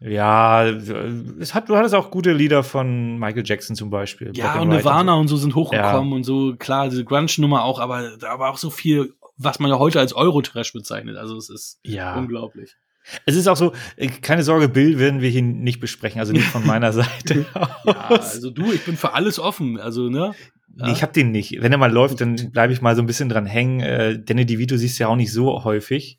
ja, 0.00 0.64
es 0.66 1.54
hat, 1.54 1.68
du 1.68 1.76
hattest 1.76 1.94
auch 1.94 2.10
gute 2.10 2.32
Lieder 2.32 2.62
von 2.62 3.18
Michael 3.18 3.42
Jackson 3.46 3.74
zum 3.74 3.90
Beispiel. 3.90 4.30
Ja, 4.34 4.60
und 4.60 4.68
Nirvana 4.68 5.14
so. 5.14 5.18
und 5.20 5.28
so 5.28 5.36
sind 5.36 5.54
hochgekommen 5.54 6.12
und 6.12 6.24
so, 6.24 6.54
klar, 6.56 6.88
diese 6.88 7.04
Grunge-Nummer 7.04 7.64
auch, 7.64 7.80
aber 7.80 8.16
da 8.18 8.38
war 8.38 8.50
auch 8.52 8.58
so 8.58 8.70
viel, 8.70 9.14
was 9.36 9.58
man 9.58 9.70
ja 9.70 9.78
heute 9.78 9.98
als 9.98 10.12
Eurotrash 10.12 10.72
bezeichnet. 10.72 11.16
Also 11.16 11.36
es 11.36 11.48
ist 11.48 11.80
Ja, 11.84 12.16
unglaublich. 12.16 12.76
Es 13.26 13.36
ist 13.36 13.46
auch 13.48 13.56
so, 13.56 13.72
äh, 13.96 14.08
keine 14.08 14.42
Sorge, 14.42 14.68
Bill 14.68 14.98
werden 14.98 15.20
wir 15.20 15.30
hier 15.30 15.42
nicht 15.42 15.80
besprechen, 15.80 16.20
also 16.20 16.32
nicht 16.32 16.46
von 16.46 16.66
meiner 16.66 16.92
Seite 16.94 17.46
Ja, 17.84 18.08
also 18.08 18.50
du, 18.50 18.72
ich 18.72 18.84
bin 18.84 18.96
für 18.96 19.14
alles 19.14 19.38
offen. 19.38 19.78
Also, 19.78 20.08
ne? 20.08 20.34
Nee, 20.74 20.92
ich 20.92 21.02
habe 21.02 21.12
den 21.12 21.32
nicht. 21.32 21.60
Wenn 21.60 21.72
er 21.72 21.78
mal 21.78 21.90
läuft, 21.90 22.20
dann 22.20 22.52
bleibe 22.52 22.72
ich 22.72 22.80
mal 22.80 22.94
so 22.94 23.02
ein 23.02 23.06
bisschen 23.06 23.28
dran 23.28 23.46
hängen. 23.46 23.80
Äh, 23.80 24.22
Danny 24.22 24.46
DeVito 24.46 24.76
siehst 24.76 24.98
du 24.98 25.04
ja 25.04 25.08
auch 25.08 25.16
nicht 25.16 25.32
so 25.32 25.64
häufig. 25.64 26.18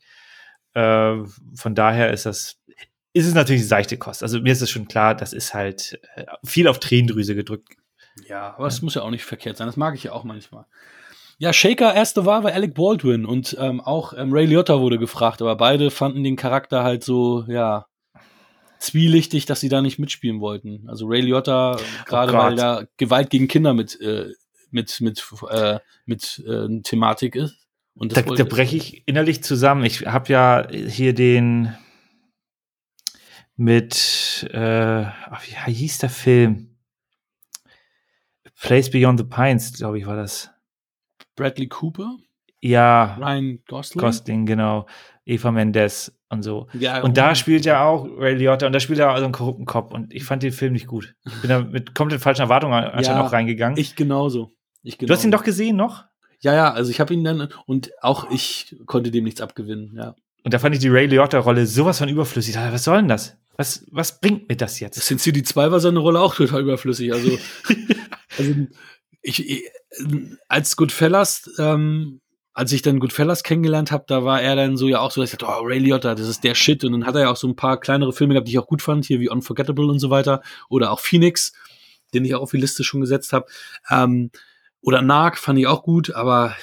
Äh, 0.74 1.18
von 1.56 1.76
daher 1.76 2.12
ist 2.12 2.26
das, 2.26 2.58
ist 3.14 3.28
es 3.28 3.34
natürlich 3.34 3.68
seichte 3.68 3.98
Kost. 3.98 4.22
Also 4.22 4.42
mir 4.42 4.52
ist 4.52 4.62
es 4.62 4.70
schon 4.70 4.88
klar, 4.88 5.16
das 5.16 5.34
ist 5.34 5.54
halt 5.54 6.00
äh, 6.16 6.26
viel 6.44 6.68
auf 6.68 6.80
Tränendrüse 6.80 7.36
gedrückt. 7.36 7.70
Ja, 8.28 8.56
aber 8.56 8.68
es 8.68 8.82
muss 8.82 8.96
ja 8.96 9.02
auch 9.04 9.12
nicht 9.12 9.24
verkehrt 9.24 9.58
sein. 9.58 9.68
Das 9.68 9.78
mag 9.78 9.96
ich 9.96 10.04
ja 10.04 10.12
auch 10.12 10.26
manchmal. 10.26 10.66
Ja, 11.42 11.54
Shaker 11.54 11.96
erste 11.96 12.26
Wahl 12.26 12.44
war 12.44 12.52
Alec 12.52 12.74
Baldwin 12.74 13.26
und 13.26 13.56
ähm, 13.58 13.80
auch 13.80 14.12
ähm, 14.12 14.34
Ray 14.34 14.46
Liotta 14.46 14.82
wurde 14.82 15.00
gefragt, 15.00 15.42
aber 15.42 15.56
beide 15.56 15.90
fanden 15.90 16.22
den 16.22 16.36
Charakter 16.36 16.84
halt 16.84 17.02
so, 17.02 17.46
ja, 17.48 17.86
zwielichtig, 18.80 19.46
dass 19.46 19.62
sie 19.62 19.70
da 19.70 19.82
nicht 19.82 20.00
mitspielen 20.00 20.42
wollten. 20.42 20.84
Also 20.90 21.08
Ray 21.08 21.22
Liotta, 21.22 21.78
äh, 21.78 21.80
gerade 22.06 22.34
Gott. 22.34 22.42
weil 22.42 22.56
da 22.58 22.84
Gewalt 22.98 23.30
gegen 23.30 23.48
Kinder 23.48 23.74
mit, 23.74 24.00
äh, 24.02 24.34
mit, 24.70 25.00
mit, 25.00 25.26
äh, 25.50 25.80
mit 26.06 26.44
äh, 26.46 26.82
Thematik 26.82 27.36
ist. 27.38 27.56
Und 27.96 28.18
da, 28.18 28.22
da 28.22 28.44
breche 28.44 28.76
ich 28.76 29.08
innerlich 29.08 29.42
zusammen. 29.42 29.86
Ich 29.86 30.06
habe 30.06 30.32
ja 30.32 30.68
hier 30.70 31.14
den 31.14 31.74
mit, 33.56 34.46
äh, 34.52 35.06
wie 35.66 35.72
hieß 35.72 36.00
der 36.00 36.10
Film? 36.10 36.76
Place 38.60 38.92
Beyond 38.92 39.20
the 39.20 39.26
Pines, 39.26 39.72
glaube 39.72 40.00
ich, 40.00 40.06
war 40.06 40.18
das. 40.18 40.50
Bradley 41.40 41.68
Cooper? 41.68 42.18
Ja. 42.60 43.18
Ryan 43.18 43.60
Gosling? 43.66 44.02
Gosling, 44.02 44.46
genau. 44.46 44.86
Eva 45.26 45.52
Mendes 45.52 46.12
und 46.30 46.44
so. 46.44 46.68
Ja, 46.74 47.02
und 47.02 47.16
da 47.16 47.34
spielt 47.34 47.64
ja 47.64 47.86
auch 47.86 48.06
Ray 48.18 48.36
Liotta 48.36 48.66
und 48.66 48.74
da 48.74 48.80
spielt 48.82 49.00
er 49.00 49.14
auch 49.14 49.18
so 49.18 49.24
einen 49.24 49.32
korrupten 49.32 49.66
Kopf 49.66 49.94
und 49.94 50.14
ich 50.14 50.26
fand 50.26 50.44
den 50.44 50.52
Film 50.52 50.74
nicht 50.74 50.88
gut. 50.88 51.16
Ich 51.26 51.42
bin 51.42 51.50
da 51.50 51.62
mit 51.62 51.96
komplett 51.96 52.20
falschen 52.20 52.42
Erwartungen 52.42 52.74
anscheinend 52.74 53.08
ja, 53.08 53.24
noch 53.24 53.32
reingegangen. 53.32 53.78
Ich 53.78 53.96
genauso. 53.96 54.52
ich 54.84 54.98
genauso. 54.98 55.08
Du 55.08 55.18
hast 55.18 55.24
ihn 55.24 55.32
doch 55.32 55.44
gesehen 55.44 55.78
noch? 55.78 56.04
Ja, 56.42 56.54
ja, 56.54 56.74
also 56.74 56.92
ich 56.92 57.00
habe 57.00 57.14
ihn 57.14 57.24
dann 57.24 57.48
und 57.66 57.92
auch 58.02 58.30
ich 58.32 58.76
konnte 58.86 59.12
dem 59.12 59.24
nichts 59.24 59.40
abgewinnen, 59.40 59.94
ja. 59.96 60.16
Und 60.44 60.54
da 60.54 60.60
fand 60.60 60.76
ich 60.76 60.82
die 60.82 60.90
Ray 60.90 61.06
Liotta-Rolle 61.06 61.66
sowas 61.66 62.00
von 62.00 62.10
überflüssig. 62.10 62.56
Dachte, 62.56 62.74
was 62.74 62.84
soll 62.84 62.98
denn 62.98 63.08
das? 63.08 63.38
Was, 63.58 63.86
was 63.92 64.20
bringt 64.22 64.48
mir 64.48 64.56
das 64.56 64.80
jetzt? 64.80 65.02
Sin 65.02 65.20
City 65.20 65.44
2 65.44 65.72
war 65.72 65.80
seine 65.80 66.00
Rolle 66.00 66.22
auch 66.22 66.34
total 66.34 66.62
überflüssig. 66.62 67.12
Also, 67.14 67.38
also 68.38 68.54
ich, 69.22 69.50
ich, 69.50 69.64
als 70.48 70.76
Goodfellas 70.76 71.50
ähm, 71.58 72.22
als 72.60 72.74
ich 72.74 72.82
dann 72.82 73.00
Goodfellas 73.00 73.44
kennengelernt 73.44 73.90
habe, 73.90 74.04
da 74.06 74.26
war 74.26 74.42
er 74.42 74.54
dann 74.58 74.76
so 74.76 74.90
ja 74.90 75.00
auch 75.00 75.12
so, 75.12 75.22
dass 75.22 75.32
ich 75.32 75.38
dachte, 75.38 75.62
oh, 75.62 75.64
Ray 75.64 75.80
Liotta, 75.80 76.14
das 76.14 76.28
ist 76.28 76.44
der 76.44 76.56
Shit. 76.56 76.84
Und 76.84 76.92
dann 76.92 77.06
hat 77.06 77.16
er 77.16 77.22
ja 77.22 77.32
auch 77.32 77.38
so 77.38 77.48
ein 77.48 77.56
paar 77.56 77.80
kleinere 77.80 78.12
Filme 78.12 78.34
gehabt, 78.34 78.50
die 78.50 78.52
ich 78.52 78.60
auch 78.60 78.68
gut 78.68 78.82
fand, 78.82 79.06
hier 79.06 79.22
wie 79.22 79.30
Unforgettable 79.30 79.86
und 79.86 80.00
so 80.00 80.10
weiter. 80.10 80.42
Oder 80.68 80.92
auch 80.92 81.00
Phoenix, 81.00 81.54
den 82.14 82.26
ich 82.26 82.36
auch 82.36 82.42
auf 82.42 82.52
die 82.52 82.58
Liste 82.58 82.84
schon 82.84 83.00
gesetzt 83.00 83.32
habe. 83.32 83.46
Ähm, 83.90 84.30
oder 84.82 85.02
Narc 85.02 85.38
fand 85.38 85.58
ich 85.58 85.68
auch 85.68 85.84
gut, 85.84 86.14
aber 86.14 86.54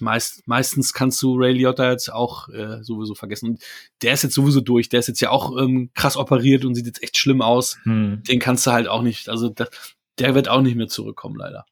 meist, 0.00 0.46
meistens 0.48 0.92
kannst 0.92 1.22
du 1.22 1.36
Ray 1.36 1.52
Liotta 1.52 1.90
jetzt 1.90 2.12
auch 2.12 2.48
äh, 2.48 2.82
sowieso 2.82 3.14
vergessen. 3.14 3.58
Der 4.02 4.12
ist 4.12 4.22
jetzt 4.22 4.34
sowieso 4.34 4.60
durch, 4.60 4.88
der 4.88 5.00
ist 5.00 5.06
jetzt 5.06 5.20
ja 5.20 5.30
auch 5.30 5.56
ähm, 5.56 5.90
krass 5.94 6.16
operiert 6.16 6.64
und 6.64 6.74
sieht 6.74 6.86
jetzt 6.86 7.02
echt 7.02 7.16
schlimm 7.16 7.42
aus. 7.42 7.78
Hm. 7.84 8.22
Den 8.28 8.40
kannst 8.40 8.66
du 8.66 8.72
halt 8.72 8.88
auch 8.88 9.02
nicht, 9.02 9.28
also 9.28 9.48
der, 9.48 9.68
der 10.18 10.34
wird 10.34 10.48
auch 10.48 10.62
nicht 10.62 10.76
mehr 10.76 10.88
zurückkommen, 10.88 11.36
leider. 11.36 11.66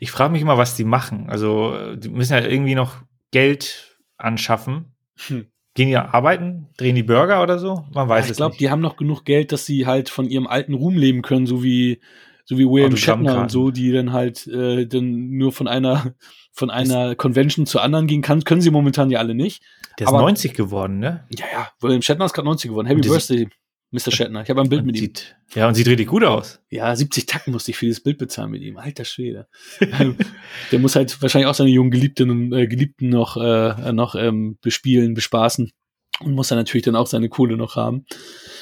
Ich 0.00 0.10
frage 0.10 0.32
mich 0.32 0.42
immer, 0.42 0.58
was 0.58 0.74
die 0.74 0.84
machen. 0.84 1.28
Also, 1.30 1.94
die 1.96 2.08
müssen 2.08 2.32
ja 2.32 2.40
irgendwie 2.40 2.74
noch 2.74 2.96
Geld 3.30 3.98
anschaffen. 4.16 4.96
Hm. 5.26 5.46
Gehen 5.74 5.88
die 5.88 5.96
arbeiten? 5.96 6.66
Drehen 6.76 6.96
die 6.96 7.04
Burger 7.04 7.42
oder 7.42 7.58
so? 7.58 7.84
Man 7.94 8.08
weiß 8.08 8.26
ja, 8.26 8.30
ich 8.32 8.36
glaub, 8.36 8.50
nicht. 8.50 8.54
Ich 8.54 8.58
glaube, 8.58 8.58
die 8.58 8.70
haben 8.70 8.80
noch 8.80 8.96
genug 8.96 9.24
Geld, 9.24 9.52
dass 9.52 9.64
sie 9.64 9.86
halt 9.86 10.08
von 10.08 10.28
ihrem 10.28 10.48
alten 10.48 10.74
Ruhm 10.74 10.96
leben 10.96 11.22
können, 11.22 11.46
so 11.46 11.62
wie, 11.62 12.00
so 12.44 12.58
wie 12.58 12.66
William 12.66 12.96
Shatner 12.96 13.40
und 13.40 13.50
so, 13.50 13.70
die 13.70 13.92
dann 13.92 14.12
halt 14.12 14.46
äh, 14.48 14.86
dann 14.86 15.30
nur 15.30 15.52
von 15.52 15.68
einer 15.68 16.14
von 16.58 16.70
einer 16.70 17.14
Convention 17.14 17.66
zur 17.66 17.82
anderen 17.82 18.08
gehen 18.08 18.20
kann, 18.20 18.42
können 18.42 18.60
sie 18.60 18.72
momentan 18.72 19.10
ja 19.10 19.20
alle 19.20 19.34
nicht. 19.34 19.62
Der 19.98 20.06
ist 20.06 20.12
Aber, 20.12 20.22
90 20.22 20.54
geworden, 20.54 20.98
ne? 20.98 21.24
Ja, 21.30 21.44
ja. 21.52 21.68
William 21.80 22.02
Shatner 22.02 22.24
ist 22.24 22.32
gerade 22.32 22.46
90 22.46 22.70
geworden. 22.70 22.88
Happy 22.88 23.02
Birthday. 23.02 23.48
Mr. 23.90 24.10
Shatner. 24.10 24.42
Ich 24.42 24.50
habe 24.50 24.60
ein 24.60 24.68
Bild 24.68 24.84
mit 24.84 24.96
sieht, 24.98 25.36
ihm. 25.54 25.60
Ja, 25.60 25.68
und 25.68 25.74
sieht 25.74 25.88
richtig 25.88 26.08
gut 26.08 26.22
aus. 26.22 26.60
Ja, 26.68 26.94
70 26.94 27.24
Tacken 27.26 27.52
musste 27.52 27.70
ich 27.70 27.78
für 27.78 27.86
dieses 27.86 28.02
Bild 28.02 28.18
bezahlen 28.18 28.50
mit 28.50 28.62
ihm. 28.62 28.76
Alter 28.76 29.04
Schwede. 29.04 29.48
der 30.72 30.78
muss 30.78 30.94
halt 30.94 31.20
wahrscheinlich 31.22 31.48
auch 31.48 31.54
seine 31.54 31.70
jungen 31.70 31.90
Geliebten, 31.90 32.52
äh, 32.52 32.66
Geliebten 32.66 33.08
noch, 33.08 33.36
äh, 33.38 33.92
noch 33.92 34.14
ähm, 34.14 34.58
bespielen, 34.60 35.14
bespaßen. 35.14 35.72
Und 36.20 36.34
muss 36.34 36.48
dann 36.48 36.58
natürlich 36.58 36.84
dann 36.84 36.96
auch 36.96 37.06
seine 37.06 37.28
Kohle 37.28 37.56
noch 37.56 37.76
haben. 37.76 38.04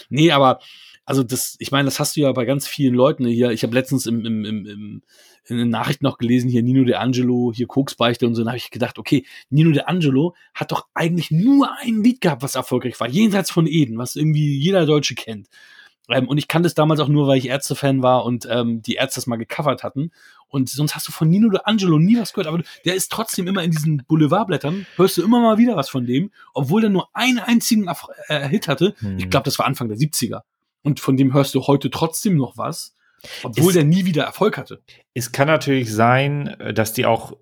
Nee, 0.09 0.31
aber 0.31 0.61
also 1.05 1.23
das, 1.23 1.57
ich 1.59 1.71
meine, 1.71 1.87
das 1.87 1.99
hast 1.99 2.17
du 2.17 2.21
ja 2.21 2.33
bei 2.33 2.45
ganz 2.45 2.67
vielen 2.67 2.95
Leuten 2.95 3.27
hier. 3.27 3.51
Ich 3.51 3.63
habe 3.63 3.75
letztens 3.75 4.07
im, 4.07 4.25
im, 4.25 4.45
im, 4.45 4.67
im 4.67 5.03
in 5.49 5.59
den 5.59 5.71
Nachrichten 5.71 6.05
noch 6.05 6.19
gelesen, 6.19 6.51
hier 6.51 6.63
Nino 6.63 6.85
De 6.85 6.95
Angelo, 6.95 7.53
hier 7.55 7.67
Koksbeichte 7.67 8.27
und 8.27 8.35
so, 8.35 8.43
dann 8.43 8.49
habe 8.49 8.59
ich 8.59 8.71
gedacht, 8.71 8.99
okay, 8.99 9.25
Nino 9.51 9.71
De 9.71 9.83
Angelo 9.83 10.35
hat 10.55 10.73
doch 10.73 10.87
eigentlich 10.95 11.31
nur 11.31 11.71
ein 11.81 12.03
Lied 12.03 12.21
gehabt, 12.21 12.43
was 12.43 12.55
erfolgreich 12.55 12.99
war, 13.01 13.09
jenseits 13.09 13.51
von 13.51 13.67
Eden, 13.67 13.99
was 13.99 14.17
irgendwie 14.17 14.59
jeder 14.59 14.87
Deutsche 14.87 15.15
kennt. 15.15 15.49
Ähm, 16.09 16.29
und 16.29 16.39
ich 16.39 16.49
kannte 16.49 16.67
es 16.67 16.75
damals 16.75 17.01
auch 17.01 17.09
nur, 17.09 17.27
weil 17.27 17.39
ich 17.39 17.49
Ärzte-Fan 17.49 18.03
war 18.03 18.25
und 18.25 18.47
ähm, 18.51 18.83
die 18.83 18.95
Ärzte 18.95 19.19
das 19.19 19.27
mal 19.27 19.37
gecovert 19.37 19.83
hatten. 19.83 20.11
Und 20.49 20.69
sonst 20.69 20.95
hast 20.95 21.09
du 21.09 21.13
von 21.13 21.29
Nino 21.29 21.49
De 21.49 21.61
Angelo 21.65 21.99
nie 21.99 22.19
was 22.19 22.33
gehört, 22.33 22.47
aber 22.47 22.63
der 22.85 22.95
ist 22.95 23.11
trotzdem 23.11 23.49
immer 23.49 23.65
in 23.65 23.73
diesen 23.73 24.05
Boulevardblättern, 24.07 24.87
hörst 24.97 25.19
du 25.19 25.25
immer 25.25 25.41
mal 25.41 25.59
wieder 25.59 25.77
was 25.77 25.89
von 25.89 26.07
dem, 26.07 26.31
obwohl 26.55 26.81
der 26.81 26.91
nur 26.91 27.09
einen 27.15 27.41
einzigen 27.41 27.89
äh, 28.29 28.49
Hit 28.49 28.69
hatte. 28.69 28.95
Hm. 28.99 29.19
Ich 29.19 29.29
glaube, 29.31 29.45
das 29.45 29.59
war 29.59 29.67
Anfang 29.67 29.89
der 29.89 29.99
70er. 29.99 30.43
Und 30.83 31.01
von 31.01 31.17
dem 31.17 31.35
hörst 31.35 31.55
du 31.55 31.63
heute 31.67 31.91
trotzdem 31.91 32.37
noch 32.37 32.57
was. 32.57 32.96
Obwohl 33.43 33.69
es, 33.69 33.75
der 33.75 33.85
nie 33.85 34.05
wieder 34.05 34.25
Erfolg 34.25 34.59
hatte. 34.59 34.83
Es 35.15 35.33
kann 35.33 35.49
natürlich 35.49 35.93
sein, 35.93 36.49
äh, 36.61 36.75
dass 36.75 36.93
die 36.93 37.07
auch, 37.07 37.37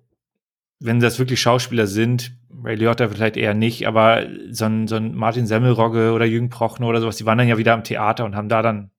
wenn 0.79 0.99
das 0.99 1.19
wirklich 1.19 1.41
Schauspieler 1.41 1.87
sind, 1.87 2.37
Ray 2.63 2.75
Liotta 2.75 3.09
vielleicht 3.09 3.37
eher 3.37 3.53
nicht, 3.53 3.87
aber 3.87 4.25
so 4.51 4.65
ein, 4.65 4.87
so 4.87 4.95
ein 4.95 5.13
Martin 5.15 5.45
Semmelrogge 5.45 6.11
oder 6.13 6.25
Jürgen 6.25 6.49
Prochnow 6.49 6.89
oder 6.89 7.01
sowas, 7.01 7.17
die 7.17 7.25
waren 7.25 7.37
dann 7.37 7.47
ja 7.47 7.57
wieder 7.57 7.73
am 7.73 7.83
Theater 7.83 8.25
und 8.25 8.35
haben 8.35 8.49
da 8.49 8.61
dann 8.61 8.91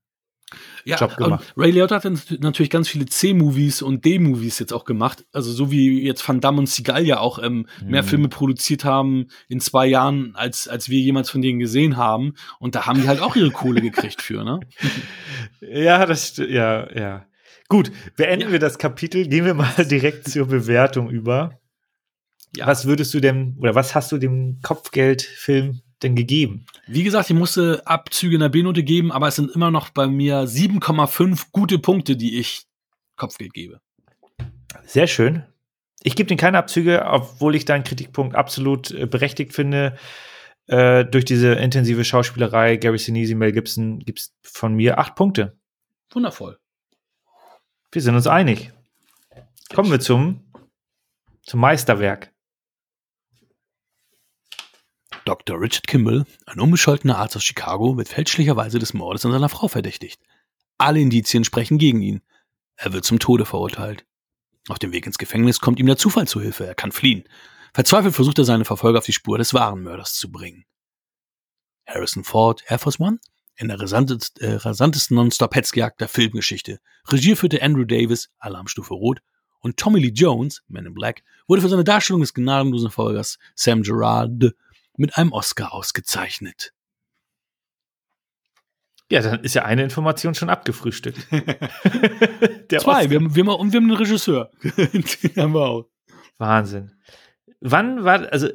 ja, 0.87 0.97
Job 0.97 1.17
gemacht. 1.17 1.53
Ray 1.57 1.73
Liotta 1.73 1.97
hat 1.97 2.05
natürlich 2.39 2.71
ganz 2.71 2.89
viele 2.89 3.07
C-Movies 3.07 3.83
und 3.83 4.05
D-Movies 4.05 4.61
jetzt 4.61 4.73
auch 4.73 4.85
gemacht. 4.85 5.27
Also 5.33 5.51
so 5.51 5.71
wie 5.73 6.05
jetzt 6.05 6.27
Van 6.27 6.41
Damme 6.41 6.61
und 6.61 6.69
Seagal 6.69 7.05
ja 7.05 7.19
auch 7.19 7.43
ähm, 7.43 7.67
mhm. 7.83 7.91
mehr 7.91 8.05
Filme 8.05 8.29
produziert 8.29 8.85
haben 8.85 9.27
in 9.49 9.59
zwei 9.61 9.87
Jahren, 9.87 10.35
als, 10.37 10.69
als 10.69 10.89
wir 10.89 11.01
jemals 11.01 11.29
von 11.29 11.43
denen 11.43 11.59
gesehen 11.59 11.97
haben. 11.97 12.35
Und 12.61 12.77
da 12.77 12.87
haben 12.87 13.03
die 13.03 13.09
halt 13.09 13.21
auch 13.21 13.35
ihre 13.35 13.51
Kohle 13.51 13.81
gekriegt 13.81 14.23
für, 14.23 14.45
ne? 14.45 14.61
Ja, 15.61 16.07
das 16.07 16.37
ja, 16.37 16.89
ja. 16.95 17.27
Gut, 17.69 17.91
beenden 18.17 18.49
ja. 18.49 18.53
wir 18.53 18.59
das 18.61 18.79
Kapitel, 18.79 19.27
gehen 19.27 19.45
wir 19.45 19.55
mal 19.55 19.73
direkt 19.91 20.29
zur 20.29 20.47
Bewertung 20.47 21.11
über. 21.11 21.59
Ja. 22.55 22.67
Was 22.67 22.87
würdest 22.87 23.13
du 23.13 23.21
denn, 23.21 23.57
oder 23.59 23.75
was 23.75 23.95
hast 23.95 24.13
du 24.13 24.19
dem 24.19 24.61
Kopfgeldfilm 24.63 25.81
denn 26.03 26.15
gegeben? 26.15 26.67
Wie 26.87 27.03
gesagt, 27.03 27.31
ich 27.31 27.37
musste 27.37 27.83
Abzüge 27.87 28.35
in 28.35 28.41
der 28.41 28.49
B-Note 28.49 28.83
geben, 28.83 29.13
aber 29.13 29.29
es 29.29 29.37
sind 29.37 29.51
immer 29.51 29.71
noch 29.71 29.91
bei 29.91 30.07
mir 30.07 30.43
7,5 30.45 31.47
gute 31.53 31.79
Punkte, 31.79 32.17
die 32.17 32.39
ich 32.39 32.67
Kopfgeld 33.17 33.55
gebe. 33.55 33.81
Sehr 34.85 35.07
schön. 35.07 35.45
Ich 36.03 36.15
gebe 36.15 36.29
den 36.29 36.39
keine 36.39 36.59
Abzüge, 36.59 37.05
obwohl 37.07 37.55
ich 37.55 37.65
deinen 37.65 37.85
Kritikpunkt 37.85 38.37
absolut 38.37 38.91
äh, 38.91 39.07
berechtigt 39.07 39.53
finde. 39.53 39.97
Äh, 40.67 41.05
durch 41.05 41.25
diese 41.25 41.55
intensive 41.55 42.05
Schauspielerei, 42.05 42.77
Gary 42.77 42.99
Sinise, 42.99 43.35
Mel 43.35 43.53
Gibson, 43.53 44.01
gibt 44.01 44.21
es 44.21 44.35
von 44.43 44.75
mir 44.75 44.99
acht 44.99 45.15
Punkte. 45.15 45.59
Wundervoll. 46.13 46.59
Wir 47.93 48.03
sind 48.03 48.15
uns 48.15 48.27
einig. 48.27 48.73
Kommen 49.75 49.91
wir 49.91 50.01
zum, 50.01 50.45
zum 51.43 51.61
Meisterwerk. 51.61 52.33
Dr. 55.27 55.61
Richard 55.61 55.89
Kimball, 55.89 56.25
ein 56.47 56.61
unbescholtener 56.61 57.19
Arzt 57.19 57.37
aus 57.37 57.43
Chicago, 57.43 57.97
wird 57.97 58.09
fälschlicherweise 58.09 58.79
des 58.79 58.95
Mordes 58.95 59.27
an 59.27 59.33
seiner 59.33 59.49
Frau 59.49 59.67
verdächtigt. 59.67 60.23
Alle 60.79 61.01
Indizien 61.01 61.43
sprechen 61.45 61.79
gegen 61.79 62.01
ihn. 62.01 62.23
Er 62.77 62.93
wird 62.93 63.05
zum 63.05 63.19
Tode 63.19 63.45
verurteilt. 63.45 64.07
Auf 64.69 64.79
dem 64.79 64.93
Weg 64.93 65.05
ins 65.05 65.19
Gefängnis 65.19 65.59
kommt 65.59 65.81
ihm 65.81 65.87
der 65.87 65.97
Zufall 65.97 66.29
zu 66.29 66.41
Hilfe. 66.41 66.65
Er 66.67 66.77
kann 66.77 66.93
fliehen. 66.93 67.25
Verzweifelt 67.75 68.15
versucht 68.15 68.39
er 68.39 68.45
seine 68.45 68.65
Verfolger 68.65 68.99
auf 68.99 69.05
die 69.05 69.13
Spur 69.13 69.37
des 69.37 69.53
wahren 69.53 69.83
Mörders 69.83 70.15
zu 70.15 70.31
bringen. 70.31 70.65
Harrison 71.87 72.23
Ford, 72.23 72.63
Air 72.69 72.79
Force 72.79 73.01
One, 73.01 73.19
in 73.57 73.69
der 73.69 73.81
rasantest, 73.81 74.41
äh, 74.41 74.55
rasantesten 74.55 75.17
Non-Stop-Hetzjagd 75.17 76.01
der 76.01 76.09
Filmgeschichte. 76.09 76.79
Regie 77.09 77.35
führte 77.35 77.63
Andrew 77.63 77.85
Davis, 77.85 78.31
Alarmstufe 78.39 78.95
Rot, 78.95 79.21
und 79.61 79.77
Tommy 79.77 79.99
Lee 79.99 80.13
Jones, 80.15 80.63
Man 80.69 80.87
in 80.87 80.95
Black, 80.95 81.23
wurde 81.49 81.63
für 81.63 81.69
seine 81.69 81.83
Darstellung 81.83 82.21
des 82.21 82.35
gnadenlosen 82.35 82.91
Folgers 82.91 83.39
Sam 83.57 83.83
Gerard 83.83 84.53
mit 84.99 85.17
einem 85.17 85.33
Oscar 85.33 85.73
ausgezeichnet. 85.73 86.73
Ja, 89.11 89.23
dann 89.23 89.45
ist 89.45 89.55
ja 89.55 89.65
eine 89.65 89.85
Information 89.85 90.35
schon 90.35 90.51
abgefrühstückt. 90.51 91.19
Zwei, 91.31 93.09
wir 93.09 93.21
haben, 93.21 93.35
wir, 93.37 93.47
haben, 93.47 93.73
wir 93.73 93.81
haben 93.81 93.91
einen 93.91 93.93
Regisseur. 93.93 94.51
Den 94.63 95.05
haben 95.37 95.55
wir 95.55 95.67
auch. 95.67 95.89
Wahnsinn. 96.39 96.93
Wann 97.61 98.05
war, 98.05 98.33
also, 98.33 98.49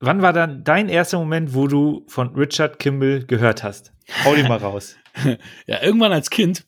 wann 0.00 0.20
war 0.20 0.34
dann 0.34 0.62
dein 0.62 0.90
erster 0.90 1.18
Moment, 1.18 1.54
wo 1.54 1.68
du 1.68 2.04
von 2.08 2.34
Richard 2.34 2.78
Kimball 2.78 3.24
gehört 3.24 3.62
hast? 3.62 3.92
Hau 4.24 4.34
die 4.34 4.42
mal 4.42 4.58
raus. 4.58 4.96
ja, 5.66 5.82
irgendwann 5.82 6.12
als 6.12 6.28
Kind 6.28 6.66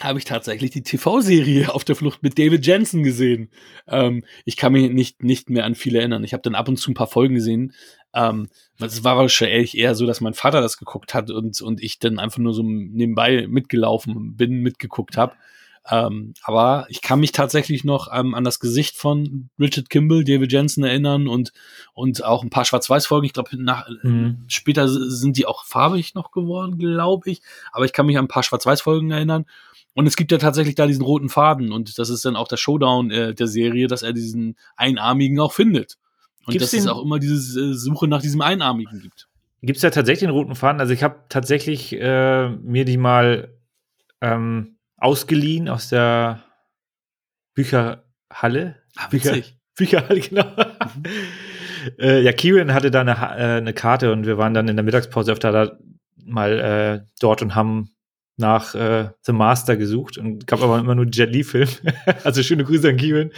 habe 0.00 0.18
ich 0.18 0.24
tatsächlich 0.24 0.70
die 0.70 0.82
TV-Serie 0.82 1.72
auf 1.72 1.84
der 1.84 1.94
Flucht 1.94 2.22
mit 2.22 2.38
David 2.38 2.66
Jensen 2.66 3.02
gesehen. 3.02 3.50
Ähm, 3.86 4.24
ich 4.44 4.56
kann 4.56 4.72
mich 4.72 4.90
nicht, 4.90 5.22
nicht 5.22 5.50
mehr 5.50 5.64
an 5.64 5.74
viele 5.74 5.98
erinnern. 5.98 6.24
Ich 6.24 6.32
habe 6.32 6.42
dann 6.42 6.56
ab 6.56 6.68
und 6.68 6.78
zu 6.78 6.90
ein 6.90 6.94
paar 6.94 7.06
Folgen 7.06 7.34
gesehen. 7.34 7.72
Ähm, 8.14 8.48
es 8.78 9.04
war 9.04 9.16
wahrscheinlich 9.16 9.76
eher 9.76 9.94
so, 9.94 10.06
dass 10.06 10.20
mein 10.20 10.34
Vater 10.34 10.60
das 10.60 10.78
geguckt 10.78 11.14
hat 11.14 11.30
und, 11.30 11.60
und 11.60 11.82
ich 11.82 11.98
dann 11.98 12.18
einfach 12.18 12.38
nur 12.38 12.54
so 12.54 12.62
nebenbei 12.62 13.46
mitgelaufen 13.48 14.36
bin, 14.36 14.62
mitgeguckt 14.62 15.16
habe. 15.16 15.34
Ähm, 15.90 16.32
aber 16.42 16.86
ich 16.88 17.02
kann 17.02 17.20
mich 17.20 17.32
tatsächlich 17.32 17.84
noch 17.84 18.08
ähm, 18.10 18.34
an 18.34 18.44
das 18.44 18.58
Gesicht 18.58 18.96
von 18.96 19.50
Richard 19.58 19.90
Kimball, 19.90 20.24
David 20.24 20.50
Jensen 20.50 20.82
erinnern 20.82 21.28
und, 21.28 21.52
und 21.92 22.24
auch 22.24 22.42
ein 22.42 22.48
paar 22.48 22.64
Schwarz-Weiß-Folgen. 22.64 23.26
Ich 23.26 23.34
glaube, 23.34 23.50
mhm. 24.02 24.44
später 24.46 24.88
sind 24.88 25.36
die 25.36 25.44
auch 25.44 25.64
farbig 25.64 26.14
noch 26.14 26.30
geworden, 26.30 26.78
glaube 26.78 27.30
ich. 27.30 27.42
Aber 27.72 27.84
ich 27.84 27.92
kann 27.92 28.06
mich 28.06 28.16
an 28.16 28.24
ein 28.24 28.28
paar 28.28 28.42
Schwarz-Weiß-Folgen 28.42 29.10
erinnern. 29.10 29.44
Und 29.92 30.06
es 30.06 30.16
gibt 30.16 30.32
ja 30.32 30.38
tatsächlich 30.38 30.74
da 30.74 30.86
diesen 30.86 31.04
roten 31.04 31.28
Faden 31.28 31.70
und 31.70 31.98
das 31.98 32.08
ist 32.08 32.24
dann 32.24 32.34
auch 32.34 32.48
der 32.48 32.56
Showdown 32.56 33.10
äh, 33.12 33.34
der 33.34 33.46
Serie, 33.46 33.86
dass 33.86 34.02
er 34.02 34.12
diesen 34.12 34.56
Einarmigen 34.76 35.38
auch 35.38 35.52
findet. 35.52 35.98
Und 36.46 36.52
Gibt's 36.52 36.70
dass 36.70 36.80
es 36.80 36.86
auch 36.86 37.02
immer 37.02 37.18
diese 37.18 37.60
äh, 37.60 37.74
Suche 37.74 38.08
nach 38.08 38.20
diesem 38.20 38.40
Einarmigen 38.40 39.00
gibt. 39.00 39.28
Gibt 39.62 39.76
es 39.76 39.82
da 39.82 39.90
tatsächlich 39.90 40.28
einen 40.28 40.36
roten 40.36 40.54
Faden? 40.54 40.80
Also 40.80 40.92
ich 40.92 41.02
habe 41.02 41.20
tatsächlich 41.28 41.92
äh, 41.94 42.50
mir 42.50 42.84
die 42.84 42.98
mal 42.98 43.54
ähm, 44.20 44.76
ausgeliehen 44.98 45.68
aus 45.68 45.88
der 45.88 46.44
Bücherhalle. 47.54 48.76
Ah, 48.96 49.08
Bücher, 49.08 49.36
Bücherhalle, 49.76 50.20
genau. 50.20 50.44
äh, 51.98 52.22
ja, 52.22 52.32
Kieran 52.32 52.74
hatte 52.74 52.90
da 52.90 53.00
eine, 53.00 53.12
äh, 53.12 53.56
eine 53.58 53.72
Karte 53.72 54.12
und 54.12 54.26
wir 54.26 54.36
waren 54.36 54.54
dann 54.54 54.68
in 54.68 54.76
der 54.76 54.84
Mittagspause 54.84 55.32
öfter 55.32 55.52
da 55.52 55.78
mal 56.16 56.60
äh, 56.60 57.06
dort 57.20 57.42
und 57.42 57.54
haben 57.54 57.93
nach 58.36 58.74
äh, 58.74 59.10
The 59.22 59.32
Master 59.32 59.76
gesucht 59.76 60.18
und 60.18 60.46
gab 60.46 60.60
aber 60.60 60.78
immer 60.78 60.94
nur 60.94 61.06
Jet 61.06 61.30
Li-Film. 61.30 61.68
also 62.24 62.42
schöne 62.42 62.64
Grüße 62.64 62.88
an 62.88 62.96
Kieran. 62.96 63.30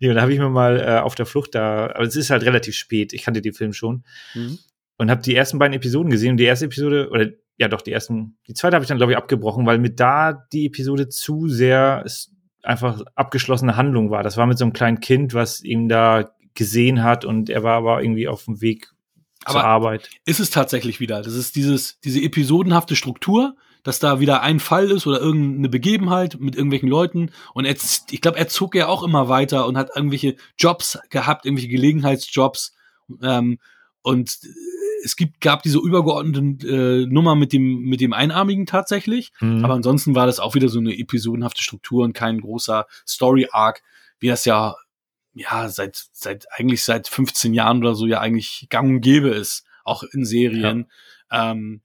Nee, 0.00 0.08
und 0.08 0.14
da 0.14 0.22
habe 0.22 0.32
ich 0.32 0.38
mir 0.38 0.48
mal 0.48 0.80
äh, 0.80 0.98
auf 1.00 1.14
der 1.16 1.26
Flucht 1.26 1.54
da, 1.54 1.86
aber 1.86 2.02
es 2.04 2.14
ist 2.16 2.30
halt 2.30 2.44
relativ 2.44 2.76
spät, 2.76 3.12
ich 3.12 3.22
kannte 3.22 3.42
den 3.42 3.54
Film 3.54 3.72
schon 3.72 4.04
Mhm. 4.34 4.58
und 4.98 5.10
habe 5.10 5.22
die 5.22 5.34
ersten 5.34 5.58
beiden 5.58 5.74
Episoden 5.74 6.10
gesehen 6.10 6.32
und 6.32 6.36
die 6.36 6.44
erste 6.44 6.66
Episode 6.66 7.08
oder 7.10 7.28
ja 7.58 7.68
doch 7.68 7.80
die 7.80 7.90
ersten 7.92 8.36
die 8.46 8.54
zweite 8.54 8.74
habe 8.76 8.84
ich 8.84 8.88
dann 8.88 8.98
glaube 8.98 9.12
ich 9.12 9.18
abgebrochen 9.18 9.64
weil 9.66 9.78
mir 9.78 9.90
da 9.90 10.32
die 10.52 10.66
Episode 10.66 11.08
zu 11.08 11.48
sehr 11.48 12.02
es 12.04 12.30
einfach 12.62 13.00
abgeschlossene 13.14 13.76
Handlung 13.76 14.10
war 14.10 14.22
das 14.22 14.36
war 14.36 14.46
mit 14.46 14.58
so 14.58 14.64
einem 14.66 14.74
kleinen 14.74 15.00
Kind 15.00 15.32
was 15.32 15.62
ihn 15.64 15.88
da 15.88 16.30
gesehen 16.54 17.02
hat 17.02 17.24
und 17.24 17.48
er 17.48 17.62
war 17.62 17.76
aber 17.78 18.02
irgendwie 18.02 18.28
auf 18.28 18.44
dem 18.44 18.60
Weg 18.60 18.90
zur 19.46 19.60
Aber- 19.60 19.64
Arbeit 19.64 20.10
Ist 20.26 20.38
es 20.40 20.50
tatsächlich 20.50 21.00
wieder. 21.00 21.22
Das 21.22 21.34
ist 21.34 21.56
dieses, 21.56 21.98
diese 22.00 22.20
episodenhafte 22.20 22.94
Struktur, 22.96 23.56
dass 23.86 24.00
da 24.00 24.18
wieder 24.18 24.42
ein 24.42 24.58
Fall 24.58 24.90
ist 24.90 25.06
oder 25.06 25.20
irgendeine 25.20 25.68
Begebenheit 25.68 26.40
mit 26.40 26.56
irgendwelchen 26.56 26.88
Leuten. 26.88 27.30
Und 27.54 27.66
jetzt, 27.66 28.12
ich 28.12 28.20
glaube, 28.20 28.36
er 28.36 28.48
zog 28.48 28.74
ja 28.74 28.88
auch 28.88 29.04
immer 29.04 29.28
weiter 29.28 29.68
und 29.68 29.78
hat 29.78 29.90
irgendwelche 29.94 30.34
Jobs 30.58 30.98
gehabt, 31.08 31.46
irgendwelche 31.46 31.68
Gelegenheitsjobs. 31.68 32.74
Ähm, 33.22 33.60
und 34.02 34.40
es 35.04 35.14
gibt, 35.14 35.40
gab 35.40 35.62
diese 35.62 35.78
übergeordnete 35.78 36.66
äh, 36.66 37.06
Nummer 37.06 37.36
mit 37.36 37.52
dem, 37.52 37.82
mit 37.82 38.00
dem 38.00 38.12
Einarmigen 38.12 38.66
tatsächlich. 38.66 39.32
Mhm. 39.38 39.64
Aber 39.64 39.74
ansonsten 39.74 40.16
war 40.16 40.26
das 40.26 40.40
auch 40.40 40.56
wieder 40.56 40.68
so 40.68 40.80
eine 40.80 40.98
episodenhafte 40.98 41.62
Struktur 41.62 42.02
und 42.02 42.12
kein 42.12 42.40
großer 42.40 42.86
Story-Arc, 43.06 43.82
wie 44.18 44.26
das 44.26 44.44
ja, 44.46 44.74
ja, 45.32 45.68
seit, 45.68 46.08
seit, 46.10 46.46
eigentlich 46.50 46.82
seit 46.82 47.06
15 47.06 47.54
Jahren 47.54 47.78
oder 47.78 47.94
so 47.94 48.06
ja 48.06 48.18
eigentlich 48.18 48.66
gang 48.68 48.96
und 48.96 49.00
gäbe 49.00 49.28
ist. 49.28 49.64
Auch 49.84 50.02
in 50.02 50.24
Serien. 50.24 50.90
Ähm, 51.30 51.82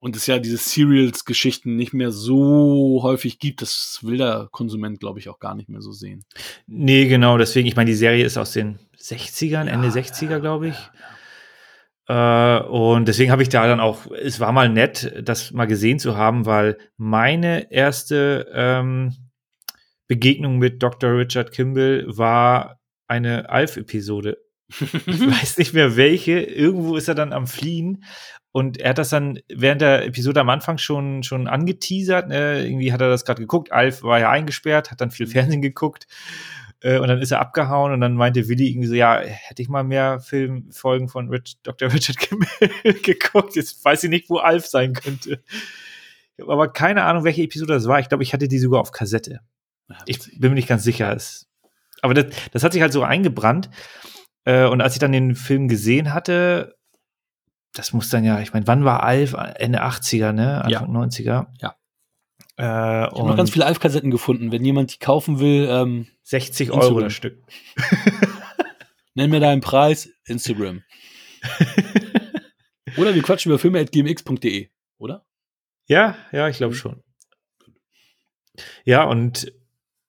und 0.00 0.16
es 0.16 0.26
ja 0.26 0.38
diese 0.38 0.56
Serials-Geschichten 0.56 1.76
nicht 1.76 1.92
mehr 1.92 2.10
so 2.10 3.00
häufig 3.02 3.38
gibt, 3.38 3.62
das 3.62 4.00
will 4.02 4.16
der 4.18 4.48
Konsument, 4.50 4.98
glaube 4.98 5.18
ich, 5.20 5.28
auch 5.28 5.38
gar 5.38 5.54
nicht 5.54 5.68
mehr 5.68 5.82
so 5.82 5.92
sehen. 5.92 6.24
nee 6.66 7.06
genau 7.06 7.38
deswegen 7.38 7.68
ich 7.68 7.76
meine 7.76 7.90
die 7.90 7.96
Serie 7.96 8.24
ist 8.24 8.36
aus 8.38 8.52
den 8.52 8.78
60ern 8.98 9.66
Ende 9.66 9.88
Ja, 9.88 9.94
60er 9.94 10.30
ja, 10.30 10.38
glaube 10.38 10.68
ich 10.68 10.76
ja, 10.76 10.90
Äh, 12.08 12.62
und 12.64 13.06
deswegen 13.06 13.30
habe 13.30 13.42
ich 13.42 13.48
da 13.50 13.66
dann 13.68 13.78
auch, 13.78 14.06
es 14.10 14.40
war 14.40 14.52
mal 14.52 14.68
nett, 14.68 15.12
das 15.22 15.52
mal 15.52 15.66
gesehen 15.66 16.00
zu 16.00 16.16
haben, 16.16 16.44
weil 16.44 16.76
meine 16.96 17.70
erste 17.70 18.50
ähm, 18.52 19.14
Begegnung 20.08 20.58
mit 20.58 20.82
Dr. 20.82 21.16
Richard 21.16 21.52
Kimball 21.52 22.04
war 22.08 22.80
eine 23.06 23.48
Alf-Episode. 23.48 24.38
Ich 24.68 24.80
weiß 25.06 25.58
nicht 25.58 25.72
mehr 25.72 25.96
welche. 25.96 26.40
Irgendwo 26.40 26.96
ist 26.96 27.06
er 27.08 27.14
dann 27.14 27.32
am 27.32 27.46
Fliehen. 27.46 28.04
Und 28.52 28.78
er 28.78 28.90
hat 28.90 28.98
das 28.98 29.10
dann 29.10 29.38
während 29.48 29.80
der 29.80 30.04
Episode 30.06 30.40
am 30.40 30.48
Anfang 30.48 30.78
schon, 30.78 31.22
schon 31.22 31.46
angeteasert. 31.46 32.28
Ne? 32.28 32.64
Irgendwie 32.64 32.92
hat 32.92 33.00
er 33.00 33.08
das 33.08 33.24
gerade 33.24 33.40
geguckt. 33.40 33.70
Alf 33.70 34.02
war 34.02 34.18
ja 34.18 34.30
eingesperrt, 34.30 34.90
hat 34.90 35.00
dann 35.00 35.12
viel 35.12 35.26
Fernsehen 35.28 35.62
geguckt. 35.62 36.06
Äh, 36.80 36.98
und 36.98 37.08
dann 37.08 37.20
ist 37.20 37.30
er 37.30 37.40
abgehauen 37.40 37.92
und 37.92 38.00
dann 38.00 38.14
meinte 38.14 38.48
Willi 38.48 38.68
irgendwie 38.68 38.88
so, 38.88 38.94
ja, 38.94 39.20
hätte 39.20 39.62
ich 39.62 39.68
mal 39.68 39.84
mehr 39.84 40.18
Filmfolgen 40.20 41.08
von 41.08 41.28
Rich, 41.28 41.58
Dr. 41.62 41.92
Richard 41.92 42.16
geguckt. 43.02 43.54
Jetzt 43.54 43.84
weiß 43.84 44.04
ich 44.04 44.10
nicht, 44.10 44.30
wo 44.30 44.38
Alf 44.38 44.66
sein 44.66 44.94
könnte. 44.94 45.42
Ich 46.36 46.42
habe 46.42 46.52
aber 46.52 46.72
keine 46.72 47.04
Ahnung, 47.04 47.24
welche 47.24 47.42
Episode 47.42 47.74
das 47.74 47.86
war. 47.86 48.00
Ich 48.00 48.08
glaube, 48.08 48.22
ich 48.22 48.32
hatte 48.32 48.48
die 48.48 48.58
sogar 48.58 48.80
auf 48.80 48.92
Kassette. 48.92 49.40
Ja, 49.88 49.96
Ich 50.06 50.40
bin 50.40 50.50
mir 50.50 50.56
nicht 50.56 50.68
ganz 50.68 50.82
sicher. 50.82 51.14
Es, 51.14 51.46
aber 52.02 52.14
das, 52.14 52.34
das 52.52 52.64
hat 52.64 52.72
sich 52.72 52.82
halt 52.82 52.92
so 52.92 53.02
eingebrannt. 53.02 53.70
Äh, 54.44 54.66
und 54.66 54.80
als 54.80 54.94
ich 54.94 55.00
dann 55.00 55.12
den 55.12 55.34
Film 55.34 55.68
gesehen 55.68 56.14
hatte, 56.14 56.76
das 57.72 57.92
muss 57.92 58.08
dann 58.08 58.24
ja, 58.24 58.40
ich 58.40 58.52
meine, 58.52 58.66
wann 58.66 58.84
war 58.84 59.02
Alf? 59.02 59.34
Ende 59.56 59.82
80er, 59.82 60.32
ne? 60.32 60.64
Anfang 60.64 60.90
90er. 60.94 61.46
Ja. 61.60 61.76
Äh, 62.58 62.62
ich 62.62 63.18
habe 63.18 63.28
noch 63.28 63.36
ganz 63.36 63.50
viele 63.50 63.66
Alf-Kassetten 63.66 64.10
gefunden. 64.10 64.52
Wenn 64.52 64.64
jemand 64.64 64.92
die 64.94 64.98
kaufen 64.98 65.38
will, 65.40 65.66
ähm, 65.70 66.06
60 66.24 66.68
Instagram. 66.68 66.88
Euro 66.88 67.00
das 67.00 67.12
Stück. 67.12 67.42
nenn 69.14 69.30
mir 69.30 69.40
deinen 69.40 69.60
Preis, 69.60 70.10
Instagram. 70.26 70.82
oder 72.96 73.14
wir 73.14 73.22
quatschen 73.22 73.50
über 73.50 73.58
filme.gmx.de, 73.58 74.68
oder? 74.98 75.24
Ja, 75.86 76.16
ja, 76.32 76.48
ich 76.48 76.56
Mhm. 76.56 76.58
glaube 76.58 76.74
schon. 76.74 77.02
Ja, 78.84 79.04
und 79.04 79.52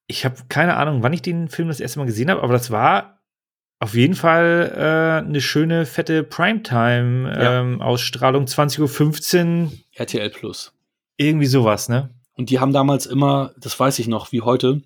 ich 0.06 0.24
habe 0.24 0.36
keine 0.48 0.76
Ahnung, 0.76 1.02
wann 1.02 1.12
ich 1.12 1.22
den 1.22 1.48
Film 1.48 1.68
das 1.68 1.80
erste 1.80 1.98
Mal 2.00 2.04
gesehen 2.06 2.30
habe, 2.30 2.42
aber 2.42 2.52
das 2.52 2.70
war 2.70 3.21
auf 3.82 3.94
jeden 3.94 4.14
Fall 4.14 4.72
äh, 4.76 5.26
eine 5.26 5.40
schöne, 5.40 5.86
fette 5.86 6.14
Ja. 6.14 6.22
Primetime-Ausstrahlung, 6.22 8.44
20.15 8.46 9.64
Uhr, 9.64 9.72
RTL 9.94 10.30
Plus. 10.30 10.72
irgendwie 11.16 11.46
sowas, 11.46 11.88
ne? 11.88 12.10
Und 12.34 12.50
die 12.50 12.58
haben 12.60 12.72
damals 12.72 13.06
immer, 13.06 13.52
das 13.58 13.78
weiß 13.78 13.98
ich 13.98 14.08
noch, 14.08 14.32
wie 14.32 14.40
heute, 14.40 14.82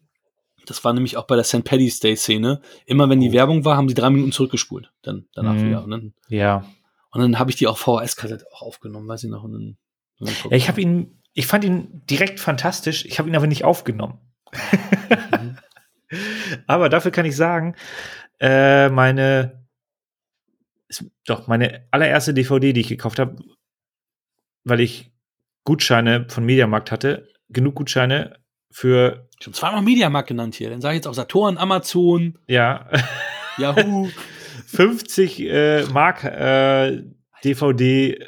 das 0.67 0.85
war 0.85 0.93
nämlich 0.93 1.17
auch 1.17 1.27
bei 1.27 1.37
der 1.37 1.45
St. 1.45 1.65
Paddy's 1.65 2.01
Day 2.01 2.17
Szene, 2.17 2.61
immer 2.87 3.09
wenn 3.09 3.21
die 3.21 3.31
Oh. 3.31 3.35
Werbung 3.35 3.65
war, 3.65 3.77
haben 3.77 3.87
die 3.89 3.95
drei 3.95 4.11
Minuten 4.11 4.33
zurückgespult. 4.33 4.91
Dann 5.03 5.27
danach 5.35 5.55
Mhm. 5.55 5.69
wieder. 5.69 5.85
Und 5.85 5.91
dann, 5.91 6.15
Ja. 6.29 6.65
und 7.13 7.21
dann 7.21 7.39
habe 7.39 7.51
ich 7.51 7.57
die 7.57 7.67
auf 7.69 7.79
VHS-Kassette 7.79 8.45
auch 8.53 8.63
aufgenommen, 8.63 9.07
weiß 9.09 9.25
ich 9.25 9.31
noch. 9.31 9.45
Und 9.45 9.53
dann, 9.53 9.77
und 10.19 10.29
dann 10.29 10.35
ja 10.51 10.57
ich 10.57 10.69
habe 10.69 10.81
ihn, 10.81 11.23
ich 11.35 11.47
fand 11.47 11.65
ihn 11.65 12.03
direkt 12.11 12.41
fantastisch, 12.41 13.05
ich 13.05 13.19
habe 13.19 13.29
ihn 13.29 13.37
aber 13.37 13.47
nicht 13.47 13.65
aufgenommen. 13.65 14.19
Mhm. 14.53 15.59
Aber 16.69 16.89
dafür 16.89 17.11
kann 17.11 17.27
ich 17.27 17.35
sagen, 17.35 17.75
äh, 18.41 18.89
meine, 18.89 19.67
doch, 21.25 21.47
meine 21.47 21.87
allererste 21.91 22.35
DVD, 22.35 22.73
die 22.73 22.81
ich 22.81 22.89
gekauft 22.89 23.19
habe, 23.19 23.37
weil 24.65 24.81
ich 24.81 25.13
Gutscheine 25.65 26.27
von 26.29 26.45
Mediamarkt 26.45 26.91
hatte, 26.91 27.29
genug 27.49 27.77
Gutscheine 27.77 28.39
für, 28.71 29.29
Ich 29.41 29.47
habe 29.47 29.57
zweimal 29.57 29.83
Mediamarkt 29.83 30.29
genannt 30.29 30.55
hier. 30.55 30.71
Dann 30.71 30.81
sage 30.81 30.95
ich 30.95 30.99
jetzt 30.99 31.07
auch 31.07 31.15
Saturn, 31.15 31.59
Amazon, 31.59 32.39
ja, 32.47 32.89
Yahoo. 33.59 34.09
50 34.67 35.41
äh, 35.41 35.85
Mark 35.87 36.25
äh, 36.25 37.03
DVD 37.45 38.19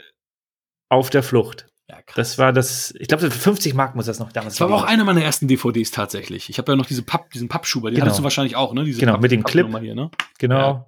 auf 0.89 1.11
der 1.11 1.23
Flucht. 1.23 1.68
Ja, 1.89 2.03
krass. 2.03 2.15
Das 2.17 2.39
war 2.39 2.53
das, 2.53 2.95
ich 2.99 3.09
glaube, 3.09 3.31
für 3.31 3.31
50 3.31 3.75
Mark 3.75 3.95
muss 3.95 4.07
das 4.07 4.19
noch 4.19 4.33
damals 4.33 4.57
Das 4.57 4.69
war 4.69 4.77
auch 4.77 4.85
eine 4.85 5.05
meiner 5.05 5.23
ersten 5.23 5.49
DVDs 5.49 5.91
tatsächlich. 5.91 6.51
ich 6.51 6.59
habe 6.59 6.73
ja 6.73 6.77
noch 6.77 6.87
diese 6.87 7.03
Papp, 7.03 7.31
diesen 7.31 7.49
Pappschuber, 7.49 7.91
den 7.91 7.95
Genau. 7.97 8.07
hattest 8.07 8.21
du 8.21 8.25
wahrscheinlich 8.25 8.57
auch, 8.57 8.75
ne? 8.75 8.85
Diese 8.85 9.01
Genau, 9.01 9.19
mit 9.19 9.31
dem 9.31 9.43
Clip. 9.43 9.67
Hier, 9.81 9.95
ne? 9.95 10.11
Genau. 10.39 10.59
Ja. 10.59 10.87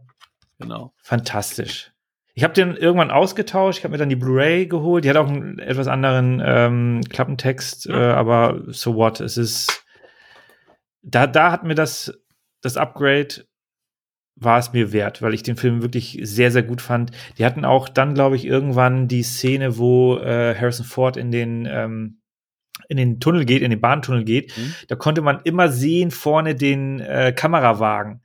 Genau. 0.59 0.93
Fantastisch. 1.03 1.93
Ich 2.35 2.45
habe 2.45 2.55
den 2.55 2.77
irgendwann 2.77 3.11
ausgetauscht, 3.11 3.79
ich 3.79 3.85
habe 3.85 3.93
mir 3.93 3.99
dann 3.99 4.09
die 4.09 4.17
Blu-ray 4.17 4.67
geholt. 4.67 5.05
Die 5.05 5.11
hat 5.11 5.17
auch 5.17 5.27
einen 5.29 5.59
etwas 5.59 5.89
anderen 5.89 6.41
ähm, 6.45 7.01
Klappentext, 7.09 7.87
äh, 7.89 7.93
aber 7.93 8.61
so 8.69 8.95
what? 8.95 9.21
Es 9.21 9.37
ist 9.37 9.85
da, 11.03 11.27
da 11.27 11.51
hat 11.51 11.65
mir 11.65 11.75
das 11.75 12.13
das 12.61 12.77
Upgrade 12.77 13.47
war 14.41 14.59
es 14.59 14.73
mir 14.73 14.93
wert, 14.93 15.23
weil 15.23 15.35
ich 15.35 15.43
den 15.43 15.57
Film 15.57 15.83
wirklich 15.83 16.19
sehr 16.23 16.51
sehr 16.51 16.63
gut 16.63 16.83
fand. 16.83 17.13
Die 17.39 17.45
hatten 17.45 17.65
auch 17.65 17.89
dann 17.89 18.15
glaube 18.15 18.37
ich 18.37 18.45
irgendwann 18.45 19.07
die 19.07 19.23
Szene, 19.23 19.79
wo 19.79 20.17
äh, 20.19 20.55
Harrison 20.55 20.87
Ford 20.87 21.17
in 21.17 21.31
den 21.31 21.67
ähm, 21.71 22.17
in 22.89 22.97
den 22.97 23.21
Tunnel 23.21 23.45
geht, 23.45 23.63
in 23.63 23.71
den 23.71 23.81
Bahntunnel 23.81 24.25
geht. 24.25 24.57
Mhm. 24.57 24.75
Da 24.89 24.97
konnte 24.97 25.23
man 25.23 25.41
immer 25.45 25.69
sehen 25.69 26.11
vorne 26.11 26.55
den 26.55 27.01
äh, 27.01 27.33
Kamerawagen. 27.35 28.23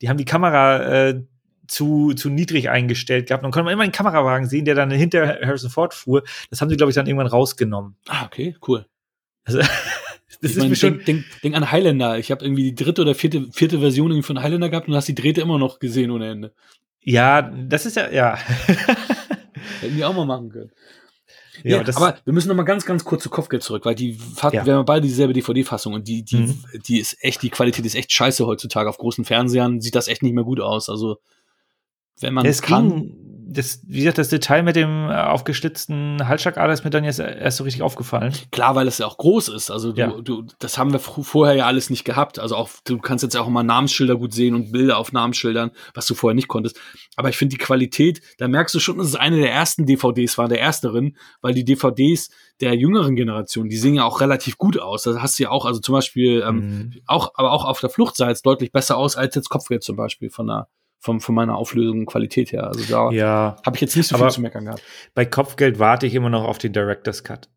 Die 0.00 0.08
haben 0.08 0.18
die 0.18 0.24
Kamera 0.24 1.08
äh, 1.08 1.22
zu, 1.68 2.12
zu 2.14 2.30
niedrig 2.30 2.70
eingestellt 2.70 3.28
gehabt. 3.28 3.44
Und 3.44 3.50
konnte 3.50 3.64
man 3.64 3.72
immer 3.72 3.84
den 3.84 3.92
Kamerawagen 3.92 4.46
sehen, 4.46 4.64
der 4.64 4.74
dann 4.74 4.90
hinter 4.90 5.38
Harrison 5.42 5.70
Ford 5.70 5.94
fuhr. 5.94 6.22
Das 6.50 6.60
haben 6.60 6.68
sie, 6.68 6.76
glaube 6.76 6.90
ich, 6.90 6.94
dann 6.94 7.06
irgendwann 7.06 7.26
rausgenommen. 7.26 7.96
Ah, 8.08 8.24
okay, 8.24 8.56
cool. 8.66 8.86
Also, 9.44 9.60
das 10.40 10.50
ich 10.52 10.56
ist 10.56 10.62
mein, 10.62 10.70
mir 10.70 10.76
schon. 10.76 10.92
denk, 10.94 11.04
denk, 11.06 11.24
denk 11.42 11.54
an 11.56 11.70
Highlander. 11.70 12.18
Ich 12.18 12.30
habe 12.30 12.44
irgendwie 12.44 12.62
die 12.72 12.74
dritte 12.74 13.02
oder 13.02 13.14
vierte, 13.14 13.46
vierte 13.52 13.80
Version 13.80 14.10
irgendwie 14.10 14.26
von 14.26 14.42
Highlander 14.42 14.68
gehabt 14.68 14.88
und 14.88 14.94
hast 14.94 15.08
die 15.08 15.14
dritte 15.14 15.40
immer 15.40 15.58
noch 15.58 15.78
gesehen 15.78 16.10
ohne 16.10 16.28
Ende. 16.30 16.52
Ja, 17.02 17.42
das 17.42 17.86
ist 17.86 17.96
ja, 17.96 18.10
ja. 18.10 18.36
Hätten 19.80 19.96
die 19.96 20.04
auch 20.04 20.14
mal 20.14 20.26
machen 20.26 20.50
können. 20.50 20.70
ja, 21.62 21.82
das, 21.82 21.96
aber 21.96 22.18
wir 22.24 22.32
müssen 22.32 22.48
noch 22.48 22.54
mal 22.56 22.62
ganz, 22.64 22.84
ganz 22.84 23.04
kurz 23.04 23.22
zu 23.22 23.30
Kopfgeld 23.30 23.62
zurück, 23.62 23.84
weil 23.84 23.94
die 23.94 24.18
hat, 24.40 24.52
Ja. 24.54 24.66
wir 24.66 24.74
haben 24.74 24.84
beide 24.84 25.06
dieselbe 25.06 25.32
DVD-Fassung 25.32 25.94
und 25.94 26.06
die, 26.08 26.22
die, 26.22 26.36
Mhm. 26.36 26.62
die 26.86 26.98
ist 26.98 27.16
echt, 27.22 27.42
die 27.42 27.50
Qualität 27.50 27.84
ist 27.86 27.94
echt 27.94 28.12
scheiße 28.12 28.46
heutzutage. 28.46 28.88
Auf 28.88 28.98
großen 28.98 29.24
Fernsehern 29.24 29.80
sieht 29.80 29.94
das 29.94 30.08
echt 30.08 30.22
nicht 30.22 30.34
mehr 30.34 30.44
gut 30.44 30.60
aus. 30.60 30.88
Also, 30.88 31.18
wenn 32.20 32.34
man 32.34 32.46
es 32.46 32.62
kann. 32.62 32.88
ging 32.88 33.25
das, 33.48 33.80
wie 33.86 34.00
gesagt, 34.00 34.18
das 34.18 34.28
Detail 34.28 34.62
mit 34.64 34.74
dem 34.74 35.08
äh, 35.08 35.14
aufgeschlitzten 35.14 36.26
Halsschlagader 36.26 36.72
ist 36.72 36.82
mir 36.84 36.90
dann 36.90 37.04
jetzt 37.04 37.20
erst 37.20 37.58
so 37.58 37.64
richtig 37.64 37.82
aufgefallen. 37.82 38.32
Klar, 38.50 38.74
weil 38.74 38.88
es 38.88 38.98
ja 38.98 39.06
auch 39.06 39.16
groß 39.18 39.48
ist. 39.48 39.70
Also 39.70 39.92
du, 39.92 40.00
Ja. 40.00 40.08
du, 40.20 40.44
das 40.58 40.78
haben 40.78 40.92
wir 40.92 40.98
vorher 40.98 41.54
ja 41.54 41.66
alles 41.66 41.88
nicht 41.88 42.04
gehabt. 42.04 42.38
Also 42.38 42.56
auch, 42.56 42.68
du 42.84 42.98
kannst 42.98 43.22
jetzt 43.22 43.36
auch 43.36 43.48
mal 43.48 43.62
Namensschilder 43.62 44.16
gut 44.16 44.34
sehen 44.34 44.54
und 44.54 44.72
Bilder 44.72 44.98
auf 44.98 45.12
Namensschildern, 45.12 45.70
was 45.94 46.06
du 46.06 46.14
vorher 46.14 46.34
nicht 46.34 46.48
konntest. 46.48 46.78
Aber 47.14 47.28
ich 47.28 47.36
finde 47.36 47.56
die 47.56 47.62
Qualität, 47.62 48.20
da 48.38 48.48
merkst 48.48 48.74
du 48.74 48.80
schon, 48.80 48.98
dass 48.98 49.06
es 49.06 49.14
eine 49.16 49.36
der 49.36 49.52
ersten 49.52 49.86
DVDs 49.86 50.36
war, 50.38 50.48
der 50.48 50.60
ersteren, 50.60 51.16
weil 51.40 51.54
die 51.54 51.64
DVDs 51.64 52.30
der 52.60 52.74
jüngeren 52.74 53.16
Generation, 53.16 53.68
die 53.68 53.76
sehen 53.76 53.94
ja 53.94 54.04
auch 54.04 54.20
relativ 54.20 54.58
gut 54.58 54.78
aus. 54.78 55.04
Da 55.04 55.20
hast 55.22 55.38
du 55.38 55.44
ja 55.44 55.50
auch, 55.50 55.66
also 55.66 55.80
zum 55.80 55.92
Beispiel, 55.92 56.42
ähm, 56.46 56.56
Mhm. 56.56 56.94
auch, 57.06 57.32
aber 57.36 57.52
auch 57.52 57.64
auf 57.64 57.80
der 57.80 57.90
Flucht 57.90 58.16
sah 58.16 58.30
es 58.30 58.42
deutlich 58.42 58.72
besser 58.72 58.96
aus 58.96 59.16
als 59.16 59.34
jetzt 59.34 59.50
Kopfgeld 59.50 59.84
zum 59.84 59.94
Beispiel 59.96 60.30
von 60.30 60.46
der, 60.48 60.68
von, 61.06 61.20
von 61.20 61.34
meiner 61.34 61.56
Auflösung 61.56 62.00
und 62.00 62.06
Qualität 62.06 62.52
her. 62.52 62.66
Also 62.66 62.82
da 62.84 63.10
Ja, 63.10 63.56
habe 63.64 63.76
ich 63.76 63.80
jetzt 63.80 63.96
nicht 63.96 64.08
so 64.08 64.18
viel 64.18 64.28
zu 64.28 64.40
meckern 64.42 64.66
gehabt. 64.66 64.82
bei 65.14 65.24
Kopfgeld 65.24 65.78
warte 65.78 66.06
ich 66.06 66.14
immer 66.14 66.28
noch 66.28 66.44
auf 66.44 66.58
den 66.58 66.74
Director's 66.74 67.24
Cut. 67.24 67.48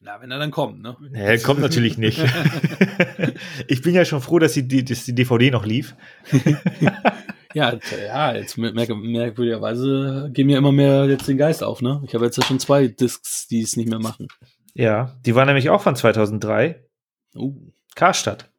Na, 0.00 0.20
wenn 0.20 0.32
er 0.32 0.40
dann 0.40 0.50
kommt, 0.50 0.82
ne? 0.82 0.96
Nee, 1.10 1.38
kommt 1.38 1.60
natürlich 1.60 1.96
nicht. 1.96 2.18
ich 3.68 3.82
bin 3.82 3.94
ja 3.94 4.04
schon 4.04 4.20
froh, 4.20 4.40
dass 4.40 4.52
die, 4.54 4.66
die, 4.66 4.84
dass 4.84 5.04
die 5.04 5.14
DVD 5.14 5.50
noch 5.50 5.64
lief. 5.64 5.94
Ja, 7.54 7.78
ja, 8.06 8.34
jetzt 8.34 8.56
merk 8.56 8.74
merkwürdigerweise 8.88 10.30
gehen 10.32 10.46
mir 10.46 10.56
immer 10.56 10.72
mehr 10.72 11.04
jetzt 11.04 11.28
den 11.28 11.36
Geist 11.36 11.62
auf, 11.62 11.82
ne? 11.82 12.02
Ich 12.06 12.14
habe 12.14 12.24
jetzt 12.24 12.38
ja 12.38 12.44
schon 12.44 12.58
zwei 12.58 12.88
Discs, 12.88 13.46
die 13.46 13.60
es 13.60 13.76
nicht 13.76 13.90
mehr 13.90 13.98
machen. 13.98 14.28
Ja, 14.72 15.18
die 15.26 15.34
war 15.34 15.44
nämlich 15.44 15.68
auch 15.68 15.82
von 15.82 15.94
2003. 15.94 16.82
Uh. 17.34 17.54
Karstadt. 17.94 18.50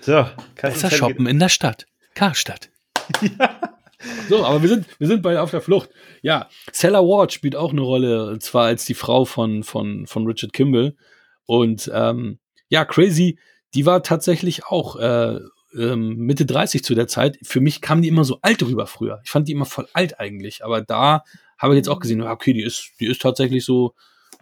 So, 0.00 0.26
Besser 0.60 0.90
shoppen 0.90 1.26
in 1.26 1.38
der 1.38 1.48
Stadt. 1.48 1.86
Karstadt. 2.14 2.69
So, 4.30 4.46
aber 4.46 4.62
wir 4.62 4.68
sind, 4.70 4.86
wir 4.98 5.06
sind 5.08 5.20
bei 5.20 5.38
Auf 5.38 5.50
der 5.50 5.60
Flucht. 5.60 5.90
Ja, 6.22 6.48
Sarah 6.72 7.00
Ward 7.02 7.34
spielt 7.34 7.54
auch 7.54 7.72
eine 7.72 7.82
Rolle, 7.82 8.30
und 8.30 8.42
zwar 8.42 8.64
als 8.64 8.86
die 8.86 8.94
Frau 8.94 9.26
von, 9.26 9.62
von, 9.62 10.06
von 10.06 10.26
Richard 10.26 10.54
Kimball. 10.54 10.96
Und 11.44 11.90
ähm, 11.92 12.38
ja, 12.70 12.86
Crazy, 12.86 13.38
die 13.74 13.84
war 13.84 14.02
tatsächlich 14.02 14.64
auch 14.64 14.96
äh, 14.96 15.38
ähm, 15.76 16.16
Mitte 16.16 16.46
30 16.46 16.82
zu 16.82 16.94
der 16.94 17.08
Zeit. 17.08 17.38
Für 17.42 17.60
mich 17.60 17.82
kam 17.82 18.00
die 18.00 18.08
immer 18.08 18.24
so 18.24 18.38
alt 18.40 18.62
rüber 18.62 18.86
früher. 18.86 19.20
Ich 19.24 19.30
fand 19.30 19.48
die 19.48 19.52
immer 19.52 19.66
voll 19.66 19.86
alt 19.92 20.18
eigentlich. 20.18 20.64
Aber 20.64 20.80
da 20.80 21.22
habe 21.58 21.74
ich 21.74 21.76
jetzt 21.76 21.90
auch 21.90 22.00
gesehen, 22.00 22.22
okay, 22.22 22.54
die 22.54 22.62
ist, 22.62 22.92
die 23.00 23.06
ist 23.06 23.20
tatsächlich 23.20 23.66
so 23.66 23.94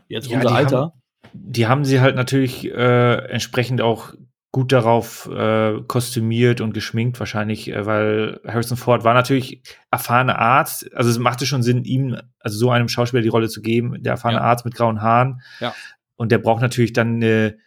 jetzt 0.07 0.29
Ja, 0.31 0.37
unser 0.39 0.53
Alter. 0.55 0.79
haben- 0.81 0.93
Die 1.33 1.67
haben 1.67 1.85
sie 1.85 2.01
halt 2.01 2.15
natürlich 2.15 2.65
äh, 2.71 3.15
entsprechend 3.29 3.81
auch 3.83 4.15
gut 4.51 4.73
darauf 4.73 5.29
äh, 5.31 5.81
kostümiert 5.87 6.61
und 6.61 6.73
geschminkt 6.73 7.21
wahrscheinlich, 7.21 7.69
äh, 7.69 7.85
weil 7.85 8.41
Harrison 8.47 8.79
Ford 8.79 9.05
war 9.05 9.15
natürlich 9.15 9.63
erfahrener 9.91 10.39
Arzt. 10.39 10.95
Also 10.95 11.11
es 11.11 11.19
machte 11.19 11.45
schon 11.45 11.63
Sinn, 11.63 11.85
ihm, 11.85 12.17
also 12.41 12.59
so 12.59 12.71
einem 12.71 12.89
Schauspieler 12.89 13.23
die 13.23 13.29
Rolle 13.29 13.49
zu 13.49 13.61
geben, 13.61 14.03
der 14.03 14.13
erfahrene 14.13 14.41
Ja. 14.41 14.45
Arzt 14.45 14.65
mit 14.65 14.75
grauen 14.75 15.03
Haaren. 15.03 15.43
Ja. 15.61 15.75
Und 16.17 16.33
der 16.33 16.39
braucht 16.39 16.63
natürlich 16.63 16.95
dann 16.95 17.17
eine, 17.17 17.59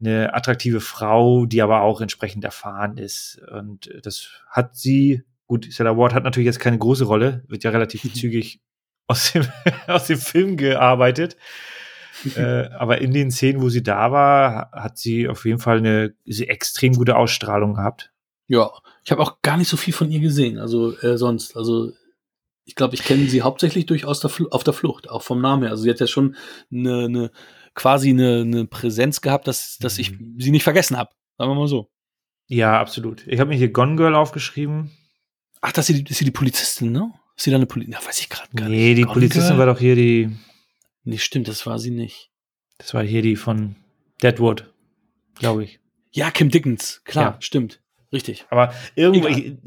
eine 0.00 0.34
attraktive 0.34 0.80
Frau, 0.80 1.44
die 1.46 1.60
aber 1.60 1.82
auch 1.82 2.00
entsprechend 2.00 2.44
erfahren 2.44 2.96
ist. 2.96 3.40
Und 3.52 3.90
das 4.02 4.28
hat 4.48 4.76
sie, 4.76 5.24
gut, 5.46 5.70
Sarah 5.70 5.96
Ward 5.96 6.14
hat 6.14 6.24
natürlich 6.24 6.46
jetzt 6.46 6.60
keine 6.60 6.78
große 6.78 7.04
Rolle, 7.04 7.44
wird 7.48 7.64
ja 7.64 7.70
relativ 7.70 8.02
zügig 8.14 8.62
aus 9.06 9.32
dem, 9.32 9.46
aus 9.86 10.06
dem 10.06 10.18
Film 10.18 10.56
gearbeitet. 10.56 11.36
Äh, 12.36 12.68
aber 12.78 13.00
in 13.00 13.12
den 13.12 13.30
Szenen, 13.30 13.60
wo 13.62 13.68
sie 13.68 13.82
da 13.82 14.10
war, 14.12 14.70
hat 14.72 14.98
sie 14.98 15.28
auf 15.28 15.44
jeden 15.44 15.58
Fall 15.58 15.78
eine 15.78 16.14
sie 16.24 16.48
extrem 16.48 16.94
gute 16.94 17.16
Ausstrahlung 17.16 17.74
gehabt. 17.74 18.12
Ja, 18.46 18.70
ich 19.04 19.10
habe 19.12 19.22
auch 19.22 19.40
gar 19.42 19.56
nicht 19.56 19.68
so 19.68 19.76
viel 19.76 19.94
von 19.94 20.10
ihr 20.10 20.20
gesehen, 20.20 20.58
also 20.58 20.96
äh, 20.98 21.16
sonst. 21.18 21.56
Also 21.56 21.92
ich 22.66 22.74
glaube, 22.74 22.94
ich 22.94 23.02
kenne 23.02 23.26
sie 23.28 23.42
hauptsächlich 23.42 23.86
durch 23.86 24.04
aus 24.04 24.20
der 24.20 24.30
Fl 24.30 24.46
auf 24.50 24.64
der 24.64 24.72
Flucht, 24.74 25.08
auch 25.10 25.22
vom 25.22 25.40
Namen 25.40 25.62
her. 25.62 25.70
Also 25.70 25.82
sie 25.84 25.90
hat 25.90 26.00
ja 26.00 26.06
schon 26.06 26.36
eine, 26.72 27.04
eine 27.04 27.30
quasi 27.74 28.10
eine, 28.10 28.40
eine 28.42 28.64
Präsenz 28.66 29.20
gehabt, 29.20 29.46
dass, 29.48 29.78
dass 29.78 29.98
ich 29.98 30.12
Mhm. 30.12 30.36
sie 30.38 30.50
nicht 30.50 30.62
vergessen 30.64 30.96
habe. 30.96 31.10
Sagen 31.38 31.50
wir 31.50 31.54
mal 31.56 31.68
so. 31.68 31.90
Ja, 32.46 32.78
absolut. 32.80 33.26
Ich 33.26 33.40
habe 33.40 33.48
mir 33.50 33.56
hier 33.56 33.72
Gone 33.72 33.96
Girl 33.96 34.14
aufgeschrieben. 34.14 34.90
Ach, 35.60 35.72
das 35.72 35.88
ist, 35.90 35.98
die, 36.06 36.10
ist 36.12 36.18
sie 36.18 36.24
die 36.26 36.30
Polizistin, 36.30 36.92
ne? 36.92 37.10
Ist 37.36 37.44
sie 37.44 37.50
da 37.50 37.56
eine 37.56 37.66
Polizistin? 37.66 38.00
Ja, 38.00 38.06
weiß 38.06 38.20
ich 38.20 38.28
gerade 38.28 38.48
gar 38.54 38.68
Nee, 38.68 38.88
nicht. 38.88 38.98
die 38.98 39.02
Gone 39.02 39.14
Polizistin 39.14 39.56
Girl? 39.56 39.58
war 39.58 39.66
doch 39.74 39.80
hier 39.80 39.96
die, 39.96 40.30
Nee, 41.04 41.18
stimmt, 41.18 41.48
das 41.48 41.66
war 41.66 41.78
sie 41.78 41.90
nicht. 41.90 42.30
das 42.78 42.92
war 42.94 43.02
hier 43.04 43.22
die 43.22 43.36
von 43.36 43.76
Deadwood, 44.22 44.72
glaube 45.34 45.64
ich. 45.64 45.80
Ja, 46.12 46.30
Kim 46.30 46.50
Dickens, 46.50 47.02
klar, 47.04 47.32
Ja. 47.34 47.36
stimmt. 47.40 47.80
Richtig. 48.12 48.46
Aber 48.50 48.72
irgendwo, 48.94 49.26
Egal. 49.28 49.58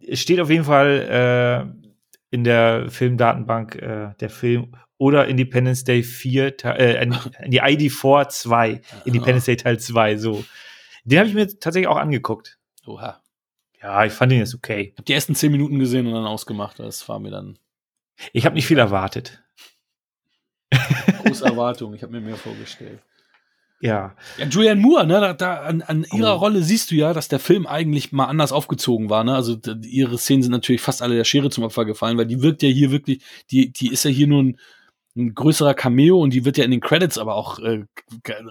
ich, 0.00 0.20
steht 0.20 0.40
auf 0.40 0.50
jeden 0.50 0.64
Fall 0.64 1.70
äh, 1.70 2.34
in 2.34 2.44
der 2.44 2.88
Filmdatenbank 2.90 3.76
äh, 3.76 4.14
der 4.20 4.30
Film 4.30 4.74
oder 4.98 5.26
Independence 5.28 5.84
Day 5.84 6.02
4, 6.02 6.56
Te- 6.56 6.78
äh, 6.78 7.06
die 7.48 7.62
ID4 7.62 8.28
2, 8.28 8.80
Independence 9.04 9.44
Day 9.46 9.56
Teil 9.56 9.78
2, 9.78 10.16
so. 10.16 10.44
Den 11.04 11.18
habe 11.18 11.28
ich 11.28 11.34
mir 11.34 11.46
tatsächlich 11.48 11.88
auch 11.88 11.96
angeguckt. 11.96 12.58
Oha. 12.86 13.22
Ja, 13.82 14.04
ich 14.04 14.12
fand 14.12 14.32
ihn 14.32 14.38
jetzt 14.38 14.54
okay. 14.54 14.88
Ich 14.92 14.92
habe 14.94 15.04
die 15.04 15.12
ersten 15.14 15.34
zehn 15.34 15.50
Minuten 15.52 15.78
gesehen 15.78 16.06
und 16.06 16.12
dann 16.14 16.26
ausgemacht. 16.26 16.78
Das 16.78 17.08
war 17.08 17.18
mir 17.18 17.30
dann 17.30 17.58
Ich 18.32 18.44
habe 18.44 18.54
nicht 18.54 18.66
viel 18.66 18.78
erwartet. 18.78 19.42
Große 21.24 21.44
Erwartung. 21.44 21.94
Ich 21.94 22.02
habe 22.02 22.12
mir 22.12 22.20
mehr 22.20 22.36
vorgestellt. 22.36 23.00
Ja, 23.82 24.14
Ja, 24.36 24.46
Julianne 24.46 24.80
Moore, 24.80 25.06
ne, 25.06 25.20
da, 25.20 25.32
da 25.32 25.60
an, 25.60 25.80
an 25.80 26.04
ihrer 26.12 26.34
Oh. 26.36 26.38
Rolle 26.40 26.62
siehst 26.62 26.90
du 26.90 26.96
ja, 26.96 27.14
dass 27.14 27.28
der 27.28 27.38
Film 27.38 27.66
eigentlich 27.66 28.12
mal 28.12 28.26
anders 28.26 28.52
aufgezogen 28.52 29.08
war, 29.08 29.24
ne? 29.24 29.34
Also 29.34 29.56
ihre 29.84 30.18
Szenen 30.18 30.42
sind 30.42 30.52
natürlich 30.52 30.82
fast 30.82 31.00
alle 31.00 31.16
der 31.16 31.24
Schere 31.24 31.48
zum 31.48 31.64
Opfer 31.64 31.86
gefallen, 31.86 32.18
weil 32.18 32.26
die 32.26 32.42
wirkt 32.42 32.62
ja 32.62 32.68
hier 32.68 32.90
wirklich, 32.90 33.22
die, 33.50 33.72
die 33.72 33.88
ist 33.90 34.04
ja 34.04 34.10
hier 34.10 34.26
nur 34.26 34.42
ein, 34.42 34.58
ein 35.16 35.34
größerer 35.34 35.72
Cameo 35.72 36.20
und 36.20 36.34
die 36.34 36.44
wird 36.44 36.58
ja 36.58 36.64
in 36.64 36.70
den 36.72 36.80
Credits 36.80 37.16
aber 37.16 37.34
auch 37.36 37.58
äh, 37.58 37.84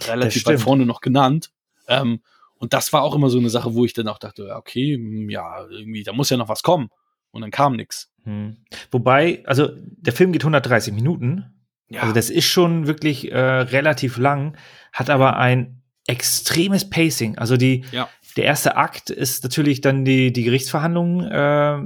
relativ 0.08 0.46
weit 0.48 0.60
vorne 0.60 0.86
noch 0.88 1.00
genannt. 1.02 1.52
Ähm, 1.88 2.22
und 2.56 2.74
das 2.74 2.92
war 2.92 3.04
auch 3.04 3.16
immer 3.16 3.30
so 3.30 3.38
eine 3.38 3.50
Sache, 3.52 3.76
wo 3.76 3.86
ich 3.86 3.94
dann 3.94 4.08
auch 4.08 4.18
dachte, 4.18 4.56
okay, 4.56 4.96
hm, 4.96 5.30
ja, 5.30 5.66
irgendwie, 5.70 6.04
da 6.04 6.12
muss 6.12 6.32
ja 6.32 6.38
noch 6.38 6.50
was 6.50 6.64
kommen. 6.64 6.90
Und 7.32 7.42
dann 7.42 7.52
kam 7.52 7.76
nix. 7.76 8.12
hm. 8.24 8.58
wobei, 8.90 9.44
also 9.46 9.70
der 9.76 10.14
Film 10.14 10.32
geht 10.32 10.42
130 10.42 10.92
Minuten. 10.94 11.54
Ja, 11.90 12.02
Also 12.02 12.14
das 12.14 12.30
ist 12.30 12.46
schon 12.46 12.88
wirklich 12.88 13.32
äh, 13.32 13.38
relativ 13.38 14.18
lang, 14.18 14.56
hat 14.94 15.10
aber 15.10 15.38
ein 15.38 15.82
extremes 16.08 16.90
Pacing. 16.90 17.38
Also 17.38 17.58
die, 17.58 17.84
Ja. 17.92 18.10
der 18.38 18.46
erste 18.46 18.78
Akt 18.78 19.10
ist 19.10 19.44
natürlich 19.44 19.82
dann 19.82 20.06
die, 20.06 20.32
die 20.32 20.44
Gerichtsverhandlung 20.44 21.24
äh, 21.24 21.80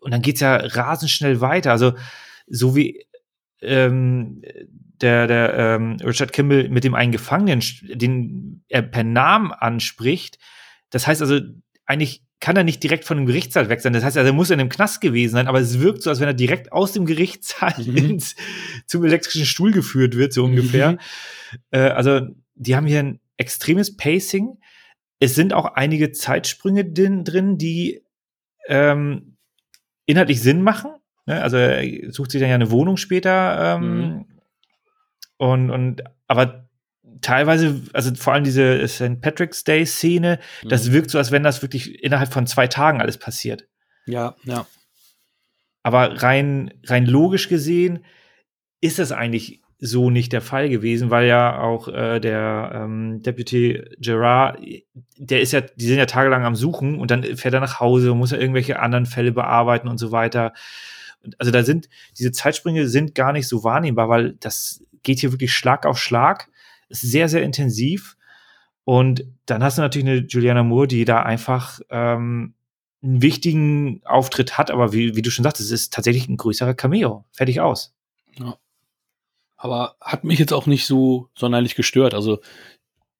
und 0.00 0.10
dann 0.10 0.22
geht's 0.22 0.40
ja 0.40 0.56
rasend 0.56 1.10
schnell 1.10 1.40
weiter. 1.40 1.72
Also 1.72 1.94
so 2.46 2.76
wie 2.76 3.06
ähm, 3.62 4.42
der, 5.00 5.26
der 5.26 5.54
ähm, 5.54 5.96
Richard 6.02 6.32
Kimball 6.32 6.68
mit 6.68 6.84
dem 6.84 6.94
einen 6.94 7.12
Gefangenen, 7.12 7.62
den 7.82 8.62
er 8.68 8.82
per 8.82 9.04
Namen 9.04 9.52
anspricht. 9.52 10.38
Das 10.90 11.06
heißt 11.06 11.20
also, 11.20 11.40
eigentlich 11.86 12.22
kann 12.40 12.56
er 12.56 12.64
nicht 12.64 12.82
direkt 12.82 13.04
von 13.04 13.16
dem 13.16 13.26
Gerichtssaal 13.26 13.68
weg 13.68 13.80
sein. 13.80 13.92
Das 13.94 14.04
heißt, 14.04 14.16
er 14.16 14.32
muss 14.32 14.50
in 14.50 14.60
einem 14.60 14.68
Knast 14.68 15.00
gewesen 15.00 15.32
sein, 15.32 15.48
aber 15.48 15.58
es 15.60 15.80
wirkt 15.80 16.02
so, 16.02 16.10
als 16.10 16.20
wenn 16.20 16.28
er 16.28 16.34
direkt 16.34 16.70
aus 16.72 16.92
dem 16.92 17.06
Gerichtssaal 17.06 17.74
Mhm. 17.78 17.96
ins, 17.96 18.36
zum 18.86 19.04
elektrischen 19.04 19.46
Stuhl 19.46 19.72
geführt 19.72 20.16
wird, 20.16 20.32
so 20.32 20.44
ungefähr. 20.44 20.92
Mhm. 20.92 20.98
Äh, 21.70 21.78
also, 21.80 22.20
die 22.54 22.76
haben 22.76 22.86
hier 22.86 23.00
ein 23.00 23.20
extremes 23.38 23.96
Pacing. 23.96 24.58
Es 25.18 25.34
sind 25.34 25.54
auch 25.54 25.64
einige 25.74 26.12
Zeitsprünge 26.12 26.84
drin, 26.84 27.24
drin 27.24 27.56
die 27.58 28.02
ähm, 28.68 29.36
inhaltlich 30.04 30.42
Sinn 30.42 30.60
machen. 30.62 30.90
Ne? 31.24 31.42
Also, 31.42 31.56
er 31.56 32.12
sucht 32.12 32.30
sich 32.32 32.40
dann 32.40 32.50
ja 32.50 32.54
eine 32.56 32.70
Wohnung 32.70 32.96
später. 32.98 33.76
Ähm, 33.76 33.98
Mhm. 33.98 34.24
und, 35.38 35.70
und, 35.70 36.02
aber 36.28 36.65
teilweise, 37.20 37.80
also 37.92 38.14
vor 38.14 38.32
allem 38.32 38.44
diese 38.44 38.86
St. 38.88 39.20
Patrick's 39.20 39.64
Day-Szene, 39.64 40.38
das 40.64 40.88
Mhm. 40.88 40.92
wirkt 40.92 41.10
so, 41.10 41.18
als 41.18 41.30
wenn 41.30 41.42
das 41.42 41.62
wirklich 41.62 42.02
innerhalb 42.02 42.32
von 42.32 42.46
zwei 42.46 42.66
Tagen 42.66 43.00
alles 43.00 43.18
passiert. 43.18 43.66
ja, 44.06 44.34
ja. 44.44 44.66
Aber 45.82 46.20
rein, 46.22 46.72
rein 46.86 47.06
logisch 47.06 47.48
gesehen 47.48 48.04
ist 48.80 48.98
das 48.98 49.12
eigentlich 49.12 49.60
so 49.78 50.10
nicht 50.10 50.32
der 50.32 50.40
Fall 50.40 50.68
gewesen, 50.68 51.10
weil 51.10 51.26
ja 51.28 51.60
auch 51.60 51.86
äh, 51.88 52.18
der 52.18 52.72
ähm, 52.74 53.22
Deputy 53.22 53.84
Gerard, 53.98 54.58
der 55.16 55.40
ist 55.42 55.52
ja, 55.52 55.60
die 55.60 55.86
sind 55.86 55.98
ja 55.98 56.06
tagelang 56.06 56.44
am 56.44 56.56
Suchen 56.56 56.98
und 56.98 57.10
dann 57.10 57.22
fährt 57.36 57.54
er 57.54 57.60
nach 57.60 57.78
Hause 57.78 58.10
und 58.12 58.18
muss 58.18 58.30
ja 58.32 58.38
irgendwelche 58.38 58.80
anderen 58.80 59.06
Fälle 59.06 59.32
bearbeiten 59.32 59.86
und 59.88 59.98
so 59.98 60.10
weiter. 60.12 60.54
Und 61.22 61.38
also 61.38 61.52
da 61.52 61.62
sind, 61.62 61.88
diese 62.18 62.32
Zeitsprünge 62.32 62.88
sind 62.88 63.14
gar 63.14 63.32
nicht 63.32 63.46
so 63.48 63.62
wahrnehmbar, 63.64 64.08
weil 64.08 64.32
das 64.40 64.82
geht 65.02 65.20
hier 65.20 65.30
wirklich 65.32 65.52
Schlag 65.52 65.86
auf 65.86 65.98
Schlag, 65.98 66.48
ist 66.88 67.02
sehr, 67.02 67.28
sehr 67.28 67.42
intensiv. 67.42 68.16
Und 68.84 69.24
dann 69.46 69.62
hast 69.62 69.78
du 69.78 69.82
natürlich 69.82 70.08
eine 70.08 70.26
Juliana 70.26 70.62
Moore, 70.62 70.86
die 70.86 71.04
da 71.04 71.22
einfach 71.22 71.80
ähm, 71.90 72.54
einen 73.02 73.22
wichtigen 73.22 74.00
Auftritt 74.04 74.58
hat, 74.58 74.70
aber 74.70 74.92
wie, 74.92 75.16
wie 75.16 75.22
du 75.22 75.30
schon 75.30 75.42
sagtest, 75.42 75.70
es 75.70 75.80
ist 75.80 75.92
tatsächlich 75.92 76.28
ein 76.28 76.36
größerer 76.36 76.74
Cameo. 76.74 77.24
Fertig 77.32 77.60
aus. 77.60 77.94
Aber 79.56 79.96
hat 80.00 80.24
mich 80.24 80.38
jetzt 80.38 80.52
auch 80.52 80.66
nicht 80.66 80.86
so 80.86 81.30
sonderlich 81.34 81.74
gestört. 81.74 82.14
Also 82.14 82.40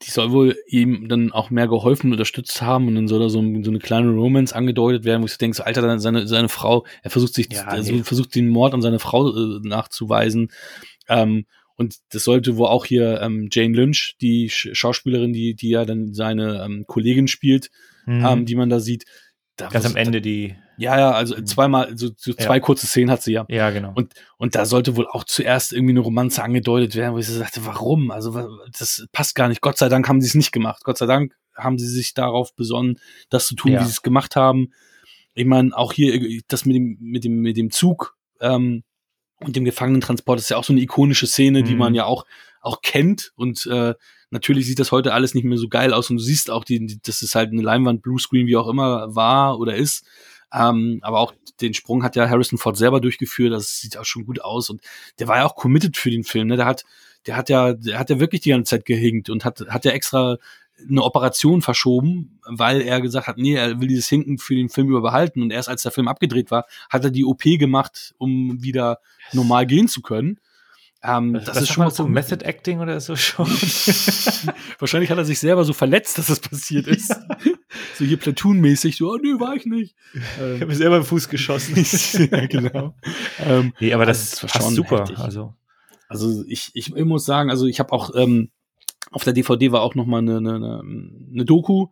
die 0.03 0.11
soll 0.11 0.31
wohl 0.31 0.57
ihm 0.67 1.09
dann 1.09 1.33
auch 1.33 1.49
mehr 1.51 1.69
geholfen, 1.69 2.13
unterstützt 2.13 2.61
haben 2.61 2.87
und 2.87 2.95
dann 2.97 3.09
soll 3.09 3.21
da 3.21 3.29
so, 3.31 3.41
so 3.41 3.71
eine 3.71 3.79
kleine 3.79 4.11
Romance 4.11 4.55
angedeutet 4.55 5.05
werden, 5.05 5.23
wo 5.23 5.27
ich 5.27 5.39
denke, 5.39 5.57
so, 5.57 5.63
Alter, 5.63 5.99
seine, 5.99 6.27
seine 6.27 6.51
Frau, 6.51 6.85
er 7.03 7.11
versucht 7.11 7.33
sich, 7.33 7.51
ja, 7.51 7.65
also 7.65 8.03
versucht 8.03 8.35
den 8.35 8.49
Mord 8.49 8.75
an 8.75 8.83
seine 8.83 8.99
Frau 8.99 9.35
äh, 9.35 9.61
nachzuweisen. 9.63 10.53
Ähm, 11.09 11.47
und 11.77 11.97
das 12.11 12.25
sollte 12.25 12.57
wohl 12.57 12.69
auch 12.69 12.85
hier 12.85 13.21
ähm, 13.21 13.49
Jane 13.51 13.77
Lynch, 13.77 14.17
die 14.21 14.49
Schauspielerin, 14.49 15.33
die, 15.33 15.55
die 15.55 15.71
ja 15.71 15.85
dann 15.85 16.15
seine 16.15 16.65
ähm, 16.65 16.85
Kollegin 16.87 17.29
spielt, 17.29 17.71
mhm. 18.07 18.25
ähm, 18.25 18.47
die 18.47 18.57
man 18.57 18.71
da 18.71 18.81
sieht. 18.81 19.05
Da 19.57 19.69
Ganz 19.69 19.87
am 19.87 19.97
Ende 19.97 20.21
die. 20.21 20.55
Ja, 20.79 20.99
ja, 20.99 21.13
also 21.13 21.37
mhm. 21.37 21.47
zweimal, 21.47 21.97
so, 21.97 22.11
so 22.17 22.35
zwei 22.35 22.57
ja. 22.57 22.61
kurze 22.61 22.87
Szenen 22.87 23.11
hat 23.11 23.23
sie 23.23 23.33
ja. 23.33 23.47
Ja, 23.49 23.71
genau. 23.71 23.93
Und, 23.95 24.13
und 24.37 24.55
da 24.55 24.67
sollte 24.67 24.97
wohl 24.97 25.07
auch 25.07 25.25
zuerst 25.25 25.73
irgendwie 25.73 25.93
eine 25.93 26.01
Romanze 26.01 26.43
angedeutet 26.43 26.95
werden, 26.95 27.15
wo 27.15 27.19
ich 27.19 27.27
so 27.27 27.39
sagte, 27.39 27.65
warum? 27.65 28.11
Also 28.11 28.59
das 28.79 29.07
passt 29.13 29.35
gar 29.35 29.49
nicht. 29.49 29.63
Gott 29.63 29.79
sei 29.79 29.89
Dank 29.89 30.09
haben 30.09 30.21
sie 30.21 30.29
es 30.29 30.35
nicht 30.35 30.53
gemacht. 30.53 30.83
Gott 30.85 30.99
sei 30.99 31.07
Dank 31.07 31.35
haben 31.55 31.79
sie 31.79 31.89
sich 31.89 32.13
darauf 32.13 32.55
besonnen, 32.55 32.99
das 33.31 33.47
zu 33.47 33.55
tun, 33.55 33.73
ja. 33.73 33.81
wie 33.81 33.85
sie 33.85 33.91
es 33.91 34.03
gemacht 34.03 34.37
haben. 34.37 34.73
Ich 35.35 35.47
meine, 35.47 35.77
auch 35.77 35.93
hier 35.93 36.41
das 36.49 36.67
mit 36.67 36.77
dem, 36.77 36.99
mit 37.01 37.25
dem, 37.25 37.41
mit 37.41 37.57
dem 37.57 37.71
Zug 37.71 38.17
ähm, 38.41 38.83
und 39.41 39.57
dem 39.57 39.65
Gefangenentransport 39.65 40.39
ist 40.39 40.51
ja 40.51 40.57
auch 40.57 40.65
so 40.65 40.73
eine 40.73 40.83
ikonische 40.83 41.27
Szene, 41.27 41.61
mhm. 41.61 41.65
die 41.65 41.75
man 41.75 41.95
ja 41.95 42.05
auch, 42.05 42.25
auch 42.61 42.81
kennt 42.83 43.33
und 43.37 43.67
äh, 43.67 43.95
Natürlich 44.31 44.67
sieht 44.67 44.81
das 44.81 44.91
heute 44.91 45.13
alles 45.13 45.35
nicht 45.35 45.45
mehr 45.45 45.59
so 45.59 45.69
geil 45.69 45.93
aus 45.93 46.11
und 46.11 46.17
du 46.17 46.23
siehst 46.23 46.51
auch, 46.51 46.65
die, 46.65 46.99
das 47.05 47.23
ist 47.23 47.35
halt 47.35 47.53
eine 47.53 47.63
Leinwand, 47.63 48.03
Bluescreen, 48.03 48.47
wie 48.47 48.57
auch 48.57 48.69
immer 48.69 49.15
war 49.15 49.59
oder 49.61 49.77
ist. 49.77 50.05
Ähm, 50.53 50.99
aber 51.03 51.21
auch 51.21 51.33
den 51.61 51.75
Sprung 51.75 52.03
hat 52.03 52.17
ja 52.17 52.29
Harrison 52.29 52.59
Ford 52.59 52.77
selber 52.77 53.01
durchgeführt, 53.01 53.53
das 53.53 53.79
sieht 53.81 53.97
auch 53.97 54.05
schon 54.05 54.27
gut 54.27 54.43
aus 54.43 54.69
und 54.69 54.81
der 55.19 55.29
war 55.29 55.39
ja 55.39 55.45
auch 55.45 55.55
committed 55.55 55.97
für 55.97 56.11
den 56.11 56.25
Film, 56.25 56.49
ne? 56.49 56.57
Der 56.57 56.67
hat, 56.67 56.85
der 57.27 57.37
hat 57.37 57.49
ja, 57.49 57.73
der 57.73 57.99
hat 57.99 58.11
ja 58.11 58.21
wirklich 58.21 58.41
die 58.43 58.51
ganze 58.51 58.71
Zeit 58.71 58.85
gehinkt 58.85 59.31
und 59.31 59.45
hat, 59.45 59.61
hat 59.69 59.85
ja 59.85 59.93
extra 59.93 60.39
eine 60.89 61.03
Operation 61.03 61.63
verschoben, 61.63 62.39
weil 62.47 62.83
er 62.83 63.01
gesagt 63.01 63.27
hat, 63.27 63.39
nee, 63.39 63.55
er 63.55 63.81
will 63.81 63.89
dieses 63.89 64.09
Hinken 64.09 64.39
für 64.39 64.55
den 64.55 64.69
Film 64.69 64.89
überbehalten 64.89 65.43
und 65.43 65.51
erst 65.51 65.69
als 65.69 65.83
der 65.83 65.93
Film 65.93 66.09
abgedreht 66.09 66.51
war, 66.51 66.67
hat 66.91 67.05
er 67.05 67.11
die 67.11 67.25
OP 67.25 67.43
gemacht, 67.43 68.15
um 68.19 68.63
wieder 68.63 68.99
normal 69.33 69.67
gehen 69.67 69.89
zu 69.89 70.03
können. 70.03 70.39
Ähm, 71.03 71.35
das, 71.35 71.45
das 71.45 71.63
ist 71.63 71.73
schon 71.73 71.85
mal 71.85 71.91
so 71.91 72.07
Method 72.07 72.45
Acting 72.45 72.81
oder 72.81 73.01
so 73.01 73.17
schon. 73.17 73.47
Wahrscheinlich 74.79 75.11
hat 75.11 75.19
er 75.19 75.25
sich 75.25 75.39
selber 75.39 75.65
so 75.65 75.73
verletzt, 75.73 76.19
dass 76.19 76.27
das 76.27 76.41
passiert 76.41 76.87
ist. 76.87 77.15
so 77.95 78.05
hier 78.05 78.17
Platoon-mäßig, 78.17 78.97
so, 78.97 79.11
oh, 79.11 79.17
nee, 79.17 79.39
war 79.39 79.55
ich 79.55 79.67
nicht. 79.67 79.95
ich 80.15 80.61
habe 80.61 80.67
mir 80.67 80.75
selber 80.75 80.97
im 80.99 81.05
Fuß 81.05 81.29
geschossen. 81.29 81.77
ja, 82.33 82.47
genau. 82.47 82.95
Ähm, 83.39 83.73
nee, 83.79 83.93
aber 83.93 84.07
das 84.07 84.43
also, 84.43 84.55
war 84.55 84.63
schon 84.63 84.75
super. 84.75 85.01
Heftig. 85.01 85.19
Also, 85.19 85.55
also 86.09 86.45
ich, 86.49 86.71
ich, 86.75 86.95
ich 86.95 87.05
muss 87.05 87.25
sagen, 87.25 87.51
also 87.51 87.67
ich 87.67 87.79
habe 87.79 87.93
auch 87.93 88.15
ähm, 88.15 88.51
auf 89.11 89.25
der 89.25 89.33
DVD 89.33 89.73
war 89.73 89.83
auch 89.83 89.95
noch 89.95 90.07
mal 90.07 90.19
eine, 90.19 90.37
eine, 90.39 90.83
eine 91.33 91.45
Doku 91.45 91.89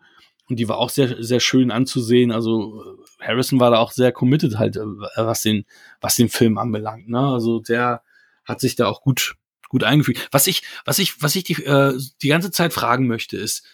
und 0.49 0.59
die 0.59 0.69
war 0.69 0.79
auch 0.79 0.91
sehr 0.91 1.23
sehr 1.23 1.41
schön 1.41 1.71
anzusehen. 1.71 2.33
Also 2.33 2.83
Harrison 3.21 3.61
war 3.61 3.71
da 3.71 3.79
auch 3.79 3.93
sehr 3.93 4.13
committed 4.13 4.59
halt, 4.59 4.77
äh, 4.77 4.83
was 5.17 5.43
den 5.43 5.65
was 6.01 6.17
den 6.17 6.29
Film 6.29 6.59
anbelangt. 6.59 7.09
Ne? 7.09 7.21
Also 7.21 7.61
der 7.61 8.03
hat 8.45 8.61
sich 8.61 8.77
da 8.77 8.87
auch 8.87 9.03
gut, 9.03 9.37
gut 9.69 9.85
eingefügt. 9.85 10.29
Was 10.31 10.47
ich, 10.47 10.63
was 10.85 10.99
ich, 10.99 11.23
was 11.23 11.35
ich 11.37 11.45
die, 11.45 11.65
äh, 11.65 11.99
die 12.23 12.29
ganze 12.29 12.51
Zeit 12.51 12.73
fragen 12.73 13.07
möchte, 13.07 13.37
ist, 13.37 13.65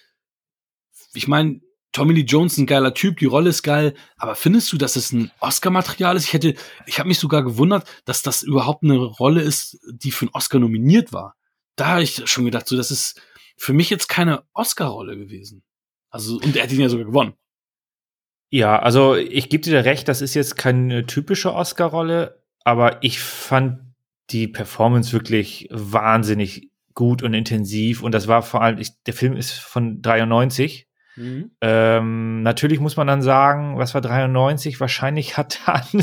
ich 1.12 1.28
meine, 1.28 1.60
Tommy 1.92 2.14
Lee 2.14 2.20
Jones 2.22 2.56
ein 2.56 2.66
geiler 2.66 2.94
Typ, 2.94 3.18
die 3.18 3.26
Rolle 3.26 3.50
ist 3.50 3.64
geil, 3.64 3.94
aber 4.16 4.36
findest 4.36 4.72
du, 4.72 4.78
dass 4.78 4.94
es 4.94 5.10
ein 5.12 5.32
Oscar-Material 5.40 6.16
ist? 6.16 6.26
Ich 6.26 6.32
hätte, 6.32 6.54
ich 6.86 7.00
habe 7.00 7.08
mich 7.08 7.18
sogar 7.18 7.42
gewundert, 7.42 7.84
dass 8.04 8.22
das 8.22 8.42
überhaupt 8.42 8.84
eine 8.84 8.96
Rolle 8.96 9.42
ist, 9.42 9.78
die 9.90 10.12
für 10.12 10.26
einen 10.26 10.34
Oscar 10.34 10.60
nominiert 10.60 11.12
war. 11.12 11.34
Da 11.74 11.88
habe 11.88 12.02
ich 12.04 12.28
schon 12.30 12.44
gedacht, 12.44 12.68
so, 12.68 12.76
das 12.76 12.92
ist 12.92 13.20
für 13.60 13.74
mich 13.74 13.90
jetzt 13.90 14.08
keine 14.08 14.42
Oscar-Rolle 14.54 15.18
gewesen. 15.18 15.62
Also, 16.08 16.36
und 16.36 16.56
er 16.56 16.62
hat 16.62 16.72
ihn 16.72 16.80
ja 16.80 16.88
sogar 16.88 17.04
gewonnen. 17.04 17.34
Ja, 18.48 18.78
also 18.78 19.14
ich 19.16 19.50
gebe 19.50 19.62
dir 19.62 19.84
recht, 19.84 20.08
das 20.08 20.22
ist 20.22 20.32
jetzt 20.32 20.56
keine 20.56 21.04
typische 21.04 21.52
Oscar-Rolle, 21.52 22.42
aber 22.64 23.04
ich 23.04 23.20
fand 23.20 23.80
die 24.30 24.48
Performance 24.48 25.12
wirklich 25.12 25.68
wahnsinnig 25.70 26.70
gut 26.94 27.22
und 27.22 27.34
intensiv. 27.34 28.02
Und 28.02 28.12
das 28.12 28.28
war 28.28 28.42
vor 28.42 28.62
allem, 28.62 28.78
ich, 28.78 29.02
der 29.02 29.12
Film 29.14 29.36
ist 29.36 29.52
von 29.52 30.00
93. 30.00 30.88
Mhm. 31.20 31.50
Ähm, 31.60 32.42
natürlich 32.42 32.80
muss 32.80 32.96
man 32.96 33.06
dann 33.06 33.20
sagen, 33.20 33.76
was 33.76 33.92
war 33.92 34.00
93? 34.00 34.80
Wahrscheinlich 34.80 35.36
hat 35.36 35.60
dann 35.66 36.02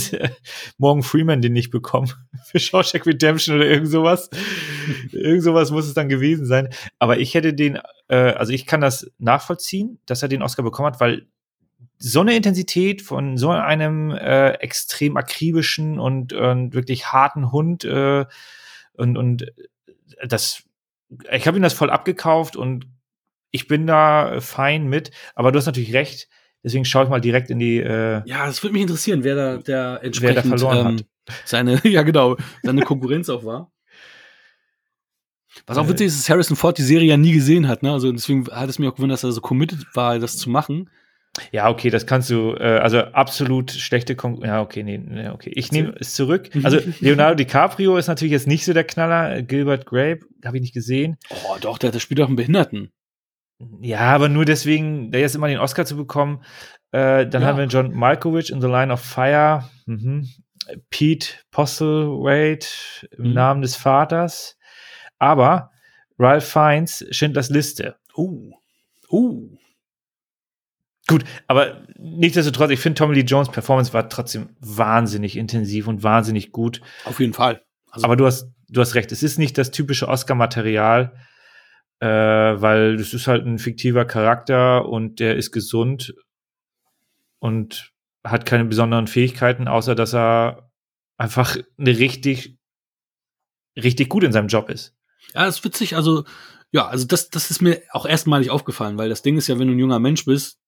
Morgan 0.78 1.02
Freeman 1.02 1.42
den 1.42 1.54
nicht 1.54 1.72
bekommen 1.72 2.12
für 2.46 2.60
Shawshank 2.60 3.08
Redemption 3.08 3.56
oder 3.56 3.66
irgend 3.66 3.90
sowas. 3.90 4.30
irgend 5.12 5.44
sowas 5.44 5.72
muss 5.72 5.88
es 5.88 5.96
dann 5.96 6.08
gewesen 6.08 6.46
sein. 6.46 6.70
Aber 7.00 7.18
ich 7.18 7.34
hätte 7.34 7.56
den, 7.56 7.80
äh, 8.10 8.16
also 8.16 8.54
ich 8.54 8.68
kann 8.68 8.80
das 8.80 9.12
nachvollziehen, 9.18 10.00
dass 10.06 10.22
er 10.22 10.30
den 10.30 10.44
Oscar 10.44 10.62
bekommen 10.62 10.94
hat, 10.94 11.00
weil 11.00 11.26
so 11.98 12.20
eine 12.22 12.36
Intensität 12.36 13.02
von 13.02 13.38
so 13.38 13.50
einem 13.50 14.12
äh, 14.12 14.52
extrem 14.52 15.18
akribischen 15.18 15.98
und, 15.98 16.32
und 16.32 16.76
wirklich 16.76 17.12
harten 17.12 17.52
Hund 17.52 17.86
äh, 17.86 18.26
und, 18.94 19.18
und 19.18 19.52
das, 20.28 20.64
ich 21.32 21.48
habe 21.48 21.58
ihm 21.58 21.64
das 21.64 21.74
voll 21.74 21.90
abgekauft 21.90 22.56
und 22.56 22.86
ich 23.52 23.68
bin 23.68 23.88
da 23.88 24.40
fein 24.40 24.88
mit, 24.88 25.12
aber 25.36 25.52
du 25.52 25.58
hast 25.58 25.66
natürlich 25.66 25.94
recht, 25.94 26.28
deswegen 26.64 26.86
schaue 26.86 27.06
ich 27.06 27.10
mal 27.10 27.22
direkt 27.22 27.50
in 27.50 27.60
die. 27.60 27.78
Äh, 27.78 28.22
ja, 28.26 28.46
das 28.46 28.62
würde 28.64 28.74
mich 28.74 28.82
interessieren, 28.82 29.24
wer 29.24 29.36
da 29.36 29.58
der 29.58 30.00
entsprechend 30.04 30.36
wer 30.36 30.44
da 30.44 30.50
verloren 30.50 30.78
ähm, 30.78 30.98
hat. 30.98 31.06
Seine, 31.46 31.82
ja 31.88 32.04
genau, 32.04 32.38
seine 32.64 32.82
Konkurrenz 32.82 33.30
auch 33.30 33.46
war. 33.46 33.72
Was 35.66 35.78
auch 35.78 35.90
witzig 35.90 36.08
ist, 36.08 36.20
dass 36.20 36.30
Harrison 36.30 36.56
Ford 36.56 36.78
die 36.78 36.84
Serie 36.84 37.10
ja 37.10 37.18
nie 37.18 37.32
gesehen 37.32 37.68
hat, 37.68 37.82
ne? 37.82 37.92
Also 37.92 38.12
deswegen 38.12 38.48
hat 38.48 38.70
es 38.70 38.78
mir 38.78 38.90
auch 38.90 38.96
gewundert, 38.96 39.18
dass 39.18 39.24
er 39.24 39.32
so 39.32 39.42
committed 39.42 39.86
war, 39.96 40.20
das 40.20 40.38
zu 40.38 40.50
machen. 40.50 40.90
Ja, 41.52 41.70
okay, 41.70 41.90
das 41.90 42.06
kannst 42.06 42.30
du, 42.30 42.56
äh, 42.56 42.80
also 42.80 43.00
absolut 43.00 43.72
schlechte 43.72 44.16
Konkurrenz. 44.16 44.50
Ja, 44.50 44.62
okay, 44.62 44.84
nee, 44.84 44.98
nee, 44.98 45.30
okay. 45.30 45.52
Ich 45.56 45.72
nehme 45.72 45.96
es 46.00 46.14
zurück. 46.14 46.50
Also 46.64 46.80
Leonardo 47.00 47.36
DiCaprio 47.36 47.98
ist 47.98 48.08
natürlich 48.08 48.32
jetzt 48.32 48.48
nicht 48.48 48.66
so 48.66 48.74
der 48.74 48.84
Knaller. 48.84 49.42
Gilbert 49.42 49.86
Grape 49.86 50.22
habe 50.44 50.58
ich 50.58 50.62
nicht 50.62 50.74
gesehen. 50.74 51.18
Oh, 51.30 51.58
doch, 51.62 51.78
der, 51.78 51.92
der 51.92 52.00
spielt 52.00 52.20
doch 52.20 52.28
einen 52.28 52.36
Behinderten. 52.36 52.92
Ja, 53.82 54.14
aber 54.14 54.30
nur 54.30 54.46
deswegen, 54.46 55.12
der 55.12 55.22
jetzt 55.22 55.36
immer 55.36 55.48
den 55.48 55.60
Oscar 55.60 55.86
zu 55.86 55.98
bekommen. 55.98 56.44
Äh, 56.92 57.28
dann 57.28 57.42
ja. 57.42 57.48
haben 57.48 57.58
wir 57.58 57.66
John 57.66 57.94
Malkovich 57.94 58.52
in 58.52 58.62
The 58.62 58.68
Line 58.68 58.94
of 58.94 59.02
Fire. 59.02 59.70
Mhm. 59.86 60.30
Pete 60.90 61.30
Postlewaite 61.52 62.68
im 63.18 63.30
mhm. 63.30 63.34
Namen 63.34 63.62
des 63.62 63.76
Vaters. 63.76 64.58
Aber 65.18 65.72
Ralph 66.20 66.48
Fiennes, 66.48 67.06
Schindlers 67.12 67.50
Liste. 67.50 67.96
Oh. 68.16 68.52
Oh. 69.10 69.50
Gut, 71.08 71.24
aber 71.48 71.88
nichtsdestotrotz, 71.98 72.70
ich 72.72 72.80
finde 72.82 73.00
Tommy 73.00 73.16
Lee 73.16 73.22
Jones 73.22 73.50
Performance 73.50 73.94
war 73.94 74.10
trotzdem 74.10 74.50
wahnsinnig 74.60 75.38
intensiv 75.38 75.88
und 75.88 76.04
wahnsinnig 76.04 76.52
gut. 76.52 76.82
Auf 77.06 77.22
jeden 77.22 77.34
Fall. 77.34 77.64
Also 77.90 78.06
aber 78.06 78.18
du 78.18 78.26
hast, 78.26 78.52
du 78.68 78.82
hast 78.82 78.94
recht, 78.96 79.14
es 79.14 79.24
ist 79.24 79.38
nicht 79.38 79.58
das 79.58 79.72
typische 79.72 80.10
Oscar-Material, 80.10 81.16
äh, 82.00 82.08
weil 82.08 82.96
es 82.96 83.14
ist 83.14 83.28
halt 83.28 83.46
ein 83.46 83.60
fiktiver 83.60 84.06
Charakter 84.06 84.88
und 84.88 85.20
der 85.20 85.36
ist 85.36 85.52
gesund 85.52 86.14
und 87.40 87.92
hat 88.24 88.46
keine 88.46 88.66
besonderen 88.66 89.08
Fähigkeiten, 89.08 89.68
außer 89.68 89.96
dass 89.96 90.14
er 90.14 90.72
einfach 91.18 91.58
eine 91.78 91.98
richtig, 91.98 92.58
richtig 93.76 94.10
gut 94.10 94.24
in 94.24 94.32
seinem 94.32 94.48
Job 94.48 94.70
ist. 94.70 94.96
Ja, 95.34 95.46
das 95.46 95.58
ist 95.58 95.66
witzig. 95.66 95.96
Also, 95.96 96.26
ja, 96.72 96.88
also 96.88 97.06
das, 97.06 97.30
das 97.30 97.50
ist 97.52 97.62
mir 97.62 97.82
auch 97.92 98.06
erstmalig 98.06 98.50
aufgefallen, 98.50 98.98
weil 98.98 99.10
das 99.10 99.22
Ding 99.22 99.38
ist 99.38 99.48
ja, 99.48 99.58
wenn 99.58 99.68
du 99.68 99.74
ein 99.74 99.80
junger 99.80 100.00
Mensch 100.00 100.26
bist, 100.26 100.60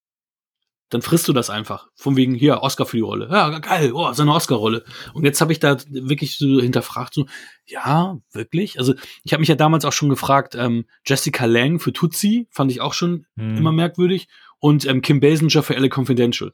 dann 0.90 1.02
frisst 1.02 1.28
du 1.28 1.34
das 1.34 1.50
einfach. 1.50 1.88
Von 1.96 2.16
wegen, 2.16 2.34
hier, 2.34 2.62
Oscar 2.62 2.86
für 2.86 2.98
die 2.98 3.04
Rolle. 3.04 3.30
Ja, 3.32 3.60
geil, 3.60 3.92
oh, 3.94 4.12
so 4.14 4.24
eine 4.24 4.34
Oscar-Rolle. 4.34 4.84
Und 5.14 5.24
jetzt 5.24 5.40
habe 5.40 5.52
ich 5.52 5.60
da 5.60 5.78
wirklich 5.90 6.38
so 6.38 6.60
hinterfragt, 6.60 7.14
so, 7.14 7.28
ja, 7.66 8.18
wirklich? 8.32 8.80
Also 8.80 8.96
ich 9.24 9.34
habe 9.34 9.42
mich 9.42 9.50
ja 9.50 9.56
damals 9.56 9.86
auch 9.86 9.94
schon 9.94 10.10
gefragt, 10.10 10.56
ähm, 10.56 10.86
Jessica 11.06 11.46
Lang 11.46 11.80
für 11.80 11.94
Tutsi 11.94 12.48
fand 12.50 12.72
ich 12.72 12.82
auch 12.82 12.94
schon 12.94 13.28
hm. 13.38 13.58
immer 13.58 13.72
merkwürdig. 13.72 14.28
Und 14.60 14.86
ähm, 14.86 15.02
Kim 15.02 15.20
Basinger 15.20 15.64
für 15.64 15.76
LA 15.76 15.88
Confidential. 15.94 16.54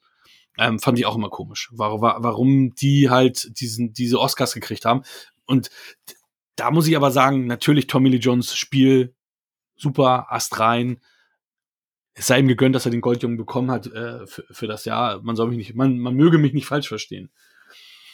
Ähm, 0.57 0.79
fand 0.79 0.99
ich 0.99 1.05
auch 1.05 1.15
immer 1.15 1.29
komisch. 1.29 1.69
Warum, 1.73 2.01
warum 2.01 2.75
die 2.75 3.09
halt 3.09 3.59
diesen, 3.59 3.93
diese 3.93 4.19
Oscars 4.19 4.53
gekriegt 4.53 4.85
haben. 4.85 5.03
Und 5.45 5.69
da 6.55 6.71
muss 6.71 6.87
ich 6.87 6.95
aber 6.95 7.11
sagen, 7.11 7.47
natürlich 7.47 7.87
Tommy 7.87 8.09
Lee 8.09 8.17
Jones 8.17 8.55
Spiel 8.55 9.15
super, 9.75 10.27
Ast 10.29 10.59
rein 10.59 11.01
es 12.15 12.27
sei 12.27 12.39
ihm 12.39 12.47
gegönnt, 12.47 12.75
dass 12.75 12.85
er 12.85 12.91
den 12.91 13.01
Goldjungen 13.01 13.37
bekommen 13.37 13.69
hat 13.69 13.87
äh, 13.87 14.25
für, 14.25 14.45
für 14.49 14.67
das 14.67 14.85
Jahr. 14.85 15.21
Man 15.21 15.35
soll 15.35 15.49
mich 15.49 15.57
nicht, 15.57 15.75
man, 15.75 15.99
man 15.99 16.15
möge 16.15 16.37
mich 16.37 16.53
nicht 16.53 16.65
falsch 16.65 16.87
verstehen. 16.87 17.29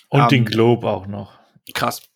Und 0.10 0.22
ähm, 0.22 0.28
den 0.28 0.46
Globe 0.46 0.90
auch 0.90 1.08
noch. 1.08 1.40
Krass. 1.74 2.11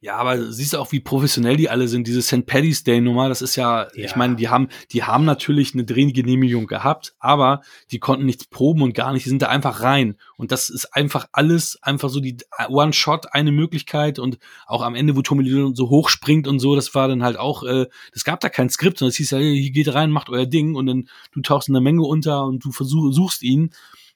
Ja, 0.00 0.16
aber 0.16 0.52
siehst 0.52 0.72
du 0.72 0.78
auch, 0.78 0.92
wie 0.92 1.00
professionell 1.00 1.56
die 1.56 1.68
alle 1.68 1.88
sind, 1.88 2.06
diese 2.06 2.22
St. 2.22 2.46
Paddy's 2.46 2.82
Day 2.84 3.00
Nummer, 3.00 3.28
das 3.28 3.42
ist 3.42 3.56
ja, 3.56 3.88
Ja. 3.94 4.04
ich 4.06 4.16
meine, 4.16 4.36
die 4.36 4.48
haben, 4.48 4.68
die 4.92 5.02
haben 5.04 5.24
natürlich 5.24 5.74
eine 5.74 5.84
Drehgenehmigung 5.84 6.66
gehabt, 6.66 7.14
aber 7.18 7.62
die 7.90 7.98
konnten 7.98 8.24
nichts 8.26 8.46
proben 8.46 8.82
und 8.82 8.94
gar 8.94 9.12
nicht, 9.12 9.24
die 9.26 9.30
sind 9.30 9.42
da 9.42 9.48
einfach 9.48 9.82
rein. 9.82 10.16
Und 10.36 10.52
das 10.52 10.70
ist 10.70 10.94
einfach 10.94 11.26
alles, 11.32 11.78
einfach 11.82 12.08
so 12.08 12.20
die 12.20 12.36
One-Shot, 12.68 13.32
eine 13.34 13.52
Möglichkeit 13.52 14.18
und 14.18 14.38
auch 14.66 14.82
am 14.82 14.94
Ende, 14.94 15.16
wo 15.16 15.22
Tommy 15.22 15.46
so 15.74 15.90
hoch 15.90 16.08
springt 16.08 16.46
und 16.48 16.58
so, 16.58 16.74
das 16.74 16.94
war 16.94 17.08
dann 17.08 17.22
halt 17.22 17.36
auch, 17.38 17.62
äh, 17.62 17.86
das 18.12 18.24
gab 18.24 18.40
da 18.40 18.48
kein 18.48 18.70
Skript, 18.70 18.98
sondern 18.98 19.10
es 19.10 19.16
hieß 19.16 19.30
ja, 19.32 19.38
hier 19.38 19.70
geht 19.72 19.92
rein, 19.92 20.10
macht 20.10 20.28
euer 20.30 20.46
Ding 20.46 20.74
und 20.74 20.86
dann 20.86 21.08
du 21.32 21.40
tauchst 21.42 21.68
in 21.68 21.74
der 21.74 21.82
Menge 21.82 22.02
unter 22.02 22.44
und 22.44 22.64
du 22.64 22.72
versuch, 22.72 23.12
suchst 23.12 23.42
ihn. 23.42 23.70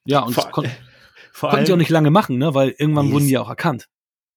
Ja, 0.05 0.20
und 0.20 0.32
Vor- 0.35 0.45
das 0.45 0.53
kon 0.53 0.66
Vor 1.32 1.51
konnten 1.51 1.66
sie 1.66 1.73
auch 1.73 1.77
nicht 1.77 1.91
lange 1.91 2.11
machen, 2.11 2.39
ne, 2.39 2.55
weil 2.55 2.74
irgendwann 2.77 3.12
wurden 3.12 3.27
die 3.28 3.39
auch 3.39 3.49
erkannt. 3.49 3.87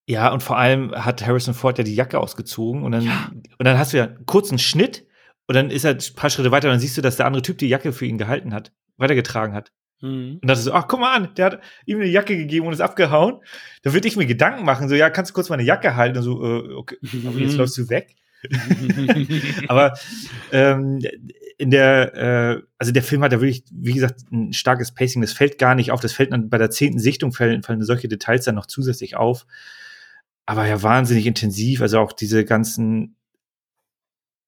Ja, 0.07 0.31
und 0.33 0.43
vor 0.43 0.57
allem 0.57 0.91
hat 0.91 1.25
Harrison 1.25 1.53
Ford 1.53 1.77
ja 1.77 1.83
die 1.83 1.95
Jacke 1.95 2.19
ausgezogen 2.19 2.83
und 2.83 2.91
dann, 2.91 3.03
Ja. 3.03 3.31
und 3.57 3.65
dann 3.65 3.77
hast 3.77 3.93
du 3.93 3.97
ja 3.97 4.05
einen 4.05 4.25
kurzen 4.25 4.59
Schnitt 4.59 5.05
und 5.47 5.55
dann 5.55 5.69
ist 5.69 5.85
er 5.85 5.91
ein 5.91 6.15
paar 6.15 6.29
Schritte 6.29 6.51
weiter 6.51 6.67
und 6.67 6.73
dann 6.73 6.79
siehst 6.79 6.97
du, 6.97 7.01
dass 7.01 7.15
der 7.17 7.25
andere 7.25 7.41
Typ 7.41 7.57
die 7.57 7.69
Jacke 7.69 7.93
für 7.93 8.05
ihn 8.05 8.17
gehalten 8.17 8.53
hat, 8.53 8.73
weitergetragen 8.97 9.55
hat. 9.55 9.71
Mhm. 10.01 10.39
Und 10.41 10.47
dachte 10.47 10.61
so, 10.61 10.73
ach, 10.73 10.87
guck 10.89 10.99
mal 10.99 11.15
an, 11.15 11.29
der 11.35 11.45
hat 11.45 11.59
ihm 11.85 11.97
eine 11.97 12.07
Jacke 12.07 12.35
gegeben 12.35 12.67
und 12.67 12.73
ist 12.73 12.81
abgehauen. 12.81 13.37
Da 13.83 13.93
würde 13.93 14.07
ich 14.07 14.17
mir 14.17 14.25
Gedanken 14.25 14.65
machen, 14.65 14.89
so, 14.89 14.95
ja, 14.95 15.09
kannst 15.09 15.31
du 15.31 15.35
kurz 15.35 15.49
meine 15.49 15.63
Jacke 15.63 15.95
halten? 15.95 16.17
Und 16.17 16.23
so, 16.23 16.43
äh, 16.43 16.73
okay, 16.73 16.97
aber 17.25 17.39
jetzt 17.39 17.55
läufst 17.57 17.77
du 17.77 17.89
weg. 17.89 18.15
Aber 19.69 19.93
ähm, 20.51 20.99
in 21.57 21.71
der, 21.71 22.13
äh, 22.13 22.61
also 22.77 22.91
der 22.91 23.03
Film 23.03 23.23
hat 23.23 23.31
ja 23.31 23.39
wirklich, 23.39 23.63
wie 23.71 23.93
gesagt, 23.93 24.19
ein 24.33 24.51
starkes 24.51 24.93
Pacing. 24.93 25.21
Das 25.21 25.31
fällt 25.31 25.57
gar 25.57 25.75
nicht 25.75 25.91
auf. 25.91 26.01
Das 26.01 26.11
fällt 26.11 26.33
dann 26.33 26.49
bei 26.49 26.57
der 26.57 26.69
zehnten 26.69 26.99
Sichtung 26.99 27.31
fallen, 27.31 27.63
fallen 27.63 27.81
solche 27.83 28.09
Details 28.09 28.43
dann 28.43 28.55
noch 28.55 28.65
zusätzlich 28.65 29.15
auf. 29.15 29.45
Aber 30.45 30.67
ja, 30.67 30.81
wahnsinnig 30.81 31.25
intensiv. 31.25 31.81
Also 31.81 31.99
auch 31.99 32.11
diese 32.11 32.43
ganzen, 32.45 33.17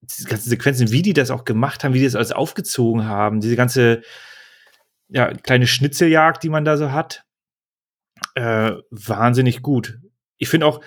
diese 0.02 0.28
ganzen 0.28 0.50
Sequenzen, 0.50 0.90
wie 0.90 1.02
die 1.02 1.14
das 1.14 1.30
auch 1.30 1.44
gemacht 1.44 1.84
haben, 1.84 1.94
wie 1.94 1.98
die 1.98 2.04
das 2.04 2.14
alles 2.14 2.32
aufgezogen 2.32 3.04
haben, 3.04 3.40
diese 3.40 3.56
ganze 3.56 4.02
ja, 5.08 5.32
kleine 5.32 5.66
Schnitzeljagd, 5.66 6.42
die 6.42 6.48
man 6.48 6.64
da 6.64 6.76
so 6.76 6.92
hat, 6.92 7.24
äh, 8.34 8.72
wahnsinnig 8.90 9.62
gut. 9.62 9.98
Ich 10.36 10.48
finde 10.48 10.66
auch, 10.66 10.80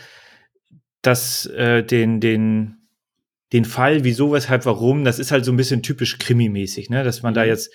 dass 1.01 1.45
äh, 1.47 1.83
den, 1.83 2.19
den, 2.19 2.89
den 3.53 3.65
Fall, 3.65 4.03
wieso, 4.03 4.31
weshalb, 4.31 4.65
warum, 4.65 5.05
das 5.05 5.19
ist 5.19 5.31
halt 5.31 5.45
so 5.45 5.51
ein 5.51 5.57
bisschen 5.57 5.81
typisch 5.81 6.17
Krimi-mäßig, 6.19 6.89
ne? 6.89 7.03
Dass 7.03 7.23
man 7.23 7.33
da 7.33 7.43
Mhm. 7.43 7.47
jetzt 7.47 7.73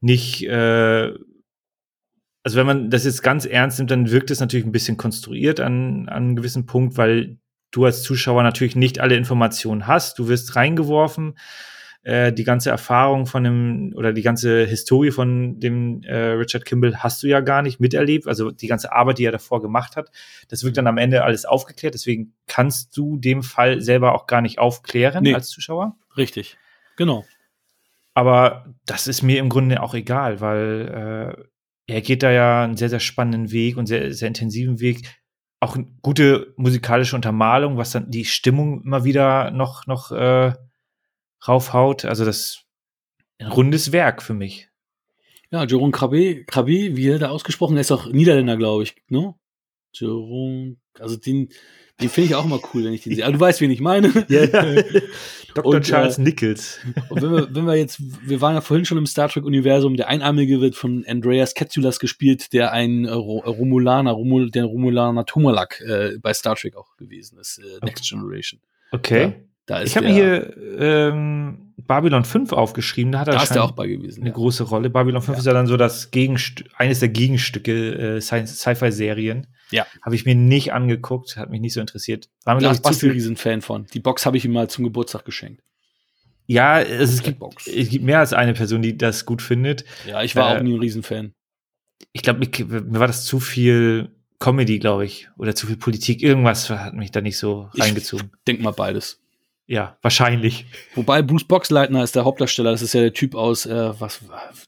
nicht, 0.00 0.42
äh, 0.44 1.12
also 2.44 2.58
wenn 2.58 2.66
man 2.66 2.90
das 2.90 3.04
jetzt 3.04 3.22
ganz 3.22 3.46
ernst 3.46 3.78
nimmt, 3.78 3.90
dann 3.90 4.10
wirkt 4.10 4.30
es 4.30 4.38
natürlich 4.38 4.66
ein 4.66 4.72
bisschen 4.72 4.98
konstruiert 4.98 5.60
an, 5.60 6.08
an 6.08 6.24
einem 6.24 6.36
gewissen 6.36 6.66
Punkt, 6.66 6.98
weil 6.98 7.38
du 7.70 7.86
als 7.86 8.02
Zuschauer 8.02 8.42
natürlich 8.42 8.76
nicht 8.76 9.00
alle 9.00 9.16
Informationen 9.16 9.86
hast. 9.86 10.18
Du 10.18 10.28
wirst 10.28 10.54
reingeworfen. 10.54 11.36
Äh, 12.02 12.34
die 12.34 12.44
ganze 12.44 12.68
Erfahrung 12.68 13.24
von 13.24 13.44
dem 13.44 13.94
oder 13.96 14.12
die 14.12 14.20
ganze 14.20 14.66
Historie 14.66 15.10
von 15.10 15.58
dem 15.58 16.02
äh, 16.02 16.14
Richard 16.14 16.66
Kimball 16.66 16.98
hast 16.98 17.22
du 17.22 17.26
ja 17.28 17.40
gar 17.40 17.62
nicht 17.62 17.80
miterlebt. 17.80 18.28
Also 18.28 18.50
die 18.50 18.66
ganze 18.66 18.92
Arbeit, 18.92 19.16
die 19.18 19.24
er 19.24 19.32
davor 19.32 19.62
gemacht 19.62 19.96
hat, 19.96 20.10
das 20.48 20.64
wird 20.64 20.76
dann 20.76 20.86
am 20.86 20.98
Ende 20.98 21.24
alles 21.24 21.46
aufgeklärt. 21.46 21.94
Deswegen 21.94 22.34
kannst 22.46 22.94
du 22.94 23.16
dem 23.16 23.42
Fall 23.42 23.80
selber 23.80 24.14
auch 24.14 24.26
gar 24.26 24.42
nicht 24.42 24.58
aufklären 24.58 25.22
Nee. 25.24 25.34
als 25.34 25.48
Zuschauer. 25.48 25.96
Richtig. 26.14 26.58
Genau. 26.96 27.24
Aber 28.12 28.66
das 28.84 29.06
ist 29.08 29.22
mir 29.22 29.38
im 29.38 29.48
Grunde 29.48 29.82
auch 29.82 29.94
egal, 29.94 30.42
weil 30.42 31.36
äh, 31.38 31.44
er 31.86 32.00
geht 32.00 32.22
da 32.22 32.30
ja 32.30 32.64
einen 32.64 32.76
sehr, 32.76 32.88
sehr 32.88 33.00
spannenden 33.00 33.52
Weg 33.52 33.76
und 33.76 33.86
sehr, 33.86 34.12
sehr 34.12 34.28
intensiven 34.28 34.80
Weg. 34.80 35.20
Auch 35.60 35.76
eine 35.76 35.86
gute 36.02 36.54
musikalische 36.56 37.16
Untermalung, 37.16 37.76
was 37.76 37.92
dann 37.92 38.10
die 38.10 38.24
Stimmung 38.24 38.82
immer 38.82 39.04
wieder 39.04 39.50
noch, 39.50 39.86
noch 39.86 40.10
äh, 40.12 40.52
raufhaut. 41.46 42.04
Also 42.04 42.24
das 42.24 42.64
ein 43.38 43.48
rundes 43.48 43.92
Werk 43.92 44.22
für 44.22 44.34
mich. 44.34 44.68
Ja, 45.50 45.64
Jerome 45.64 45.92
Krabbe, 45.92 46.44
Krabbe, 46.44 46.96
wie 46.96 47.08
er 47.08 47.18
da 47.18 47.28
ausgesprochen, 47.28 47.76
er 47.76 47.82
ist 47.82 47.92
auch 47.92 48.06
Niederländer, 48.06 48.56
glaube 48.56 48.82
ich, 48.82 48.96
ne? 49.08 49.34
Jerome, 49.92 50.76
also 50.98 51.16
den, 51.16 51.50
den 52.00 52.08
finde 52.08 52.30
ich 52.30 52.34
auch 52.34 52.44
immer 52.44 52.60
cool, 52.74 52.84
wenn 52.84 52.92
ich 52.92 53.02
den 53.02 53.14
sehe. 53.14 53.24
Aber 53.24 53.32
du 53.34 53.40
weißt, 53.40 53.60
wen 53.60 53.70
ich 53.70 53.80
meine. 53.80 54.08
Dr. 55.54 55.74
Und, 55.74 55.82
Charles 55.84 56.18
äh, 56.18 56.22
Nichols. 56.22 56.80
Und 57.10 57.22
wenn 57.22 57.30
wir, 57.32 57.54
wenn 57.54 57.64
wir 57.66 57.76
jetzt, 57.76 58.00
wir 58.26 58.40
waren 58.40 58.54
ja 58.54 58.60
vorhin 58.60 58.84
schon 58.84 58.98
im 58.98 59.06
Star 59.06 59.28
Trek-Universum, 59.28 59.96
der 59.96 60.08
Einarmige 60.08 60.60
wird 60.60 60.74
von 60.74 61.04
Andreas 61.06 61.54
Katsulas 61.54 62.00
gespielt, 62.00 62.52
der 62.52 62.72
ein 62.72 63.04
äh, 63.04 63.10
Ro- 63.12 63.44
Romulaner, 63.46 64.10
Romul, 64.10 64.50
der 64.50 64.64
Romulaner 64.64 65.24
Tomalak 65.26 65.80
äh, 65.86 66.18
bei 66.20 66.34
Star 66.34 66.56
Trek 66.56 66.76
auch 66.76 66.96
gewesen 66.96 67.38
ist, 67.38 67.58
äh, 67.58 67.84
Next 67.84 68.08
Generation. 68.08 68.60
Okay. 68.90 69.34
Da 69.66 69.78
ist 69.78 69.90
ich 69.90 69.96
habe 69.96 70.08
hier 70.08 70.54
ähm, 70.78 71.72
Babylon 71.86 72.24
5 72.24 72.52
aufgeschrieben. 72.52 73.12
Da 73.12 73.20
hat 73.20 73.28
er 73.28 73.34
da 73.34 73.42
ist 73.44 73.54
der 73.54 73.62
auch 73.64 73.70
bei 73.72 73.86
gewesen. 73.86 74.20
eine 74.22 74.30
Ja. 74.30 74.34
große 74.34 74.64
Rolle. 74.64 74.90
Babylon 74.90 75.22
5 75.22 75.36
Ja. 75.36 75.40
ist 75.40 75.46
ja 75.46 75.52
dann 75.52 75.66
so 75.68 75.76
das 75.76 76.10
Gegenstück, 76.10 76.66
eines 76.76 76.98
der 76.98 77.08
Gegenstücke 77.10 78.16
äh, 78.16 78.20
Sci-Fi-Serien. 78.20 79.46
Ja. 79.74 79.86
Habe 80.02 80.14
ich 80.14 80.24
mir 80.24 80.34
nicht 80.34 80.72
angeguckt, 80.72 81.36
hat 81.36 81.50
mich 81.50 81.60
nicht 81.60 81.72
so 81.72 81.80
interessiert. 81.80 82.28
War 82.44 82.54
mir, 82.54 82.70
ich, 82.70 82.84
ein 82.84 82.94
viel. 82.94 83.10
Riesenfan 83.10 83.60
von. 83.62 83.86
Die 83.92 84.00
Box 84.00 84.24
habe 84.26 84.36
ich 84.36 84.44
ihm 84.44 84.52
mal 84.52 84.68
zum 84.68 84.84
Geburtstag 84.84 85.24
geschenkt. 85.24 85.62
Ja, 86.46 86.80
es, 86.80 87.10
es, 87.14 87.22
gibt, 87.22 87.38
Box. 87.38 87.66
es 87.66 87.88
gibt 87.88 88.04
mehr 88.04 88.18
als 88.18 88.32
eine 88.32 88.52
Person, 88.54 88.82
die 88.82 88.96
das 88.98 89.24
gut 89.24 89.40
findet. 89.42 89.84
Ja, 90.06 90.22
ich 90.22 90.36
war 90.36 90.54
Äh, 90.54 90.58
auch 90.58 90.62
nie 90.62 90.74
ein 90.74 90.80
Riesenfan. 90.80 91.32
Ich 92.12 92.22
glaube, 92.22 92.40
mir 92.40 93.00
war 93.00 93.06
das 93.06 93.24
zu 93.24 93.40
viel 93.40 94.10
Comedy, 94.38 94.78
glaube 94.78 95.06
ich, 95.06 95.28
oder 95.38 95.54
zu 95.54 95.66
viel 95.66 95.76
Politik. 95.78 96.22
Irgendwas 96.22 96.68
hat 96.70 96.94
mich 96.94 97.10
da 97.10 97.20
nicht 97.20 97.38
so 97.38 97.70
Ich- 97.74 97.82
reingezogen. 97.82 98.30
Denk 98.46 98.60
mal 98.60 98.72
beides. 98.72 99.20
Ja, 99.66 99.96
wahrscheinlich. 100.02 100.66
Wobei 100.94 101.22
Bruce 101.22 101.44
Boxleitner 101.44 102.04
ist 102.04 102.14
der 102.14 102.26
Hauptdarsteller, 102.26 102.70
das 102.72 102.82
ist 102.82 102.92
ja 102.92 103.00
der 103.00 103.14
Typ 103.14 103.34
aus, 103.34 103.64
äh, 103.64 103.98
was 103.98 104.20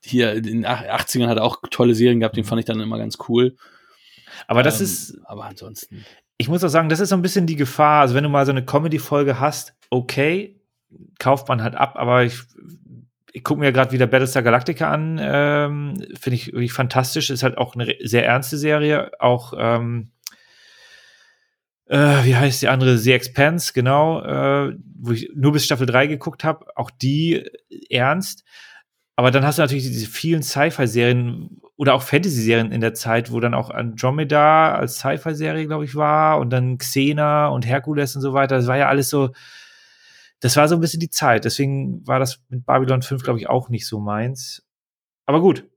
hier 0.03 0.33
in 0.33 0.43
den 0.45 0.65
ach- 0.67 0.83
80ern 0.83 1.27
hat 1.29 1.37
er 1.37 1.45
auch 1.45 1.59
tolle 1.71 1.95
Serien 1.95 2.21
gehabt, 2.21 2.37
den 2.39 2.45
fand 2.45 2.61
ich 2.61 2.65
dann 2.65 2.81
immer 2.81 2.97
ganz 2.97 3.19
cool. 3.29 3.57
Aber 4.47 4.63
das 4.63 4.81
Ähm, 4.81 4.85
ist, 4.85 5.19
Aber 5.25 5.45
ansonsten. 5.45 6.05
ich 6.39 6.49
muss 6.49 6.65
auch 6.65 6.69
sagen, 6.69 6.89
das 6.89 7.01
ist 7.01 7.09
so 7.11 7.17
ein 7.17 7.23
bisschen 7.23 7.47
die 7.47 7.57
Gefahr. 7.57 8.01
Also 8.03 8.15
wenn 8.15 8.25
du 8.25 8.31
mal 8.31 8.47
so 8.47 8.53
eine 8.53 8.65
Comedy-Folge 8.65 9.41
hast, 9.41 9.75
okay, 9.91 10.61
kauft 11.19 11.49
man 11.49 11.63
halt 11.63 11.75
ab, 11.75 11.95
aber 11.97 12.25
ich, 12.25 12.39
ich 13.33 13.43
gucke 13.45 13.61
mir 13.61 13.73
gerade 13.73 13.93
wieder 13.93 14.07
Battlestar 14.07 14.43
Galactica 14.43 14.91
an, 14.91 15.19
ähm, 15.21 15.95
finde 16.19 16.37
ich 16.37 16.47
wirklich 16.53 16.73
fantastisch. 16.73 17.31
Ist 17.31 17.43
halt 17.43 17.59
auch 17.59 17.75
eine 17.75 17.95
sehr 18.03 18.25
ernste 18.27 18.57
Serie, 18.57 19.11
auch 19.19 19.53
ähm, 19.59 20.11
äh, 21.87 22.25
wie 22.25 22.35
heißt 22.35 22.63
die 22.63 22.69
andere? 22.69 22.99
The 22.99 23.13
Expanse, 23.13 23.73
genau, 23.73 24.23
äh, 24.23 24.77
wo 24.99 25.13
ich 25.13 25.31
nur 25.35 25.53
bis 25.53 25.65
Staffel 25.65 25.87
3 25.87 26.07
geguckt 26.09 26.43
habe, 26.45 26.67
auch 26.75 26.91
die 26.91 27.49
ernst. 27.91 28.45
Aber 29.15 29.31
dann 29.31 29.45
hast 29.47 29.59
du 29.59 29.63
natürlich 29.63 29.85
diese 29.85 30.09
vielen 30.11 30.43
Sci-Fi-Serien 30.43 31.61
oder 31.77 31.95
auch 31.95 32.03
Fantasy-Serien 32.03 32.73
in 32.73 32.81
der 32.81 32.95
Zeit, 32.95 33.31
wo 33.31 33.41
dann 33.41 33.55
auch 33.55 33.71
Andromeda 33.71 34.75
als 34.75 34.99
Sci-Fi-Serie, 34.99 35.67
glaube 35.67 35.85
ich, 35.85 35.95
war 35.95 36.39
und 36.39 36.51
dann 36.51 36.79
Xena 36.79 37.49
und 37.49 37.67
Herkules 37.67 38.17
und 38.17 38.23
so 38.23 38.33
weiter. 38.33 38.57
Das 38.57 38.67
war 38.67 38.79
ja 38.79 38.89
alles 38.89 39.11
so, 39.11 39.31
das 40.41 40.57
war 40.57 40.69
so 40.69 40.75
ein 40.75 40.81
bisschen 40.81 41.01
die 41.01 41.11
Zeit. 41.11 41.45
Deswegen 41.45 42.07
war 42.07 42.19
das 42.19 42.41
mit 42.49 42.65
Babylon 42.65 43.03
5, 43.03 43.23
glaube 43.23 43.39
ich, 43.39 43.49
auch 43.49 43.69
nicht 43.69 43.87
so 43.87 44.01
meins. 44.01 44.67
Aber 45.27 45.41
gut. 45.41 45.69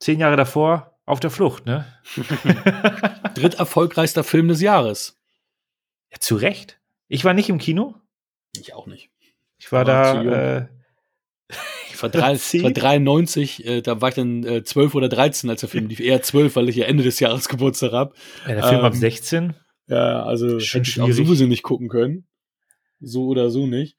Zehn 0.00 0.18
Jahre 0.18 0.36
davor 0.36 0.98
auf 1.04 1.20
der 1.20 1.30
Flucht, 1.30 1.66
ne? 1.66 1.86
Dritterfolgreichster 3.34 4.24
Film 4.24 4.48
des 4.48 4.60
Jahres. 4.62 5.20
ja, 6.10 6.18
zu 6.20 6.36
Recht. 6.36 6.80
Ich 7.08 7.24
war 7.24 7.34
nicht 7.34 7.50
im 7.50 7.58
Kino. 7.58 7.94
Ich 8.56 8.72
auch 8.72 8.86
nicht. 8.86 9.10
Ich 9.58 9.70
war 9.72 9.84
zu 9.84 10.24
da. 10.24 10.68
War, 12.02 12.08
drei, 12.10 12.34
war 12.34 12.70
93, 12.70 13.66
äh, 13.66 13.80
da 13.82 14.00
war 14.00 14.10
ich 14.10 14.14
dann 14.14 14.44
äh, 14.44 14.64
12 14.64 14.94
oder 14.94 15.08
13, 15.08 15.50
als 15.50 15.60
der 15.60 15.68
Film 15.68 15.86
lief. 15.88 16.00
Eher 16.00 16.22
12, 16.22 16.56
weil 16.56 16.68
ich 16.68 16.76
ja 16.76 16.86
Ende 16.86 17.02
des 17.02 17.20
Jahres 17.20 17.48
Geburtstag 17.48 17.92
habe. 17.92 18.14
ja, 18.46 18.54
der 18.54 18.64
Film 18.64 18.80
ab 18.80 18.94
Ähm, 18.94 19.00
16. 19.00 19.54
Ja, 19.86 20.24
also 20.24 20.58
hätte 20.58 20.88
ich 20.88 21.00
auch 21.00 21.10
sowieso 21.10 21.46
nicht 21.46 21.62
gucken 21.62 21.88
können. 21.88 22.26
So 23.00 23.26
oder 23.26 23.50
so 23.50 23.66
nicht. 23.66 23.96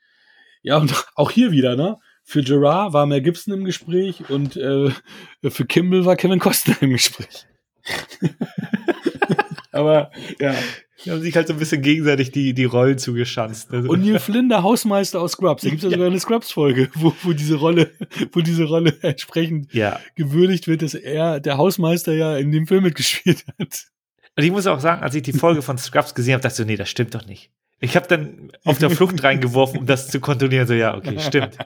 Ja, 0.64 0.78
und 0.78 0.94
auch 1.16 1.32
hier 1.32 1.52
wieder, 1.52 1.76
ne? 1.76 1.98
Für 2.24 2.42
Gerard 2.42 2.94
war 2.94 3.06
Mel 3.06 3.22
Gibson 3.22 3.54
im 3.54 3.66
Gespräch 3.66 4.30
und 4.30 4.58
äh, 4.58 4.90
für 5.44 5.66
Kimball 5.66 6.06
war 6.06 6.16
Kevin 6.16 6.40
Costner 6.40 6.76
im 6.82 6.90
Gespräch. 6.90 7.46
Aber 9.72 10.10
ja. 10.40 10.56
Die 11.06 11.12
haben 11.12 11.22
sich 11.22 11.36
halt 11.36 11.48
so 11.48 11.54
ein 11.54 11.60
bisschen 11.60 11.82
gegenseitig 11.82 12.32
die, 12.32 12.54
die 12.54 12.66
Rollen 12.66 12.98
zugeschanzt. 12.98 13.72
ne? 13.72 13.88
Und 13.88 14.04
Neil 14.04 14.20
Flynn, 14.20 14.50
der 14.50 14.64
Hausmeister 14.64 15.22
aus 15.22 15.34
Scrubs. 15.34 15.62
Da 15.62 15.70
gibt 15.70 15.84
es 15.84 15.90
ja 15.90 15.92
sogar 15.92 16.08
eine 16.08 16.20
Scrubs-Folge, 16.20 16.90
wo, 16.96 17.14
wo 17.22 17.34
diese 17.34 17.56
Rolle, 17.56 17.92
wo 18.32 18.42
diese 18.42 18.66
Rolle 18.66 18.98
entsprechend 19.02 19.72
ja. 19.74 20.00
gewürdigt 20.16 20.68
wird, 20.68 20.82
dass 20.82 20.96
er, 20.96 21.40
der 21.40 21.58
Hausmeister, 21.58 22.14
ja 22.14 22.38
in 22.38 22.52
dem 22.52 22.66
Film 22.68 22.84
mitgespielt 22.84 23.46
hat. 23.60 23.86
Und 24.38 24.44
ich 24.44 24.52
muss 24.52 24.68
auch 24.68 24.80
sagen, 24.80 25.02
als 25.02 25.16
ich 25.16 25.22
die 25.22 25.34
Folge 25.34 25.62
von 25.62 25.78
Scrubs 25.78 26.16
gesehen 26.16 26.34
habe, 26.34 26.42
dachte 26.42 26.54
ich 26.54 26.58
so, 26.58 26.64
nee, 26.66 26.76
das 26.76 26.90
stimmt 26.90 27.16
doch 27.16 27.26
nicht. 27.26 27.52
Ich 27.80 27.96
habe 27.96 28.08
dann 28.08 28.52
auf 28.64 28.80
der 28.80 28.90
Flucht 28.90 29.22
reingeworfen, 29.24 29.80
um 29.80 29.86
das 29.86 30.10
zu 30.10 30.20
kontrollieren. 30.20 30.68
So, 30.68 30.74
ja, 30.74 30.96
okay, 30.96 31.20
stimmt. 31.20 31.58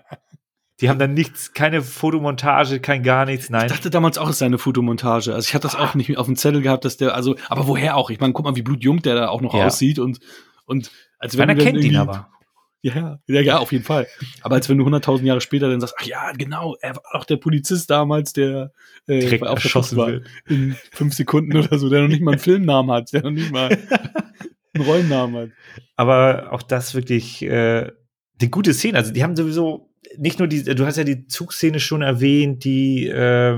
Die 0.82 0.90
haben 0.90 1.00
dann 1.00 1.14
nichts, 1.14 1.54
keine 1.54 1.82
Fotomontage, 1.82 2.80
kein 2.80 3.04
gar 3.04 3.26
nichts, 3.26 3.50
nein. 3.50 3.66
Ich 3.66 3.72
dachte 3.74 3.90
damals 3.90 4.18
auch, 4.18 4.30
es 4.30 4.40
sei 4.40 4.46
eine 4.46 4.58
Fotomontage. 4.58 5.34
Also 5.34 5.48
ich 5.48 5.54
hatte 5.54 5.64
das 5.64 5.76
auch 5.76 5.94
nicht 5.94 6.18
auf 6.18 6.26
dem 6.26 6.36
Zettel 6.38 6.62
gehabt, 6.62 6.86
dass 6.86 6.96
der, 6.98 7.16
also, 7.16 7.36
aber 7.50 7.68
woher 7.68 7.98
auch? 7.98 8.10
Ich 8.10 8.20
meine, 8.20 8.34
guck 8.34 8.46
mal, 8.46 8.56
wie 8.56 8.62
blutjung 8.62 9.02
der 9.02 9.16
da 9.16 9.28
auch 9.30 9.42
noch 9.42 9.54
Ja. 9.54 9.66
aussieht 9.68 10.00
und, 10.00 10.20
und 10.66 10.92
als 11.20 11.38
wenn 11.38 11.48
dann 11.50 11.58
kennt 11.58 11.84
ihn 11.84 11.96
aber. 11.98 12.30
Ja, 12.82 13.20
ja, 13.28 13.42
ja, 13.42 13.58
auf 13.58 13.74
jeden 13.74 13.84
Fall. 13.84 14.08
Aber 14.42 14.56
als 14.56 14.70
wenn 14.70 14.78
du 14.78 14.86
100.000 14.88 15.24
Jahre 15.26 15.42
später 15.42 15.70
dann 15.70 15.82
sagst, 15.82 15.96
ach 16.00 16.04
ja, 16.06 16.32
genau, 16.32 16.78
er 16.80 16.96
war 16.96 17.04
auch 17.12 17.26
der 17.26 17.36
Polizist 17.36 17.90
damals, 17.90 18.32
der 18.32 18.72
äh, 19.06 19.20
Direkt 19.20 19.46
auf 19.46 19.62
erschossen 19.62 19.98
war. 19.98 20.08
wird. 20.08 20.28
In 20.48 20.78
fünf 20.94 21.14
Sekunden 21.14 21.58
oder 21.58 21.78
so, 21.78 21.90
der 21.90 22.04
noch 22.04 22.08
nicht 22.08 22.22
mal 22.22 22.32
einen 22.32 22.40
Filmnamen 22.40 22.90
hat, 22.96 23.12
der 23.12 23.24
noch 23.24 23.32
nicht 23.32 23.52
mal 23.52 23.68
einen 24.74 24.86
Rollennamen 24.86 25.42
hat. 25.42 25.50
Aber 25.98 26.54
auch 26.54 26.62
das 26.62 26.96
wirklich 26.96 27.42
äh, 27.42 27.92
eine 28.40 28.50
gute 28.50 28.74
Szene. 28.74 28.98
Also 28.98 29.12
die 29.12 29.24
haben 29.26 29.36
sowieso 29.36 29.89
nicht 30.18 30.40
nur 30.40 30.48
die, 30.48 30.64
du 30.64 30.86
hast 30.86 30.98
ja 30.98 31.04
die 31.04 31.28
Zugszene 31.28 31.80
schon 31.80 32.02
erwähnt, 32.02 32.64
die 32.64 33.08
äh, 33.08 33.58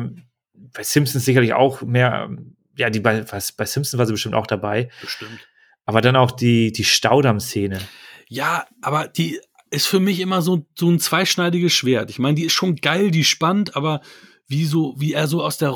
bei 0.54 0.84
Simpsons 0.84 1.26
sicherlich 1.26 1.54
auch 1.54 1.82
mehr, 1.82 2.30
ja, 2.78 2.90
die 2.90 3.00
bei, 3.00 3.30
was, 3.32 3.52
bei 3.52 3.66
Simpsons 3.66 3.98
war 3.98 4.06
sie 4.06 4.14
bestimmt 4.14 4.36
auch 4.36 4.48
dabei, 4.48 4.90
Bestimmt. 5.02 5.48
aber 5.86 6.02
dann 6.02 6.16
auch 6.16 6.32
die, 6.32 6.72
die 6.72 6.84
Staudamm-Szene. 6.84 7.80
Ja, 8.28 8.66
aber 8.82 9.08
die 9.08 9.40
ist 9.70 9.88
für 9.88 10.00
mich 10.00 10.20
immer 10.20 10.42
so, 10.42 10.66
so 10.78 10.90
ein 10.90 11.00
zweischneidiges 11.00 11.74
Schwert. 11.74 12.10
Ich 12.10 12.20
meine, 12.20 12.36
die 12.36 12.46
ist 12.46 12.54
schon 12.54 12.76
geil, 12.76 13.12
die 13.12 13.24
spannend, 13.24 13.76
aber 13.76 14.02
wie 14.48 14.66
so, 14.66 14.96
wie 14.98 15.14
er 15.14 15.28
so 15.28 15.44
aus 15.44 15.58
der, 15.58 15.74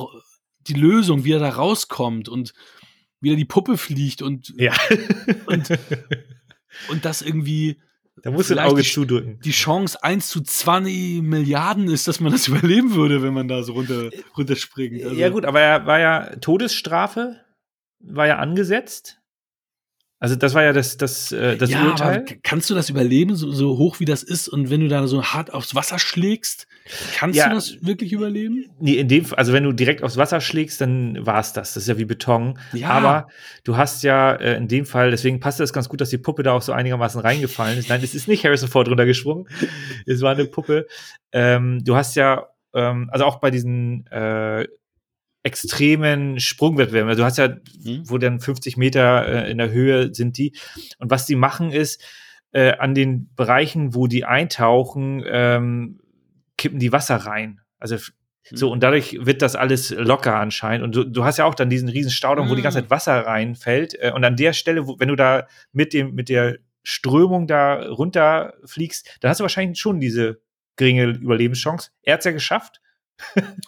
die 0.67 0.73
Lösung, 0.73 1.23
wie 1.23 1.31
er 1.33 1.39
da 1.39 1.49
rauskommt 1.49 2.27
und 2.29 2.53
wie 3.21 3.31
er 3.31 3.37
die 3.37 3.45
Puppe 3.45 3.77
fliegt 3.77 4.21
und, 4.21 4.53
Ja. 4.57 4.73
und, 5.45 5.69
und 6.89 7.05
das 7.05 7.21
irgendwie 7.21 7.79
da 8.21 8.31
musst 8.31 8.49
du 8.49 8.55
ein 8.55 8.59
Auge 8.65 8.81
die- 8.81 8.89
zudrücken. 8.89 9.39
die 9.43 9.51
Chance 9.51 10.01
1 10.03 10.27
zu 10.29 10.41
20 10.41 11.21
Milliarden 11.21 11.87
ist, 11.89 12.07
dass 12.07 12.19
man 12.19 12.31
das 12.31 12.47
überleben 12.49 12.95
würde, 12.95 13.21
wenn 13.21 13.33
man 13.33 13.47
da 13.47 13.61
so 13.63 13.73
runter, 13.73 14.09
runterspringt. 14.37 15.03
Also, 15.03 15.15
ja, 15.15 15.29
gut, 15.29 15.45
aber 15.45 15.59
er 15.61 15.85
war 15.85 15.99
ja 15.99 16.35
Todesstrafe, 16.37 17.41
war 17.99 18.27
ja 18.27 18.37
angesetzt. 18.37 19.19
Also, 20.19 20.35
das 20.35 20.53
war 20.53 20.63
ja 20.63 20.71
das, 20.73 20.95
das, 20.97 21.31
äh, 21.33 21.57
das 21.57 21.69
ja, 21.69 21.85
Urteil. 21.85 22.25
kannst 22.41 22.69
du 22.69 22.73
das 22.73 22.89
überleben, 22.89 23.35
so, 23.35 23.51
so 23.51 23.77
hoch 23.77 23.99
wie 23.99 24.05
das 24.05 24.23
ist, 24.23 24.47
und 24.47 24.69
wenn 24.69 24.79
du 24.79 24.87
da 24.87 25.05
so 25.07 25.23
hart 25.23 25.53
aufs 25.53 25.75
Wasser 25.75 25.99
schlägst, 25.99 26.67
kannst 27.15 27.37
Ja. 27.37 27.49
du 27.49 27.55
das 27.55 27.77
wirklich 27.85 28.13
überleben? 28.13 28.65
Nee, 28.79 28.93
in 28.95 29.07
dem, 29.07 29.25
also 29.35 29.53
wenn 29.53 29.63
du 29.63 29.71
direkt 29.71 30.03
aufs 30.03 30.17
Wasser 30.17 30.39
schlägst, 30.41 30.81
dann 30.81 31.25
war 31.25 31.39
es 31.39 31.53
das. 31.53 31.73
Das 31.73 31.83
ist 31.83 31.89
ja 31.89 31.97
wie 31.97 32.05
Beton. 32.05 32.59
Ja. 32.73 32.89
Aber 32.89 33.27
du 33.63 33.75
hast 33.77 34.03
ja 34.03 34.33
äh, 34.35 34.55
in 34.57 34.67
dem 34.67 34.85
Fall, 34.85 35.11
deswegen 35.11 35.39
passt 35.39 35.59
das 35.59 35.73
ganz 35.73 35.89
gut, 35.89 35.99
dass 36.01 36.09
die 36.09 36.17
Puppe 36.17 36.43
da 36.43 36.51
auch 36.53 36.61
so 36.61 36.71
einigermaßen 36.73 37.19
reingefallen 37.21 37.77
ist. 37.79 37.89
Nein, 37.89 38.01
es 38.03 38.13
ist 38.15 38.27
nicht 38.27 38.43
Harrison 38.45 38.69
Ford 38.69 38.87
runtergesprungen. 38.87 39.47
es 40.05 40.21
war 40.21 40.33
eine 40.33 40.45
Puppe. 40.45 40.87
Ähm, 41.31 41.83
du 41.83 41.95
hast 41.95 42.15
ja, 42.15 42.47
ähm, 42.73 43.09
also 43.11 43.25
auch 43.25 43.39
bei 43.39 43.49
diesen 43.51 44.05
äh, 44.07 44.67
extremen 45.43 46.39
Sprungwettbewerben, 46.39 47.09
also 47.09 47.21
du 47.21 47.25
hast 47.25 47.37
ja, 47.37 47.49
Mhm. 47.83 48.03
wo 48.09 48.17
dann 48.17 48.39
50 48.39 48.77
Meter 48.77 49.27
äh, 49.45 49.51
in 49.51 49.59
der 49.59 49.69
Höhe 49.71 50.13
sind 50.13 50.37
die. 50.39 50.53
Und 50.97 51.11
was 51.11 51.25
die 51.27 51.35
machen 51.35 51.71
ist, 51.71 52.03
äh, 52.51 52.71
an 52.77 52.95
den 52.95 53.29
Bereichen, 53.35 53.93
wo 53.93 54.07
die 54.07 54.25
eintauchen, 54.25 55.23
ähm, 55.27 55.99
kippen 56.57 56.79
die 56.79 56.91
Wasser 56.91 57.17
rein. 57.17 57.61
Also 57.79 57.95
f- 57.95 58.13
so, 58.51 58.71
und 58.71 58.83
dadurch 58.83 59.17
wird 59.25 59.41
das 59.41 59.55
alles 59.55 59.89
locker 59.89 60.35
anscheinend. 60.35 60.83
Und 60.83 60.95
du, 60.95 61.03
du 61.03 61.23
hast 61.25 61.37
ja 61.37 61.45
auch 61.45 61.55
dann 61.55 61.69
diesen 61.69 61.89
riesen 61.89 62.11
Staudamm, 62.11 62.47
wo 62.49 62.53
die 62.55 62.61
ganze 62.61 62.77
Mm. 62.79 62.81
Zeit 62.83 62.89
Wasser 62.91 63.25
reinfällt. 63.25 63.95
Äh, 63.99 64.11
und 64.13 64.23
an 64.23 64.35
der 64.35 64.53
Stelle, 64.53 64.87
wo, 64.87 64.99
wenn 64.99 65.07
du 65.07 65.15
da 65.15 65.47
mit 65.71 65.93
dem, 65.93 66.13
mit 66.13 66.29
der 66.29 66.57
Strömung 66.83 67.47
da 67.47 67.81
runterfliegst, 67.87 69.17
dann 69.21 69.29
hast 69.29 69.39
du 69.39 69.43
wahrscheinlich 69.43 69.79
schon 69.79 69.99
diese 69.99 70.39
geringe 70.75 71.05
Überlebenschance. 71.05 71.89
Er 72.03 72.15
hat's 72.15 72.25
ja 72.25 72.31
geschafft. 72.31 72.81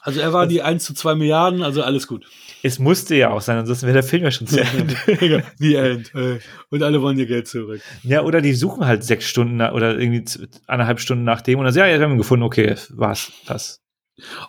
Also 0.02 0.20
er 0.20 0.34
war 0.34 0.46
die 0.48 0.62
1 0.62 0.84
zu 0.84 0.94
2 0.94 1.16
Milliarden, 1.16 1.64
also 1.64 1.82
alles 1.82 2.08
gut. 2.08 2.26
Es 2.64 2.80
musste 2.80 3.16
ja 3.16 3.30
auch 3.32 3.42
sein, 3.42 3.58
ansonsten 3.58 3.86
wäre 3.86 3.94
der 3.96 4.04
Film 4.04 4.24
ja 4.24 4.32
schon 4.32 4.48
zu 4.48 4.60
Ende. 4.60 4.96
The 5.58 5.76
End. 5.76 6.14
Äh, 6.16 6.40
Und 6.70 6.84
alle 6.84 7.02
wollen 7.02 7.18
ihr 7.18 7.28
Geld 7.28 7.48
zurück. 7.48 7.82
Ja, 8.04 8.24
oder 8.24 8.42
die 8.42 8.54
suchen 8.54 8.86
halt 8.86 9.04
sechs 9.04 9.26
Stunden 9.26 9.62
oder 9.62 9.98
irgendwie 9.98 10.26
eineinhalb 10.68 11.00
Stunden 11.00 11.24
nach 11.24 11.42
dem 11.42 11.60
und 11.60 11.66
dann 11.66 11.74
sagen, 11.74 11.90
ja, 11.92 11.98
wir 11.98 12.04
haben 12.06 12.14
ihn 12.14 12.18
gefunden, 12.18 12.44
okay, 12.44 12.76
war's, 12.90 13.32
das. 13.46 13.82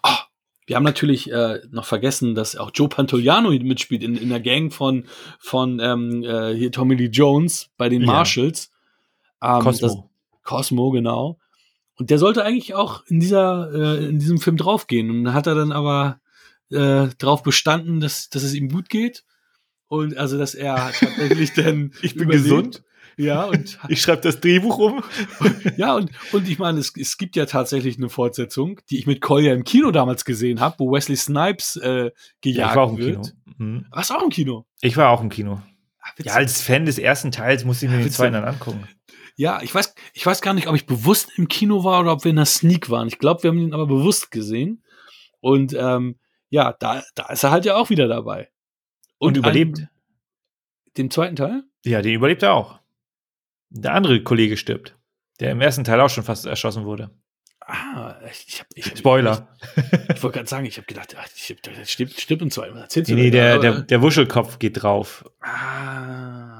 Oh, 0.03 0.09
wir 0.66 0.77
haben 0.77 0.85
natürlich 0.85 1.31
äh, 1.31 1.61
noch 1.70 1.85
vergessen, 1.85 2.35
dass 2.35 2.57
auch 2.57 2.70
Joe 2.75 2.89
Pantoliano 2.89 3.51
mitspielt 3.51 4.03
in, 4.03 4.16
in 4.16 4.29
der 4.31 4.41
Gang 4.41 4.73
von, 4.73 5.05
von 5.39 5.81
ähm, 5.81 6.23
äh, 6.25 6.55
hier 6.55 6.73
Tommy 6.73 6.95
Lee 6.95 7.07
Jones 7.11 7.70
bei 7.77 7.89
den 7.89 8.03
Ja. 8.03 8.07
Marshalls. 8.09 8.70
Ähm, 9.43 9.61
Cosmo. 9.61 9.87
Das, 9.89 9.97
Cosmo, 10.43 10.91
genau. 10.91 11.39
Und 11.99 12.11
der 12.11 12.19
sollte 12.19 12.45
eigentlich 12.45 12.75
auch 12.75 13.05
in 13.07 13.20
dieser, 13.20 13.70
äh, 13.75 14.07
in 14.07 14.19
diesem 14.19 14.39
Film 14.39 14.57
draufgehen. 14.57 15.11
Und 15.11 15.35
hat 15.35 15.47
er 15.47 15.55
dann 15.55 15.73
aber 15.73 16.20
äh, 16.70 17.09
drauf 17.19 17.43
bestanden, 17.43 18.01
dass, 18.01 18.29
dass 18.29 18.43
es 18.43 18.55
ihm 18.55 18.69
gut 18.69 18.89
geht. 18.89 19.25
Und 19.89 20.16
also, 20.16 20.39
dass 20.39 20.55
er 20.55 20.93
tatsächlich 20.99 21.53
dann. 21.55 21.93
Ich 22.03 22.15
bin 22.15 22.25
überlebt. 22.25 22.45
gesund. 22.45 22.83
Ja, 23.16 23.45
und 23.47 23.81
Ich 23.89 24.01
schreibe 24.01 24.23
das 24.23 24.41
Drehbuch 24.41 24.79
um. 24.79 25.03
ja, 25.77 25.97
und, 25.97 26.11
und 26.31 26.49
ich 26.49 26.61
meine, 26.61 26.79
es, 26.79 26.93
es 26.97 27.19
gibt 27.19 27.35
ja 27.35 27.47
tatsächlich 27.47 27.97
eine 27.99 28.09
Fortsetzung, 28.09 28.81
die 28.91 28.99
ich 28.99 29.07
mit 29.09 29.20
Collier 29.20 29.55
im 29.55 29.65
Kino 29.65 29.91
damals 29.91 30.25
gesehen 30.25 30.61
habe, 30.61 30.77
wo 30.79 30.93
Wesley 30.93 31.16
Snipes 31.16 31.75
äh, 31.77 32.12
gejagt 32.41 32.70
ich 32.70 32.77
war 32.77 32.85
auch 32.85 32.91
im 32.93 32.99
wird. 32.99 33.35
Kino. 33.45 33.57
Mhm. 33.59 33.87
Warst 33.91 34.11
du 34.11 34.15
auch 34.15 34.23
im 34.23 34.31
Kino? 34.31 34.66
Ich 34.83 34.97
war 34.97 35.11
auch 35.11 35.20
im 35.20 35.31
Kino. 35.31 35.61
Witzig. 36.16 36.27
Ja, 36.27 36.35
als 36.35 36.62
Fan 36.62 36.87
des 36.87 36.99
ersten 36.99 37.33
Teils 37.33 37.65
musste 37.65 37.87
ich 37.87 37.91
mir 37.91 37.99
den 37.99 38.05
witzig. 38.05 38.16
zweiten 38.19 38.35
dann 38.35 38.45
angucken. 38.45 38.87
Ja 39.39 39.62
ich, 39.62 39.73
weiß, 39.74 39.94
ich 40.12 40.27
weiß 40.27 40.43
gar 40.43 40.52
nicht, 40.52 40.66
ob 40.66 40.74
ich 40.74 40.85
bewusst 40.85 41.31
im 41.36 41.48
Kino 41.48 41.85
war 41.85 42.01
oder 42.01 42.12
ob 42.12 42.24
wir 42.24 42.31
in 42.31 42.36
der 42.36 42.44
Sneak 42.44 42.90
waren. 42.90 43.06
Ich 43.06 43.19
glaube, 43.19 43.44
wir 43.44 43.51
haben 43.51 43.59
ihn 43.59 43.73
aber 43.73 43.86
bewusst 43.86 44.31
gesehen. 44.31 44.82
Und 45.40 45.73
ähm, 45.74 46.19
ja, 46.51 46.74
da, 46.78 47.05
da 47.15 47.31
ist 47.31 47.44
er 47.44 47.52
halt 47.52 47.65
ja 47.65 47.77
auch 47.77 47.89
wieder 47.89 48.09
dabei. 48.09 48.51
Und, 49.19 49.36
überlebt. 49.36 49.78
Ein, 49.78 49.90
den 50.97 51.10
zweiten 51.10 51.36
Teil? 51.36 51.62
Ja, 51.85 52.02
den 52.02 52.15
überlebt 52.15 52.43
er 52.43 52.55
auch. 52.55 52.81
Der 53.70 53.94
andere 53.94 54.23
Kollege 54.23 54.56
stirbt, 54.56 54.97
der 55.39 55.52
im 55.52 55.60
ersten 55.60 55.85
Teil 55.85 56.01
auch 56.01 56.10
schon 56.10 56.24
fast 56.24 56.44
erschossen 56.44 56.85
wurde. 56.85 57.10
Ah, 57.60 58.16
ich 58.31 58.60
hab, 58.60 58.66
ich, 58.74 58.98
Spoiler. 58.98 59.55
Ich, 59.77 60.16
ich 60.16 60.23
wollte 60.23 60.39
gerade 60.39 60.48
sagen, 60.48 60.66
ich 60.66 60.78
habe 60.78 60.86
gedacht, 60.86 61.15
ach, 61.16 61.28
ich, 61.36 61.55
der 61.65 61.85
stirbt, 61.85 62.19
stirbt 62.19 62.43
und 62.43 62.52
zwar. 62.52 62.66
Nee, 62.73 63.02
nee, 63.06 63.31
der, 63.31 63.59
der, 63.59 63.82
der 63.82 64.02
Wuschelkopf 64.02 64.59
geht 64.59 64.82
drauf. 64.82 65.24
Ah. 65.43 66.57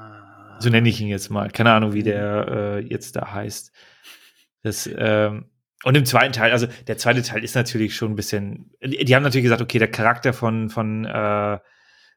So 0.59 0.69
nenne 0.69 0.89
ich 0.89 0.99
ihn 1.01 1.07
jetzt 1.07 1.29
mal. 1.29 1.49
Keine 1.49 1.71
Ahnung, 1.71 1.93
wie 1.93 2.03
der 2.03 2.47
äh, 2.47 2.79
jetzt 2.79 3.15
da 3.15 3.31
heißt. 3.33 3.71
Das, 4.63 4.89
ähm, 4.93 5.45
und 5.83 5.95
im 5.95 6.05
zweiten 6.05 6.33
Teil, 6.33 6.51
also 6.51 6.67
der 6.87 6.97
zweite 6.97 7.21
Teil 7.21 7.43
ist 7.43 7.55
natürlich 7.55 7.95
schon 7.95 8.11
ein 8.11 8.15
bisschen. 8.15 8.71
Die, 8.83 9.05
die 9.05 9.15
haben 9.15 9.23
natürlich 9.23 9.43
gesagt, 9.43 9.61
okay, 9.61 9.79
der 9.79 9.89
Charakter 9.89 10.33
von, 10.33 10.69
von, 10.69 11.05
äh, 11.05 11.57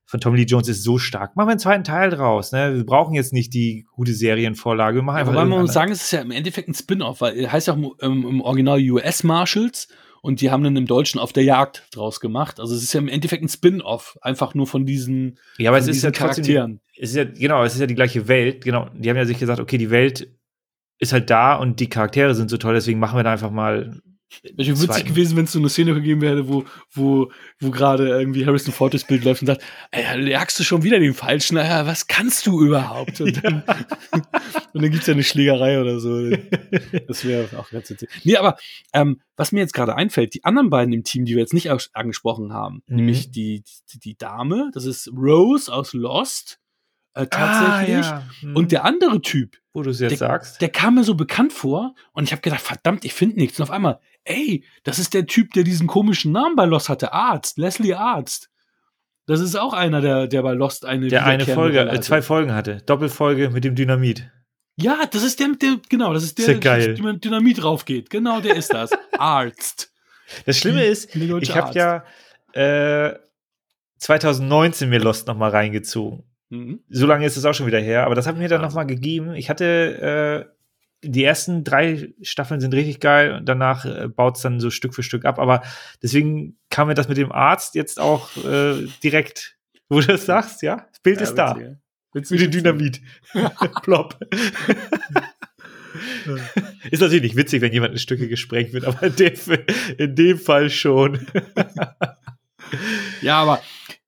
von 0.05 0.20
Tommy 0.20 0.39
Lee 0.39 0.44
Jones 0.44 0.69
ist 0.69 0.82
so 0.82 0.98
stark. 0.98 1.36
Machen 1.36 1.47
wir 1.47 1.52
einen 1.52 1.60
zweiten 1.60 1.85
Teil 1.85 2.10
draus. 2.10 2.51
Ne? 2.51 2.74
Wir 2.74 2.85
brauchen 2.85 3.14
jetzt 3.14 3.32
nicht 3.32 3.55
die 3.55 3.86
gute 3.93 4.12
Serienvorlage. 4.12 4.97
Wir 4.97 5.02
machen 5.02 5.16
Ja, 5.16 5.20
einfach 5.20 5.35
wobei 5.35 5.44
man 5.44 5.60
muss 5.60 5.73
sagen, 5.73 5.93
es 5.93 6.02
ist 6.02 6.10
ja 6.10 6.20
im 6.20 6.32
Endeffekt 6.32 6.69
ein 6.69 6.74
Spin-off, 6.74 7.20
weil 7.20 7.36
er 7.36 7.52
heißt 7.52 7.69
ja 7.69 7.74
im, 7.74 7.94
im 8.01 8.40
Original 8.40 8.81
US 8.90 9.23
Marshals 9.23 9.89
und 10.23 10.40
die 10.40 10.51
haben 10.51 10.62
dann 10.62 10.77
im 10.77 10.86
Deutschen 10.86 11.20
auf 11.20 11.32
der 11.32 11.43
Jagd 11.43 11.85
draus 11.90 12.20
gemacht. 12.20 12.61
Also 12.61 12.74
es 12.74 12.82
ist 12.82 12.93
ja 12.94 13.01
im 13.01 13.09
Endeffekt 13.09 13.43
ein 13.43 13.49
Spin-off, 13.49 14.16
einfach 14.23 14.55
nur 14.55 14.66
von 14.66 14.86
diesen, 14.86 15.39
ja, 15.59 15.69
aber 15.70 15.78
es 15.78 15.89
ist 15.89 16.03
ja 16.03 16.11
diesen 16.11 16.27
trotzdem 16.27 16.44
Charakteren. 16.44 16.81
es 16.97 17.11
ist 17.11 17.16
ja, 17.16 17.24
genau, 17.24 17.65
es 17.65 17.74
ist 17.74 17.81
ja 17.81 17.86
die 17.86 17.97
gleiche 17.97 18.28
Welt. 18.28 18.65
Genau, 18.65 18.89
die 18.94 19.11
haben 19.11 19.16
ja 19.16 19.27
sich 19.27 19.39
gesagt, 19.39 19.61
okay, 19.61 19.78
die 19.78 19.90
Welt 19.90 20.31
ist 20.99 21.12
halt 21.12 21.28
da 21.28 21.57
und 21.57 21.81
die 21.81 21.89
Charaktere 21.89 22.35
sind 22.36 22.49
so 22.49 22.57
toll, 22.57 22.74
deswegen 22.74 23.01
machen 23.01 23.19
wir 23.19 23.24
da 23.24 23.32
einfach 23.32 23.51
mal. 23.51 24.01
Wäre 24.42 24.64
schon 24.64 24.82
witzig 24.82 25.04
gewesen, 25.06 25.36
wenn 25.36 25.44
es 25.44 25.52
so 25.52 25.59
eine 25.59 25.68
Szene 25.68 25.94
gegeben 25.94 26.22
hätte, 26.22 26.48
wo, 26.48 26.64
wo, 26.92 27.30
wo 27.60 27.70
gerade 27.70 28.09
irgendwie 28.09 28.46
Harrison 28.46 28.72
Ford 28.72 28.94
das 28.94 29.04
Bild 29.04 29.24
läuft 29.24 29.42
und 29.42 29.46
sagt, 29.46 29.62
ey, 29.90 30.28
jagst 30.28 30.59
du 30.59 30.64
schon 30.64 30.82
wieder 30.82 30.98
den 30.98 31.14
Falschen? 31.14 31.56
Naja, 31.56 31.86
was 31.86 32.06
kannst 32.06 32.46
du 32.46 32.60
überhaupt? 32.64 33.20
Und 33.20 33.44
dann, 33.44 33.62
und 34.72 34.82
dann 34.82 34.90
gibt's 34.90 35.06
ja 35.06 35.14
eine 35.14 35.22
Schlägerei 35.24 35.80
oder 35.80 36.00
so. 36.00 36.30
Das 37.09 37.24
wäre 37.24 37.48
auch 37.59 37.70
ganz 37.70 37.90
witzig. 37.90 38.09
Nee, 38.24 38.36
aber 38.36 38.56
ähm, 38.92 39.20
was 39.36 39.52
mir 39.52 39.60
jetzt 39.60 39.74
gerade 39.74 39.94
einfällt, 39.96 40.34
die 40.34 40.44
anderen 40.44 40.70
beiden 40.70 40.92
im 40.92 41.04
Team, 41.04 41.24
die 41.24 41.34
wir 41.34 41.40
jetzt 41.40 41.54
nicht 41.54 41.70
angesprochen 41.94 42.52
haben, 42.52 42.82
Mhm. 42.86 42.96
nämlich 42.96 43.30
die, 43.30 43.62
die, 43.92 43.98
die 43.98 44.16
Dame, 44.16 44.70
das 44.72 44.84
ist 44.86 45.09
Rose 45.14 45.72
aus 45.72 45.92
Lost, 45.92 46.59
äh, 47.14 47.26
tatsächlich. 47.26 48.06
Ah, 48.06 48.10
ja. 48.20 48.26
Hm. 48.40 48.56
Und 48.56 48.72
der 48.72 48.84
andere 48.84 49.20
Typ, 49.20 49.59
wo 49.74 49.82
du 49.82 49.90
es 49.90 50.00
jetzt 50.00 50.12
der- 50.12 50.16
sagst. 50.18 50.60
der 50.62 50.70
kam 50.70 50.94
mir 50.94 51.04
so 51.04 51.14
bekannt 51.14 51.52
vor 51.52 51.94
und 52.12 52.24
ich 52.24 52.32
habe 52.32 52.40
gedacht, 52.40 52.62
verdammt, 52.62 53.04
ich 53.04 53.12
finde 53.12 53.36
nichts. 53.36 53.59
Und 53.60 53.64
auf 53.64 53.70
einmal, 53.70 54.00
ey, 54.24 54.65
das 54.85 54.99
ist 54.99 55.15
der 55.15 55.27
Typ, 55.27 55.53
der 55.53 55.65
diesen 55.65 55.86
komischen 55.86 56.32
Namen 56.32 56.57
bei 56.57 56.65
Lost 56.65 56.89
hatte, 56.89 57.12
Arzt, 57.12 57.59
Leslie 57.59 57.94
Arzt. 57.94 58.51
Das 59.27 59.40
ist 59.40 59.57
auch 59.57 59.73
einer, 59.73 60.01
der, 60.01 60.27
der 60.27 60.43
bei 60.43 60.53
Lost 60.53 60.85
eine 60.85 61.09
der 61.09 61.24
eine 61.24 61.47
Folge, 61.47 61.81
äh, 61.81 62.01
zwei 62.01 62.23
Folgen 62.23 62.55
hatte. 62.55 62.82
Doppelfolge 62.86 63.51
mit 63.51 63.65
dem 63.65 63.74
Dynamit. 63.74 64.31
Ja, 64.77 65.01
das 65.11 65.23
ist 65.23 65.39
der, 65.39 65.49
dem, 65.49 65.81
genau, 65.89 66.12
das 66.12 66.24
ist 66.24 66.39
der, 66.39 66.55
der 66.55 67.03
mit 67.03 67.24
Dynamit 67.24 67.62
draufgeht. 67.62 68.11
Genau, 68.11 68.40
der 68.40 68.57
ist 68.57 68.73
das. 68.73 68.90
Arzt. 69.19 69.93
Das 70.47 70.59
Schlimme 70.59 70.85
ist, 70.85 71.15
Der 71.15 71.43
ich 71.43 71.55
habe 71.55 71.78
ja 71.78 72.05
äh, 72.53 73.19
2019 73.99 74.89
mir 74.89 74.99
Lost 74.99 75.27
noch 75.27 75.36
mal 75.36 75.51
reingezogen. 75.51 76.24
Mhm. 76.49 76.81
So 76.89 77.07
lange 77.07 77.27
ist 77.27 77.36
es 77.36 77.44
auch 77.44 77.55
schon 77.55 77.66
wieder 77.66 77.81
her, 77.81 78.05
aber 78.05 78.15
das 78.15 78.27
hat 78.27 78.36
mir 78.36 78.49
dann 78.49 78.62
noch 78.62 78.74
mal 78.74 78.85
gegeben. 78.85 79.35
Ich 79.35 79.51
hatte 79.51 80.49
die 81.05 81.24
ersten 81.24 81.65
drei 81.65 82.12
Staffeln 82.23 82.61
sind 82.61 82.74
richtig 82.74 83.01
geil 83.01 83.35
und 83.35 83.47
danach 83.47 83.85
äh, 83.85 84.09
baut 84.09 84.37
es 84.37 84.43
dann 84.43 84.61
so 84.61 84.70
Stück 84.70 84.95
für 84.95 85.03
Stück 85.03 85.24
ab. 85.24 85.39
Aber 85.39 85.62
deswegen 86.03 86.59
kam 86.70 86.89
mir 86.89 86.95
das 86.95 87.09
mit 87.09 87.16
dem 87.16 87.33
Arzt 87.33 87.74
jetzt 87.74 87.99
auch 88.01 88.37
äh, 88.45 88.87
direkt, 89.03 89.57
wo 89.89 90.01
du 90.01 90.07
das 90.07 90.27
sagst, 90.27 90.62
ja? 90.62 90.87
Das 90.91 91.01
Bild 91.01 91.16
Ja, 91.19 91.23
ist 91.24 91.35
da. 91.35 91.57
witzig, 92.12 92.41
ja. 92.41 92.47
Wie 92.47 92.51
die 92.51 92.59
Dynamit. 92.59 93.01
Plop. 93.83 94.19
ist 96.91 97.01
natürlich 97.01 97.23
nicht 97.23 97.37
witzig, 97.37 97.61
wenn 97.62 97.73
jemand 97.73 97.93
in 97.93 97.99
Stücke 97.99 98.29
gesprengt 98.29 98.73
wird, 98.73 98.85
aber 98.85 99.03
in 99.03 99.16
dem, 99.16 99.35
in 99.99 100.15
dem 100.15 100.39
Fall 100.39 100.70
schon. 100.70 101.27
Ja, 103.20 103.41
aber 103.43 103.61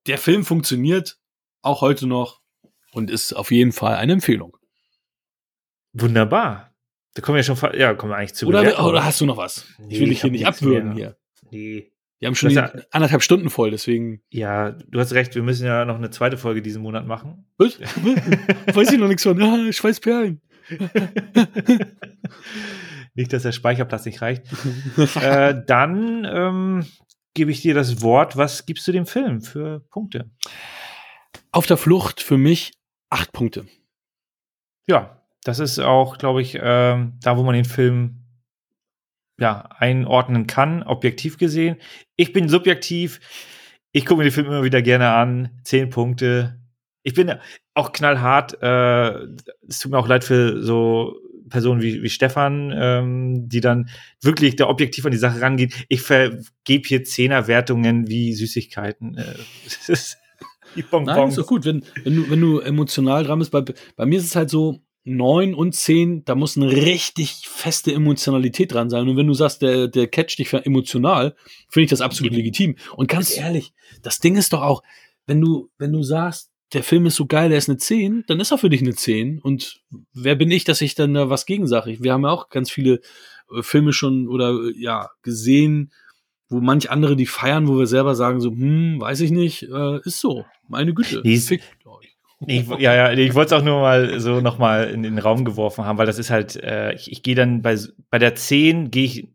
der 0.07 0.17
Film 0.17 0.45
funktioniert 0.45 1.17
auch 1.61 1.81
heute 1.81 2.07
noch 2.07 2.41
und 2.91 3.11
ist 3.11 3.33
auf 3.33 3.51
jeden 3.51 3.71
Fall 3.71 3.95
eine 3.95 4.13
Empfehlung. 4.13 4.57
Wunderbar. 5.93 6.74
Da 7.15 7.21
kommen 7.21 7.37
wir 7.37 7.43
schon, 7.43 7.57
ja, 7.77 7.93
kommen 7.95 8.11
wir 8.11 8.17
eigentlich 8.17 8.35
zu 8.35 8.45
Oder, 8.47 8.59
Bewertung. 8.61 8.85
oder 8.85 9.03
hast 9.03 9.19
du 9.21 9.25
noch 9.25 9.37
was? 9.37 9.65
Nee, 9.79 9.93
ich 9.95 9.99
will 9.99 10.11
ich 10.11 10.21
dich 10.21 10.21
hier 10.21 10.27
hab 10.29 10.31
nicht 10.31 10.45
abwürgen 10.47 10.91
hier. 10.93 11.17
Nee. 11.49 11.91
Wir 12.19 12.27
haben 12.27 12.35
schon 12.35 12.51
ja- 12.51 12.71
anderthalb 12.91 13.23
Stunden 13.23 13.49
voll, 13.49 13.71
deswegen. 13.71 14.21
Ja, 14.29 14.71
du 14.71 14.99
hast 14.99 15.13
recht, 15.13 15.33
wir 15.35 15.41
müssen 15.43 15.65
ja 15.65 15.83
noch 15.85 15.95
eine 15.95 16.09
zweite 16.11 16.37
Folge 16.37 16.61
diesen 16.61 16.81
Monat 16.81 17.05
machen. 17.07 17.45
Was? 17.57 17.79
Weiß 18.75 18.91
ich 18.91 18.99
noch 18.99 19.07
nichts 19.07 19.23
von. 19.23 19.41
Ah, 19.41 19.71
Schweißperlen. 19.71 20.41
Nicht, 23.13 23.31
dass 23.31 23.43
der 23.43 23.51
Speicherplatz 23.53 24.05
nicht 24.05 24.21
reicht. 24.21 24.43
äh, 25.21 25.55
dann 25.65 26.25
ähm, 26.25 26.85
gebe 27.33 27.51
ich 27.51 27.61
dir 27.61 27.73
das 27.73 28.01
Wort. 28.01 28.35
Was 28.35 28.65
gibst 28.65 28.85
du 28.87 28.91
dem 28.91 29.05
Film 29.05 29.39
für 29.41 29.79
Punkte? 29.89 30.29
Auf 31.51 31.65
der 31.65 31.77
Flucht 31.77 32.19
für 32.21 32.37
mich 32.37 32.73
acht 33.09 33.31
Punkte. 33.31 33.65
Ja, 34.87 35.24
das 35.45 35.59
ist 35.59 35.79
auch, 35.79 36.17
glaube 36.17 36.41
ich, 36.41 36.57
ähm, 36.59 37.13
da, 37.21 37.37
wo 37.37 37.43
man 37.43 37.53
den 37.53 37.65
Film 37.65 38.23
ja, 39.39 39.69
einordnen 39.77 40.47
kann, 40.47 40.81
objektiv 40.81 41.37
gesehen. 41.37 41.77
Ich 42.15 42.33
bin 42.33 42.49
subjektiv. 42.49 43.19
Ich 43.91 44.05
gucke 44.05 44.17
mir 44.17 44.23
den 44.23 44.33
Film 44.33 44.47
immer 44.47 44.63
wieder 44.63 44.81
gerne 44.81 45.11
an. 45.11 45.51
Zehn 45.63 45.89
Punkte. 45.91 46.59
Ich 47.03 47.13
bin 47.13 47.31
auch 47.75 47.91
knallhart. 47.91 48.57
Äh, 48.61 49.27
es 49.67 49.79
tut 49.79 49.91
mir 49.91 49.99
auch 49.99 50.07
leid 50.07 50.23
für 50.23 50.63
so 50.63 51.15
Personen 51.47 51.83
wie, 51.83 52.01
wie 52.01 52.09
Stefan, 52.09 52.73
ähm, 52.75 53.47
die 53.47 53.61
dann 53.61 53.89
wirklich 54.21 54.55
da 54.55 54.67
objektiv 54.67 55.05
an 55.05 55.11
die 55.11 55.17
Sache 55.19 55.41
rangehen. 55.41 55.71
Ich 55.89 56.01
vergebe 56.01 56.87
hier 56.87 57.03
Zehnerwertungen 57.03 58.07
wie 58.07 58.33
Süßigkeiten. 58.33 59.15
Äh, 59.15 59.35
das 59.63 59.89
ist 59.89 60.17
die 60.75 60.81
Bonbons. 60.81 61.15
Nein, 61.15 61.29
ist 61.29 61.37
doch 61.37 61.45
gut, 61.45 61.65
wenn, 61.65 61.83
wenn, 62.03 62.15
du, 62.15 62.29
wenn 62.31 62.41
du 62.41 62.59
emotional 62.61 63.23
dran 63.23 63.37
bist. 63.37 63.51
Bei, 63.51 63.63
bei 63.95 64.05
mir 64.07 64.17
ist 64.17 64.25
es 64.25 64.35
halt 64.35 64.49
so, 64.49 64.81
neun 65.05 65.53
und 65.53 65.73
zehn, 65.75 66.25
da 66.25 66.33
muss 66.35 66.57
eine 66.57 66.71
richtig 66.71 67.47
feste 67.47 67.93
Emotionalität 67.93 68.73
dran 68.73 68.89
sein. 68.89 69.07
Und 69.07 69.17
wenn 69.17 69.27
du 69.27 69.33
sagst, 69.33 69.61
der, 69.61 69.87
der 69.87 70.07
catcht 70.07 70.39
dich 70.39 70.49
für 70.49 70.65
emotional, 70.65 71.35
finde 71.69 71.85
ich 71.85 71.89
das 71.91 72.01
absolut 72.01 72.33
legitim. 72.33 72.75
Und 72.95 73.07
ganz 73.07 73.35
ehrlich, 73.37 73.73
das 74.01 74.19
Ding 74.19 74.35
ist 74.35 74.51
doch 74.51 74.63
auch, 74.63 74.83
wenn 75.27 75.39
du, 75.39 75.69
wenn 75.77 75.93
du 75.93 76.01
sagst, 76.01 76.51
der 76.73 76.83
Film 76.83 77.05
ist 77.05 77.15
so 77.15 77.27
geil, 77.27 77.49
der 77.49 77.59
ist 77.59 77.69
eine 77.69 77.77
10, 77.77 78.23
dann 78.27 78.39
ist 78.39 78.51
er 78.51 78.57
für 78.57 78.69
dich 78.69 78.81
eine 78.81 78.95
10. 78.95 79.39
Und 79.39 79.81
wer 80.13 80.35
bin 80.35 80.49
ich, 80.49 80.63
dass 80.63 80.81
ich 80.81 80.95
dann 80.95 81.13
da 81.13 81.29
was 81.29 81.45
gegen 81.45 81.67
sage? 81.67 81.97
Wir 82.01 82.11
haben 82.11 82.23
ja 82.23 82.31
auch 82.31 82.49
ganz 82.49 82.71
viele 82.71 82.99
äh, 83.55 83.61
Filme 83.61 83.93
schon 83.93 84.27
oder 84.27 84.51
äh, 84.51 84.73
ja 84.75 85.11
gesehen, 85.21 85.91
wo 86.49 86.59
manch 86.61 86.89
andere 86.89 87.15
die 87.15 87.27
feiern, 87.27 87.67
wo 87.67 87.77
wir 87.77 87.87
selber 87.87 88.15
sagen 88.15 88.39
so, 88.39 88.49
hm, 88.49 88.99
weiß 88.99 89.21
ich 89.21 89.31
nicht, 89.31 89.63
äh, 89.63 89.99
ist 90.03 90.19
so. 90.19 90.45
Meine 90.67 90.93
Güte. 90.93 91.21
Die 91.21 91.37
Ich, 92.47 92.67
ja, 92.67 92.93
ja, 92.93 93.11
ich 93.11 93.33
wollte 93.33 93.55
es 93.55 93.61
auch 93.61 93.65
nur 93.65 93.81
mal 93.81 94.19
so 94.19 94.41
nochmal 94.41 94.89
in 94.89 95.03
den 95.03 95.19
Raum 95.19 95.45
geworfen 95.45 95.85
haben, 95.85 95.97
weil 95.97 96.05
das 96.05 96.19
ist 96.19 96.29
halt, 96.29 96.55
äh, 96.57 96.93
ich, 96.93 97.11
ich 97.11 97.23
gehe 97.23 97.35
dann 97.35 97.61
bei, 97.61 97.77
bei 98.09 98.19
der 98.19 98.35
10, 98.35 98.91
gehe 98.91 99.05
ich, 99.05 99.27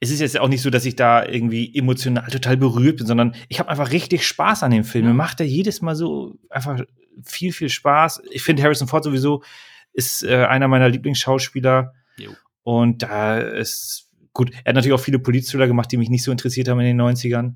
es 0.00 0.10
ist 0.10 0.20
jetzt 0.20 0.38
auch 0.38 0.48
nicht 0.48 0.62
so, 0.62 0.70
dass 0.70 0.84
ich 0.84 0.96
da 0.96 1.24
irgendwie 1.24 1.74
emotional 1.74 2.28
total 2.30 2.56
berührt 2.56 2.98
bin, 2.98 3.06
sondern 3.06 3.34
ich 3.48 3.58
habe 3.58 3.70
einfach 3.70 3.90
richtig 3.92 4.26
Spaß 4.26 4.62
an 4.62 4.70
dem 4.70 4.84
Film. 4.84 5.06
Mir 5.06 5.14
macht 5.14 5.40
er 5.40 5.46
jedes 5.46 5.80
Mal 5.80 5.94
so 5.94 6.34
einfach 6.50 6.80
viel, 7.24 7.52
viel 7.52 7.68
Spaß. 7.68 8.22
Ich 8.30 8.42
finde 8.42 8.62
Harrison 8.62 8.88
Ford 8.88 9.04
sowieso 9.04 9.42
ist 9.92 10.22
äh, 10.22 10.44
einer 10.44 10.68
meiner 10.68 10.88
Lieblingsschauspieler. 10.88 11.94
Jo. 12.18 12.30
Und 12.62 13.02
da 13.02 13.38
ist, 13.38 14.10
gut, 14.32 14.50
er 14.50 14.70
hat 14.70 14.76
natürlich 14.76 14.94
auch 14.94 15.02
viele 15.02 15.18
Politthriller 15.18 15.66
gemacht, 15.66 15.90
die 15.90 15.96
mich 15.96 16.10
nicht 16.10 16.22
so 16.22 16.30
interessiert 16.30 16.68
haben 16.68 16.80
in 16.80 16.96
den 16.96 17.00
90ern. 17.00 17.54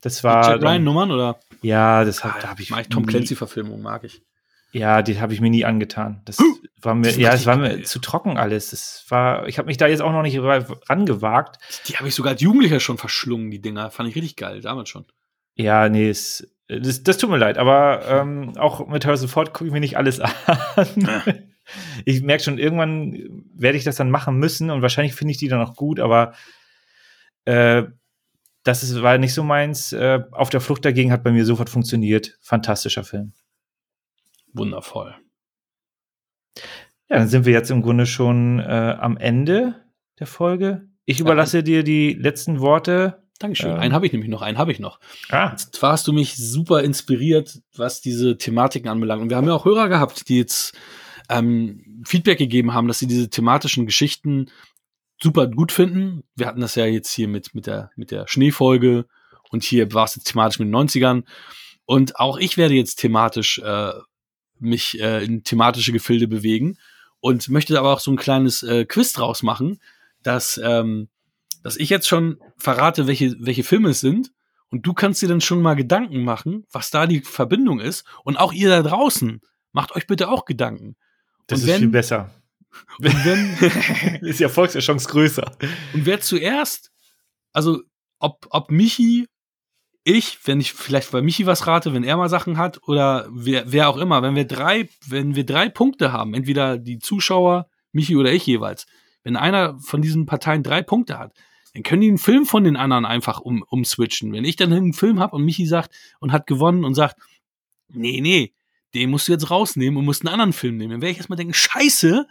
Das 0.00 0.22
war. 0.24 0.52
Jack 0.52 0.62
Ryan 0.62 0.84
Nummern 0.84 1.10
oder? 1.10 1.40
Ja, 1.62 2.04
das 2.04 2.22
hab, 2.24 2.40
da 2.40 2.48
habe 2.48 2.62
ich. 2.62 2.70
mag 2.70 2.82
ich 2.82 2.88
Tom 2.88 3.06
Clancy 3.06 3.34
Verfilmung 3.36 3.82
mag 3.82 4.04
ich. 4.04 4.22
Ja, 4.70 5.00
die 5.02 5.18
habe 5.20 5.32
ich 5.32 5.40
mir 5.40 5.48
nie 5.50 5.64
angetan. 5.64 6.20
Das 6.26 6.38
war 6.82 6.94
mir, 6.94 7.10
sind 7.10 7.20
ja, 7.22 7.32
es 7.32 7.46
war 7.46 7.56
mir 7.56 7.82
zu 7.84 7.98
trocken 8.00 8.36
alles. 8.36 8.70
Das 8.70 9.04
war, 9.08 9.48
ich 9.48 9.58
habe 9.58 9.66
mich 9.66 9.78
da 9.78 9.86
jetzt 9.86 10.02
auch 10.02 10.12
noch 10.12 10.22
nicht 10.22 10.38
ra- 10.38 10.66
rangewagt. 10.88 11.56
Die 11.86 11.96
habe 11.96 12.06
ich 12.08 12.14
sogar 12.14 12.32
als 12.32 12.42
Jugendlicher 12.42 12.78
schon 12.78 12.98
verschlungen, 12.98 13.50
die 13.50 13.60
Dinger. 13.62 13.90
Fand 13.90 14.08
ich 14.10 14.14
richtig 14.14 14.36
geil, 14.36 14.60
damals 14.60 14.90
schon. 14.90 15.06
Ja, 15.54 15.88
nee, 15.88 16.10
es, 16.10 16.46
das, 16.68 17.02
das 17.02 17.16
tut 17.16 17.30
mir 17.30 17.38
leid, 17.38 17.56
aber 17.56 18.02
ähm, 18.08 18.52
auch 18.58 18.86
mit 18.86 19.06
Harrison 19.06 19.28
Ford 19.28 19.54
gucke 19.54 19.66
ich 19.68 19.72
mir 19.72 19.80
nicht 19.80 19.96
alles 19.96 20.20
an. 20.76 21.50
ich 22.04 22.22
merke 22.22 22.44
schon, 22.44 22.58
irgendwann 22.58 23.44
werde 23.54 23.78
ich 23.78 23.84
das 23.84 23.96
dann 23.96 24.10
machen 24.10 24.36
müssen 24.36 24.70
und 24.70 24.82
wahrscheinlich 24.82 25.14
finde 25.14 25.32
ich 25.32 25.38
die 25.38 25.48
dann 25.48 25.62
auch 25.62 25.74
gut, 25.76 25.98
aber 25.98 26.34
äh, 27.46 27.84
das 28.68 28.82
ist, 28.82 29.00
war 29.00 29.16
nicht 29.16 29.32
so 29.32 29.42
meins. 29.42 29.94
Äh, 29.94 30.20
auf 30.30 30.50
der 30.50 30.60
Flucht 30.60 30.84
dagegen 30.84 31.10
hat 31.10 31.24
bei 31.24 31.32
mir 31.32 31.46
sofort 31.46 31.70
funktioniert. 31.70 32.36
Fantastischer 32.42 33.02
Film. 33.02 33.32
Wundervoll. 34.52 35.16
Ja, 37.08 37.16
dann 37.16 37.28
sind 37.28 37.46
wir 37.46 37.54
jetzt 37.54 37.70
im 37.70 37.80
Grunde 37.80 38.04
schon 38.04 38.58
äh, 38.60 38.96
am 39.00 39.16
Ende 39.16 39.74
der 40.18 40.26
Folge. 40.26 40.86
Ich 41.06 41.18
überlasse 41.18 41.62
dir 41.62 41.82
die 41.82 42.12
letzten 42.12 42.60
Worte. 42.60 43.22
Dankeschön. 43.38 43.70
Ähm. 43.70 43.78
einen 43.78 43.94
habe 43.94 44.04
ich 44.04 44.12
nämlich 44.12 44.28
noch, 44.28 44.42
einen 44.42 44.58
habe 44.58 44.72
ich 44.72 44.80
noch. 44.80 45.00
Ah, 45.30 45.56
Zwar 45.56 45.92
hast 45.92 46.06
du 46.06 46.12
mich 46.12 46.36
super 46.36 46.82
inspiriert, 46.82 47.62
was 47.74 48.02
diese 48.02 48.36
Thematiken 48.36 48.90
anbelangt. 48.90 49.22
Und 49.22 49.30
wir 49.30 49.38
haben 49.38 49.46
ja 49.46 49.54
auch 49.54 49.64
Hörer 49.64 49.88
gehabt, 49.88 50.28
die 50.28 50.36
jetzt 50.36 50.76
ähm, 51.30 52.02
Feedback 52.04 52.36
gegeben 52.36 52.74
haben, 52.74 52.86
dass 52.86 52.98
sie 52.98 53.06
diese 53.06 53.30
thematischen 53.30 53.86
Geschichten 53.86 54.50
super 55.20 55.46
gut 55.48 55.72
finden. 55.72 56.24
Wir 56.34 56.46
hatten 56.46 56.60
das 56.60 56.74
ja 56.74 56.86
jetzt 56.86 57.12
hier 57.12 57.28
mit, 57.28 57.54
mit, 57.54 57.66
der, 57.66 57.90
mit 57.96 58.10
der 58.10 58.26
Schneefolge 58.28 59.06
und 59.50 59.64
hier 59.64 59.92
war 59.92 60.04
es 60.04 60.16
jetzt 60.16 60.28
thematisch 60.30 60.58
mit 60.58 60.68
den 60.68 60.74
90ern. 60.74 61.24
Und 61.84 62.16
auch 62.16 62.38
ich 62.38 62.56
werde 62.56 62.74
jetzt 62.74 62.96
thematisch 62.96 63.58
äh, 63.58 63.92
mich 64.58 65.00
äh, 65.00 65.24
in 65.24 65.44
thematische 65.44 65.92
Gefilde 65.92 66.28
bewegen 66.28 66.78
und 67.20 67.48
möchte 67.48 67.78
aber 67.78 67.92
auch 67.92 68.00
so 68.00 68.10
ein 68.10 68.16
kleines 68.16 68.62
äh, 68.62 68.84
Quiz 68.84 69.12
draus 69.12 69.42
machen, 69.42 69.80
dass, 70.22 70.60
ähm, 70.62 71.08
dass 71.62 71.76
ich 71.76 71.88
jetzt 71.88 72.08
schon 72.08 72.38
verrate, 72.56 73.06
welche, 73.06 73.36
welche 73.40 73.64
Filme 73.64 73.90
es 73.90 74.00
sind 74.00 74.32
und 74.70 74.86
du 74.86 74.92
kannst 74.92 75.22
dir 75.22 75.28
dann 75.28 75.40
schon 75.40 75.62
mal 75.62 75.74
Gedanken 75.74 76.24
machen, 76.24 76.66
was 76.70 76.90
da 76.90 77.06
die 77.06 77.20
Verbindung 77.20 77.80
ist. 77.80 78.04
Und 78.24 78.36
auch 78.36 78.52
ihr 78.52 78.68
da 78.68 78.82
draußen, 78.82 79.40
macht 79.72 79.96
euch 79.96 80.06
bitte 80.06 80.28
auch 80.28 80.44
Gedanken. 80.44 80.96
das 81.46 81.60
und 81.60 81.64
ist 81.64 81.72
wenn, 81.72 81.80
viel 81.80 81.88
besser. 81.88 82.30
Und 82.98 83.24
wenn, 83.24 84.20
ist 84.28 84.40
die 84.40 84.44
Erfolgschance 84.44 85.08
größer. 85.08 85.50
und 85.94 86.06
wer 86.06 86.20
zuerst, 86.20 86.90
also 87.52 87.82
ob, 88.18 88.46
ob 88.50 88.70
Michi, 88.70 89.26
ich, 90.04 90.38
wenn 90.46 90.60
ich 90.60 90.72
vielleicht 90.72 91.10
bei 91.10 91.22
Michi 91.22 91.46
was 91.46 91.66
rate, 91.66 91.92
wenn 91.92 92.04
er 92.04 92.16
mal 92.16 92.28
Sachen 92.28 92.56
hat, 92.56 92.80
oder 92.88 93.28
wer, 93.30 93.70
wer 93.70 93.88
auch 93.88 93.98
immer, 93.98 94.22
wenn 94.22 94.36
wir 94.36 94.46
drei, 94.46 94.88
wenn 95.06 95.34
wir 95.34 95.44
drei 95.44 95.68
Punkte 95.68 96.12
haben, 96.12 96.34
entweder 96.34 96.78
die 96.78 96.98
Zuschauer, 96.98 97.68
Michi 97.92 98.16
oder 98.16 98.32
ich 98.32 98.46
jeweils, 98.46 98.86
wenn 99.22 99.36
einer 99.36 99.78
von 99.80 100.02
diesen 100.02 100.26
Parteien 100.26 100.62
drei 100.62 100.82
Punkte 100.82 101.18
hat, 101.18 101.34
dann 101.74 101.82
können 101.82 102.00
die 102.00 102.08
einen 102.08 102.18
Film 102.18 102.46
von 102.46 102.64
den 102.64 102.76
anderen 102.76 103.04
einfach 103.04 103.40
um, 103.40 103.62
umswitchen. 103.68 104.32
Wenn 104.32 104.44
ich 104.44 104.56
dann 104.56 104.72
einen 104.72 104.92
Film 104.92 105.20
habe 105.20 105.36
und 105.36 105.44
Michi 105.44 105.66
sagt 105.66 105.94
und 106.20 106.32
hat 106.32 106.46
gewonnen 106.46 106.84
und 106.84 106.94
sagt, 106.94 107.16
nee, 107.88 108.20
nee, 108.20 108.54
den 108.94 109.10
musst 109.10 109.28
du 109.28 109.32
jetzt 109.32 109.50
rausnehmen 109.50 109.98
und 109.98 110.04
musst 110.04 110.22
einen 110.22 110.32
anderen 110.32 110.52
Film 110.52 110.76
nehmen, 110.76 110.92
dann 110.92 111.02
werde 111.02 111.12
ich 111.12 111.18
erstmal 111.18 111.36
denken, 111.36 111.54
scheiße, 111.54 112.26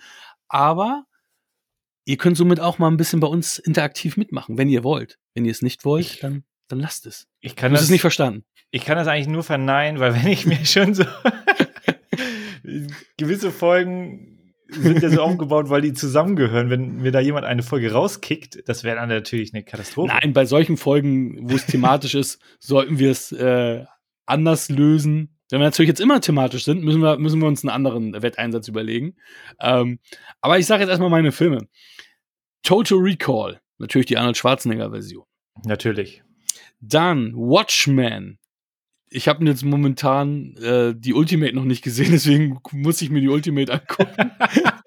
aber 0.49 1.05
ihr 2.05 2.17
könnt 2.17 2.37
somit 2.37 2.59
auch 2.59 2.79
mal 2.79 2.89
ein 2.89 2.97
bisschen 2.97 3.19
bei 3.19 3.27
uns 3.27 3.59
interaktiv 3.59 4.17
mitmachen, 4.17 4.57
wenn 4.57 4.69
ihr 4.69 4.83
wollt. 4.83 5.19
Wenn 5.33 5.45
ihr 5.45 5.51
es 5.51 5.61
nicht 5.61 5.85
wollt, 5.85 6.23
dann, 6.23 6.43
dann 6.67 6.79
lasst 6.79 7.05
es. 7.05 7.27
Ich 7.41 7.55
kann, 7.55 7.73
das, 7.73 7.83
es 7.83 7.89
nicht 7.89 8.01
verstanden. 8.01 8.45
ich 8.71 8.85
kann 8.85 8.97
das 8.97 9.07
eigentlich 9.07 9.27
nur 9.27 9.43
verneinen, 9.43 9.99
weil 9.99 10.13
wenn 10.15 10.27
ich 10.27 10.45
mir 10.45 10.57
schon 10.65 10.93
so 10.93 11.03
gewisse 13.17 13.51
Folgen 13.51 14.37
sind 14.69 15.01
ja 15.01 15.09
so 15.09 15.21
aufgebaut, 15.21 15.69
weil 15.69 15.81
die 15.81 15.93
zusammengehören. 15.93 16.69
Wenn 16.69 16.97
mir 16.97 17.11
da 17.11 17.19
jemand 17.19 17.45
eine 17.45 17.63
Folge 17.63 17.91
rauskickt, 17.91 18.67
das 18.67 18.83
wäre 18.83 18.97
dann 18.97 19.09
natürlich 19.09 19.53
eine 19.53 19.63
Katastrophe. 19.63 20.13
Nein, 20.13 20.33
bei 20.33 20.45
solchen 20.45 20.77
Folgen, 20.77 21.49
wo 21.49 21.55
es 21.55 21.65
thematisch 21.65 22.15
ist, 22.15 22.41
sollten 22.59 22.99
wir 22.99 23.11
es 23.11 23.31
äh, 23.31 23.85
anders 24.25 24.69
lösen. 24.69 25.36
Wenn 25.49 25.59
wir 25.59 25.65
natürlich 25.65 25.89
jetzt 25.89 26.01
immer 26.01 26.19
thematisch 26.19 26.65
sind, 26.65 26.83
müssen 26.83 27.01
wir, 27.01 27.17
müssen 27.17 27.39
wir 27.39 27.47
uns 27.47 27.63
einen 27.63 27.69
anderen 27.69 28.21
Wetteinsatz 28.21 28.67
überlegen. 28.67 29.15
Ähm, 29.61 29.99
aber 30.41 30.59
ich 30.59 30.65
sage 30.65 30.81
jetzt 30.83 30.89
erstmal 30.89 31.09
meine 31.09 31.31
Filme. 31.31 31.67
Total 32.63 32.97
Recall, 32.97 33.61
natürlich 33.77 34.07
die 34.07 34.17
Arnold 34.17 34.35
Schwarzenegger-Version. 34.37 35.23
Natürlich. 35.63 36.21
Dann 36.81 37.33
Watchmen. 37.33 38.39
Ich 39.09 39.29
habe 39.29 39.45
jetzt 39.45 39.63
momentan 39.63 40.57
äh, 40.57 40.93
die 40.97 41.13
Ultimate 41.13 41.55
noch 41.55 41.63
nicht 41.63 41.81
gesehen, 41.83 42.11
deswegen 42.11 42.59
muss 42.73 43.01
ich 43.01 43.09
mir 43.09 43.21
die 43.21 43.29
Ultimate 43.29 43.71
angucken. 43.73 44.31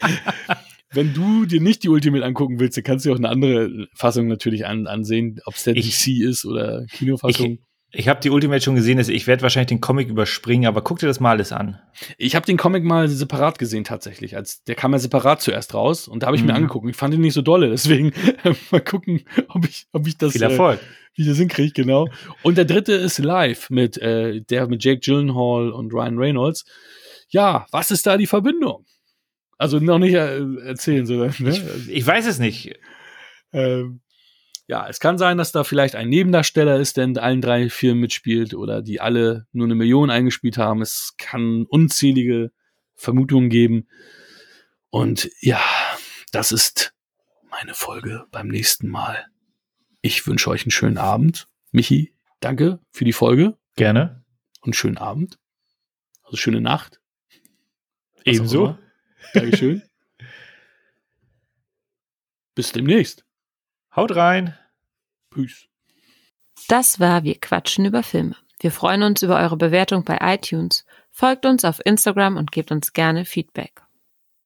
wenn 0.93 1.15
du 1.15 1.47
dir 1.47 1.61
nicht 1.61 1.83
die 1.85 1.89
Ultimate 1.89 2.25
angucken 2.25 2.61
willst, 2.61 2.77
dann 2.77 2.85
kannst 2.85 3.07
du 3.07 3.13
auch 3.13 3.17
eine 3.17 3.31
andere 3.31 3.89
Fassung 3.95 4.29
natürlich 4.29 4.67
an, 4.67 4.87
ansehen, 4.87 5.41
ob 5.47 5.55
es 5.55 5.65
der 5.65 5.77
Ich- 5.77 6.05
DC 6.05 6.21
ist 6.23 6.45
oder 6.45 6.85
Kinofassung. 6.87 7.53
Ich 7.53 7.70
habe 8.09 8.21
die 8.21 8.31
Ultimate 8.31 8.61
schon 8.63 8.77
gesehen, 8.77 8.99
also 8.99 9.11
ich 9.13 9.27
werde 9.27 9.43
wahrscheinlich 9.43 9.69
den 9.69 9.81
Comic 9.81 10.09
überspringen, 10.09 10.67
aber 10.67 10.81
guck 10.83 11.01
dir 11.01 11.07
das 11.09 11.19
mal 11.19 11.31
alles 11.31 11.51
an. 11.53 11.79
Ich 12.19 12.37
habe 12.37 12.47
den 12.47 12.57
Comic 12.57 12.85
mal 12.85 13.09
separat 13.09 13.59
gesehen 13.59 13.83
tatsächlich. 13.85 14.37
Als 14.37 14.63
der 14.65 14.77
kam 14.77 14.93
ja 14.93 14.99
separat 15.01 15.43
zuerst 15.43 15.75
raus 15.75 16.07
und 16.07 16.23
da 16.23 16.29
habe 16.29 16.37
ich 16.37 16.43
mir 16.43 16.51
Mhm. 16.53 16.57
angeguckt. 16.57 16.89
Ich 16.89 16.97
fand 16.97 17.15
ihn 17.15 17.21
nicht 17.21 17.35
so 17.35 17.43
dolle, 17.43 17.69
deswegen 17.71 18.13
mal 18.71 18.81
gucken, 18.81 19.23
ob 19.49 19.65
ich, 19.67 19.87
ob 19.93 20.07
ich 20.07 20.17
das, 20.19 20.33
Viel 20.33 20.43
Erfolg. 20.43 20.81
Äh, 20.81 20.85
wie 21.17 21.23
ich 21.23 21.29
das 21.29 21.39
hinkriege, 21.39 21.73
genau. 21.73 22.09
Und 22.45 22.57
der 22.57 22.65
dritte 22.65 22.93
ist 22.93 23.19
live 23.19 23.71
mit 23.71 23.99
äh, 23.99 24.41
der 24.43 24.69
mit 24.69 24.85
Jake 24.85 25.01
Gyllenhaal 25.01 25.71
und 25.71 25.93
Ryan 25.93 26.17
Reynolds. 26.19 26.65
Ja, 27.31 27.67
was 27.73 27.91
ist 27.91 28.07
da 28.07 28.17
die 28.17 28.29
Verbindung? 28.29 28.85
Also 29.59 29.81
noch 29.81 29.99
nicht 29.99 30.15
äh, 30.15 30.41
erzählen, 30.65 31.05
sondern 31.07 31.35
ne? 31.41 31.61
Ich 31.89 32.07
weiß 32.07 32.27
es 32.27 32.39
nicht. 32.39 32.73
Ähm, 33.53 34.01
ja, 34.71 34.89
es 34.89 35.01
kann 35.01 35.19
sein, 35.19 35.37
dass 35.37 35.51
da 35.51 35.65
vielleicht 35.65 35.97
ein 35.97 36.09
Nebendarsteller 36.09 36.77
ist, 36.77 36.97
der 36.97 37.03
in 37.03 37.19
allen 37.19 37.41
drei 37.41 37.69
Filmen 37.69 38.03
mitspielt 38.03 38.55
oder 38.55 38.83
die 38.83 39.01
alle 39.01 39.49
nur 39.51 39.67
eine 39.67 39.75
Million 39.75 40.11
eingespielt 40.11 40.59
haben. 40.59 40.81
Es 40.81 41.15
kann 41.19 41.67
unzählige 41.69 42.53
Vermutungen 42.95 43.51
geben. 43.51 43.89
Und 44.89 45.29
ja, 45.41 45.61
das 46.31 46.53
ist 46.53 46.95
meine 47.51 47.75
Folge 47.75 48.27
beim 48.31 48.47
nächsten 48.47 48.87
Mal. 48.87 49.27
Ich 50.03 50.25
wünsche 50.29 50.49
euch 50.49 50.63
einen 50.63 50.71
schönen 50.71 50.99
Abend. 50.99 51.49
Michi, 51.73 52.15
danke 52.39 52.79
für 52.93 53.05
die 53.05 53.13
Folge 53.13 53.59
Gerne. 53.75 54.25
und 54.61 54.77
schönen 54.77 54.99
Abend. 54.99 55.41
Also 56.23 56.37
schöne 56.37 56.61
Nacht. 56.61 57.01
Ebenso. 58.25 58.79
Dankeschön. 59.35 59.83
Bis 62.55 62.71
demnächst. 62.71 63.25
Haut 64.01 64.17
rein. 64.17 64.57
Peace. 65.29 65.69
Das 66.69 67.01
war 67.01 67.23
Wir 67.23 67.39
quatschen 67.39 67.85
über 67.85 68.03
Filme. 68.03 68.35
Wir 68.59 68.73
freuen 68.73 69.03
uns 69.03 69.23
über 69.23 69.39
eure 69.39 69.59
Bewertung 69.59 70.05
bei 70.05 70.17
iTunes. 70.23 70.87
Folgt 71.11 71.45
uns 71.45 71.67
auf 71.67 71.85
Instagram 71.85 72.39
und 72.39 72.51
gebt 72.51 72.73
uns 72.73 72.95
gerne 72.95 73.27
Feedback. 73.27 73.83